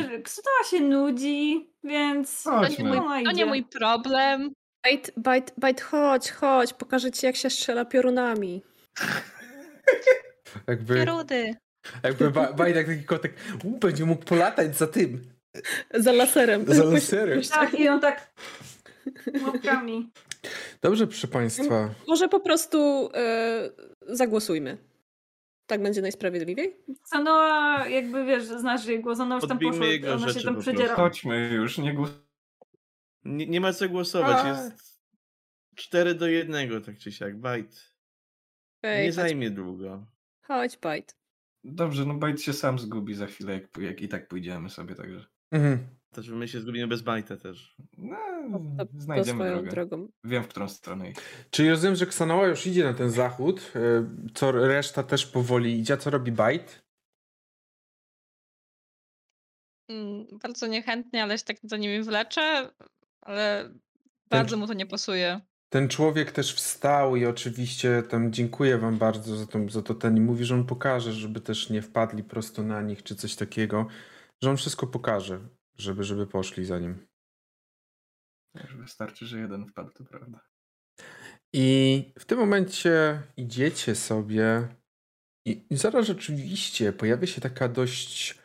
[0.71, 2.93] się nudzi, więc To nie, chodźmy.
[3.01, 4.53] mój, to nie mój problem.
[4.85, 8.63] Bajt, bajt, bajt, chodź, chodź, pokażę ci jak się strzela piorunami.
[10.69, 11.55] jakby Pierudy.
[12.03, 13.35] jakby ba, Bajdak taki kotek
[13.65, 15.36] u, będzie mógł polatać za tym.
[15.95, 16.65] Za laserem.
[16.75, 17.43] Za laserem.
[17.43, 18.35] Tak, i on tak
[19.47, 20.11] łapkami.
[20.83, 21.95] Dobrze, proszę Państwa.
[22.09, 23.71] Może po prostu e,
[24.03, 24.79] zagłosujmy.
[25.67, 26.77] Tak będzie najsprawiedliwiej?
[27.05, 30.95] Sanoa, jakby wiesz, znasz jej głos, ona już tam poszła, jego ona się tam przedziera.
[30.95, 32.11] Chodźmy już, nie głos...
[33.25, 34.49] Nie, nie ma co głosować, A.
[34.49, 35.01] jest
[35.75, 37.93] 4 do 1, tak czy siak, bajt.
[38.83, 40.07] Ej, Nie chodź, zajmie długo.
[40.43, 41.17] chodź, bajt.
[41.65, 45.27] Dobrze, no Bajt się sam zgubi za chwilę, jak, jak i tak pójdziemy sobie, także...
[45.53, 45.79] Mhm.
[46.13, 47.77] Też my się zgubimy bez bajta też.
[47.99, 48.17] No,
[48.79, 49.71] To, to znajdziemy swoją drogę.
[49.71, 50.09] drogą.
[50.25, 51.21] Wiem, w którą stronę iść.
[51.51, 55.95] Czyli rozumiem, że Ksanoa już idzie na ten zachód, y, co reszta też powoli idzie.
[55.95, 56.83] A co robi Bajt?
[59.91, 62.71] Mm, Bardzo niechętnie, ale się tak za nimi wleczę,
[63.21, 63.71] ale
[64.31, 65.41] bardzo mu to nie pasuje.
[65.69, 70.17] Ten człowiek też wstał i oczywiście tam dziękuję wam bardzo za to, za to ten
[70.17, 73.87] i mówi, że on pokaże, żeby też nie wpadli prosto na nich czy coś takiego,
[74.43, 75.49] że on wszystko pokaże,
[75.79, 77.07] żeby, żeby poszli za nim.
[78.55, 80.41] Już wystarczy, że jeden wpadł, to prawda.
[81.53, 84.69] I w tym momencie idziecie sobie
[85.47, 88.39] i i zaraz rzeczywiście pojawia się taka dość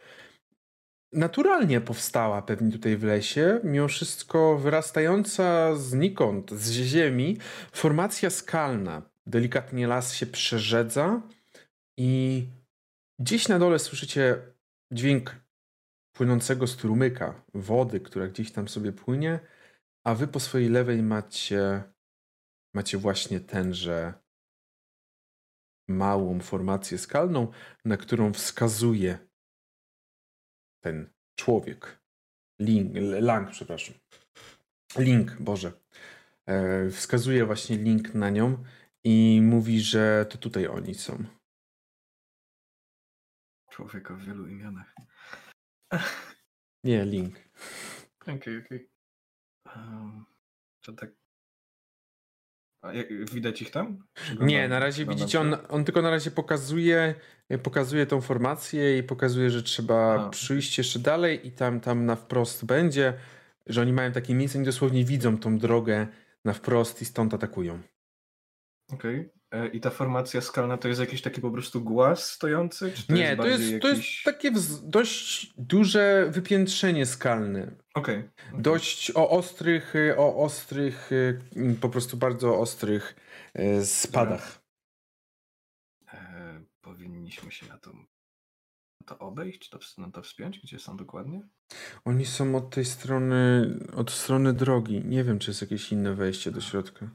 [1.14, 7.38] naturalnie powstała pewnie tutaj w lesie, mimo wszystko wyrastająca znikąd, z ziemi,
[7.72, 9.02] formacja skalna.
[9.26, 11.22] Delikatnie las się przerzedza
[11.98, 12.44] i
[13.20, 14.42] gdzieś na dole słyszycie
[14.94, 15.36] dźwięk
[16.14, 19.40] płynącego strumyka, wody, która gdzieś tam sobie płynie,
[20.04, 21.84] a wy po swojej lewej macie
[22.74, 24.14] macie właśnie tenże
[25.88, 27.52] małą formację skalną,
[27.86, 29.20] na którą wskazuje
[30.84, 32.02] ten człowiek.
[32.60, 33.96] Link, Lang, przepraszam.
[34.98, 35.72] Link, Boże.
[36.46, 38.64] E, wskazuje właśnie link na nią
[39.04, 41.24] i mówi, że to tutaj oni są.
[43.70, 44.96] Człowiek o wielu imionach.
[46.84, 47.36] Nie, link.
[48.22, 48.90] Okej, okej.
[50.82, 51.10] To tak...
[52.84, 54.08] A jak, widać ich tam?
[54.40, 57.16] Nie, na razie widzicie, on, on tylko na razie pokazuje,
[57.64, 60.30] pokazuje tą formację i pokazuje, że trzeba A.
[60.30, 63.14] przyjść jeszcze dalej i tam, tam na wprost będzie,
[63.68, 66.08] że oni mają takie miejsce, oni dosłownie widzą tą drogę
[66.46, 67.82] na wprost i stąd atakują.
[68.94, 69.20] Okej.
[69.20, 69.41] E,
[69.74, 72.92] I ta formacja skalna to jest jakiś taki po prostu głaz stojący?
[72.92, 74.24] Czy to Nie, jest to jest, to jest jakiś...
[74.24, 74.52] takie
[74.84, 77.76] dość duże wypiętrzenie skalne.
[77.94, 78.20] Okej.
[78.20, 78.62] okej.
[78.62, 81.10] Dość o ostrych, y, o ostrych,
[81.56, 83.16] mm, po prostu bardzo ostrych
[83.84, 84.62] spadach.
[86.14, 90.60] E, powinniśmy się na to, na to obejść, to, na to wspiąć?
[90.60, 91.48] Gdzie są dokładnie?
[92.06, 95.02] Oni są od tej strony, od strony drogi.
[95.06, 97.10] Nie wiem, czy jest jakieś inne wejście do środka.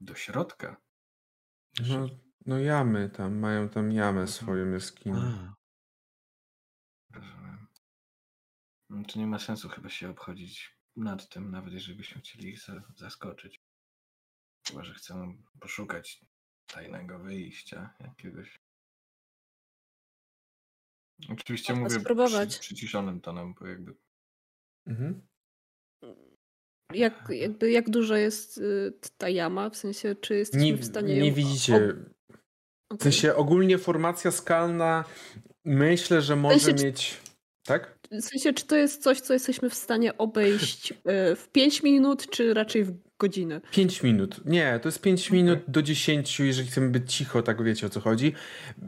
[0.00, 0.76] Do środka.
[1.88, 2.08] No,
[2.46, 4.28] no jamy tam, mają tam jamę Mhm.
[4.28, 5.16] swoją jaskinię.
[5.16, 5.54] A,
[7.14, 7.66] Rozumiem.
[8.90, 12.60] No, To nie ma sensu chyba się obchodzić nad tym, nawet jeżeli byśmy chcieli ich
[12.60, 13.60] za- zaskoczyć.
[14.68, 16.24] Chyba, że chcemy poszukać
[16.66, 18.60] tajnego wyjścia jakiegoś.
[21.28, 22.48] Oczywiście Można mówię spróbować.
[22.48, 23.94] przy, przyciszonym tonem, bo jakby
[24.86, 25.26] Mhm.
[26.94, 29.70] Jak, jakby, jak duża jest y, ta jama?
[29.70, 31.34] W sensie, czy jesteśmy Nie, w stanie nie ją...
[31.34, 31.76] widzicie.
[31.76, 31.82] ob-
[32.90, 33.02] W Okej.
[33.12, 35.04] sensie ogólnie formacja skalna
[35.64, 37.16] myślę, że może sensie, czy- mieć.
[37.66, 37.98] Tak?
[38.12, 40.96] W sensie, czy to jest coś, co jesteśmy w stanie obejść y,
[41.36, 43.60] w 5 minut, czy raczej w godzinę?
[43.70, 44.44] 5 minut.
[44.44, 48.00] Nie, to jest 5 minut do 10, jeżeli chcemy być cicho, tak wiecie o co
[48.00, 48.34] chodzi.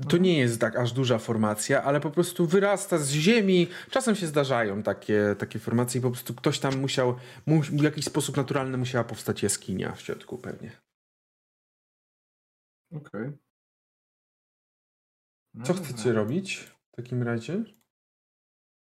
[0.09, 3.69] To nie jest tak aż duża formacja, ale po prostu wyrasta z ziemi.
[3.91, 8.05] Czasem się zdarzają takie, takie formacje i po prostu ktoś tam musiał, mu, w jakiś
[8.05, 10.71] sposób naturalny musiała powstać jaskinia w środku pewnie.
[12.93, 13.33] Okej.
[15.55, 15.89] No Co dobra.
[15.89, 17.65] chcecie robić w takim razie?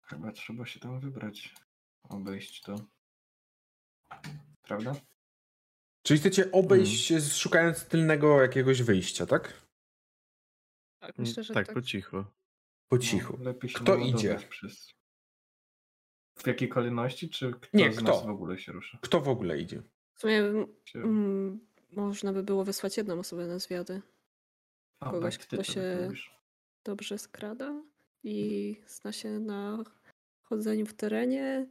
[0.02, 1.55] Chyba trzeba się tam wybrać.
[2.02, 2.77] Obejść to.
[4.62, 4.93] Prawda?
[6.06, 9.66] Czyli chcecie obejść, szukając tylnego jakiegoś wyjścia, tak?
[11.01, 11.74] Tak, myślę, że tak, tak.
[11.74, 12.24] po cichu.
[12.89, 13.36] Po cichu.
[13.39, 14.39] No, lepiej się Kto idzie?
[14.51, 14.90] Przez...
[16.39, 18.05] W jakiej kolejności, czy kto Nie, z kto?
[18.05, 18.98] nas w ogóle się rusza?
[19.01, 19.82] Kto w ogóle idzie?
[20.14, 20.39] W sumie
[20.94, 21.60] m,
[21.93, 24.02] można by było wysłać jedną osobę na zwiady.
[25.01, 26.10] Kogoś, tak, kto to się-.
[26.85, 27.82] Dobrze skrada
[28.22, 29.85] i zna się na
[30.43, 31.66] chodzeniu w terenie,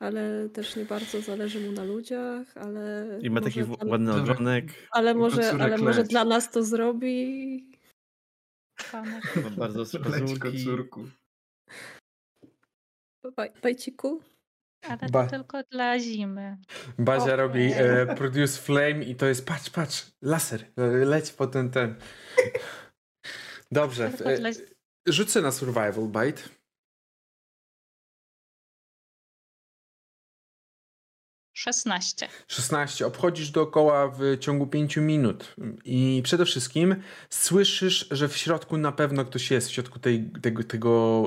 [0.00, 4.64] ale też nie bardzo zależy mu na ludziach, ale I ma taki dla- ładny ogonek.
[4.90, 7.70] ale może, ale może dla nas to zrobi.
[8.92, 10.38] Ma bardzo pazurki.
[10.38, 11.04] kocurku.
[13.26, 14.22] Baj- Bajciku?
[14.88, 16.56] Ale to Ba- tylko dla zimy.
[16.98, 21.70] Bazia robi e, Produce Flame i to jest patrz, patrz, laser, e, leć po ten,
[21.70, 21.94] ten.
[23.72, 24.06] Dobrze.
[24.24, 24.52] E,
[25.12, 26.42] rzucę na Survival Bite.
[31.72, 32.28] 16.
[32.48, 33.06] 16.
[33.06, 35.54] Obchodzisz dookoła w ciągu 5 minut.
[35.84, 36.96] I przede wszystkim
[37.30, 41.24] słyszysz, że w środku na pewno ktoś jest, w środku tej, tego, tego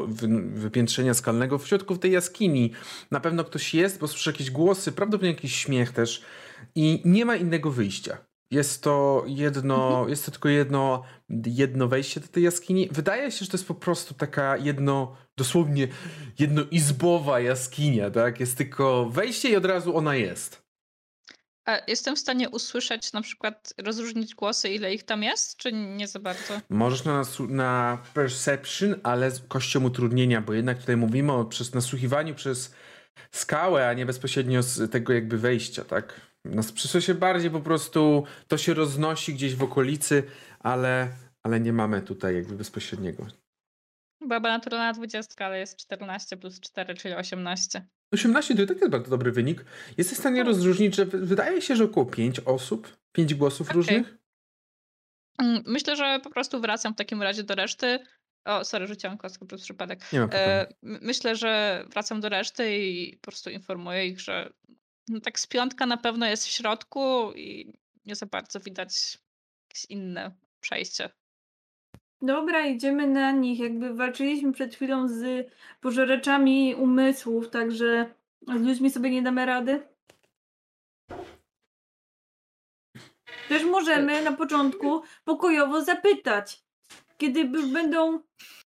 [0.53, 2.72] wypiętrzenia skalnego, w środku tej jaskini.
[3.11, 6.22] Na pewno ktoś jest, bo słyszysz jakieś głosy, prawdopodobnie jakiś śmiech też.
[6.76, 8.30] I nie ma innego wyjścia.
[8.51, 10.09] Jest to jedno, mhm.
[10.09, 11.03] jest to tylko jedno,
[11.45, 12.89] jedno wejście do tej jaskini.
[12.91, 15.87] Wydaje się, że to jest po prostu taka jedno, dosłownie
[16.39, 18.39] jednoizbowa jaskinia, tak?
[18.39, 20.61] Jest tylko wejście i od razu ona jest.
[21.65, 26.07] A jestem w stanie usłyszeć, na przykład rozróżnić głosy, ile ich tam jest, czy nie
[26.07, 26.61] za bardzo?
[26.69, 32.35] Możesz na, na perception, ale z kością utrudnienia, bo jednak tutaj mówimy o przez nasłuchiwaniu
[32.35, 32.73] przez
[33.31, 36.30] skałę, a nie bezpośrednio z tego jakby wejścia, tak?
[36.45, 40.23] Nas przyszło się bardziej po prostu, to się roznosi gdzieś w okolicy,
[40.59, 41.07] ale,
[41.43, 43.27] ale nie mamy tutaj jakby bezpośredniego.
[44.22, 47.88] Byłaby naturalna 20, ale jest 14 plus 4, czyli 18.
[48.13, 49.65] 18 to i tak jest bardzo dobry wynik.
[49.97, 53.76] Jesteś w stanie rozróżnić, że wydaje się, że około 5 osób, 5 głosów okay.
[53.76, 54.18] różnych?
[55.38, 57.99] Mm, myślę, że po prostu wracam w takim razie do reszty.
[58.45, 60.13] O, sorry, rzuciłam kostkę przez przypadek.
[60.13, 64.53] Nie ma e, myślę, że wracam do reszty i po prostu informuję ich, że
[65.07, 67.73] no tak z piątka na pewno jest w środku i
[68.05, 69.17] nie za bardzo widać
[69.69, 71.09] jakieś inne przejście.
[72.21, 73.59] Dobra, idziemy na nich.
[73.59, 75.51] Jakby walczyliśmy przed chwilą z
[75.81, 78.13] pożereczami umysłów, także
[78.47, 79.87] z ludźmi sobie nie damy rady.
[83.49, 86.63] Też możemy na początku pokojowo zapytać.
[87.17, 88.19] Kiedy już będą,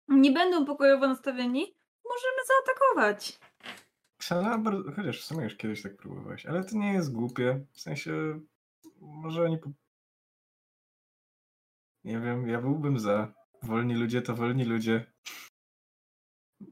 [0.07, 1.75] nie będą pokojowo nastawieni,
[2.05, 3.39] możemy zaatakować.
[4.23, 4.63] Ksana,
[4.95, 7.65] chociaż w sumie już kiedyś tak próbowałeś, ale to nie jest głupie.
[7.71, 8.39] W sensie,
[9.01, 9.57] może oni.
[9.57, 9.69] Po...
[12.03, 13.33] Nie wiem, ja byłbym za.
[13.63, 15.05] Wolni ludzie to wolni ludzie.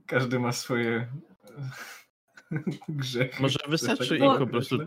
[0.08, 1.08] Każdy ma swoje
[2.90, 3.42] grzechy.
[3.42, 4.78] Może wystarczy tak im po prostu.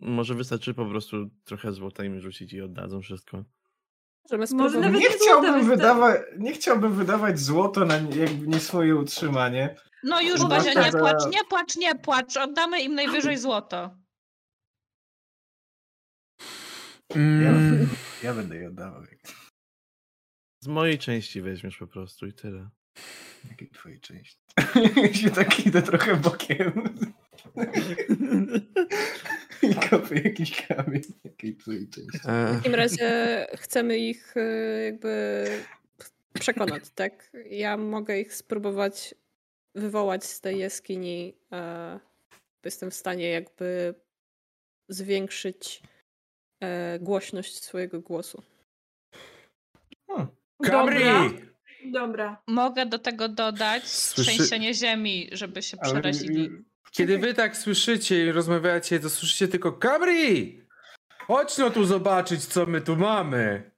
[0.00, 3.44] Może wystarczy po prostu trochę złota im rzucić i oddadzą wszystko.
[4.52, 9.76] Może nie, chciałbym wydawać, nie chciałbym wydawać złoto na nie, nie swoje utrzymanie.
[10.04, 12.36] No już, Bazia, nie płacz, nie płacz, nie płacz.
[12.36, 13.96] Oddamy im najwyżej złoto.
[17.14, 17.88] Mm.
[18.22, 19.02] Ja, ja będę je oddawał.
[20.60, 22.68] Z mojej części weźmiesz po prostu i tyle.
[23.50, 24.38] Jakiej twojej części?
[25.22, 26.72] się tak idę trochę bokiem.
[29.62, 31.02] I kopię jakiś kamień.
[31.24, 32.28] Jakiej twojej części?
[32.28, 32.52] E.
[32.52, 34.40] W takim razie chcemy ich e,
[34.84, 35.44] jakby
[36.32, 37.30] przekonać, tak?
[37.50, 39.14] Ja mogę ich spróbować
[39.74, 41.34] wywołać z tej jaskini.
[41.52, 42.00] E,
[42.64, 43.94] jestem w stanie jakby
[44.88, 45.82] zwiększyć
[46.60, 48.42] e, głośność swojego głosu.
[50.06, 50.28] Hmm.
[50.60, 51.30] Dobra.
[51.84, 52.42] Dobra.
[52.46, 54.30] Mogę do tego dodać Słyszy...
[54.32, 56.50] trzęsienie ziemi, żeby się przerazili.
[56.90, 60.64] Kiedy wy tak słyszycie i rozmawiacie, to słyszycie tylko Kabri!
[61.26, 63.70] Chodź no tu zobaczyć, co my tu mamy.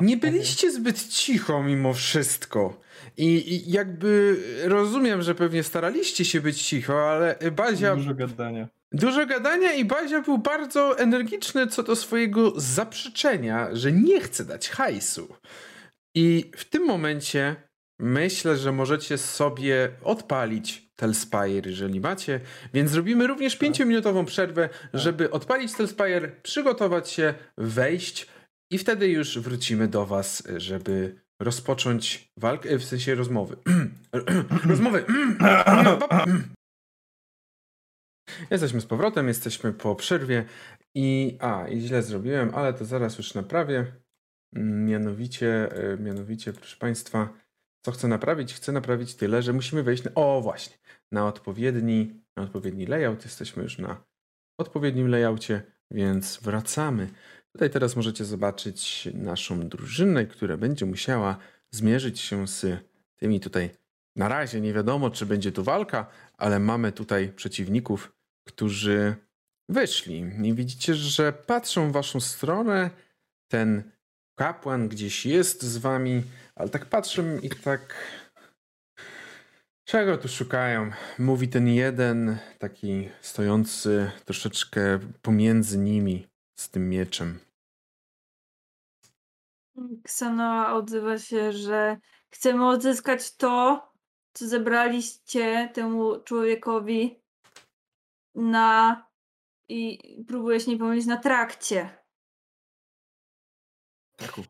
[0.00, 2.80] Nie byliście zbyt cicho mimo wszystko.
[3.16, 7.96] I, I, jakby rozumiem, że pewnie staraliście się być cicho, ale Bazia.
[7.96, 8.68] Dużo gadania.
[8.92, 14.68] Dużo gadania i Bazia był bardzo energiczny co do swojego zaprzeczenia, że nie chce dać
[14.68, 15.34] hajsu.
[16.14, 17.56] I w tym momencie
[17.98, 22.40] myślę, że możecie sobie odpalić Telspire, jeżeli macie.
[22.74, 25.00] Więc zrobimy również 5-minutową przerwę, tak.
[25.00, 28.26] żeby odpalić Telspire, przygotować się, wejść
[28.72, 33.56] i wtedy już wrócimy do Was, żeby rozpocząć walkę, w sensie rozmowy.
[34.70, 35.04] rozmowy.
[38.50, 40.44] Jesteśmy z powrotem, jesteśmy po przerwie
[40.94, 43.86] i a, i źle zrobiłem, ale to zaraz już naprawię.
[44.54, 47.28] Mianowicie, e, mianowicie, proszę Państwa,
[47.84, 48.54] co chcę naprawić?
[48.54, 50.76] Chcę naprawić tyle, że musimy wejść na, o właśnie,
[51.12, 53.24] na odpowiedni, na odpowiedni layout.
[53.24, 54.04] Jesteśmy już na
[54.58, 57.08] odpowiednim layoutie, więc wracamy.
[57.52, 61.36] Tutaj teraz możecie zobaczyć naszą drużynę, która będzie musiała
[61.70, 62.66] zmierzyć się z
[63.16, 63.70] tymi tutaj.
[64.16, 66.06] Na razie nie wiadomo, czy będzie tu walka,
[66.38, 68.12] ale mamy tutaj przeciwników,
[68.44, 69.14] którzy
[69.68, 70.24] wyszli.
[70.42, 72.90] I widzicie, że patrzą w waszą stronę.
[73.48, 73.92] Ten
[74.34, 76.22] kapłan gdzieś jest z wami,
[76.54, 77.94] ale tak patrzę i tak.
[79.84, 80.90] Czego tu szukają?
[81.18, 86.31] Mówi ten jeden, taki stojący troszeczkę pomiędzy nimi
[86.62, 87.38] z tym mieczem.
[90.04, 91.96] Ksanoa odzywa się, że
[92.30, 93.82] chcemy odzyskać to,
[94.32, 97.22] co zebraliście temu człowiekowi
[98.34, 99.06] na
[99.68, 99.98] i
[100.28, 101.98] próbuję się nie pomylić na trakcie.
[104.16, 104.42] Taku.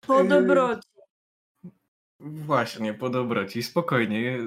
[0.00, 0.88] Po yy, dobroci.
[2.20, 3.62] Właśnie, po dobroci.
[3.62, 4.38] Spokojnie.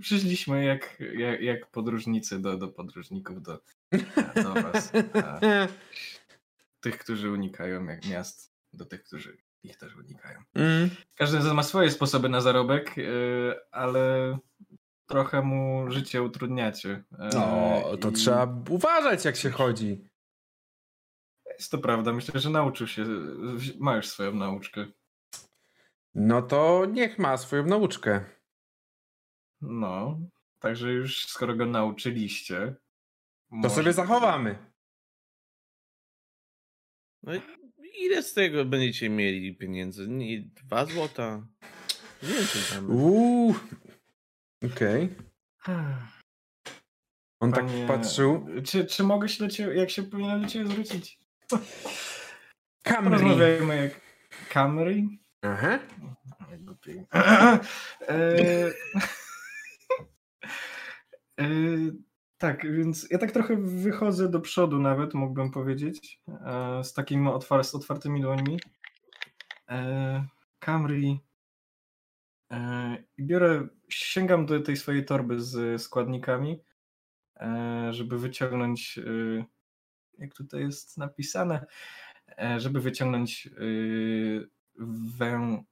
[0.00, 3.58] Przyszliśmy jak, jak, jak podróżnicy do, do podróżników do
[4.34, 4.92] do was.
[5.14, 5.40] A
[6.80, 10.42] tych, którzy unikają jak miast, do tych, którzy ich też unikają.
[10.54, 10.90] Mm.
[11.14, 14.38] Każdy z nas ma swoje sposoby na zarobek, yy, ale
[15.06, 16.88] trochę mu życie utrudniacie.
[16.88, 20.08] Yy, No, to i trzeba uważać, jak się chodzi.
[21.58, 22.12] Jest to prawda.
[22.12, 23.04] Myślę, że nauczył się.
[23.78, 24.86] Ma już swoją nauczkę.
[26.14, 28.24] No to niech ma swoją nauczkę.
[29.60, 30.18] No,
[30.58, 32.74] także już skoro go nauczyliście.
[33.50, 34.65] To może- sobie zachowamy.
[37.22, 37.40] No i
[38.00, 40.08] ile z tego będziecie mieli pieniędzy?
[40.08, 41.46] Nie, dwa złota?
[42.22, 42.90] Więcej tam.
[42.90, 43.54] Uuu.
[44.72, 45.14] Okej.
[47.40, 48.46] On tak Panie- patrzył.
[48.64, 51.18] Czy, czy mogę się do ciebie, jak się powinienem do ciebie zwrócić?
[52.82, 53.10] Camry.
[53.18, 54.00] Porozmawiajmy jak
[54.48, 55.02] Camry.
[55.42, 55.78] Aha.
[58.08, 58.70] E,
[61.40, 61.44] e,
[62.38, 67.64] tak, więc ja tak trochę wychodzę do przodu nawet, mógłbym powiedzieć, e, z takimi otwar
[67.64, 68.60] z otwartymi dłońmi.
[69.68, 70.26] E,
[70.58, 71.18] Camry.
[72.52, 76.62] E, I biorę, sięgam do tej swojej torby z składnikami,
[77.90, 78.98] żeby wyciągnąć,
[80.18, 81.66] jak tutaj jest napisane,
[82.56, 83.48] żeby wyciągnąć
[85.18, 85.64] wę,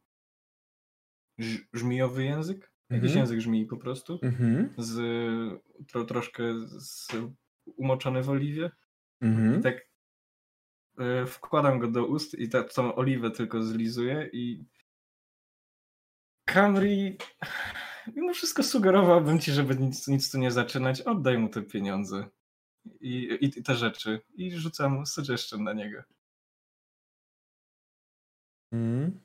[1.73, 3.19] żmijowy język, jakiś Mhm.
[3.19, 4.75] język żmii po prostu, Mhm.
[4.79, 4.97] z,
[5.89, 7.09] tro, troszkę z,
[7.77, 8.71] umoczony w oliwie.
[9.21, 9.61] Mhm.
[9.61, 9.75] I tak
[10.99, 14.65] e, wkładam go do ust i ta, tą oliwę tylko zlizuję i
[16.45, 17.17] Camry
[18.17, 21.01] mimo wszystko sugerowałbym ci, żeby nic, nic tu nie zaczynać.
[21.01, 22.29] Oddaj mu te pieniądze
[23.01, 26.03] i, i, i te rzeczy i rzucam suggestion na niego.
[28.73, 29.21] Mhm.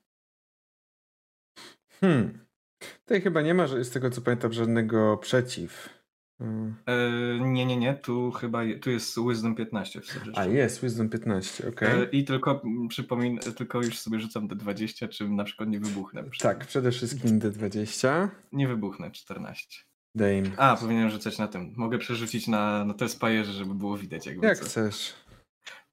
[2.02, 2.49] Hmm.
[2.80, 6.00] Tutaj chyba nie ma, że z tego co pamiętam, żadnego przeciw.
[6.40, 6.76] Mm.
[6.86, 11.10] E, nie, nie, nie, tu chyba je, tu jest Wisdom 15 w A jest, Wisdom
[11.10, 12.02] 15, okej.
[12.02, 15.80] E, I tylko mm, przypomin, tylko już sobie rzucam te 20, czy na przykład nie
[15.80, 16.24] wybuchnę.
[16.40, 18.30] Tak, przede wszystkim D20.
[18.52, 19.84] Nie wybuchnę, 14.
[20.16, 20.58] Dame.
[20.58, 21.74] A, powinienem rzucać na tym.
[21.78, 24.66] Mogę przerzucić na, na te spajerze, żeby było widać jakby Jak co.
[24.66, 25.14] chcesz.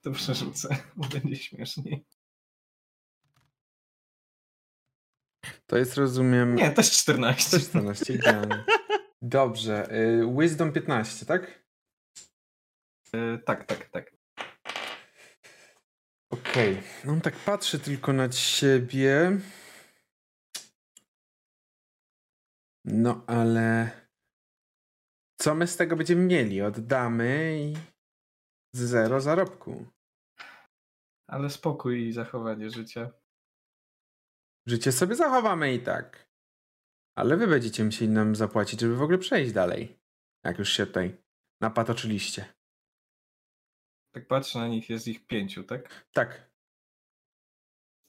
[0.01, 0.77] To przerzucę,
[1.13, 2.05] będzie śmieszniej.
[5.67, 6.55] To jest, rozumiem...
[6.55, 7.51] Nie, też 14.
[7.51, 8.65] Też 14, idealnie.
[9.23, 9.93] Dobrze.
[9.93, 11.65] y, Wisdom 15, tak?
[13.15, 14.17] E, tak, tak, tak.
[16.31, 16.83] Okej.
[17.05, 19.39] No on tak patrzy tylko na siebie.
[22.85, 23.91] No ale...
[25.41, 26.63] Co my z tego będziemy mieli?
[26.63, 27.77] Oddamy i...
[28.75, 29.87] Zero zarobku.
[31.27, 33.11] Ale spokój i zachowanie życia.
[34.67, 36.31] Życie sobie zachowamy i tak.
[37.19, 39.99] Ale wy będziecie musieli nam zapłacić, żeby w ogóle przejść dalej.
[40.45, 41.17] Jak już się tutaj
[41.61, 42.55] napatoczyliście.
[44.15, 46.07] Tak patrzę na nich, jest ich pięciu, tak?
[46.13, 46.51] Tak.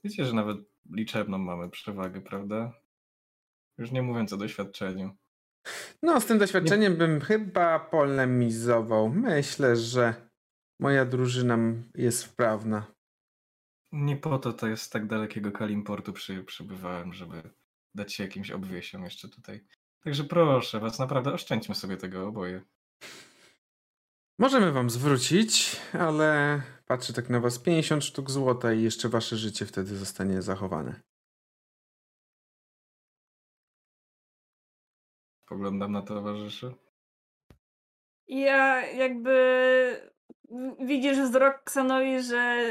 [0.03, 0.57] Wiecie, że nawet
[0.91, 2.73] liczebną mamy przewagę, prawda?
[3.77, 5.17] Już nie mówiąc o doświadczeniu.
[6.03, 9.09] No, z tym doświadczeniem bym chyba polemizował.
[9.09, 10.29] Myślę, że
[10.79, 11.57] moja drużyna
[11.95, 12.96] jest wprawna.
[13.91, 17.49] Nie po to to jest tak dalekiego Kalimportu przy, przybywałem, żeby
[17.95, 19.65] dać się jakimś obwiesiom jeszcze tutaj.
[20.03, 22.61] Także proszę was, naprawdę oszczędźmy sobie tego oboje.
[24.39, 29.65] Możemy wam zwrócić, ale patrzę tak na was 50 sztuk złota i jeszcze wasze życie
[29.65, 31.01] wtedy zostanie zachowane.
[35.45, 36.73] Poglądam na towarzyszy.
[38.27, 40.11] Ja jakby
[40.79, 42.65] widzisz wzrok Ksanowi, że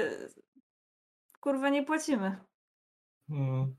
[1.40, 2.36] kurwa nie płacimy.
[3.30, 3.76] Mm.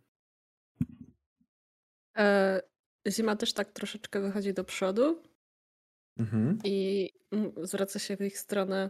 [2.18, 2.62] E,
[3.08, 5.24] Zima też tak troszeczkę wychodzi do przodu
[6.20, 6.60] Mhm.
[6.64, 8.90] i mm, zwraca się w ich stronę.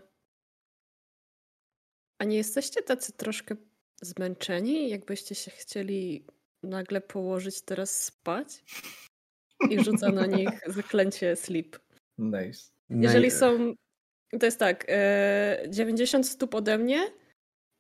[2.19, 3.55] A nie jesteście tacy troszkę
[4.01, 4.89] zmęczeni?
[4.89, 6.25] Jakbyście się chcieli
[6.63, 8.63] nagle położyć teraz spać?
[9.69, 11.79] I rzuca na nich zaklęcie sleep.
[12.17, 12.71] Nice.
[12.89, 13.73] Jeżeli są.
[14.39, 17.11] To jest tak, e, 90 stóp ode mnie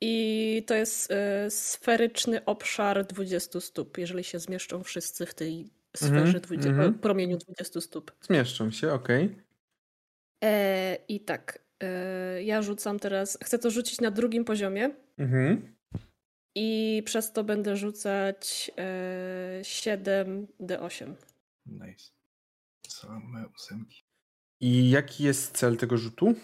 [0.01, 6.39] i to jest e, sferyczny obszar 20 stóp, jeżeli się zmieszczą wszyscy w tej sferze,
[6.39, 6.93] 20, mhm.
[6.93, 8.11] promieniu 20 stóp.
[8.21, 9.35] Zmieszczą się, okej.
[10.43, 15.75] E, I tak, e, ja rzucam teraz, chcę to rzucić na drugim poziomie Mhm.
[16.55, 21.13] i przez to będę rzucać e, 7d8.
[21.65, 22.11] Nice.
[22.87, 24.03] Same ósemki.
[24.59, 26.35] I jaki jest cel tego rzutu?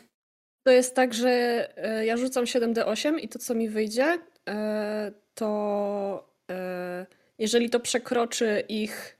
[0.63, 1.29] To jest tak, że
[1.77, 4.17] e, ja rzucam 7d8 i to, co mi wyjdzie,
[4.49, 7.05] e, to e,
[7.39, 9.17] jeżeli to przekroczy ich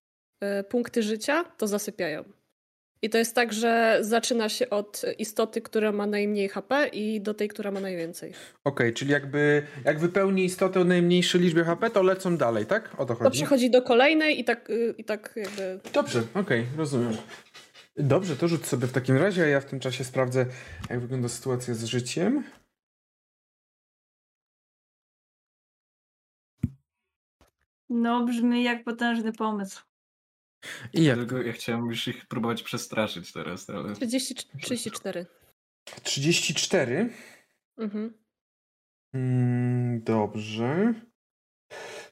[0.69, 2.23] punkty życia, to zasypiają.
[3.01, 7.33] I to jest tak, że zaczyna się od istoty, która ma najmniej HP i do
[7.33, 8.33] tej, która ma najwięcej.
[8.63, 12.89] Okej, czyli jakby jak wypełni istotę o najmniejszej liczbie HP, to lecą dalej, tak?
[12.97, 13.37] O to To chodzi.
[13.39, 15.79] przechodzi do kolejnej i tak, y, i tak jakby.
[15.93, 17.17] Dobrze, okej, rozumiem.
[17.95, 20.45] Dobrze, to rzuć sobie w takim razie, a ja w tym czasie sprawdzę,
[20.89, 22.43] jak wygląda sytuacja z życiem.
[27.89, 29.83] No, brzmi jak potężny pomysł.
[30.93, 31.17] I jak?
[31.17, 35.25] Dlatego ja chciałem już ich próbować przestraszyć teraz, ale 30, 34.
[36.03, 37.09] 34.
[37.77, 38.13] Mhm.
[39.13, 40.93] Mm, dobrze.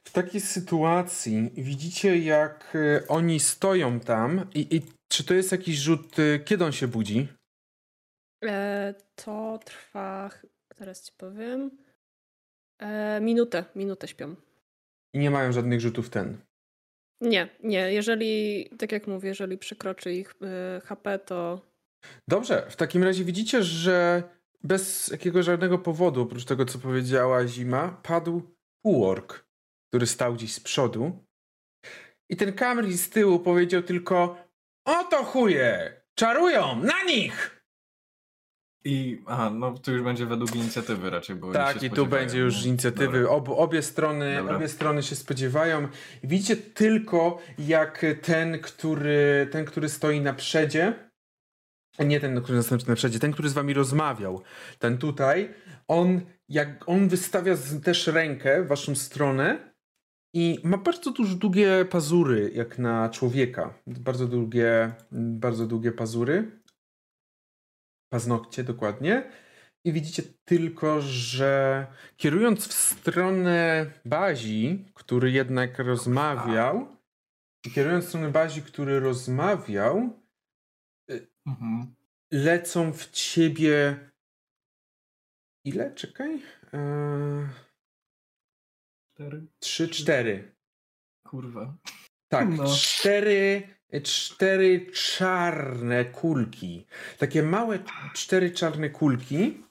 [0.04, 4.82] W takiej sytuacji widzicie, jak y, oni stoją tam i, i
[5.12, 7.28] czy to jest jakiś rzut, y, kiedy on się budzi?
[8.44, 10.30] E, to trwa.
[10.76, 11.70] Teraz ci powiem.
[12.78, 14.34] E, minutę, minutę śpią.
[15.14, 16.38] I nie mają żadnych rzutów ten.
[17.20, 17.92] Nie, nie.
[17.92, 21.60] Jeżeli, tak jak mówię, jeżeli przekroczy ich e, HP, to.
[22.28, 24.22] Dobrze, w takim razie widzicie, że
[24.64, 28.42] bez jakiegoś żadnego powodu, oprócz tego, co powiedziała Zima, padł
[28.84, 29.44] półork,
[29.88, 31.24] który stał gdzieś z przodu.
[32.30, 34.36] I ten Kamri z tyłu powiedział tylko
[34.84, 36.02] Oto chuje!
[36.14, 36.82] Czarują!
[36.82, 37.62] Na nich!
[38.84, 42.66] I, aha, no to już będzie według inicjatywy raczej, bo Tak, i tu będzie już
[42.66, 43.28] inicjatywy.
[43.28, 44.56] Ob, obie, strony, Dobra.
[44.56, 45.88] obie strony się spodziewają.
[46.24, 51.10] Widzicie tylko, jak ten, który, ten, który stoi na przedzie,
[51.98, 54.42] nie ten, który następny na przedzie, ten, który z wami rozmawiał,
[54.78, 55.54] ten tutaj,
[55.88, 57.54] on, jak on wystawia
[57.84, 59.71] też rękę w waszą stronę
[60.34, 63.74] i ma bardzo duże, długie pazury, jak na człowieka.
[63.86, 66.60] Bardzo długie, bardzo długie pazury.
[68.12, 69.30] Paznokcie, dokładnie.
[69.84, 71.86] I widzicie tylko, że
[72.16, 76.96] kierując w stronę Bazi, który jednak rozmawiał,
[77.74, 80.22] kierując w stronę Bazi, który rozmawiał,
[81.46, 81.94] Mhm.
[82.32, 83.96] lecą w ciebie.
[85.64, 85.94] Ile?
[85.94, 86.42] Czekaj.
[86.72, 87.46] Eee,
[89.14, 89.46] Cztery?
[89.60, 90.54] Trzy, cztery.
[91.26, 91.74] Kurwa.
[92.28, 92.64] Tak, No.
[92.76, 93.68] cztery,
[94.02, 96.86] cztery czarne kulki.
[97.18, 97.78] Takie małe
[98.14, 99.62] cztery czarne kulki,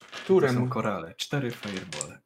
[0.00, 0.48] które.
[0.48, 1.14] To są korale.
[1.14, 2.18] Cztery firebole.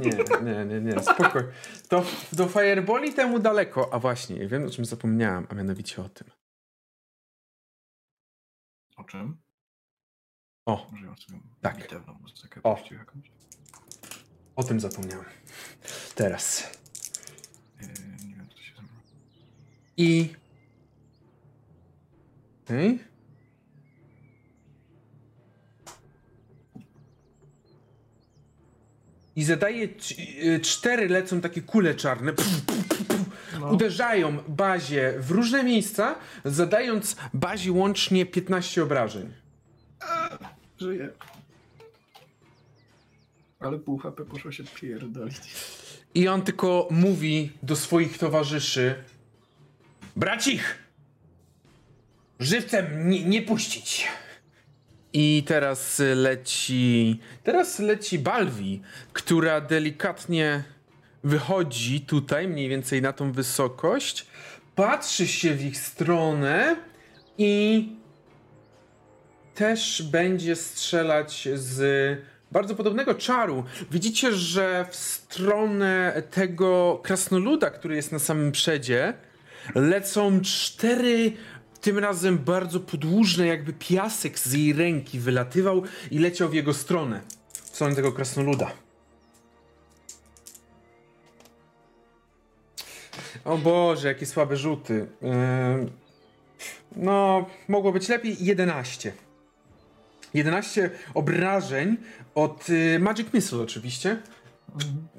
[0.00, 1.42] Nie, nie, nie, nie, spokoj.
[1.88, 3.94] To do Fireballi temu daleko.
[3.94, 6.30] A właśnie, wiem o czym zapomniałam, a mianowicie o tym.
[8.96, 9.42] O czym?
[10.66, 11.76] O, Może ja sobie Tak.
[12.62, 12.78] O.
[12.90, 13.30] jakąś?
[14.56, 15.24] O tym zapomniałem.
[16.14, 16.70] Teraz.
[19.96, 20.28] I.
[22.64, 22.98] Okej.
[29.36, 29.88] I zadaje
[30.44, 32.32] y, cztery lecą takie kule czarne.
[33.60, 33.70] No.
[33.72, 36.14] Uderzają bazie w różne miejsca,
[36.44, 39.32] zadając bazie łącznie 15 obrażeń.
[40.80, 41.08] Żyje.
[43.66, 45.36] Ale pół HP poszło się pierdolić.
[46.14, 48.94] I on tylko mówi do swoich towarzyszy:
[50.16, 50.78] Bracich!
[52.40, 54.06] Żywcem nie, nie puścić!
[55.12, 57.20] I teraz leci.
[57.44, 58.82] Teraz leci Balwi,
[59.12, 60.64] która delikatnie
[61.24, 64.26] wychodzi tutaj, mniej więcej na tą wysokość,
[64.74, 66.76] patrzy się w ich stronę
[67.38, 67.88] i
[69.54, 72.18] też będzie strzelać z
[72.56, 73.64] bardzo podobnego czaru.
[73.90, 79.14] Widzicie, że w stronę tego krasnoluda, który jest na samym przedzie,
[79.74, 81.32] lecą cztery,
[81.80, 87.20] tym razem bardzo podłużne, jakby piasek z jej ręki wylatywał i leciał w jego stronę.
[87.52, 88.70] W stronę tego krasnoluda.
[93.44, 95.06] O Boże, jakie słabe rzuty.
[95.22, 95.90] Ym,
[96.96, 99.25] No, mogło być lepiej 11.
[100.36, 101.96] 11 obrażeń
[102.34, 104.22] od y, Magic Missile oczywiście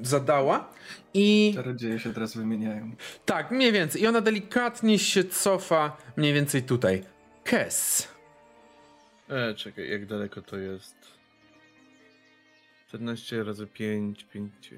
[0.02, 0.73] zadała
[1.14, 2.91] i Czarodzieje się teraz wymieniają.
[3.26, 4.02] tak, mniej więcej.
[4.02, 7.03] I ona delikatnie się cofa mniej więcej tutaj.
[7.44, 8.07] Kes.
[9.30, 10.95] E, czekaj, jak daleko to jest?
[12.88, 14.73] 14 razy 5, 5.
[14.73, 14.77] E...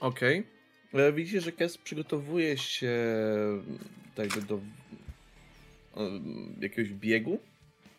[0.00, 0.46] Okej.
[0.94, 2.94] E, Widzicie, że Kes przygotowuje się
[4.14, 4.60] tak jakby do
[6.60, 7.38] jakiegoś biegu,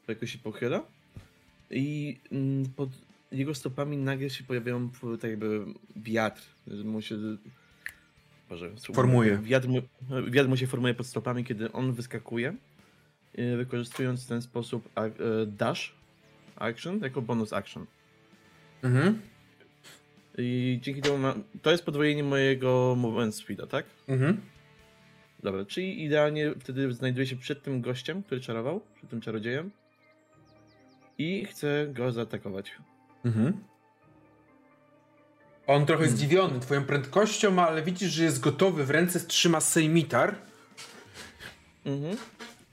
[0.07, 0.83] jakoś się pochyla
[1.71, 2.89] i mm, pod
[3.31, 4.89] jego stopami nagle się pojawiają
[5.21, 5.65] tak jakby
[5.95, 6.41] wiatr.
[6.83, 7.15] Mu się
[8.49, 9.37] Boże, Formuje.
[9.37, 9.81] Wiatr mu,
[10.27, 12.55] wiatr mu się formuje pod stopami, kiedy on wyskakuje,
[13.39, 15.93] y, wykorzystując w ten sposób y, dash
[16.55, 17.85] action jako bonus action.
[18.83, 19.19] Mhm.
[20.37, 23.85] I dzięki temu ma, to jest podwojenie mojego movement speeda, tak?
[24.07, 24.41] Mhm.
[25.43, 29.71] Dobra, czyli idealnie wtedy znajduje się przed tym gościem, który czarował, przed tym czarodziejem.
[31.17, 32.71] I chce go zaatakować.
[33.25, 33.63] Mhm.
[35.67, 36.17] On trochę Hmm.
[36.17, 38.85] zdziwiony twoją prędkością, ale widzisz, że jest gotowy.
[38.85, 40.35] W ręce trzyma sejmitar.
[41.85, 42.17] Mhm.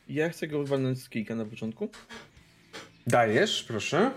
[0.08, 1.88] Ja chcę go walnąć z kijka na początku.
[3.06, 4.10] Dajesz, proszę.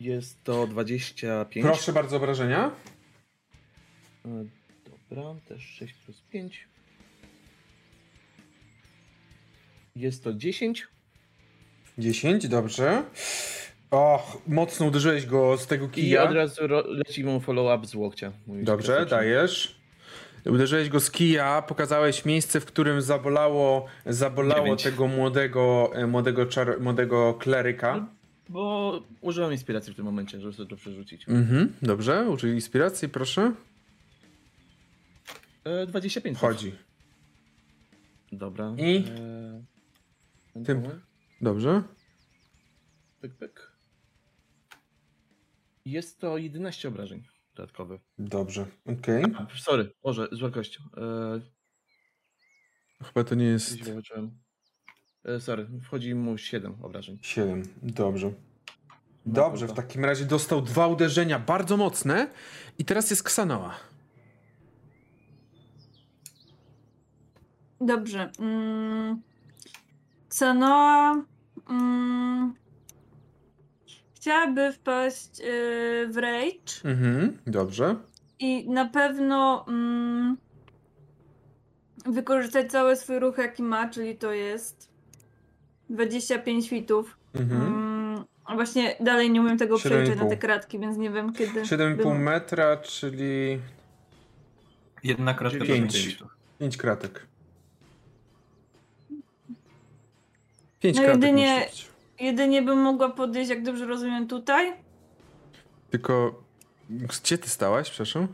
[0.00, 1.66] Jest to 25.
[1.66, 2.70] Proszę bardzo obrażenia.
[5.10, 6.64] Dobra, też 6 plus 5.
[9.96, 10.86] Jest to 10.
[11.98, 13.02] 10, dobrze.
[13.90, 16.22] Och, mocno uderzyłeś go z tego I kija.
[16.24, 18.32] od razu leci mu follow-up z łokcia.
[18.46, 19.10] Dobrze, klasyczny.
[19.16, 19.76] dajesz.
[20.46, 26.80] Uderzyłeś go z kija, pokazałeś miejsce, w którym zabolało, zabolało tego młodego, e, młodego, czar,
[26.80, 28.06] młodego kleryka.
[28.48, 31.28] Bo użyłam inspiracji w tym momencie, żeby sobie to przerzucić.
[31.28, 33.52] Mhm, dobrze, użyj inspiracji, proszę.
[35.66, 36.38] E, 25.
[36.38, 36.72] Chodzi.
[38.32, 38.74] Dobra.
[38.78, 39.04] I?
[40.56, 41.00] E, Tym-.
[41.40, 41.82] Dobrze.
[43.20, 43.72] Pyk, pyk.
[45.84, 47.22] Jest to 11 obrażeń
[47.54, 48.00] dodatkowych.
[48.18, 49.24] Dobrze, okej.
[49.38, 50.78] A, Sorry, Boże, zła kość.
[50.96, 51.40] E,
[53.04, 53.76] Chyba to nie jest.
[55.24, 57.18] E, sorry, wchodzi mu 7 obrażeń.
[57.22, 57.62] 7.
[57.82, 58.26] Dobrze.
[59.26, 59.82] No, Dobrze, w dobra.
[59.82, 62.30] takim razie dostał dwa uderzenia bardzo mocne
[62.78, 63.76] i teraz jest Ksanoa.
[67.86, 68.30] Dobrze.
[68.38, 69.20] Mm.
[70.28, 71.14] Xanoa
[71.70, 72.54] mm.
[74.14, 77.96] chciałaby wpaść yy, w rage Mhm, dobrze.
[78.38, 80.36] i na pewno mm,
[82.06, 84.90] wykorzystać cały swój ruch, jaki ma, czyli to jest
[85.90, 87.16] 25 fitów.
[87.34, 87.62] Mhm.
[87.62, 90.28] Mm, a właśnie dalej nie umiem tego przeliczyć na 7,5.
[90.28, 91.62] te kratki, więc nie wiem kiedy.
[91.62, 93.58] 7,5 bym- metra, czyli
[95.04, 96.04] Jedna kratka Czyli do pięć.
[96.04, 96.26] pięciu.
[96.58, 97.26] 5 kratek.
[100.80, 101.66] 5 No kratek jedynie-.
[102.20, 104.72] Jedynie bym mogła podejść, jak dobrze rozumiem, tutaj.
[105.90, 106.42] Tylko
[106.90, 108.28] gdzie ty stałaś, przepraszam?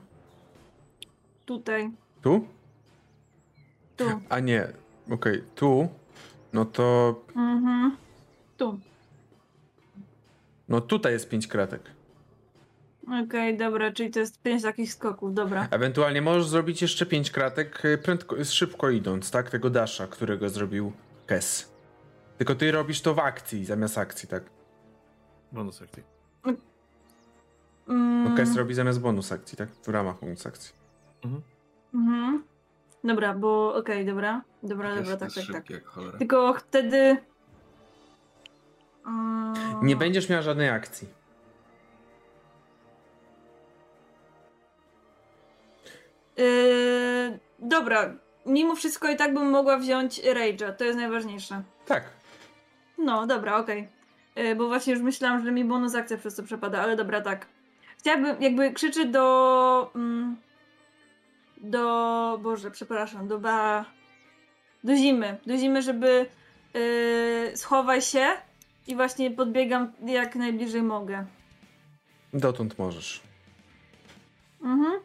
[1.46, 1.90] Tutaj.
[2.22, 2.46] Tu?
[3.96, 4.04] Tu.
[4.28, 4.68] A nie,
[5.10, 5.88] okej, tu.
[6.52, 7.96] No to, Mhm.
[8.56, 8.78] Tu.
[10.68, 11.80] no tutaj jest 5 kratek.
[13.24, 15.68] Okej, dobra, czyli to jest pięć takich skoków, dobra.
[15.70, 19.50] Ewentualnie możesz zrobić jeszcze 5 kratek y, prędko, szybko idąc, tak?
[19.50, 20.92] Tego dasha, którego zrobił
[21.26, 21.71] Kes.
[22.42, 24.42] Tylko ty robisz to w akcji, zamiast akcji, tak?
[25.52, 26.02] Bonus akcji.
[27.88, 29.68] Mm, No Kes robi zamiast bonus akcji, tak?
[29.68, 30.72] W ramach bonus akcji.
[31.94, 32.42] mhm.
[33.04, 34.42] Dobra, bo okej, dobra.
[34.62, 36.18] Dobra, Jest- dobra, tak, tak, tak.
[36.18, 37.16] Tylko wtedy...
[39.06, 41.08] Mm, Nie będziesz miała żadnej akcji.
[46.36, 48.14] Yy, dobra,
[48.46, 51.62] mimo wszystko i tak bym mogła wziąć Rage'a, to jest najważniejsze.
[51.86, 52.21] Tak.
[53.02, 53.88] No, dobra, okej.
[54.36, 57.46] Yy, Bo właśnie już myślałam, że mi bonus akcja przez to przepada, ale dobra, tak.
[57.98, 59.90] Chciałabym, jakby krzyczy do...
[59.94, 60.36] Mm,
[61.56, 62.38] do...
[62.42, 63.84] Boże, przepraszam, do ba...
[64.84, 65.38] Do zimy.
[65.46, 66.26] Do zimy, żeby
[66.74, 68.26] yy, schowaj się
[68.86, 71.26] i właśnie podbiegam jak najbliżej mogę.
[72.34, 73.22] Dotąd możesz.
[74.62, 75.00] Mhm.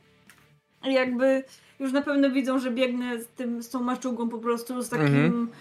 [0.83, 1.43] Jakby
[1.79, 5.25] już na pewno widzą, że biegnę z, tym, z tą maczugą po prostu, z takim...
[5.25, 5.51] Mhm.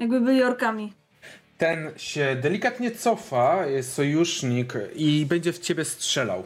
[0.00, 0.92] Jakby byli orkami.
[1.58, 6.44] Ten się delikatnie cofa, jest sojusznik i będzie w ciebie strzelał.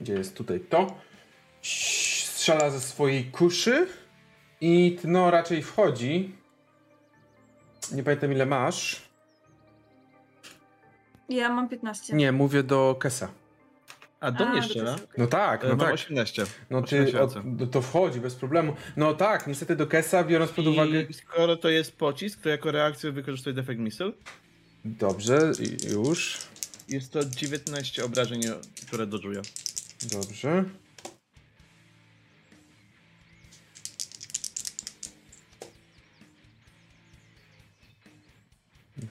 [0.00, 0.96] Gdzie jest tutaj to?
[1.62, 3.86] Strzela ze swojej kuszy
[4.60, 6.36] i no raczej wchodzi.
[7.92, 9.02] Nie pamiętam ile masz.
[11.28, 12.16] Ja mam 15.
[12.16, 13.28] Nie, mówię do Kesa.
[14.22, 14.96] A do mnie strzela?
[15.18, 15.94] No tak, E, no mam tak.
[15.94, 16.44] 18.
[16.70, 17.66] No ty, 18 od, razy.
[17.70, 18.76] to wchodzi bez problemu.
[18.96, 21.02] No tak, niestety do Kesa, biorąc pod uwagę...
[21.02, 24.12] I skoro to jest pocisk, to jako reakcję wykorzystuję defekt missile.
[24.84, 25.52] Dobrze,
[25.92, 26.38] już.
[26.88, 28.42] Jest to 19 obrażeń,
[28.86, 29.42] które dodżuję.
[30.12, 30.64] Dobrze.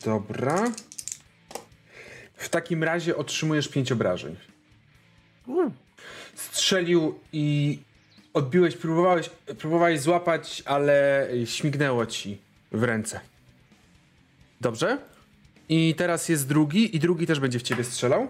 [0.05, 0.71] Dobra.
[2.33, 4.35] W takim razie otrzymujesz 5 obrażeń.
[6.35, 7.79] Strzelił i
[8.33, 12.37] odbiłeś, próbowałeś, próbowałeś złapać, ale śmignęło ci
[12.71, 13.19] w ręce.
[14.61, 14.97] Dobrze?
[15.69, 18.27] I teraz jest drugi, i drugi też będzie w ciebie strzelał.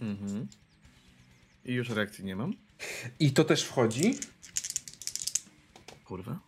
[0.00, 0.46] Mhm.
[1.64, 2.54] I już reakcji nie mam.
[3.20, 4.14] I to też wchodzi.
[6.04, 6.38] Kurwa.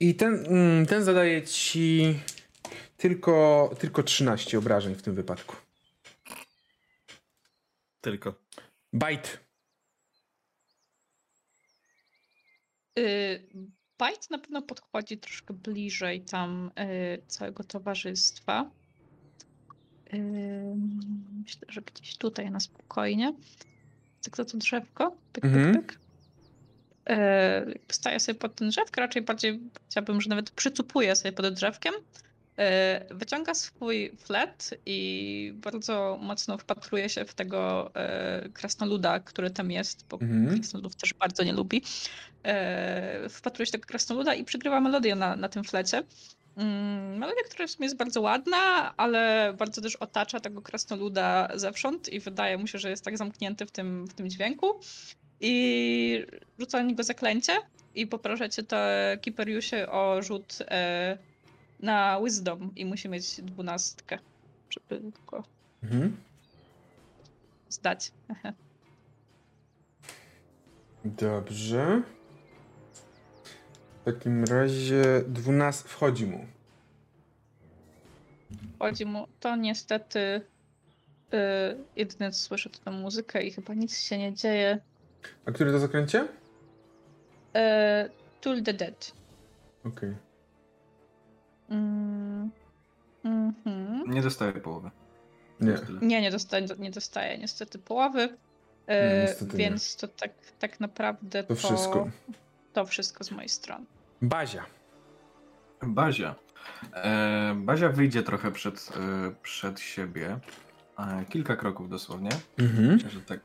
[0.00, 2.14] I ten, mm, ten zadaje ci
[3.00, 5.56] tylko, tylko 13 obrażeń w tym wypadku.
[8.00, 8.34] Tylko.
[8.94, 9.28] Bite.
[12.98, 13.46] Y,
[14.02, 18.70] Bite na pewno podchodzi troszkę bliżej tam y, całego towarzystwa.
[20.14, 20.74] Y,
[21.42, 23.34] Myślę, że gdzieś tutaj na spokojnie.
[24.22, 25.16] Tak za to drzewko.
[25.32, 25.74] Pyk, Mhm.
[25.74, 26.00] pyk, pyk.
[27.68, 29.60] Jakby Staję sobie pod tym drzewkiem, raczej bardziej
[29.90, 31.94] chciałabym, że nawet przycupuję sobie pod drzewkiem.
[32.58, 39.70] E, Wyciąga swój flet i bardzo mocno wpatruje się w tego e, krasnoluda, który tam
[39.70, 40.54] jest, bo Mhm.
[40.54, 41.82] krasnoludów też bardzo nie lubi.
[42.42, 46.02] E, Wpatruje się tego krasnoluda i przygrywa melodię na, na tym flecie.
[46.56, 52.08] Mm, Melodia, która w sumie jest bardzo ładna, ale bardzo też otacza tego krasnoluda zewsząd
[52.08, 54.80] i wydaje mu się, że jest tak zamknięty w tym, w tym dźwięku.
[55.40, 56.26] I
[56.58, 57.52] rzuca na niego zaklęcie
[57.94, 58.76] i poproszę cię to
[59.20, 61.18] Kiperiusie o rzut e,
[61.82, 64.18] na Wisdom i musi mieć dwunastkę,
[64.70, 65.44] żeby tylko
[65.82, 66.16] Mhm.
[67.68, 68.12] zdać.
[71.04, 72.02] Dobrze.
[74.00, 76.46] W takim razie 12 wchodzi mu.
[78.78, 80.40] Chodzi mu, to niestety y,
[81.96, 84.78] jedyne co słyszę to tę muzykę i chyba nic się nie dzieje.
[85.46, 86.28] A który to zakręcie?
[87.54, 89.12] E, Tool the Dead.
[89.84, 90.14] Okej.
[91.70, 92.50] Mm,
[93.24, 94.02] mhm.
[94.10, 94.90] Nie dostaję połowy.
[95.58, 95.76] To Nie.
[96.02, 98.28] Nie, nie dostaje, nie dostaje niestety połowy.
[98.88, 99.58] Nie, E, niestety nie.
[99.64, 102.08] więc to tak, tak naprawdę To wszystko.
[102.72, 103.84] to wszystko z mojej strony.
[104.22, 104.64] Bazia.
[105.82, 106.34] Bazia.
[106.94, 110.38] E, Bazia wyjdzie trochę przed, e, przed siebie.
[110.98, 112.30] E, kilka kroków dosłownie.
[112.58, 112.88] Mhm.
[112.88, 113.40] Myślę, że tak.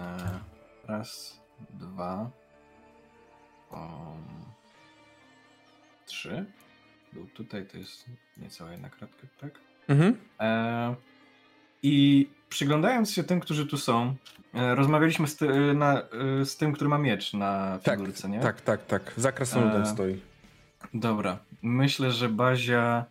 [0.00, 0.16] E,
[0.86, 1.40] raz,
[1.70, 2.30] dwa.
[3.72, 4.24] Um,
[6.06, 6.44] trzy.
[7.12, 8.04] Był tutaj, to jest
[8.36, 9.50] niecała jedna kratka, tak?
[9.88, 10.16] Mhm.
[10.40, 10.94] E,
[11.82, 14.14] I przyglądając się tym, którzy tu są,
[14.54, 18.40] e, rozmawialiśmy z, ty, na, e, z tym, który ma miecz na Tak, figurce, nie?
[18.40, 19.12] tak, tak, tak.
[19.16, 20.20] Za krasnoludem E, stoi.
[20.94, 21.38] Dobra.
[21.62, 23.04] Myślę, że Bazia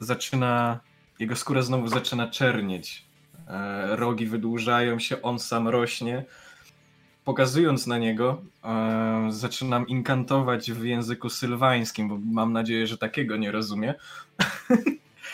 [0.00, 0.80] zaczyna.
[1.18, 3.04] Jego skóra znowu zaczyna czernieć.
[3.48, 6.24] E, rogi wydłużają się, on sam rośnie.
[7.30, 13.52] Pokazując na niego, e, zaczynam inkantować w języku sylwańskim, bo mam nadzieję, że takiego nie
[13.52, 13.94] rozumie.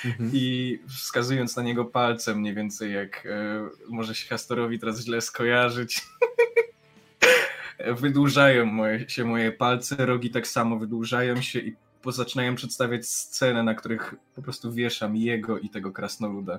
[0.05, 0.31] Mhm.
[0.33, 6.03] I wskazując na niego palcem, mniej więcej jak e, może się Hastorowi teraz źle skojarzyć.
[8.01, 11.77] wydłużają moje, się moje palce, rogi tak samo wydłużają się i
[12.07, 16.59] zaczynają przedstawiać scenę, na których po prostu wieszam jego i tego krasnoluda.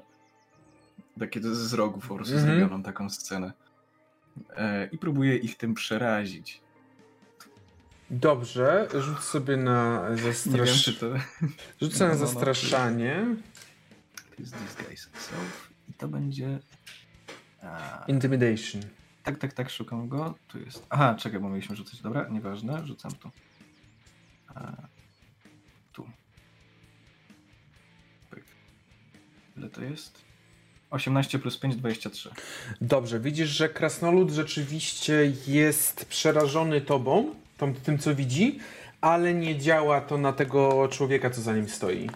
[1.20, 2.60] Takie z rogów po prostu Mhm.
[2.60, 3.67] zrobioną taką scenę.
[4.58, 6.62] E, I próbuję ich tym przerazić.
[8.10, 11.18] Dobrze, rzuć sobie na Nie wiem, czy to sobie na
[11.82, 12.16] No, no, no.
[12.16, 13.26] zastraszanie.
[14.40, 15.70] jest disguise self.
[15.90, 16.60] I to będzie...
[17.64, 18.82] A, Intimidation.
[19.24, 20.36] Tak, tak, tak, szukam go.
[20.48, 20.86] Tu jest.
[20.90, 22.02] Aha, czekaj, bo mieliśmy rzucać.
[22.02, 23.32] Dobra, nieważne, rzucam tu.
[24.56, 24.72] A,
[25.94, 26.10] tu.
[28.30, 28.44] Pyk.
[29.58, 30.26] Ile to jest?
[30.90, 32.30] 18 plus 5, 23.
[32.82, 38.60] Dobrze, widzisz, że krasnolud rzeczywiście jest przerażony tobą, tą, tym co widzi,
[39.02, 42.10] ale nie działa to na tego człowieka, co za nim stoi.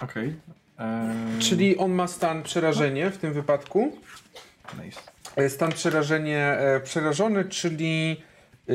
[0.00, 0.34] Okej.
[0.78, 3.98] Eee, Czyli on ma stan przerażenie w tym wypadku.
[4.84, 5.00] Nice.
[5.36, 8.22] E, Stan przerażenie e, przerażony, czyli
[8.68, 8.74] e,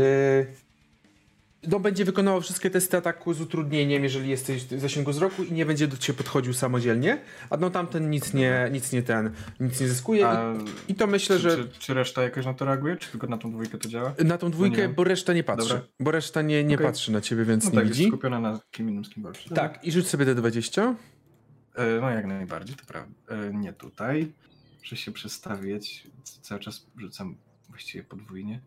[1.67, 5.65] no, będzie wykonywał wszystkie testy ataku z utrudnieniem, jeżeli jesteś w zasięgu wzroku i nie
[5.65, 9.87] będzie do ciebie podchodził samodzielnie, a no tamten nic nie, nic nie ten, nic nie
[9.87, 10.53] zyskuje A,
[10.87, 13.27] i, i to myślę, czy, że czy, czy reszta jakoś na to reaguje, czy tylko
[13.27, 14.13] na tą dwójkę to działa?
[14.25, 14.89] na tą dwójkę, nie.
[14.89, 15.83] bo reszta nie patrzy, Dobra.
[15.99, 16.87] bo reszta nie, nie Okej.
[16.87, 18.09] patrzy na ciebie, więc No nie tak, jest widzi.
[18.09, 19.49] skupiona na kim innym, z kim walczy.
[19.49, 20.95] Tak, i rzuć sobie te 20.
[21.75, 23.13] E, No jak najbardziej, to prawda.
[23.29, 24.31] E, Nie tutaj.
[24.79, 26.03] Muszę się przestawiać.
[26.41, 27.35] Cały czas rzucam
[27.69, 28.59] właściwie podwójnie.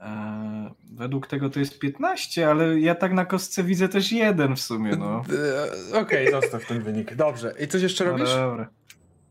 [0.00, 4.60] E, Według tego to jest 15, ale ja tak na kostce widzę też jeden w
[4.60, 5.22] sumie, no.
[5.94, 7.14] E, Okej, zostaw ten wynik.
[7.14, 7.54] Dobrze.
[7.64, 8.28] I coś jeszcze No robisz?
[8.34, 8.68] dobra.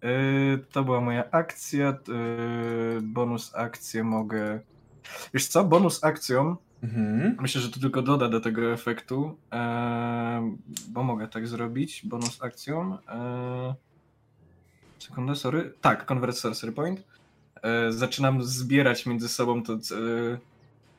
[0.02, 0.08] E,
[0.72, 1.98] To była moja akcja.
[3.02, 4.60] Bonus akcję mogę.
[5.34, 5.64] Wiesz co?
[5.64, 6.56] Bonus akcją.
[6.84, 7.38] Mhm.
[7.42, 9.38] Myślę, że to tylko doda do tego efektu.
[10.90, 12.02] Bo mogę tak zrobić.
[12.06, 12.98] Bonus akcją.
[15.00, 15.74] Sekundę, sorry.
[15.82, 17.04] Tak, Convert Sorcery Point.
[17.90, 19.78] Zaczynam zbierać między sobą to,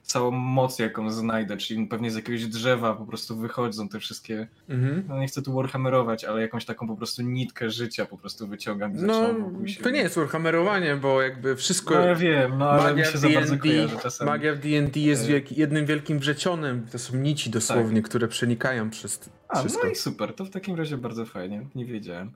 [0.07, 5.05] całą moc, jaką znajdę, czyli pewnie z jakiegoś drzewa po prostu wychodzą te wszystkie Mhm.
[5.09, 8.93] no nie chcę tu warhammerować, ale jakąś taką po prostu nitkę życia po prostu wyciągam
[8.99, 9.35] i No,
[9.83, 11.95] to nie jest warhammerowanie, bo jakby wszystko...
[11.95, 14.31] No ja wiem, no ale mi się za bardzo kojarzy czasami.
[14.31, 15.27] magia w D&D jest E.
[15.27, 16.87] wielki, jednym wielkim wrzecionem.
[16.93, 19.87] To są nici dosłownie, które przenikają przez A, wszystko.
[19.87, 22.33] no i super, to w takim razie bardzo fajnie, nie wiedziałem.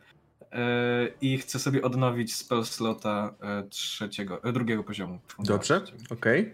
[0.53, 5.19] e, i chcę sobie odnowić spell slota e, trzeciego, drugiego poziomu.
[5.39, 6.53] Dobrze, okej.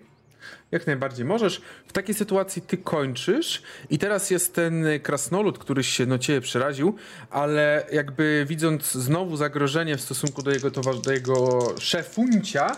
[0.70, 1.62] Jak najbardziej możesz.
[1.86, 6.94] W takiej sytuacji ty kończysz i teraz jest ten krasnolud, który się no ciebie przeraził,
[7.30, 10.70] ale jakby widząc znowu zagrożenie w stosunku do jego,
[11.04, 12.76] do jego szefuncia,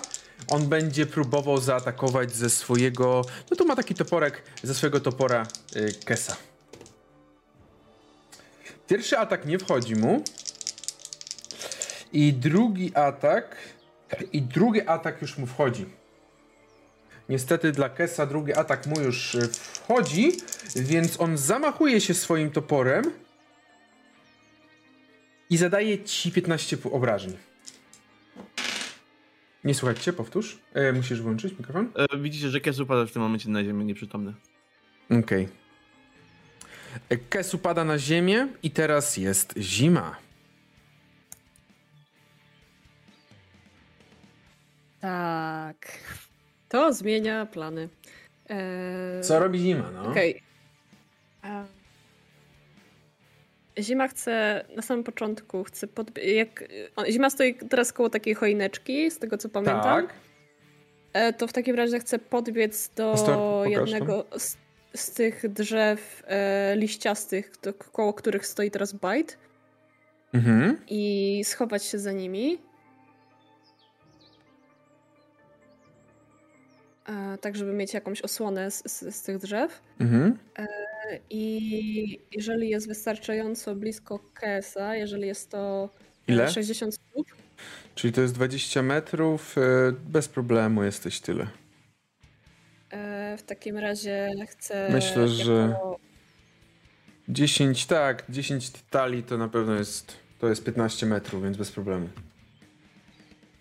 [0.48, 5.92] on będzie próbował zaatakować ze swojego, no tu ma taki toporek, ze swojego topora y,
[6.04, 6.36] Kesa.
[8.88, 10.22] Pierwszy atak nie wchodzi mu.
[12.12, 13.56] I drugi atak.
[14.32, 15.86] I drugi atak już mu wchodzi.
[17.28, 20.32] Niestety dla Kesa drugi atak mu już y, wchodzi,
[20.76, 23.04] więc on zamachuje się swoim toporem
[25.50, 27.36] i zadaje ci 15 pu- obrażeń.
[29.64, 30.58] Nie słuchajcie, powtórz.
[30.74, 31.92] E, musisz włączyć mikrofon.
[32.12, 34.34] E, widzicie, że Kes upada w tym momencie na ziemię nieprzytomny.
[35.10, 35.48] Okej.
[37.08, 40.16] E, Kes upada na ziemię i teraz jest zima.
[45.00, 45.86] Tak.
[46.68, 47.88] To zmienia plany.
[48.48, 50.02] Eee, Co robi zima, no?
[50.10, 50.42] Okej.
[51.42, 51.64] A-
[53.80, 56.64] Zima chce na samym początku, chce podb- jak
[57.10, 59.82] Zima stoi teraz koło takiej choineczki, z tego co pamiętam.
[59.82, 60.14] Tak.
[61.12, 64.56] E, to w takim razie chcę podbiec do jednego z,
[64.96, 69.34] z tych drzew e, liściastych, do, koło których stoi teraz Bite
[70.34, 70.78] Mhm.
[70.90, 72.58] i schować się za nimi.
[77.40, 79.82] Tak, żeby mieć jakąś osłonę z, z, z tych drzew.
[80.00, 80.38] Mhm.
[81.30, 85.90] I jeżeli jest wystarczająco blisko Kesa, jeżeli jest to
[86.28, 86.50] e, Ile?
[86.50, 87.26] 60 stóp,
[87.94, 89.58] Czyli to jest 20 metrów.
[89.58, 89.60] e,
[89.92, 91.46] Bez problemu jesteś tyle.
[92.90, 94.88] e, w takim razie chcę.
[94.92, 95.98] Myślę, że- jako-
[97.28, 100.16] 10, tak, 10 talii to na pewno jest.
[100.38, 102.08] To jest 15 metrów, więc bez problemu.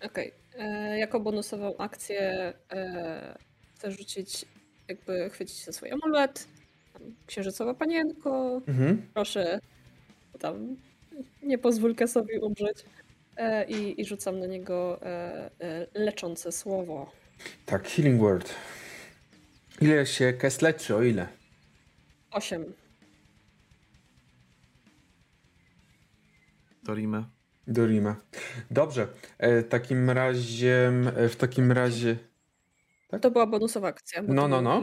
[0.02, 0.32] Okej.
[0.58, 3.38] E, Jako bonusową akcję e,
[3.74, 4.44] chcę rzucić,
[4.88, 6.48] jakby chwycić się swój amulet.
[6.92, 9.10] Tam, Księżycowa panienko, Mhm.
[9.14, 9.60] proszę
[10.38, 10.76] tam
[11.42, 12.84] nie pozwól Kesowi umrzeć.
[13.36, 17.12] E, i, I rzucam na niego e, e, leczące słowo.
[17.66, 18.54] Tak, Healing Word.
[19.80, 21.28] Ile się Kes leczy, o ile?
[22.30, 22.72] 8.
[26.82, 27.24] Dorime.
[27.68, 28.16] Dorima.
[28.70, 29.08] Dobrze.
[29.38, 30.92] E, w takim razie.
[31.16, 32.16] e, W takim razie.
[33.20, 34.22] To była bonusowa akcja.
[34.22, 34.82] bo No, no, no.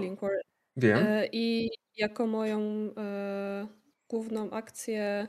[0.77, 0.97] Wiem.
[1.07, 2.59] E, I jako moją
[2.97, 3.67] e,
[4.09, 5.27] główną akcję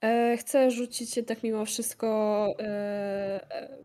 [0.00, 2.46] e, chcę rzucić jednak mimo wszystko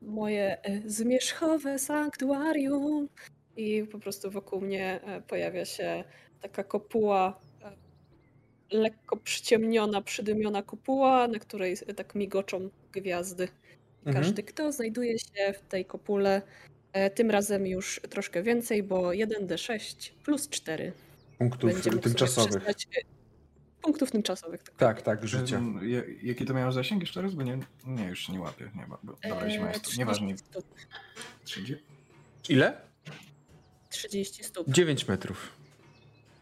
[0.01, 3.09] moje zmierzchowe sanktuarium
[3.57, 6.03] i po prostu wokół mnie pojawia się
[6.41, 7.39] taka kopuła,
[8.71, 13.47] lekko przyciemniona, przydymiona kopuła, na której tak migoczą gwiazdy.
[14.05, 14.23] Mhm.
[14.23, 16.41] Każdy, kto znajduje się w tej kopule,
[16.93, 20.93] e, tym razem już troszkę więcej, bo 1d6 plus 4
[21.37, 22.67] Punktów będzie mógł sobie tymczasowych.
[22.69, 22.73] e,
[23.81, 24.63] punktów tymczasowych.
[24.63, 24.75] Tak.
[24.77, 25.57] Tak, tak, życia.
[25.57, 27.33] Ym, ja- Jaki to miało zasięg jeszcze raz?
[27.35, 28.71] Bo nie, nie już nie łapię.
[28.75, 29.97] Nie, bo, dobra, jeśli E, jest.
[29.97, 30.27] Nieważne.
[30.35, 30.65] 30 stóp.
[31.43, 31.83] 30?
[32.49, 32.73] Ile?
[33.89, 34.69] 30 stóp.
[34.69, 35.51] 9 metrów.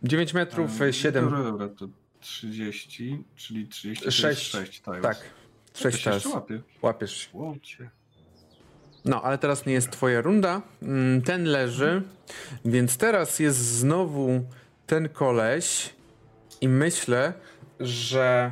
[0.03, 1.23] 9 metrów, Em, 7.
[1.25, 1.87] Dobra, dobra, to
[2.21, 4.53] 30, czyli 30 to Sześć.
[4.53, 5.01] jest 6 tiles.
[5.01, 5.17] Tak.
[5.73, 6.25] To 6 się teraz.
[6.25, 6.61] łapie.
[6.81, 7.29] Łapiesz
[7.63, 7.89] się.
[9.05, 10.61] No, ale teraz nie jest twoja runda.
[10.81, 12.01] Mm, Ten leży,
[12.65, 14.43] więc teraz jest znowu
[14.87, 15.93] ten koleś
[16.61, 17.33] i myślę,
[17.79, 18.51] że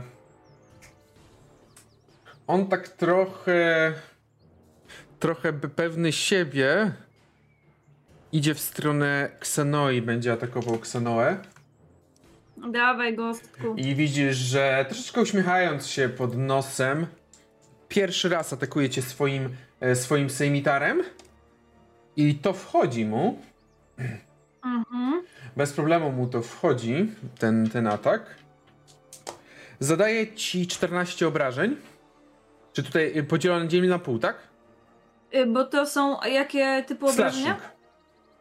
[2.48, 3.94] on tak trochę
[5.20, 6.92] trochę by pewny siebie
[8.32, 11.38] idzie w stronę Ksenoi, będzie atakował Ksenoę.
[12.58, 13.76] Dawaj, gostku.
[13.76, 17.08] I widzisz, że troszeczkę uśmiechając się pod nosem,
[17.88, 21.03] pierwszy raz atakuje cię swoim, e, swoim sejmitarem.
[22.16, 23.42] I to wchodzi mu.
[24.66, 25.24] Mhm.
[25.58, 28.36] Bez problemu mu to wchodzi, ten, ten atak.
[29.80, 31.76] Zadaje ci 14 obrażeń.
[32.74, 34.36] Czy tutaj y, podzielone dzielimy na pół, tak?
[35.36, 37.56] Y, Bo to są jakie typy obrażenia?
[37.56, 37.77] Slashing.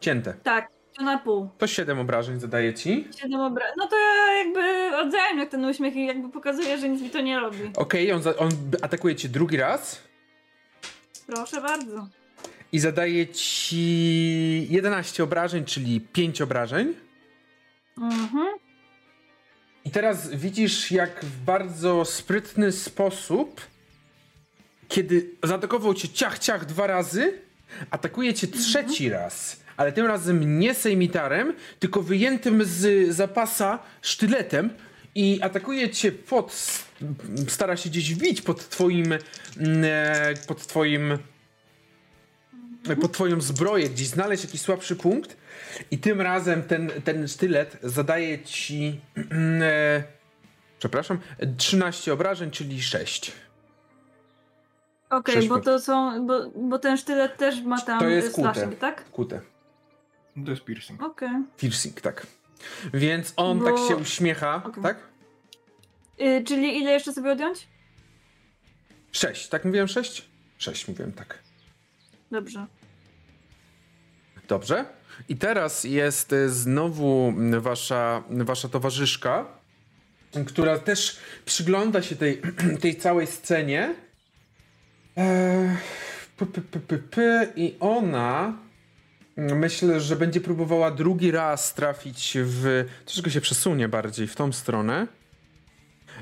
[0.01, 0.35] Cięte.
[0.43, 1.49] Tak, to na pół.
[1.59, 3.09] To 7 obrażeń zadaje ci.
[3.21, 3.65] Siedem obra...
[3.79, 7.41] No to ja jakby odzajemnie ten uśmiech i jakby pokazuję, że nic mi to nie
[7.41, 7.59] robi.
[7.77, 8.51] Okej, on, za- on
[8.83, 10.03] atakuje cię drugi raz.
[11.27, 12.09] Proszę bardzo.
[12.73, 16.95] I zadaje ci 11 obrażeń, czyli 5 obrażeń.
[17.99, 18.47] Mhm.
[19.85, 23.61] I teraz widzisz, jak w bardzo sprytny sposób,
[24.89, 27.41] kiedy zaatakował cię ciach, ciach dwa razy,
[27.91, 29.61] atakuje cię trzeci raz.
[29.77, 34.71] Ale tym razem nie sejmitarem, tylko wyjętym z zapasa sztyletem
[35.15, 36.53] i atakuje cię pod
[37.49, 41.19] stara się gdzieś wbić pod twoim, mm, e, pod twoim,
[43.01, 45.37] pod twoją zbroję, gdzieś znaleźć jakiś słabszy punkt
[45.91, 49.01] i tym razem ten, ten sztylet zadaje ci,
[49.61, 50.03] e,
[50.79, 51.19] przepraszam,
[51.57, 53.33] 13 obrażeń, czyli 6.
[55.11, 59.11] Okej, Sześć bo to są, bo, bo ten sztylet też ma tam slashing, tak?
[59.11, 59.41] Kute.
[60.45, 61.03] To jest piercing.
[61.03, 61.29] Okej.
[61.57, 62.27] Piercing, tak.
[62.95, 64.83] Więc on Bo- tak się uśmiecha, Okej.
[64.83, 64.99] tak?
[66.21, 67.67] Y, czyli ile jeszcze sobie odjąć?
[69.13, 70.29] 6, tak mówiłem 6?
[70.59, 71.39] 6 mówiłem, tak.
[72.31, 72.67] Dobrze.
[74.49, 74.85] Dobrze.
[75.29, 79.47] I teraz jest y, znowu wasza, wasza towarzyszka,
[80.47, 82.43] która też przygląda się tej,
[82.83, 83.95] tej całej scenie.
[85.17, 85.77] Eee,
[86.37, 88.59] p, p, p, p, p, I ona
[89.37, 92.85] myślę, że będzie próbowała drugi raz trafić w.
[93.05, 95.07] Troszkę się przesunie bardziej w tą stronę.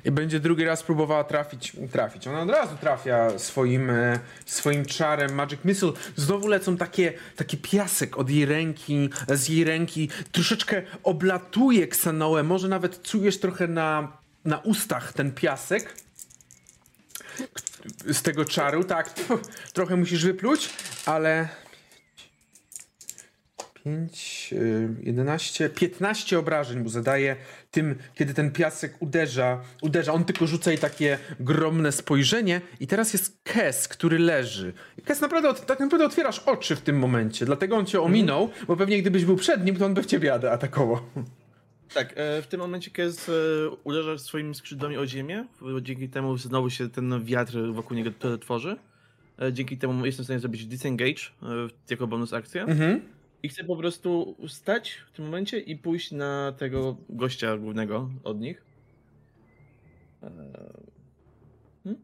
[0.04, 1.72] I będzie drugi raz próbowała trafić.
[1.92, 2.28] trafić.
[2.28, 5.92] Ona od razu trafia swoim, e, swoim czarem Magic Missile.
[6.16, 10.08] Znowu lecą takie, taki piasek od jej ręki, z jej ręki.
[10.32, 12.42] Troszeczkę oblatuje Ksanoę.
[12.42, 14.12] Może nawet czujesz trochę na,
[14.44, 15.94] na ustach ten piasek.
[18.06, 19.14] Z tego czaru, tak.
[19.74, 20.70] Trochę musisz wypluć,
[21.06, 21.48] ale
[23.84, 24.54] 5,
[25.02, 27.36] 11, 15 obrażeń mu zadaje
[27.70, 30.12] tym, kiedy ten piasek uderza, uderza.
[30.12, 34.72] On tylko rzuca jej takie gromne spojrzenie i teraz jest Kes, który leży.
[35.04, 39.02] Kes naprawdę, tak naprawdę otwierasz oczy w tym momencie, dlatego on cię ominął, bo pewnie
[39.02, 40.98] gdybyś był przed nim, to on by w ciebie ata- atakował.
[41.94, 43.32] Tak, e, w tym momencie Kez e,
[43.84, 48.76] uderza swoimi skrzydłami o ziemię, bo dzięki temu znowu się ten wiatr wokół niego tworzy.
[49.42, 51.22] E, Dzięki temu jestem w stanie zrobić disengage
[51.90, 52.62] jako bonus akcję.
[52.62, 53.00] Mhm.
[53.44, 58.40] I chcę po prostu stać w tym momencie i pójść na tego gościa głównego od
[58.40, 58.62] nich.
[60.22, 60.30] Eee,
[61.84, 62.02] hmm?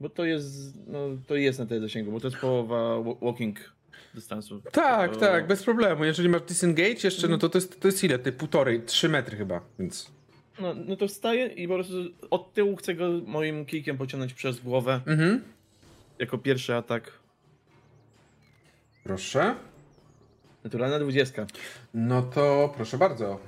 [0.00, 3.72] Bo to jest, no, to jest na tyle zasięgu, bo to jest połowa wa- walking
[4.14, 4.60] dystansu.
[4.72, 6.04] Tak, To- tak, bez problemu.
[6.04, 8.18] Jeżeli masz disengage jeszcze, no to to jest, to jest ile?
[8.18, 10.10] Ty półtorej, trzy metry chyba, więc...
[10.60, 11.94] No, no to wstaję i po prostu
[12.30, 15.42] od tyłu chcę go moim kijkiem pociągnąć przez głowę Mhm.
[16.18, 17.12] jako pierwszy atak.
[19.04, 19.54] Proszę.
[20.64, 21.46] Naturalna 20.
[21.94, 23.40] No to proszę bardzo.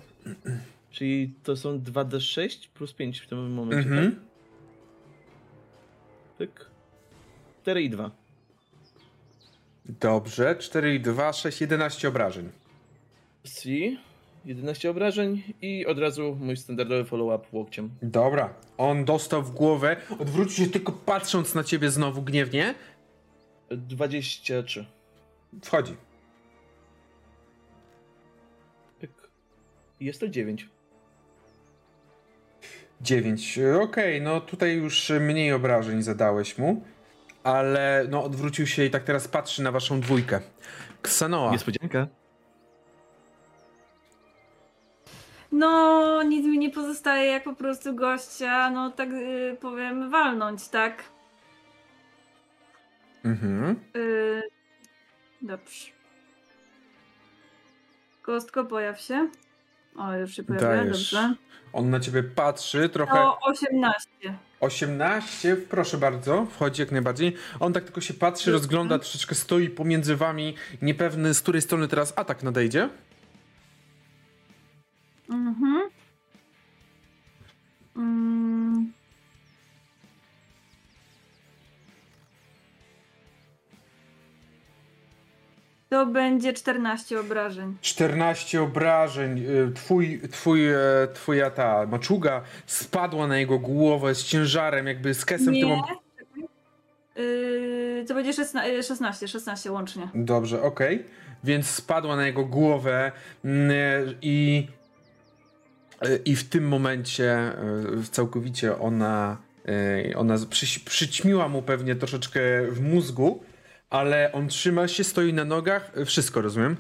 [0.90, 4.12] Czyli to są 2d6 plus 5 w tym momencie, Mhm.
[4.12, 4.20] tak?
[6.38, 6.66] Pyk.
[7.62, 8.10] 4 i 2.
[10.00, 12.50] Dobrze, 4 i 2, 6, 11 obrażeń.
[13.44, 13.68] C,
[14.44, 17.90] 11 obrażeń i od razu mój standardowy follow-up łokciem.
[18.02, 22.74] Dobra, on dostał w głowę, odwrócił się tylko patrząc na ciebie znowu gniewnie.
[23.70, 24.86] 23.
[25.64, 25.94] Wchodzi.
[30.00, 30.68] Jest to 9.
[33.00, 33.58] 9.
[33.82, 36.84] Okej, no tutaj już mniej obrażeń zadałeś mu,
[37.44, 40.40] ale no odwrócił się i tak teraz patrzy na waszą dwójkę.
[41.02, 41.52] Ksanoa.
[41.52, 42.06] Niespodzianka.
[45.52, 51.04] No, nic mi nie pozostaje, jak po prostu gościa, no tak y, powiem, walnąć, tak?
[53.24, 53.76] Mhm.
[53.96, 54.42] Y,
[55.42, 55.90] dobrze.
[58.22, 59.28] Kostko, pojaw się.
[59.98, 61.12] O, już się pojawia, Dajesz.
[61.12, 61.34] dobrze.
[61.72, 63.12] On na ciebie patrzy, trochę...
[63.14, 64.08] To 18.
[64.60, 67.36] 18, proszę bardzo, wchodzi jak najbardziej.
[67.60, 72.12] On tak tylko się patrzy, rozgląda, troszeczkę stoi pomiędzy wami, niepewny z której strony teraz
[72.16, 72.88] atak nadejdzie.
[75.30, 75.90] Mhm.
[77.96, 78.25] Mm.
[85.96, 87.76] To będzie 14 obrażeń.
[87.80, 89.38] 14 obrażeń.
[89.38, 90.76] y, Twój, twój, e,
[91.14, 95.54] twoja ta maczuga spadła na jego głowę z ciężarem, jakby z kesem.
[95.54, 95.64] Nie.
[95.66, 95.82] Mom-
[97.16, 100.08] Yy, to będzie 16, 16, 16 łącznie.
[100.14, 101.04] Dobrze, okej.
[101.44, 103.12] Więc spadła na jego głowę
[103.44, 103.70] mm,
[104.22, 104.68] i,
[106.02, 107.54] e, i w tym momencie e,
[108.10, 109.36] całkowicie ona,
[110.12, 113.44] e, ona przyś- przyćmiła mu pewnie troszeczkę w mózgu,
[113.96, 115.92] ale on trzyma się, stoi na nogach.
[116.06, 116.76] Wszystko rozumiem?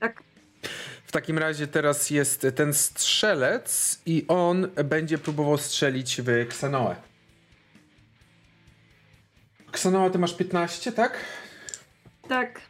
[0.00, 0.22] Tak.
[1.04, 6.96] W takim razie teraz jest ten strzelec i on będzie próbował strzelić w Ksanoę.
[9.72, 11.18] Ksanoa, ty masz 15, tak?
[12.28, 12.60] Tak.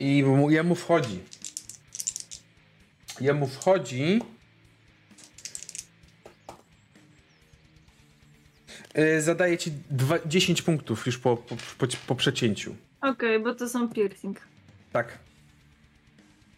[0.00, 1.20] I mu, jemu wchodzi.
[3.20, 4.20] Jemu wchodzi.
[8.94, 12.76] Yy, zadaje ci dwa, 10 punktów już po, po, po, po przecięciu.
[13.00, 14.40] Okej, bo to są piercing.
[14.92, 15.18] Tak.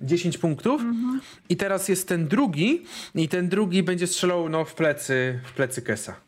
[0.00, 0.80] 10 punktów.
[0.80, 1.20] Mhm.
[1.48, 2.84] I teraz jest ten drugi
[3.14, 6.20] i ten drugi będzie strzelał no, w plecy, w plecy Kesa.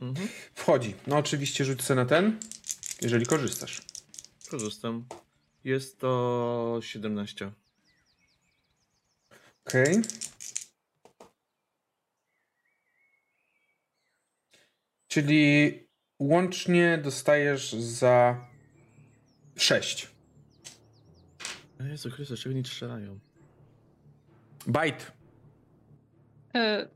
[0.00, 0.28] Mhm.
[0.54, 0.94] Wchodzi.
[1.06, 2.38] No oczywiście rzuć sobie na ten,
[3.02, 3.82] jeżeli korzystasz.
[4.50, 5.04] Korzystam.
[5.64, 7.50] Jest to 17.
[9.66, 10.02] Okej.
[15.18, 15.72] Czyli
[16.18, 18.46] łącznie dostajesz za
[19.56, 20.08] 6.
[21.90, 23.18] Jezu Chryste, czego nie strzelają?
[24.66, 25.04] Bite.
[26.56, 26.88] Y,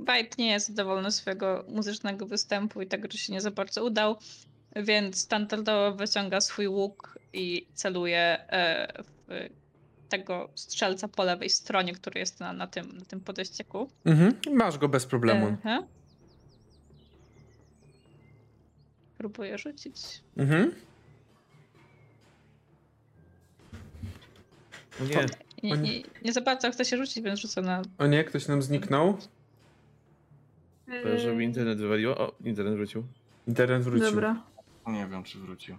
[0.00, 4.16] Bite nie jest zadowolony swojego muzycznego występu i tego, że się nie za bardzo udał,
[4.76, 9.48] więc standardowo wyciąga swój łuk i celuje e, w
[10.08, 13.90] tego strzelca po lewej stronie, który jest na, na, tym, na tym podejścieku.
[14.04, 14.34] Mhm.
[14.52, 15.46] Masz go bez problemu.
[15.46, 15.84] Mhm.
[19.24, 19.96] Próbuję rzucić.
[20.36, 20.74] Mhm.
[25.00, 25.26] Nie,
[25.62, 28.62] Nie, nie, nie za bardzo chce się rzucić, więc rzucę na O nie, ktoś nam
[28.62, 29.18] zniknął.
[31.02, 32.18] to żeby internet wywaliło.
[32.18, 33.04] O, internet wrócił.
[33.48, 34.10] Internet wrócił.
[34.10, 34.42] Dobra.
[34.86, 35.76] Nie wiem, czy wrócił.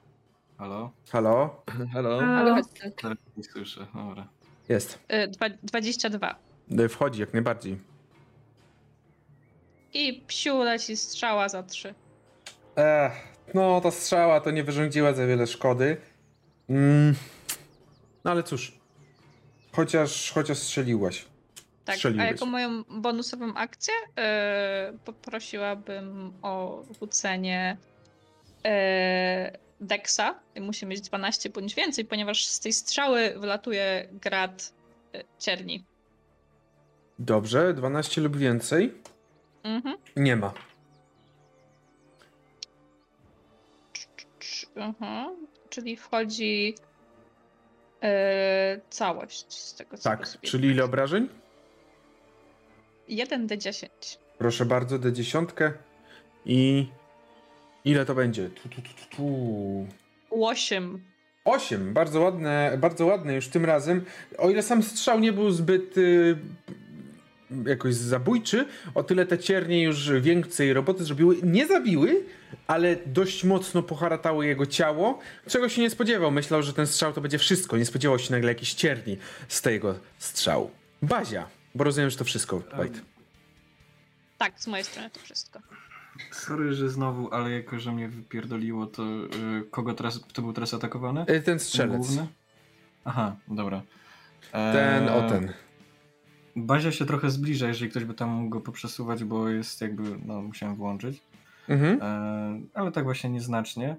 [0.57, 0.91] Halo?
[1.09, 1.63] Halo?
[1.93, 2.55] Halo?
[2.55, 2.91] Chodźcie.
[2.91, 3.87] Teraz nie słyszę.
[3.93, 4.27] Dobra.
[4.69, 4.99] Jest.
[5.13, 6.35] y, dwa, 22.
[6.79, 7.77] E, Wchodzi jak najbardziej.
[9.93, 11.93] I psiu leci strzała za 3.
[12.75, 15.97] Ech, no ta strzała to nie wyrządziła za wiele szkody.
[16.69, 17.15] Mm.
[18.23, 18.79] No ale cóż.
[19.71, 21.25] Chociaż, chociaż strzeliłaś.
[21.85, 27.77] Tak, a jako moją bonusową akcję yy, poprosiłabym o rzucenie
[28.63, 28.71] yy,
[29.81, 30.39] Dexa.
[30.61, 34.73] Musi mieć 12 bądź więcej, ponieważ z tej strzały wylatuje grad
[35.13, 35.85] yy, cierni.
[37.19, 38.93] Dobrze, 12 lub więcej.
[39.63, 39.97] Mhm.
[40.15, 40.53] Nie ma.
[44.75, 45.35] Cz- Mhm.
[45.69, 46.75] Czyli wchodzi
[48.01, 48.09] yy,
[48.89, 51.29] całość z tego co Tak, czyli ile obrażeń?
[53.09, 53.87] 1d10.
[54.37, 55.45] Proszę bardzo, D10.
[56.45, 56.87] I
[57.85, 58.49] ile to będzie?
[58.49, 59.87] Tu, tu, tu, tu, tu.
[60.29, 61.03] 8.
[61.45, 61.93] 8.
[61.93, 64.05] Bardzo ładne, bardzo ładne już tym razem.
[64.37, 66.37] O ile sam strzał nie był zbyt y,
[67.65, 68.65] jakoś zabójczy,
[68.95, 71.37] o tyle te ciernie już więcej roboty zrobiły.
[71.43, 72.23] Nie zabiły,
[72.67, 76.31] ale dość mocno poharatały jego ciało, czego się nie spodziewał.
[76.31, 77.77] Myślał, że ten strzał to będzie wszystko.
[77.77, 79.17] Nie spodziewał się nagle jakichś cierni
[79.47, 80.71] z tego strzału.
[81.01, 82.61] Bazia, bo rozumiem, że to wszystko.
[82.77, 83.01] Wait.
[84.37, 85.59] Tak, z mojej strony to wszystko.
[86.31, 89.27] Sorry, że znowu, ale jako, że mnie wypierdoliło, to y,
[89.71, 91.21] kogo teraz, kto był teraz atakowany?
[91.21, 91.97] Y, Ten Ten strzelec.
[91.97, 92.27] główny?
[93.05, 93.81] Aha, dobra.
[94.51, 95.53] E, Ten, o ten.
[96.55, 100.41] Bazia się trochę zbliża, jeżeli ktoś by tam mógł go poprzesuwać, bo jest jakby, no
[100.41, 101.21] musiałem włączyć.
[101.69, 102.01] Mhm.
[102.01, 103.95] E, ale tak właśnie nieznacznie.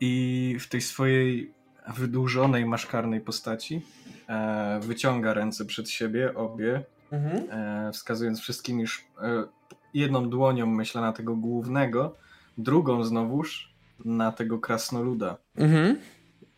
[0.00, 1.52] I w tej swojej
[1.96, 3.82] wydłużonej, maszkarnej postaci
[4.28, 7.50] e, wyciąga ręce przed siebie, obie, Mhm.
[7.50, 9.44] e, wskazując wszystkim już e,
[9.94, 12.16] jedną dłonią, myślę, na tego głównego,
[12.58, 15.36] drugą znowuż na tego krasnoluda.
[15.56, 15.96] Mhm.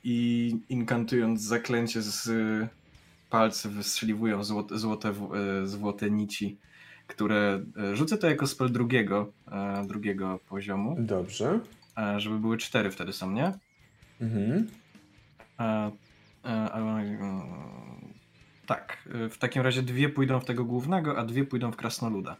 [0.04, 2.30] I inkantując zaklęcie z
[3.30, 6.58] palcy wystrzeliwują złote, złote, e, złote nici,
[7.06, 11.60] które e, rzucę to jako spell drugiego, e, drugiego poziomu, Dobrze.
[12.16, 13.52] żeby były cztery wtedy są, nie?
[14.20, 14.66] Mhm.
[15.60, 15.90] E,
[16.44, 17.42] ale, mm,
[18.66, 22.36] tak, w takim razie dwie pójdą w tego głównego, a dwie pójdą w krasnoluda.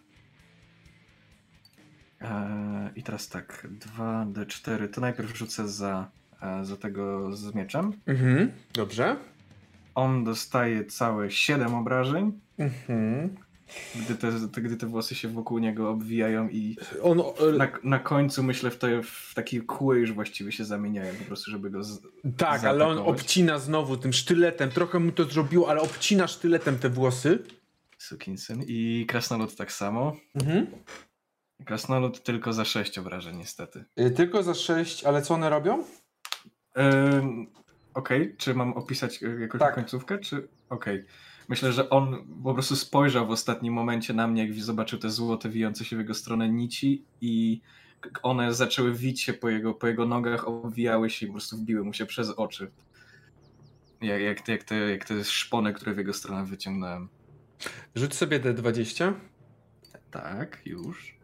[2.96, 3.68] I teraz tak,
[3.98, 6.10] 2d4, to najpierw rzucę za,
[6.62, 7.92] za tego z mieczem.
[8.06, 8.52] Mhm.
[8.74, 9.16] Dobrze.
[9.98, 13.36] On dostaje całe 7 obrażeń, Mhm.
[13.94, 18.42] gdy te, gdy te włosy się wokół niego obwijają i On, e, na, na końcu
[18.42, 22.00] myślę w, te, w takie kły już właściwie się zamieniają po prostu, żeby go z,
[22.36, 24.70] tak, ale on obcina znowu tym sztyletem.
[24.70, 27.38] Trochę mu to zrobiło, ale obcina sztyletem te włosy.
[27.98, 28.62] Sukinsyn.
[28.66, 30.16] I Krasnolud tak samo.
[30.34, 30.66] Mhm.
[31.64, 33.84] Krasnolud tylko za 6 obrażeń niestety.
[34.00, 35.84] Y, Tylko za 6, ale co one robią?
[37.94, 39.74] Okej, czy mam opisać y, jakąś Tak.
[39.74, 40.48] końcówkę, czy...
[40.68, 41.04] Okej.
[41.48, 45.48] Myślę, że on po prostu spojrzał w ostatnim momencie na mnie, jak zobaczył te złote
[45.48, 47.60] wijące się w jego stronę nici i
[48.22, 51.84] one zaczęły wić się po jego, po jego nogach, obwijały się i po prostu wbiły
[51.84, 52.70] mu się przez oczy.
[54.00, 57.08] Jak, jak, te, jak, te, jak te szpony, które w jego stronę wyciągnąłem.
[57.94, 59.12] Rzuć sobie D20.
[60.10, 61.18] Tak, już.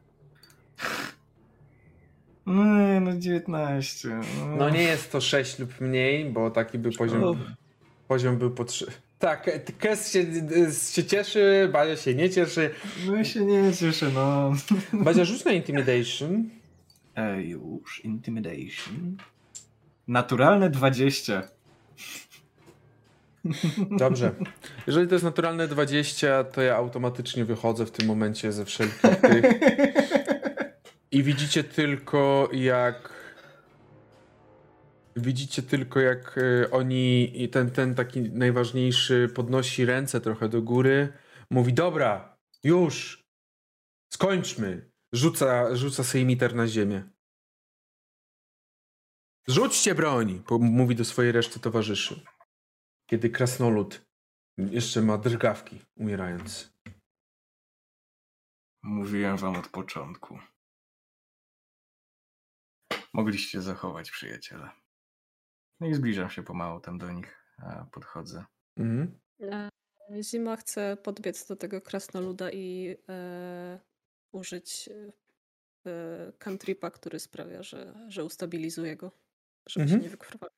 [2.46, 4.20] No, no 19.
[4.58, 7.24] No nie jest to 6 lub mniej, bo taki był poziom.
[7.24, 7.36] O.
[8.08, 8.86] Poziom był po 3.
[9.18, 10.24] Tak, Kes się,
[10.92, 12.70] się cieszy, Bazia się nie cieszy.
[13.06, 14.52] No się nie cieszę, no.
[14.92, 16.50] Bazia, rzuć na Intimidation.
[17.16, 19.16] E, już, intimidation.
[20.08, 21.42] Naturalne 20.
[23.90, 24.34] Dobrze.
[24.86, 29.44] Jeżeli to jest naturalne 20, to ja automatycznie wychodzę w tym momencie ze wszelkich tych.
[31.14, 33.24] I widzicie tylko jak.
[35.16, 37.32] Widzicie tylko jak y, oni.
[37.52, 41.12] Ten, ten taki najważniejszy podnosi ręce trochę do góry.
[41.50, 43.24] Mówi: Dobra, już!
[44.12, 44.90] Skończmy!
[45.12, 47.10] Rzuca, rzuca sejmiter na ziemię.
[49.48, 50.42] Rzućcie broń!
[50.60, 52.24] Mówi do swojej reszty towarzyszy.
[53.10, 54.06] Kiedy krasnolud
[54.58, 56.74] jeszcze ma drgawki, umierając.
[58.82, 60.38] Mówiłem wam od początku.
[63.14, 64.76] Mogliście zachować przyjaciela.
[65.80, 68.44] No i zbliżam się pomału tam do nich, a podchodzę.
[68.76, 69.20] Mhm.
[69.40, 69.70] E,
[70.22, 73.80] Zima chce podbiec do tego krasnoluda i e,
[74.32, 74.88] użyć
[75.86, 79.10] e, cantripa, który sprawia, że, że ustabilizuje go,
[79.68, 80.00] żeby Mhm.
[80.00, 80.54] się nie wykrwawił.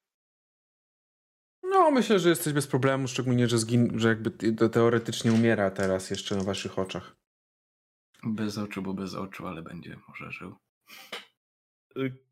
[1.62, 4.30] No, myślę, że jesteś bez problemu, szczególnie, że, zgin- że jakby
[4.68, 7.16] teoretycznie umiera teraz jeszcze na waszych oczach.
[8.24, 10.56] Bez oczu, bo bez oczu, ale będzie może żył.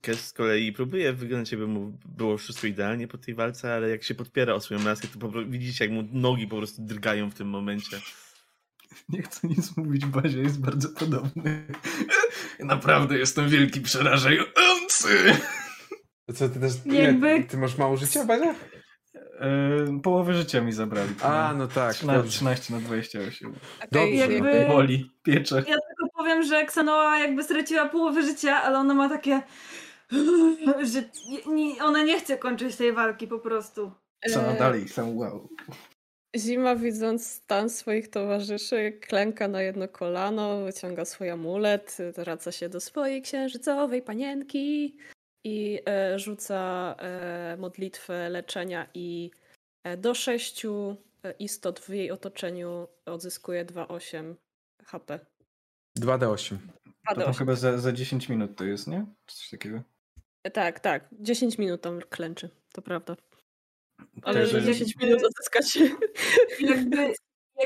[0.00, 4.02] Kes z kolei próbuje wyglądać, jakby mu było wszystko idealnie po tej walce, ale jak
[4.02, 7.30] się podpiera o swoją maskę, to po prostu widzicie, jak mu nogi po prostu drgają
[7.30, 8.00] w tym momencie.
[9.08, 11.66] Nie chcę nic mówić, Bazia jest bardzo podobny.
[12.60, 15.08] Naprawdę jestem wielki przerażający!
[16.26, 16.72] To co, ty też...
[16.86, 18.54] Jakby- ty masz mało życia, Bazia?
[19.40, 21.14] E, połowę życia mi zabrali.
[21.22, 21.94] A, no tak.
[21.94, 22.30] 13, dobrze.
[22.38, 23.48] 13 na 28.
[23.50, 24.32] Okej, Dobrze.
[24.34, 25.56] Jakby- Boli, piecze.
[25.56, 29.42] Ja tylko powiem, że Xanoa jakby straciła połowę życia, ale ona ma takie...
[30.92, 31.02] że
[31.46, 33.92] nie, ona nie chce kończyć tej walki po prostu.
[34.32, 34.88] Co E, dalej?
[34.88, 35.48] Sam wow.
[36.36, 42.80] Zima, widząc stan swoich towarzyszy, klęka na jedno kolano, wyciąga swój amulet, zwraca się do
[42.80, 44.96] swojej księżycowej panienki
[45.44, 49.30] i e, rzuca e, modlitwę leczenia i
[49.84, 54.34] e, do sześciu e, istot w jej otoczeniu odzyskuje 2,8
[54.84, 55.33] HP.
[56.00, 56.56] 2D8.
[57.14, 59.06] To tam chyba za, za 10 minut to jest, nie?
[59.26, 59.82] Coś takiego?
[60.52, 61.08] Tak, tak.
[61.12, 63.16] 10 minut tam klęczy, to prawda.
[64.22, 65.78] Ale Także- że 10 minut odzyskać.
[66.60, 67.12] Jakby,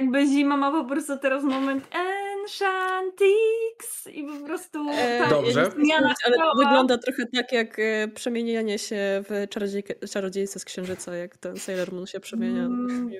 [0.01, 5.71] jakby zima ma po prostu teraz moment Enchantix i po prostu E, tak, Dobrze.
[5.71, 8.97] Zmiana ale to wygląda trochę tak jak e, przemienianie się
[9.29, 12.65] w czarodziejkę- czarodziejce z księżyca, jak ten Sailor Moon się przemienia.
[12.65, 13.11] Mm.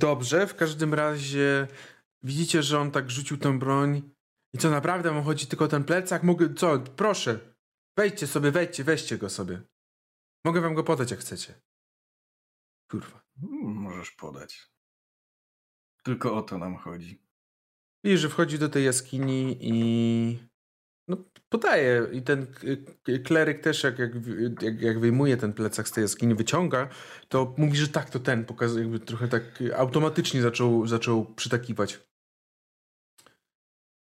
[0.00, 1.66] Dobrze, w każdym razie
[2.22, 4.02] widzicie, że on tak rzucił tę broń.
[4.54, 6.22] I co, naprawdę mu chodzi tylko o ten plecak?
[6.22, 7.54] Mogę, co, proszę,
[7.96, 9.62] wejdźcie sobie, wejdźcie, weźcie go sobie.
[10.44, 11.60] Mogę wam go podać, jak chcecie.
[12.90, 13.22] Kurwa.
[13.42, 14.70] Mm, Możesz podać.
[16.04, 17.22] Tylko o to nam chodzi.
[18.04, 20.38] Widzisz, że wchodzi do tej jaskini i
[21.08, 21.16] no,
[21.48, 22.06] podaje.
[22.12, 22.46] I ten
[23.24, 24.12] kleryk też, jak, jak,
[24.62, 26.88] jak, jak wyjmuje ten plecak z tej jaskini, wyciąga,
[27.28, 28.44] to mówi, że tak, to ten.
[28.44, 29.42] Pokazuje, jakby trochę tak
[29.76, 32.09] automatycznie zaczął, zaczął przytakiwać.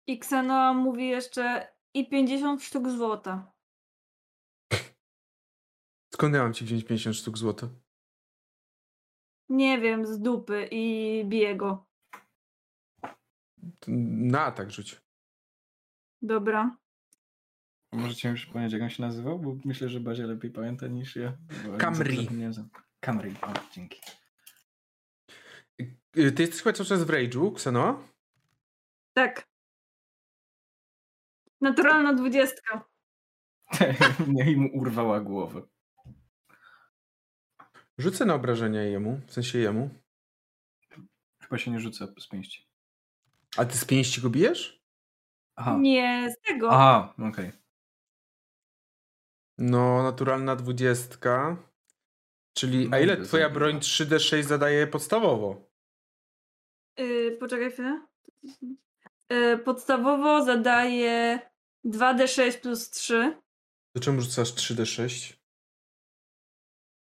[0.09, 3.53] I Xanoa mówi jeszcze i 50 sztuk złota.
[6.15, 7.69] Skąd ja mam ci wziąć 50 sztuk złota?
[9.49, 11.87] Nie wiem, z dupy i bije go.
[13.87, 15.01] Na atak rzuć.
[16.23, 16.77] Dobra.
[17.93, 19.39] Możecie mi przypomnieć, jak on się nazywał?
[19.39, 21.37] Bo myślę, że Bazia lepiej pamięta niż ja.
[21.79, 22.17] Camry.
[23.01, 24.01] Camry, o, dzięki.
[25.81, 28.09] Y, Ty jesteś chyba cały czas w rage'u, Ksenoa?
[29.17, 29.48] Tak.
[31.61, 32.85] Naturalna dwudziestka.
[34.29, 35.63] Nie, mu urwała głowę.
[37.99, 39.91] Rzucę na obrażenia jemu, w sensie jemu.
[41.43, 42.69] Chyba się nie rzuca z pięści.
[43.57, 44.85] A ty z pięści go bijesz?
[45.57, 45.77] Aha.
[45.81, 46.71] Nie, z tego.
[46.73, 47.53] Aha, okej.
[49.59, 51.57] No, naturalna dwudziestka.
[52.55, 55.71] Czyli, No, a ile twoja broń 3D6 zadaje podstawowo?
[57.01, 58.07] Y, poczekaj chwilę.
[59.33, 61.41] Y, podstawowo zadaje
[61.85, 63.37] 2d6 plus 3.
[63.95, 65.03] To czemu rzucasz 3D6?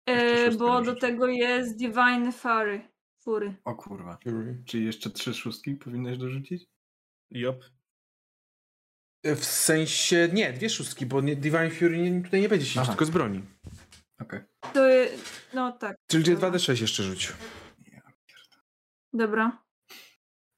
[0.08, 2.90] Jeszcze Y, szóstkę bo do tego jest Divine Fury.
[3.24, 3.56] Fury.
[3.66, 4.18] O kurwa.
[4.24, 4.64] Fury.
[4.66, 6.66] Czyli jeszcze trzy szóstki powinnaś dorzucić?
[7.32, 7.64] Jop.
[9.24, 12.86] E, W sensie, nie, dwie szóstki, bo nie, Divine Fury nie, tutaj nie będzie się
[12.86, 13.44] tylko z broni.
[14.22, 14.40] Okej.
[14.74, 15.10] To, y,
[15.54, 16.50] no tak, Czyli Dobra.
[16.52, 17.34] 2D6 jeszcze rzuć.
[19.14, 19.64] dobra.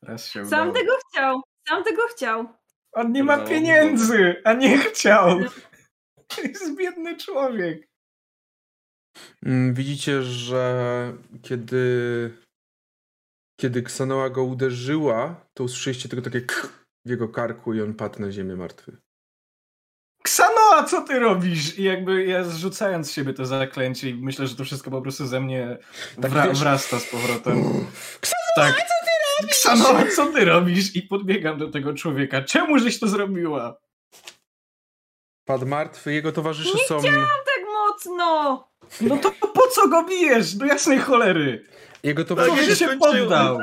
[0.02, 0.74] Raz się Sam udało.
[0.86, 1.42] tego chciał.
[1.70, 2.48] Sam tego chciał.
[2.94, 5.40] On nie ma pieniędzy, a nie chciał.
[6.28, 7.88] To jest biedny człowiek.
[9.46, 12.32] Mm, Widzicie, że kiedy
[13.62, 16.68] kiedy Ksanoa go uderzyła, to usłyszeliście tylko takie k
[17.06, 18.98] w jego karku i on padł na ziemię martwy.
[20.24, 21.80] Ksanoa, co ty robisz?
[21.80, 25.28] I jakby ja zrzucając z siebie to zaklęcie i myślę, że to wszystko po prostu
[25.28, 25.78] ze mnie
[26.22, 27.64] Tak wra- wrasta z powrotem.
[28.22, 28.76] Ksanoa, Tak.
[28.76, 29.58] co ty robisz?
[29.58, 30.96] Ksanoa, co ty robisz?
[30.96, 32.42] I podbiegam do tego człowieka.
[32.42, 33.78] Czemu żeś to zrobiła?
[35.46, 37.02] Padł martwy, jego towarzysze Nie są...
[37.02, 38.68] Tak mocno!
[39.02, 40.56] No to po co go bijesz?
[40.56, 41.66] Do jasnej cholery.
[42.04, 43.60] Jego towarzysze się poddał.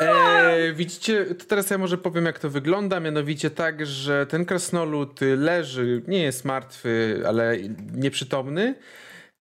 [0.00, 3.00] E, widzicie, to teraz ja może powiem, jak to wygląda.
[3.00, 7.56] Mianowicie tak, że ten krasnolud leży, nie jest martwy, ale
[7.92, 8.74] nieprzytomny,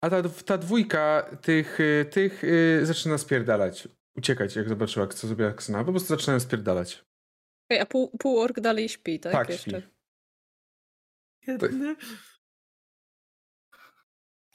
[0.00, 1.78] a ta, ta dwójka tych,
[2.10, 3.88] tych y, zaczyna spierdalać.
[4.16, 5.84] Uciekać, jak zobaczyła, co zrobiła Ksena.
[5.84, 7.04] Po prostu zaczynają spierdalać.
[7.68, 9.32] Okej, a pół, półork dalej śpi, tak?
[9.32, 9.70] Tak, Jeszcze.
[9.70, 9.82] śpi.
[11.46, 11.96] Jedny.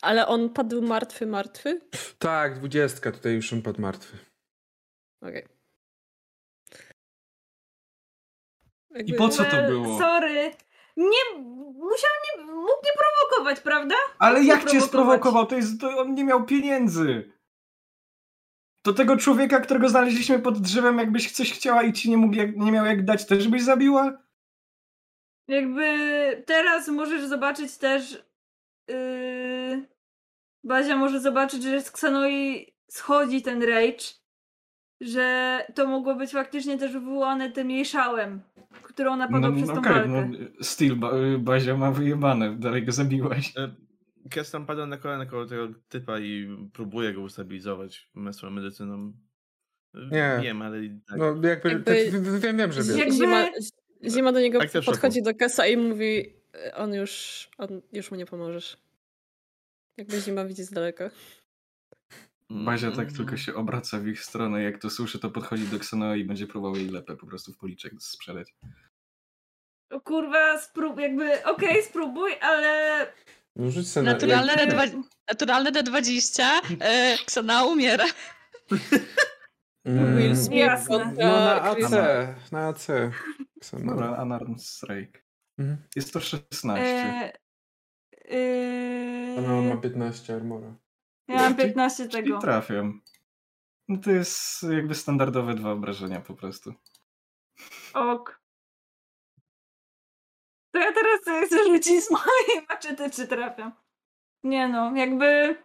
[0.01, 1.81] Ale on padł martwy, martwy?
[2.19, 4.17] Tak, dwudziestka, tutaj już on padł martwy.
[5.21, 5.47] Okej.
[8.91, 9.99] I Jakby- po co to było?
[9.99, 10.51] Sorry.
[10.97, 11.39] Nie,
[11.73, 13.95] musiał nie, mógł nie prowokować, prawda?
[14.19, 15.45] Ale jak cię sprowokował?
[15.47, 17.31] To jest, to on nie miał pieniędzy.
[18.83, 22.55] Do tego człowieka, którego znaleźliśmy pod drzewem, jakbyś coś chciała i ci nie, mógł, jak,
[22.55, 24.17] nie miał jak dać, też byś zabiła?
[25.47, 25.83] Jakby
[26.45, 28.23] teraz możesz zobaczyć też.
[28.87, 29.87] Yy,
[30.63, 34.21] Bazia może zobaczyć, że z Xanoi schodzi ten rage.
[35.01, 38.41] Że to mogło być faktycznie też wywołane tym jej szałem,
[38.83, 40.07] którą napadał przez tą okej, walkę.
[40.07, 43.53] no, Steel, ba, Bazia ma wyjebane, dalej go zabiłaś.
[44.29, 49.13] Kestan pada na kolana koło tego typa i próbuje go ustabilizować męską medycyną.
[49.95, 50.39] E, Nie.
[50.43, 50.77] Wiem, ale
[51.07, 51.17] tak.
[51.17, 51.95] No jakby, Jakby- tak,
[52.41, 52.81] wiem, wiem, że.
[52.97, 53.45] Jakby- Zima,
[54.09, 58.17] Zima do niego Tak podchodzi do Kesa i mówi "E, on już, on już mu
[58.17, 58.77] nie pomożesz.
[59.97, 61.09] Jakby Zima widzi z daleka.
[62.49, 63.13] Bazia tak Mm.
[63.15, 66.47] tylko się obraca w ich stronę, jak to słyszy, to podchodzi do Xenoa i będzie
[66.47, 68.55] próbował jej lepę po prostu w policzek sprzedać.
[69.89, 73.07] O kurwa, sprób, jakby, okej, spróbuj, ale
[73.55, 76.43] No, rzuć sobie na- Naturalne jak- D20, naturalne D20,
[76.79, 78.05] e, Ksana umiera.
[79.85, 80.87] Mm, Will Smith jasne.
[80.99, 82.87] kontra No na AC, Chris- na AC.
[83.61, 83.91] Ksena.
[83.91, 85.19] Dobra, Unarmed Strike.
[85.57, 85.77] Mhm.
[85.95, 86.85] Jest to 16.
[86.85, 87.31] e,
[88.31, 90.75] yy, Ona on ma 15 armora.
[91.27, 92.39] ja mam 15 Czyli tego.
[92.39, 93.01] trafiam.
[93.87, 96.73] No to jest jakby standardowe dwa obrażenia po prostu.
[97.93, 98.40] Ok.
[100.71, 103.71] To ja teraz chcę rzucić z mojej maczety, czy trafiam.
[104.43, 105.55] Nie no, jakby...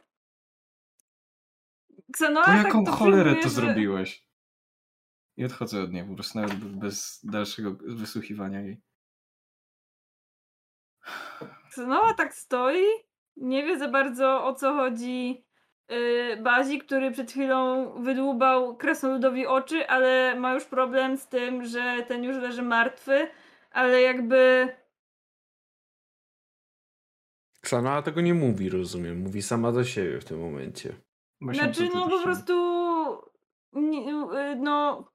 [2.08, 4.26] Xenoa Po tak jaką to cholerę to że- zrobiłeś?
[5.36, 8.80] I odchodzę od niej, po prostu nawet bez dalszego wysłuchiwania jej.
[11.66, 12.84] Xenoa tak stoi,
[13.36, 15.44] nie wie za bardzo o co chodzi
[15.88, 22.04] yy, Bazi, który przed chwilą wydłubał kresnoludowi oczy, ale ma już problem z tym, że
[22.08, 23.28] ten już leży martwy,
[23.70, 24.68] ale jakby...
[27.66, 29.18] Ksana tego nie mówi, rozumiem.
[29.18, 30.96] Mówi sama do siebie w tym momencie.
[31.40, 32.52] Właśnie Znaczy, no po prostu...
[33.72, 35.08] nie- yy, No,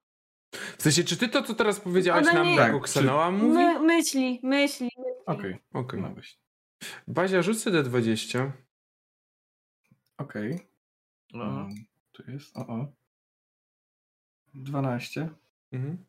[0.53, 3.53] W sensie, czy ty to, co teraz powiedziałaś Ona nam nie- jako Tak, Ksanoa mówi?
[3.53, 4.89] my, myśli, myśli.
[5.25, 6.01] Okej, Okej.
[6.01, 6.41] no właśnie.
[7.07, 8.51] Bazia, rzuć sobie D20.
[10.17, 10.59] Okej.
[11.33, 11.43] No.
[11.43, 11.69] Um,
[12.11, 12.85] Tu jest, o o.
[14.53, 15.30] 12.
[15.71, 16.05] Mhm.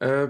[0.00, 0.28] E,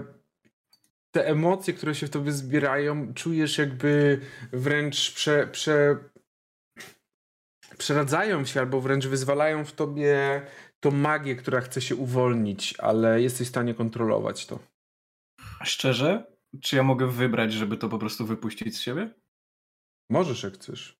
[1.17, 4.21] te emocje, które się w tobie zbierają, czujesz jakby
[4.51, 5.97] wręcz prze, prze,
[7.77, 10.41] przeradzają się albo wręcz wyzwalają w tobie
[10.79, 14.59] tą magię, która chce się uwolnić, ale jesteś w stanie kontrolować to.
[15.63, 16.37] Szczerze?
[16.61, 19.13] Czy ja mogę wybrać, żeby to po prostu wypuścić z siebie?
[20.09, 20.97] Możesz jak chcesz.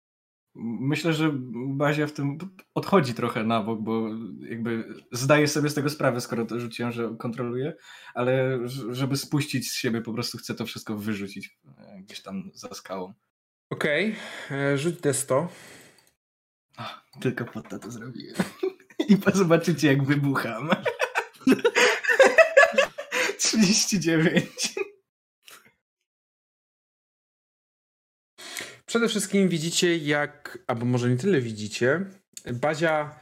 [0.60, 1.32] Myślę, że
[1.68, 2.38] Bazia w tym
[2.76, 4.10] odchodzi trochę na bok, bo
[4.50, 7.74] jakby zdaje sobie z tego sprawę, skoro to rzuciłem, że kontroluje,
[8.14, 12.69] ale żeby spuścić z siebie, po prostu chcę to wszystko wyrzucić e, gdzieś tam za
[12.74, 13.14] skałą.
[13.69, 14.16] Okej,
[14.52, 15.48] e, rzuć D100.
[17.22, 18.36] Tylko po to to zrobiłem.
[19.10, 20.69] I zobaczycie, jak wybucham.
[23.38, 24.76] 39.
[28.98, 32.06] Przede wszystkim widzicie, jak, albo może nie tyle widzicie,
[32.53, 33.16] Bazia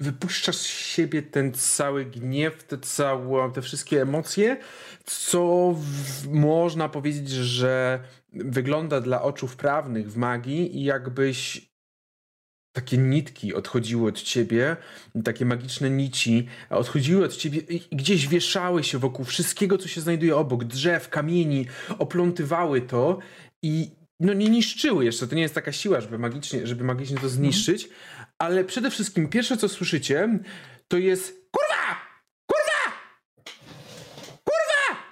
[0.00, 4.56] wypuszcza z siebie ten cały gniew, te, całe, te wszystkie emocje,
[5.04, 8.00] co w, można powiedzieć, że
[8.32, 11.70] wygląda dla oczu wprawnych w magii i jakbyś
[12.72, 14.76] takie nitki odchodziły od ciebie,
[15.24, 20.36] takie magiczne nici odchodziły od ciebie i gdzieś wieszały się wokół wszystkiego, co się znajduje
[20.36, 21.66] obok, drzew, kamieni,
[21.98, 23.18] oplątywały to
[23.62, 27.28] i no nie niszczyły jeszcze, to nie jest taka siła, żeby magicznie, żeby magicznie to
[27.28, 27.88] zniszczyć,
[28.38, 30.38] ale przede wszystkim pierwsze, co słyszycie,
[30.88, 31.96] to jest kurwa!
[32.46, 32.96] Kurwa!
[34.44, 35.02] Kurwa!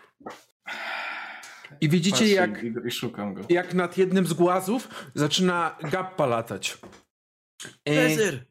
[1.81, 3.43] I widzicie, Patrzę jak, I, i szukam go.
[3.49, 6.79] jak nad jednym z głazów zaczyna gappa latać.
[7.85, 8.45] E, Wezyr!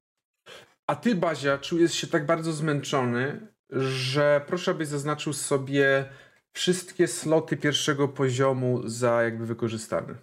[0.87, 6.05] a ty, Bazia, czujesz się tak bardzo zmęczony, że proszę, abyś zaznaczył sobie
[6.53, 10.15] wszystkie sloty pierwszego poziomu za jakby wykorzystane.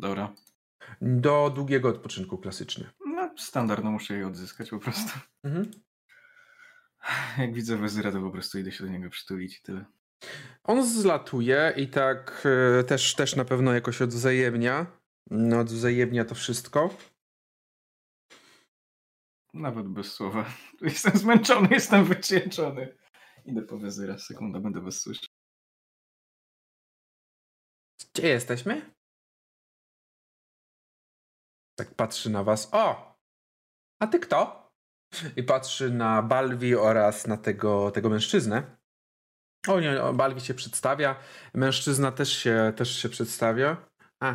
[0.00, 0.34] Dobra.
[1.00, 2.90] Do długiego odpoczynku klasycznie.
[3.06, 5.18] No, standard, no muszę je odzyskać po prostu.
[5.44, 5.70] Mhm.
[7.38, 9.84] Jak widzę wezyra, to po prostu idę się do niego przytulić i tyle.
[10.64, 12.46] On zlatuje i tak
[12.80, 14.86] e, też, też na pewno jakoś odwzajemnia.
[15.30, 16.96] No, odwzajemnia to wszystko.
[19.54, 20.44] Nawet bez słowa.
[20.82, 22.96] Jestem zmęczony, jestem wycieńczony.
[23.44, 25.28] Idę po wezyra, sekunda, będę was słyszał.
[28.14, 28.99] Gdzie jesteśmy?
[31.80, 32.68] Tak patrzy na was.
[32.72, 33.16] O!
[34.02, 34.70] A ty kto?
[35.36, 38.76] I patrzy na Balwi oraz na tego, tego mężczyznę.
[39.68, 41.16] O nie, Balwi się przedstawia.
[41.54, 43.76] Mężczyzna też się, też się przedstawia.
[44.20, 44.34] A.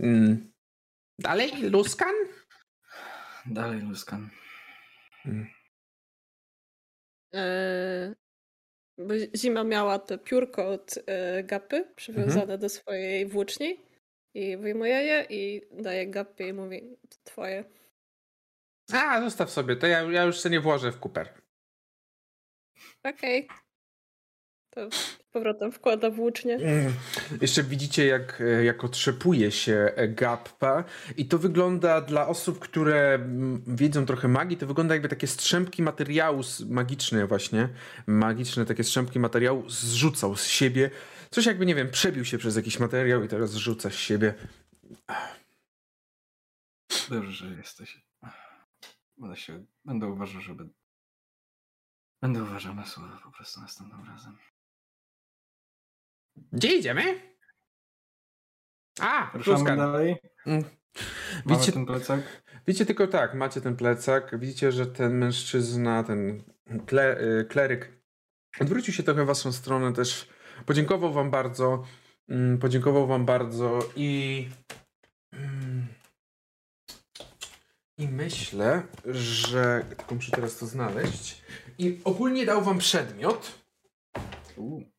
[0.00, 0.52] Mm.
[1.18, 2.14] Dalej, Luskan?
[3.46, 4.30] Dalej, Luskan.
[7.34, 8.14] E,
[8.98, 12.60] bo Zima miała to piórko od e, Gapy przywiązane Mhm.
[12.60, 13.87] do swojej włóczni
[14.34, 17.64] i wyjmuje je i daje Gapie i mówi twoje.
[18.92, 21.28] A, zostaw sobie, to ja, ja już się nie włożę w kuper.
[23.04, 23.48] Okej.
[24.70, 26.54] To z powrotem wkłada włócznię.
[26.54, 26.92] Mm.
[27.40, 30.84] Jeszcze widzicie, jak, jak otrzepuje się Gappa
[31.16, 35.82] i to wygląda dla osób, które mm, wiedzą trochę magii, to wygląda jakby takie strzępki
[35.82, 37.68] materiału magiczne właśnie,
[38.06, 40.90] magiczne takie strzępki materiału zrzucał z siebie.
[41.30, 44.34] Coś jakby, nie wiem, przebił się przez jakiś materiał i teraz zrzuca z siebie.
[47.10, 48.00] Dobrze, że jesteś.
[49.18, 50.68] Będę się, będę uważał, żeby...
[52.22, 54.38] Będę uważał na słowa po prostu następnym razem.
[56.52, 57.20] Gdzie idziemy?
[59.00, 60.16] A, Ruszamy dalej.
[60.46, 60.64] Mm.
[61.46, 62.42] Widzicie, ten plecak.
[62.66, 66.42] Widzicie tylko tak, macie ten plecak, widzicie, że ten mężczyzna, ten
[66.86, 67.98] kle, y, kleryk
[68.60, 70.28] odwrócił się trochę w waszą stronę też,
[70.66, 71.84] podziękował wam bardzo,
[72.28, 74.48] mm, podziękował wam bardzo i
[75.32, 75.86] mm,
[77.98, 81.42] i myślę, że tylko muszę teraz to znaleźć
[81.78, 83.58] i ogólnie dał wam przedmiot,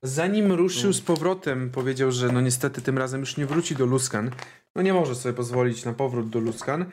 [0.03, 4.31] Zanim ruszył z powrotem, powiedział, że no niestety tym razem już nie wróci do Luskan.
[4.75, 6.85] No nie może sobie pozwolić na powrót do Luskan.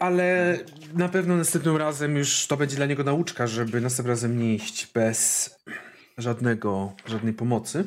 [0.00, 0.58] Ale
[0.94, 4.86] na pewno następnym razem już to będzie dla niego nauczka, żeby następnym razem nie iść
[4.94, 5.50] bez
[6.18, 7.84] żadnego, żadnej pomocy.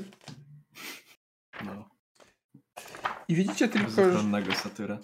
[1.66, 1.90] no.
[3.28, 4.98] I widzicie tylko, że satyra.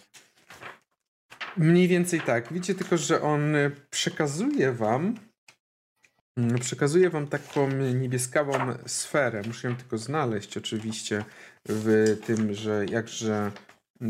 [1.58, 3.54] mniej więcej tak, widzicie tylko, że on
[3.90, 5.16] przekazuje wam
[6.38, 8.54] mm, przekazuje wam taką niebieskawą
[8.86, 9.42] sferę.
[9.48, 11.26] Muszę ją tylko znaleźć oczywiście
[11.66, 13.52] w tym, że jakże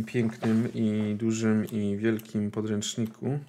[0.06, 3.40] pięknym i dużym i wielkim podręczniku.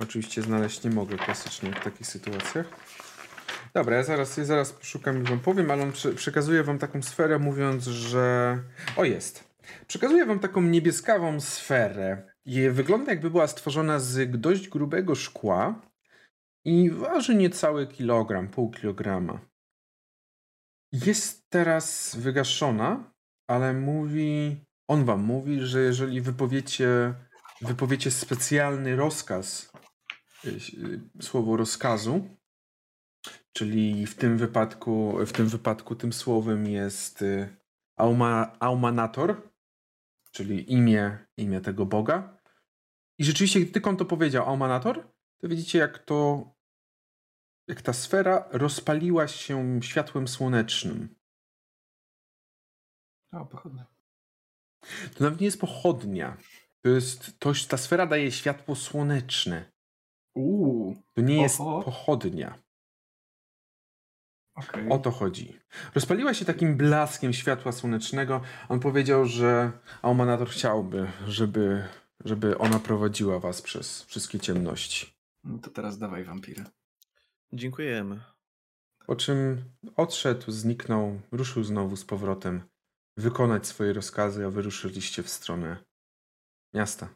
[0.00, 2.66] Oczywiście znaleźć nie mogę klasycznie w takich sytuacjach.
[3.74, 7.02] Dobra, ja zaraz, ja zaraz poszukam i wam powiem, ale on prze, przekazuje wam taką
[7.02, 8.58] sferę mówiąc, że...
[8.96, 9.54] O, jest.
[9.86, 12.34] Przekazuje wam taką niebieskawą sferę.
[12.70, 15.82] Wygląda jakby była stworzona z dość grubego szkła
[16.64, 19.40] i waży niecały kilogram, pół kilograma.
[20.92, 23.12] Jest teraz wygaszona,
[23.46, 24.56] ale mówi,
[24.88, 27.14] on wam mówi, że jeżeli wypowiecie,
[27.60, 29.72] wypowiecie specjalny rozkaz,
[30.44, 32.36] y, y, słowo rozkazu,
[33.52, 37.56] czyli w tym wypadku, w tym wypadku tym słowem jest y,
[37.96, 39.50] auma, aumanator,
[40.30, 42.38] czyli imię, imię tego Boga.
[43.18, 46.50] I rzeczywiście, gdy tylko on to powiedział, aumanator, to widzicie, jak to,
[47.68, 51.14] jak ta sfera rozpaliła się światłem słonecznym.
[53.32, 53.84] O, pochodne.
[55.14, 56.36] To nawet nie jest pochodnia.
[56.82, 59.72] To jest, to, ta sfera daje światło słoneczne.
[60.34, 61.82] Uuu, To nie jest Oho.
[61.82, 62.63] pochodnia.
[64.54, 64.88] Okej.
[64.88, 65.58] O to chodzi.
[65.94, 68.40] Rozpaliła się takim blaskiem światła słonecznego.
[68.68, 71.88] On powiedział, że Aumanator chciałby, żeby,
[72.24, 75.14] żeby ona prowadziła was przez wszystkie ciemności.
[75.44, 76.64] No to teraz dawaj wampirę.
[77.52, 78.20] Dziękujemy.
[79.06, 79.64] Po czym
[79.96, 82.62] odszedł, zniknął, ruszył znowu z powrotem
[83.16, 85.76] wykonać swoje rozkazy, a wy ruszyliście w stronę
[86.74, 87.08] miasta.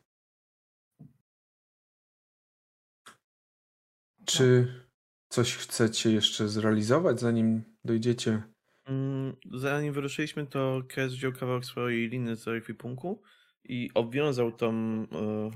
[4.25, 4.73] Czy
[5.29, 8.43] coś chcecie jeszcze zrealizować, zanim dojdziecie?
[8.85, 13.23] Mm, Zanim wyruszyliśmy, to Kes wziął kawałek swojej liny z ekwipunku
[13.65, 14.73] i obwiązał tą,
[15.13, 15.51] e,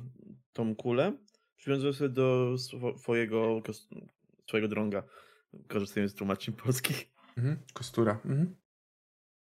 [0.53, 1.13] tą kulę.
[1.57, 3.63] Przywiązał sobie do swo- swojego,
[4.49, 5.03] swojego drąga.
[5.69, 7.09] Korzystając z tłumaczeń polskich.
[7.39, 7.59] Mhm.
[7.75, 8.13] Kostura.
[8.25, 8.57] Mhm.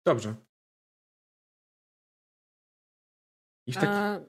[0.05, 0.35] Dobrze.
[3.67, 3.87] I w taki...
[3.87, 4.19] A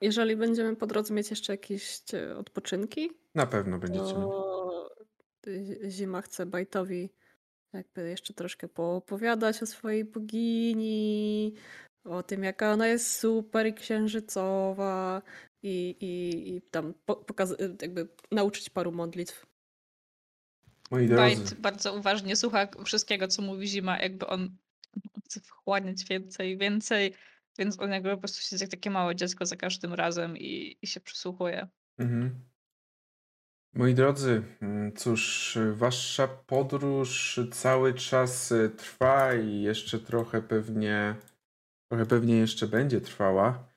[0.00, 4.04] jeżeli będziemy po drodze mieć jeszcze jakieś e, odpoczynki, Na pewno będziecie.
[4.14, 4.61] to
[5.88, 7.10] Zima chce Bajtowi
[7.72, 11.54] jakby jeszcze troszkę poopowiadać o swojej bogini,
[12.04, 15.22] o tym jaka ona jest super i księżycowa
[15.62, 19.46] i, i, i tam po, pokaz- jakby nauczyć paru modlitw.
[20.90, 21.22] Moi drodzy.
[21.22, 24.56] Bajt bardzo uważnie słucha wszystkiego, co mówi Zima, jakby on
[25.24, 27.14] chce wchłaniać więcej, więcej,
[27.58, 30.86] więc on jakby po prostu siedzi jak takie małe dziecko za każdym razem i, i
[30.86, 31.68] się przysłuchuje.
[31.98, 32.51] Mhm.
[33.74, 41.14] Moi drodzy, mm, cóż, wasza podróż cały czas y, trwa i jeszcze trochę pewnie,
[41.88, 43.68] trochę pewnie jeszcze będzie trwała,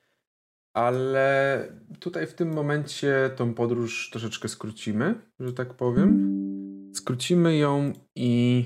[0.74, 1.67] ale
[1.99, 6.91] tutaj w tym momencie tą podróż troszeczkę skrócimy, że tak powiem.
[6.95, 8.65] Skrócimy ją i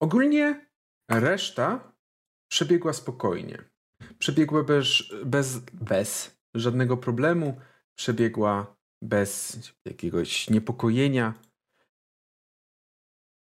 [0.00, 0.66] ogólnie
[1.10, 1.92] reszta
[2.48, 3.58] przebiegła spokojnie.
[4.18, 7.60] Przebiegła bez, bez, bez żadnego problemu,
[7.94, 8.73] przebiegła
[9.04, 11.34] bez jakiegoś niepokojenia.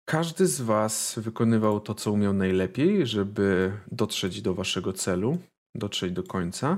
[0.10, 5.38] Każdy z Was wykonywał to, co umiał najlepiej, żeby dotrzeć do Waszego celu,
[5.76, 6.78] dotrzeć do końca.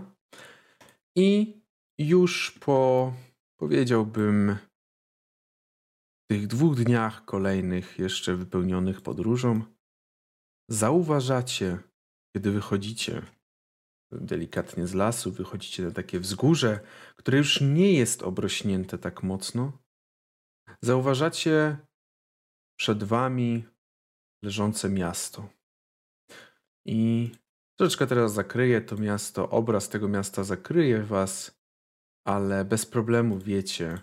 [1.18, 1.62] I
[2.00, 3.14] już po,
[3.60, 4.58] powiedziałbym,
[6.32, 9.62] tych dwóch dniach kolejnych, jeszcze wypełnionych podróżą,
[10.70, 11.78] zauważacie,
[12.36, 13.22] kiedy wychodzicie
[14.12, 16.80] delikatnie z lasu, wychodzicie na takie wzgórze,
[17.16, 19.80] które już nie jest obrośnięte tak mocno,
[20.82, 21.78] zauważacie
[22.80, 23.64] przed wami
[24.44, 25.50] leżące miasto.
[26.88, 27.32] I
[27.80, 31.62] troszeczkę teraz zakryje to miasto, obraz tego miasta zakryje was,
[32.28, 34.02] ale bez problemu wiecie,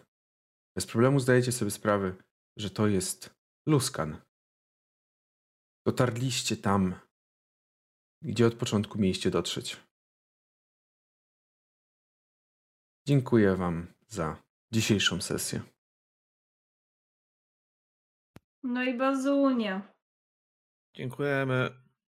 [0.77, 2.15] bez problemu zdajecie sobie sprawę,
[2.59, 3.35] że to jest
[3.69, 4.20] Luskan.
[5.87, 6.95] Dotarliście tam,
[8.25, 9.88] gdzie od początku mieliście dotrzeć.
[13.09, 15.61] Dziękuję Wam za dzisiejszą sesję.
[18.62, 19.95] No i Bazunia.
[20.95, 21.70] Dziękujemy.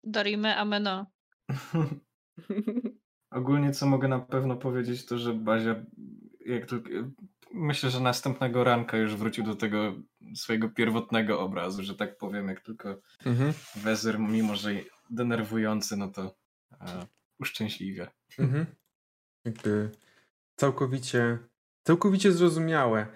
[0.05, 1.07] Dorimy Ameno.
[3.31, 5.85] Ogólnie co mogę na pewno powiedzieć, to że Bazia
[6.47, 6.91] jak tylko,
[7.55, 9.95] myślę, że następnego ranka już wrócił do tego
[10.35, 13.53] swojego pierwotnego obrazu, że tak powiem, jak tylko Mhm.
[13.77, 14.71] Wezyr, mimo że
[15.11, 16.35] denerwujący, no to
[16.81, 17.07] e,
[17.41, 18.11] uszczęśliwia.
[18.39, 18.67] Mhm.
[19.45, 19.91] Jakby
[20.57, 21.39] całkowicie,
[21.87, 23.07] całkowicie zrozumiałe.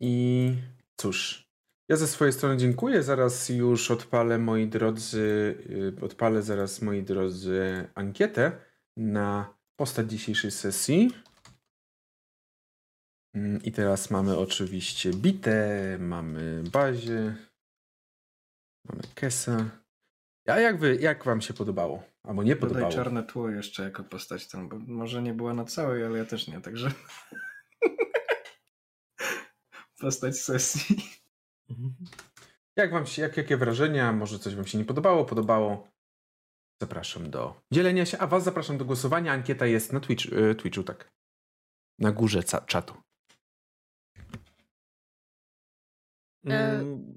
[0.00, 0.54] I
[0.96, 1.46] cóż,
[1.88, 3.02] ja ze swojej strony dziękuję.
[3.02, 5.54] Zaraz już odpalę, moi drodzy,
[6.00, 8.52] y, odpalę zaraz, moi drodzy, ankietę
[8.96, 11.10] na postać dzisiejszej sesji.
[13.34, 17.36] Mm, I teraz mamy oczywiście bitę, mamy bazie,
[18.84, 19.70] mamy Kesa.
[20.46, 22.02] A jak wy, jak wam się podobało?
[22.26, 22.92] Albo nie Dodaj podobało?
[22.92, 26.48] czarne tło jeszcze jako postać tam, bo może nie była na całej, ale ja też
[26.48, 26.90] nie, także
[30.00, 30.96] postać sesji.
[32.76, 34.12] Jak wam się, jak, jakie wrażenia?
[34.12, 35.88] Może coś wam się nie podobało, podobało?
[36.82, 39.32] Zapraszam do dzielenia się, a was zapraszam do głosowania.
[39.32, 41.10] Ankieta jest na Twitch, y, Twitchu, tak.
[41.98, 42.94] Na górze ca- czatu.
[46.46, 47.16] E, Mm,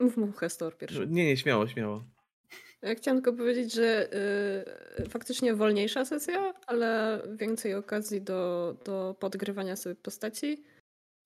[0.00, 1.06] Mów mu Hestor pierwszy.
[1.06, 2.04] Nie, nie, śmiało, śmiało.
[2.82, 4.08] Ja chciałam tylko powiedzieć, że
[5.00, 10.62] y, faktycznie wolniejsza sesja, ale więcej okazji do, do podgrywania sobie postaci.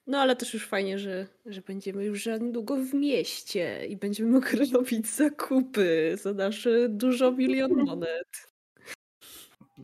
[0.07, 4.31] No ale też już fajnie, że, że będziemy już za niedługo w mieście i będziemy
[4.31, 8.49] mogli robić zakupy za nasze dużo milion monet.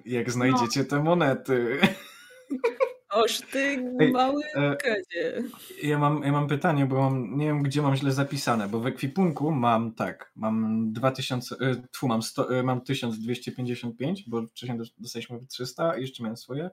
[0.05, 1.79] Jak znajdziecie te monety.
[3.13, 3.59] Oż ty
[4.01, 5.43] Ej, mały e, kadzie.
[5.83, 8.87] Ja mam, ja mam pytanie, bo mam, nie wiem, gdzie mam źle zapisane, bo w
[8.87, 14.95] ekwipunku mam tak, mam 2000, y, tfu, mam, 100, y, mam 1255, bo wcześniej dos-
[14.99, 16.71] dostaliśmy 300 i jeszcze miałem swoje.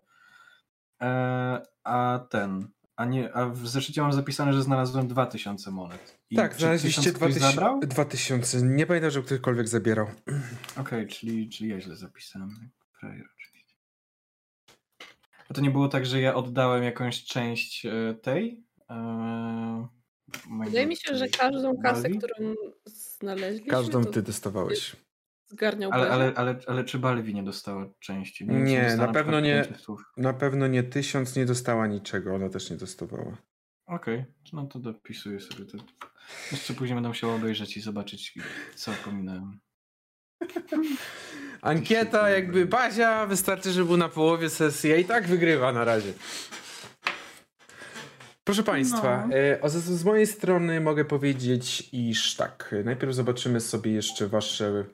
[1.01, 6.19] E, a ten, a nie, a w zeszycie mam zapisane, że znalazłem 2000 monet.
[6.29, 7.79] I tak, znaleźliście 1000 ktoś 2000, zabrał?
[7.79, 8.61] 2000.
[8.61, 10.07] Nie pamiętam, że ktokolwiek zabierał.
[10.77, 12.69] Okej, czyli, czyli ja źle zapisałem.
[12.99, 13.38] Frajer, oczywiście.
[15.49, 18.63] A to nie było tak, że ja oddałem jakąś część e, tej?
[18.89, 18.95] E,
[20.47, 22.55] mojego Wydaje mi się, że każdą kasę, którą
[22.85, 24.95] znaleźliśmy, Każdą ty dostawałeś.
[25.47, 28.47] zgarniał Ale, ale, ale, ale czy Balwi nie dostała części?
[28.47, 29.63] Nie, dostała na pewno nie.
[29.63, 30.03] 500 słów.
[30.17, 33.37] Na pewno nie tysiąc nie dostała niczego, ona też nie dostawała.
[33.85, 35.77] Okej, no to dopisuję sobie to.
[36.51, 38.33] Jeszcze później będę musiał obejrzeć i zobaczyć,
[38.75, 39.59] co pominąłem.
[41.61, 46.13] Ankieta jakby Bazia, wystarczy, że był na połowie sesji, a i tak wygrywa na razie.
[48.43, 49.35] Proszę Państwa, No.
[49.37, 54.85] e, o, z, z mojej strony mogę powiedzieć, iż tak, najpierw zobaczymy sobie jeszcze Wasze,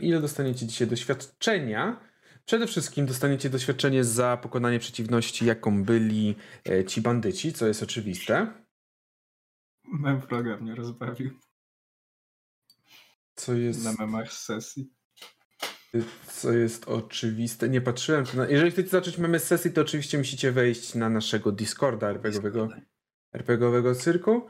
[0.00, 2.00] ile dostaniecie dzisiaj doświadczenia.
[2.44, 6.36] Przede wszystkim dostaniecie doświadczenie za pokonanie przeciwności, jaką byli
[6.68, 8.46] e, ci bandyci, co jest oczywiste.
[9.84, 11.30] Mem vloga mnie rozbawił
[13.34, 14.90] Co jest, na memach z sesji.
[16.26, 17.68] Co jest oczywiste.
[17.68, 18.24] Nie patrzyłem.
[18.34, 22.68] Na, jeżeli chcecie zacząć memy z sesji, to oczywiście musicie wejść na naszego Discorda RPGowego,
[23.32, 24.46] RPGowego cyrku.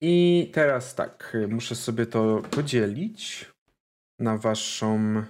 [0.00, 3.50] I teraz tak, muszę sobie to podzielić
[4.18, 5.22] na waszą.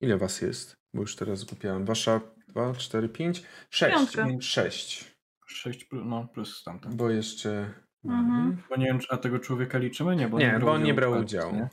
[0.00, 0.76] Ile was jest?
[0.94, 1.84] Bo już teraz zgubiałem.
[1.84, 3.94] Wasza 2, 4, 5, 6.
[3.94, 4.26] Piątka.
[4.40, 5.14] 6.
[5.46, 6.96] 6 plus, no, plus tamten.
[6.96, 7.74] Bo jeszcze.
[8.04, 8.62] Mhm.
[8.68, 10.16] Bo nie wiem, czy a tego człowieka liczymy?
[10.16, 11.68] Nie, bo Nie, bo on nie udziału brał walce, udziału.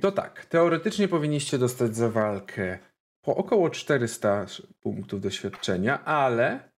[0.00, 2.78] To tak, teoretycznie powinniście dostać za walkę
[3.24, 4.46] po około 400
[4.80, 6.72] punktów doświadczenia, ale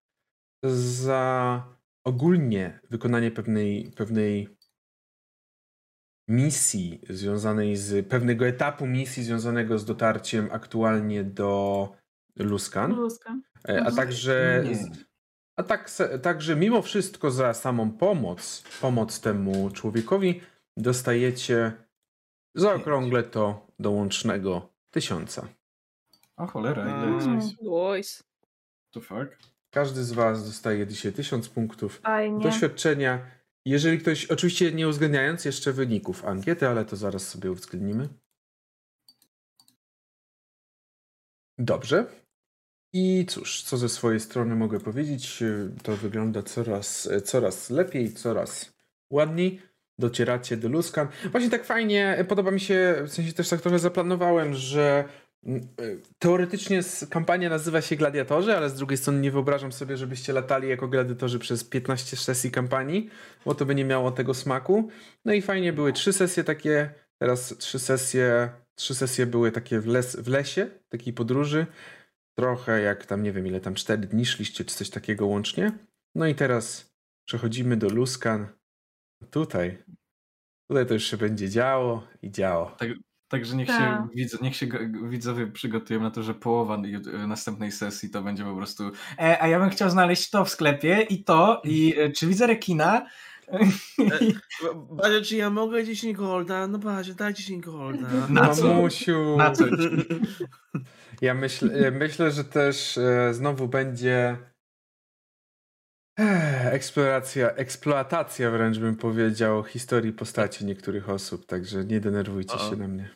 [0.65, 1.63] za
[2.05, 4.57] ogólnie wykonanie pewnej, pewnej
[6.29, 11.89] misji związanej z pewnego etapu misji związanego z dotarciem aktualnie do
[12.37, 13.31] Luskan, Bluzka.
[13.69, 13.97] e, a Mhm.
[13.97, 14.79] także Nie.
[15.57, 15.91] a tak,
[16.23, 20.41] także mimo wszystko za samą pomoc, pomoc temu człowiekowi
[20.77, 21.73] dostajecie
[22.55, 25.49] zaokrągle to do łącznego tysiąca.
[26.37, 27.15] O cholera, ile Mm.
[27.37, 27.57] jest?
[27.63, 28.25] Nice.
[28.91, 29.39] To fuck.
[29.71, 32.41] Każdy z was dostaje dzisiaj tysiąc punktów Fajnie.
[32.45, 33.27] doświadczenia.
[33.65, 38.09] Jeżeli ktoś, oczywiście nie uwzględniając jeszcze wyników ankiety, ale to zaraz sobie uwzględnimy.
[41.59, 42.07] Dobrze.
[42.93, 45.43] I cóż, co ze swojej strony mogę powiedzieć?
[45.83, 48.73] To wygląda coraz, coraz lepiej, coraz
[49.11, 49.63] ładniej.
[49.99, 51.09] Docieracie do Luskan.
[51.31, 55.05] Właśnie tak fajnie, podoba mi się, w sensie też tak trochę zaplanowałem, że
[55.47, 60.33] mm, y, teoretycznie kampania nazywa się Gladiatorzy, ale z drugiej strony nie wyobrażam sobie, żebyście
[60.33, 63.11] latali jako gladiatorzy przez 15 sesji kampanii,
[63.45, 64.89] bo to by nie miało tego smaku.
[65.25, 69.87] No i fajnie były trzy sesje takie, teraz trzy sesje, trzy sesje były takie w,
[69.87, 71.67] les, w lesie, takiej podróży.
[72.39, 75.73] Trochę jak tam, nie wiem ile tam, cztery dni szliście, czy coś takiego łącznie.
[76.15, 76.95] No i teraz
[77.29, 78.49] przechodzimy do Luskan.
[79.31, 79.79] Tutaj.
[80.69, 82.77] Tutaj to już się będzie działo i działo.
[83.29, 83.79] Także niech Tak.
[83.81, 84.67] się, widz, niech się
[85.09, 89.49] widzowie przygotują na to, że połowa ju- następnej sesji to będzie po prostu e, a
[89.49, 93.07] ja bym chciał znaleźć to w sklepie i to i e, czy widzę rekina?
[94.91, 96.67] Bazia, czy ja mogę 10 golda?
[96.67, 98.09] No Bazia, daj 10 golda.
[98.29, 98.69] Na co?
[98.69, 99.37] Mamusiu.
[99.37, 99.65] Na co?
[101.21, 104.37] Ja myślę, myślę, że też e, znowu będzie
[106.73, 112.71] eksploracja, eksploatacja wręcz bym powiedział historii postaci niektórych osób, także nie denerwujcie O.
[112.71, 113.09] się na mnie.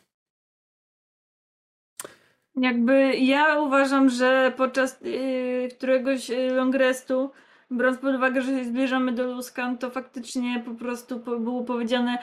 [2.55, 7.31] Jakby ja uważam, że podczas yy, któregoś yy, long restu,
[7.71, 12.17] biorąc pod uwagę, że się zbliżamy do Luskan, to faktycznie po prostu po, było powiedziane,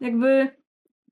[0.00, 0.48] jakby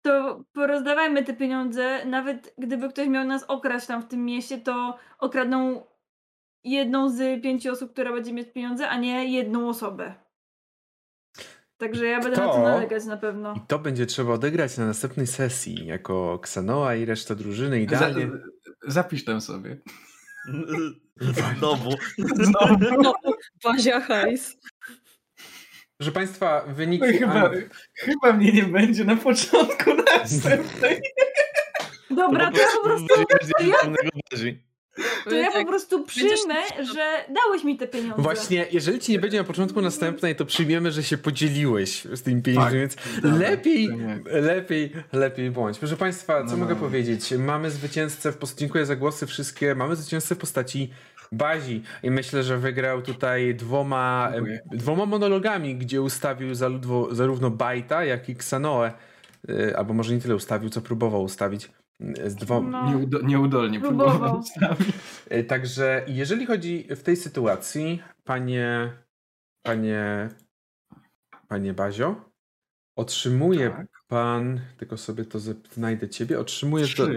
[0.02, 4.98] to porozdawajmy te pieniądze, nawet gdyby ktoś miał nas okraść tam w tym mieście, to
[5.18, 5.86] okradną
[6.65, 10.15] jedną z pięciu osób, która będzie mieć pieniądze, a nie jedną osobę.
[11.77, 12.53] Także ja będę na Kto?
[12.53, 13.55] to nalegać na pewno.
[13.55, 18.28] I to będzie trzeba odegrać na następnej sesji, jako Ksanoa i reszta drużyny Za, idealnie.
[18.87, 19.77] zapisz tam sobie.
[21.57, 21.91] Znowu.
[22.19, 22.77] Znowu.
[23.03, 23.15] No,
[23.65, 24.57] Bazia hajs.
[25.97, 27.07] Proszę Państwa, wyniki...
[27.07, 31.01] No chyba, an- chyba mnie nie będzie na początku następnej.
[32.11, 33.15] Dobra, to ja po prostu,
[35.25, 36.55] to ja po Tak, prostu przyjmę,
[36.94, 38.23] że dałeś mi te pieniądze.
[38.23, 42.43] Właśnie, jeżeli ci nie będzie na początku następnej, to przyjmiemy, że się podzieliłeś z tymi
[42.43, 42.75] pieniędzmi, Tak.
[42.81, 44.18] więc Dobra, lepiej, to nie.
[44.41, 45.78] lepiej, lepiej bądź.
[45.78, 47.35] Proszę Państwa, co No mogę powiedzieć?
[47.39, 50.91] Mamy zwycięzcę, w post- dziękuję za głosy wszystkie, mamy zwycięzcę w postaci
[51.33, 54.60] Bazi i myślę, że wygrał tutaj dwoma, Dziękuję.
[54.73, 58.93] dwoma monologami, gdzie ustawił zarówno, zarówno Bajta, jak i Ksanoę,
[59.51, 61.70] Y, albo może nie tyle ustawił, co próbował ustawić
[62.01, 62.91] z dwoma, No.
[62.91, 64.43] Nieudo, nieudolnie Próbował.
[65.31, 68.93] E, Także jeżeli chodzi w tej sytuacji, panie,
[69.62, 70.28] panie,
[71.49, 72.31] panie Bazio,
[72.97, 73.86] otrzymuje Tak.
[74.09, 75.39] pan, tylko sobie to
[75.73, 77.09] znajdę ciebie, otrzymuje do,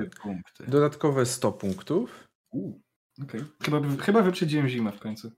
[0.67, 2.27] dodatkowe 100 punktów.
[2.51, 2.73] U,
[3.23, 3.41] okej.
[3.63, 5.31] Chyba, chyba wyprzedziłem zimę w końcu.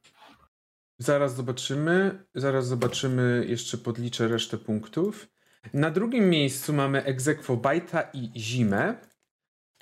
[0.99, 5.27] Zaraz zobaczymy, zaraz zobaczymy, jeszcze podliczę resztę punktów.
[5.73, 8.95] Na drugim miejscu mamy Egzekwo Bajta i Zimę,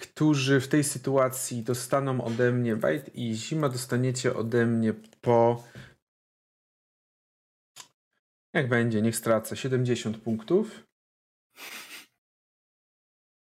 [0.01, 5.63] którzy w tej sytuacji dostaną ode mnie, Bajt i Zima dostaniecie ode mnie po
[8.53, 10.83] jak będzie, niech stracę, 70 punktów.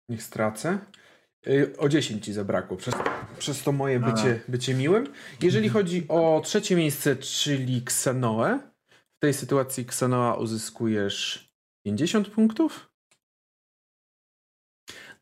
[0.08, 0.78] Niech stracę.
[1.46, 2.94] Y, O 10 ci zabrakło, przez,
[3.38, 4.10] przez to moje A.
[4.10, 5.12] bycie, bycie miłym.
[5.42, 8.58] Jeżeli chodzi o trzecie miejsce, czyli Xenoe,
[9.22, 11.50] tej sytuacji Xanoa uzyskujesz
[11.86, 12.89] 50 punktów.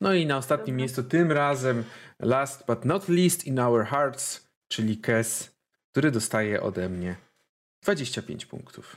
[0.01, 0.79] No i na ostatnim Dobra.
[0.79, 1.85] miejscu, tym razem
[2.19, 5.59] last but not least in our hearts, czyli Kes,
[5.91, 7.17] który dostaje ode mnie
[7.83, 8.97] 25 punktów.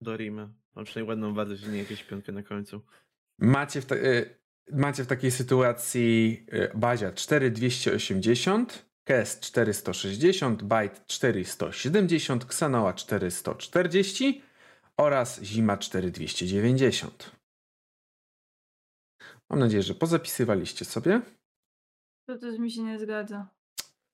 [0.00, 0.48] Dorimy.
[0.76, 2.80] Mam przynajmniej ładną wadę, że nie jakieś piątkę na końcu.
[3.38, 4.38] Macie w, ta, y,
[4.72, 14.42] macie w takiej sytuacji y, Bazia 4280, Kes 460, Byte 470, Xanoa 440
[14.96, 17.39] oraz Zima 4290.
[19.50, 21.20] Mam nadzieję, że pozapisywaliście sobie.
[22.26, 23.48] To też mi się nie zgadza.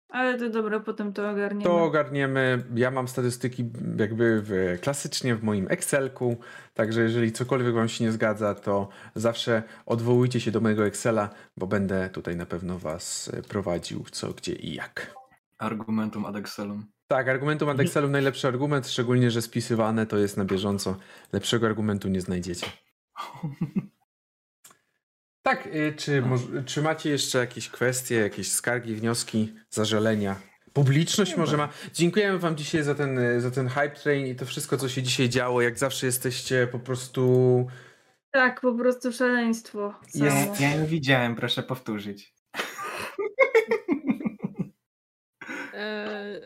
[0.08, 1.64] Ale to dobra, potem to ogarniemy.
[1.64, 2.64] To ogarniemy.
[2.74, 6.36] Ja mam statystyki jakby w, klasycznie w moim Excelku,
[6.74, 11.66] także jeżeli cokolwiek wam się nie zgadza, to zawsze odwołujcie się do mojego Excela, bo
[11.66, 15.14] będę tutaj na pewno was e, prowadził co, gdzie i jak.
[15.58, 16.86] Argumentum ad excelum.
[17.08, 20.96] Tak, argumentum ad Excelum najlepszy argument, szczególnie, że spisywane to jest na bieżąco.
[21.32, 22.66] Lepszego argumentu nie znajdziecie.
[25.46, 30.36] Tak, y, czy, moż- czy macie jeszcze jakieś kwestie, jakieś skargi, wnioski, zażalenia?
[30.72, 31.68] Publiczność może ma.
[31.92, 35.02] Dziękujemy wam dzisiaj za ten, y, za ten hype train i to wszystko, co się
[35.02, 35.62] dzisiaj działo.
[35.62, 37.66] Jak zawsze jesteście po prostu...
[38.30, 39.94] Tak, po prostu szaleństwo.
[40.14, 40.60] Jest-.
[40.60, 42.34] Ja nie widziałem, proszę powtórzyć.
[45.74, 46.40] Eee,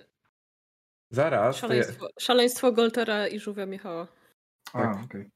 [1.11, 1.61] Zaraz.
[1.61, 1.69] To ja...
[1.83, 4.07] szaleństwo, szaleństwo Goltera i żółwia Michała.
[4.73, 5.05] A, Tak.
[5.05, 5.31] okej.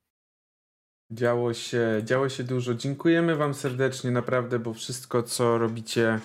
[1.10, 2.74] Działo się, działo się dużo.
[2.74, 6.20] Dziękujemy Wam serdecznie, naprawdę, bo wszystko, co robicie,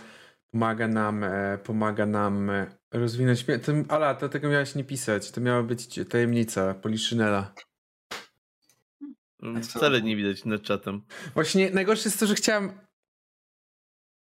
[0.51, 3.45] pomaga nam, e, pomaga nam e, rozwinąć.
[3.63, 5.31] Tym, Ala, to tego miałaś nie pisać.
[5.31, 7.53] To miała być tajemnica Poliszynela.
[9.61, 9.77] Co?
[9.77, 11.01] Wcale nie widać nad czatem.
[11.33, 12.71] Właśnie najgorsze jest to, że chciałam.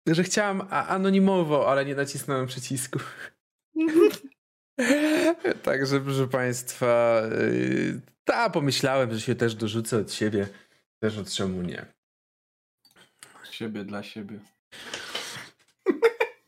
[0.08, 3.00] Że chciałam anonimowo, ale nie nacisnąłem przycisku.
[5.64, 10.48] Także, proszę Państwa, yy, ta pomyślałem, że się też dorzucę od siebie.
[11.00, 11.86] Też od czemu nie.
[13.52, 14.40] Siebie dla siebie.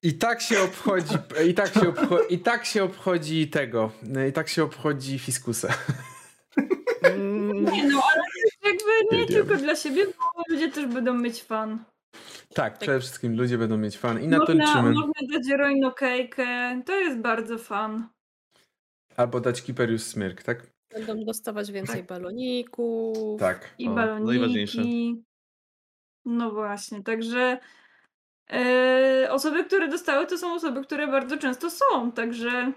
[0.03, 1.15] I tak się obchodzi,
[1.49, 3.91] i tak się, obcho, i tak się obchodzi tego,
[4.29, 5.67] i tak się obchodzi fiskusa.
[7.73, 8.23] Nie no, ale
[8.63, 9.27] jakby nie Wiem.
[9.27, 11.85] tylko dla siebie, bo ludzie też będą mieć fan.
[12.53, 14.91] Tak, przede wszystkim ludzie będą mieć fan i na to można, liczymy.
[14.91, 15.47] można dać
[16.85, 18.09] to jest bardzo fan.
[19.17, 20.78] Albo dać Kiperius Smyrk, tak?
[20.93, 23.39] Będą dostawać więcej baloników.
[23.39, 23.73] Tak.
[23.77, 24.39] I O, baloniki.
[24.39, 24.81] najważniejsze.
[26.25, 27.57] No właśnie, także
[28.51, 32.73] e, osoby, które dostały, to są osoby, które bardzo często są, także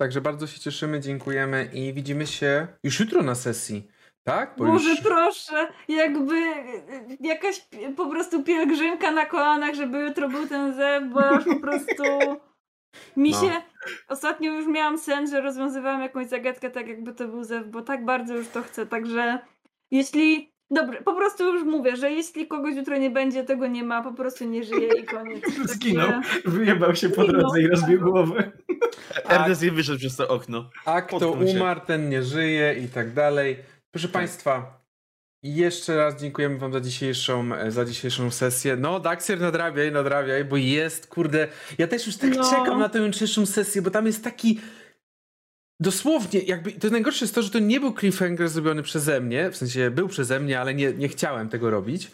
[0.00, 3.88] Także bardzo się cieszymy, dziękujemy i widzimy się już jutro na sesji.
[4.22, 4.54] Tak?
[4.58, 5.00] Bo Boże już...
[5.00, 6.82] proszę, jakby e,
[7.20, 12.02] jakaś po prostu pielgrzymka na kolanach, żeby jutro był ten zew, bo aż po prostu
[13.16, 13.40] mi No.
[13.40, 13.50] się
[14.08, 18.04] ostatnio już miałam sen, że rozwiązywałam jakąś zagadkę tak jakby to był zew, bo tak
[18.04, 19.38] bardzo już to chcę, także
[19.90, 24.02] jeśli Dobra, po prostu już mówię, że jeśli kogoś jutro nie będzie, tego nie ma,
[24.02, 25.44] po prostu nie żyje i koniec.
[25.72, 26.10] Zginął.
[26.44, 27.40] Wyjebał się po Zginął.
[27.40, 28.52] drodze i rozbił głowę.
[29.28, 30.70] Ernest nie wyszedł przez to okno.
[30.84, 33.56] A kto umarł, ten nie żyje i tak dalej.
[33.90, 34.80] Proszę Państwa,
[35.44, 38.76] jeszcze raz dziękujemy Wam za dzisiejszą, za dzisiejszą sesję.
[38.76, 41.48] No, Daxier, nadrabiaj, nadrabiaj, bo jest, kurde,
[41.78, 42.50] ja też już tak No.
[42.50, 44.60] czekam na tę jutrzejszą sesję, bo tam jest taki
[45.80, 49.56] dosłownie, jakby, to najgorsze jest to, że to nie był cliffhanger zrobiony przeze mnie, w
[49.56, 52.10] sensie był przeze mnie, ale nie, nie chciałem tego robić.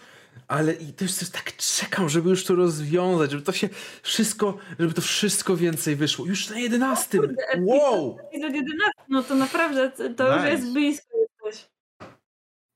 [0.49, 3.68] Ale i też też tak czekam, żeby już to rozwiązać, żeby to się
[4.02, 6.26] wszystko, żeby to wszystko więcej wyszło.
[6.26, 7.18] Już na 11.
[7.18, 7.70] kurde, epicki.
[7.70, 8.18] Wow!
[8.28, 10.50] Epizod 11, no to naprawdę to to już Nice.
[10.52, 11.09] jest blisko.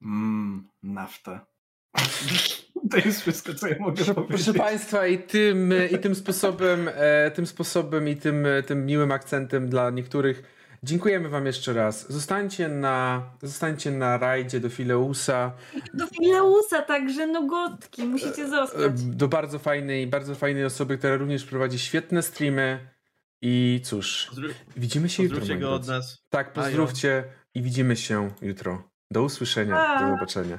[0.04, 1.46] Mmm, nafta.
[2.90, 4.28] To jest wszystko, co ja mogę powiedzieć.
[4.28, 9.12] Proszę Państwa, i tym, i tym sposobem, e, tym sposobem i tym, e, tym miłym
[9.12, 10.42] akcentem dla niektórych
[10.82, 12.12] dziękujemy Wam jeszcze raz.
[12.12, 15.52] Zostańcie na, zostańcie na rajdzie do Fileusa,
[15.94, 19.02] Do Fileusa, także no gotki, musicie e, zostać.
[19.02, 22.88] do bardzo fajnej, bardzo fajnej osoby, która również prowadzi świetne streamy.
[23.42, 25.38] I cóż, Pozdrów- widzimy się jutro.
[25.38, 26.22] Pozdrówcie go od nas.
[26.30, 27.24] Tak, pozdrówcie
[27.54, 28.93] i widzimy się jutro.
[29.14, 30.58] Do usłyszenia, do zobaczenia.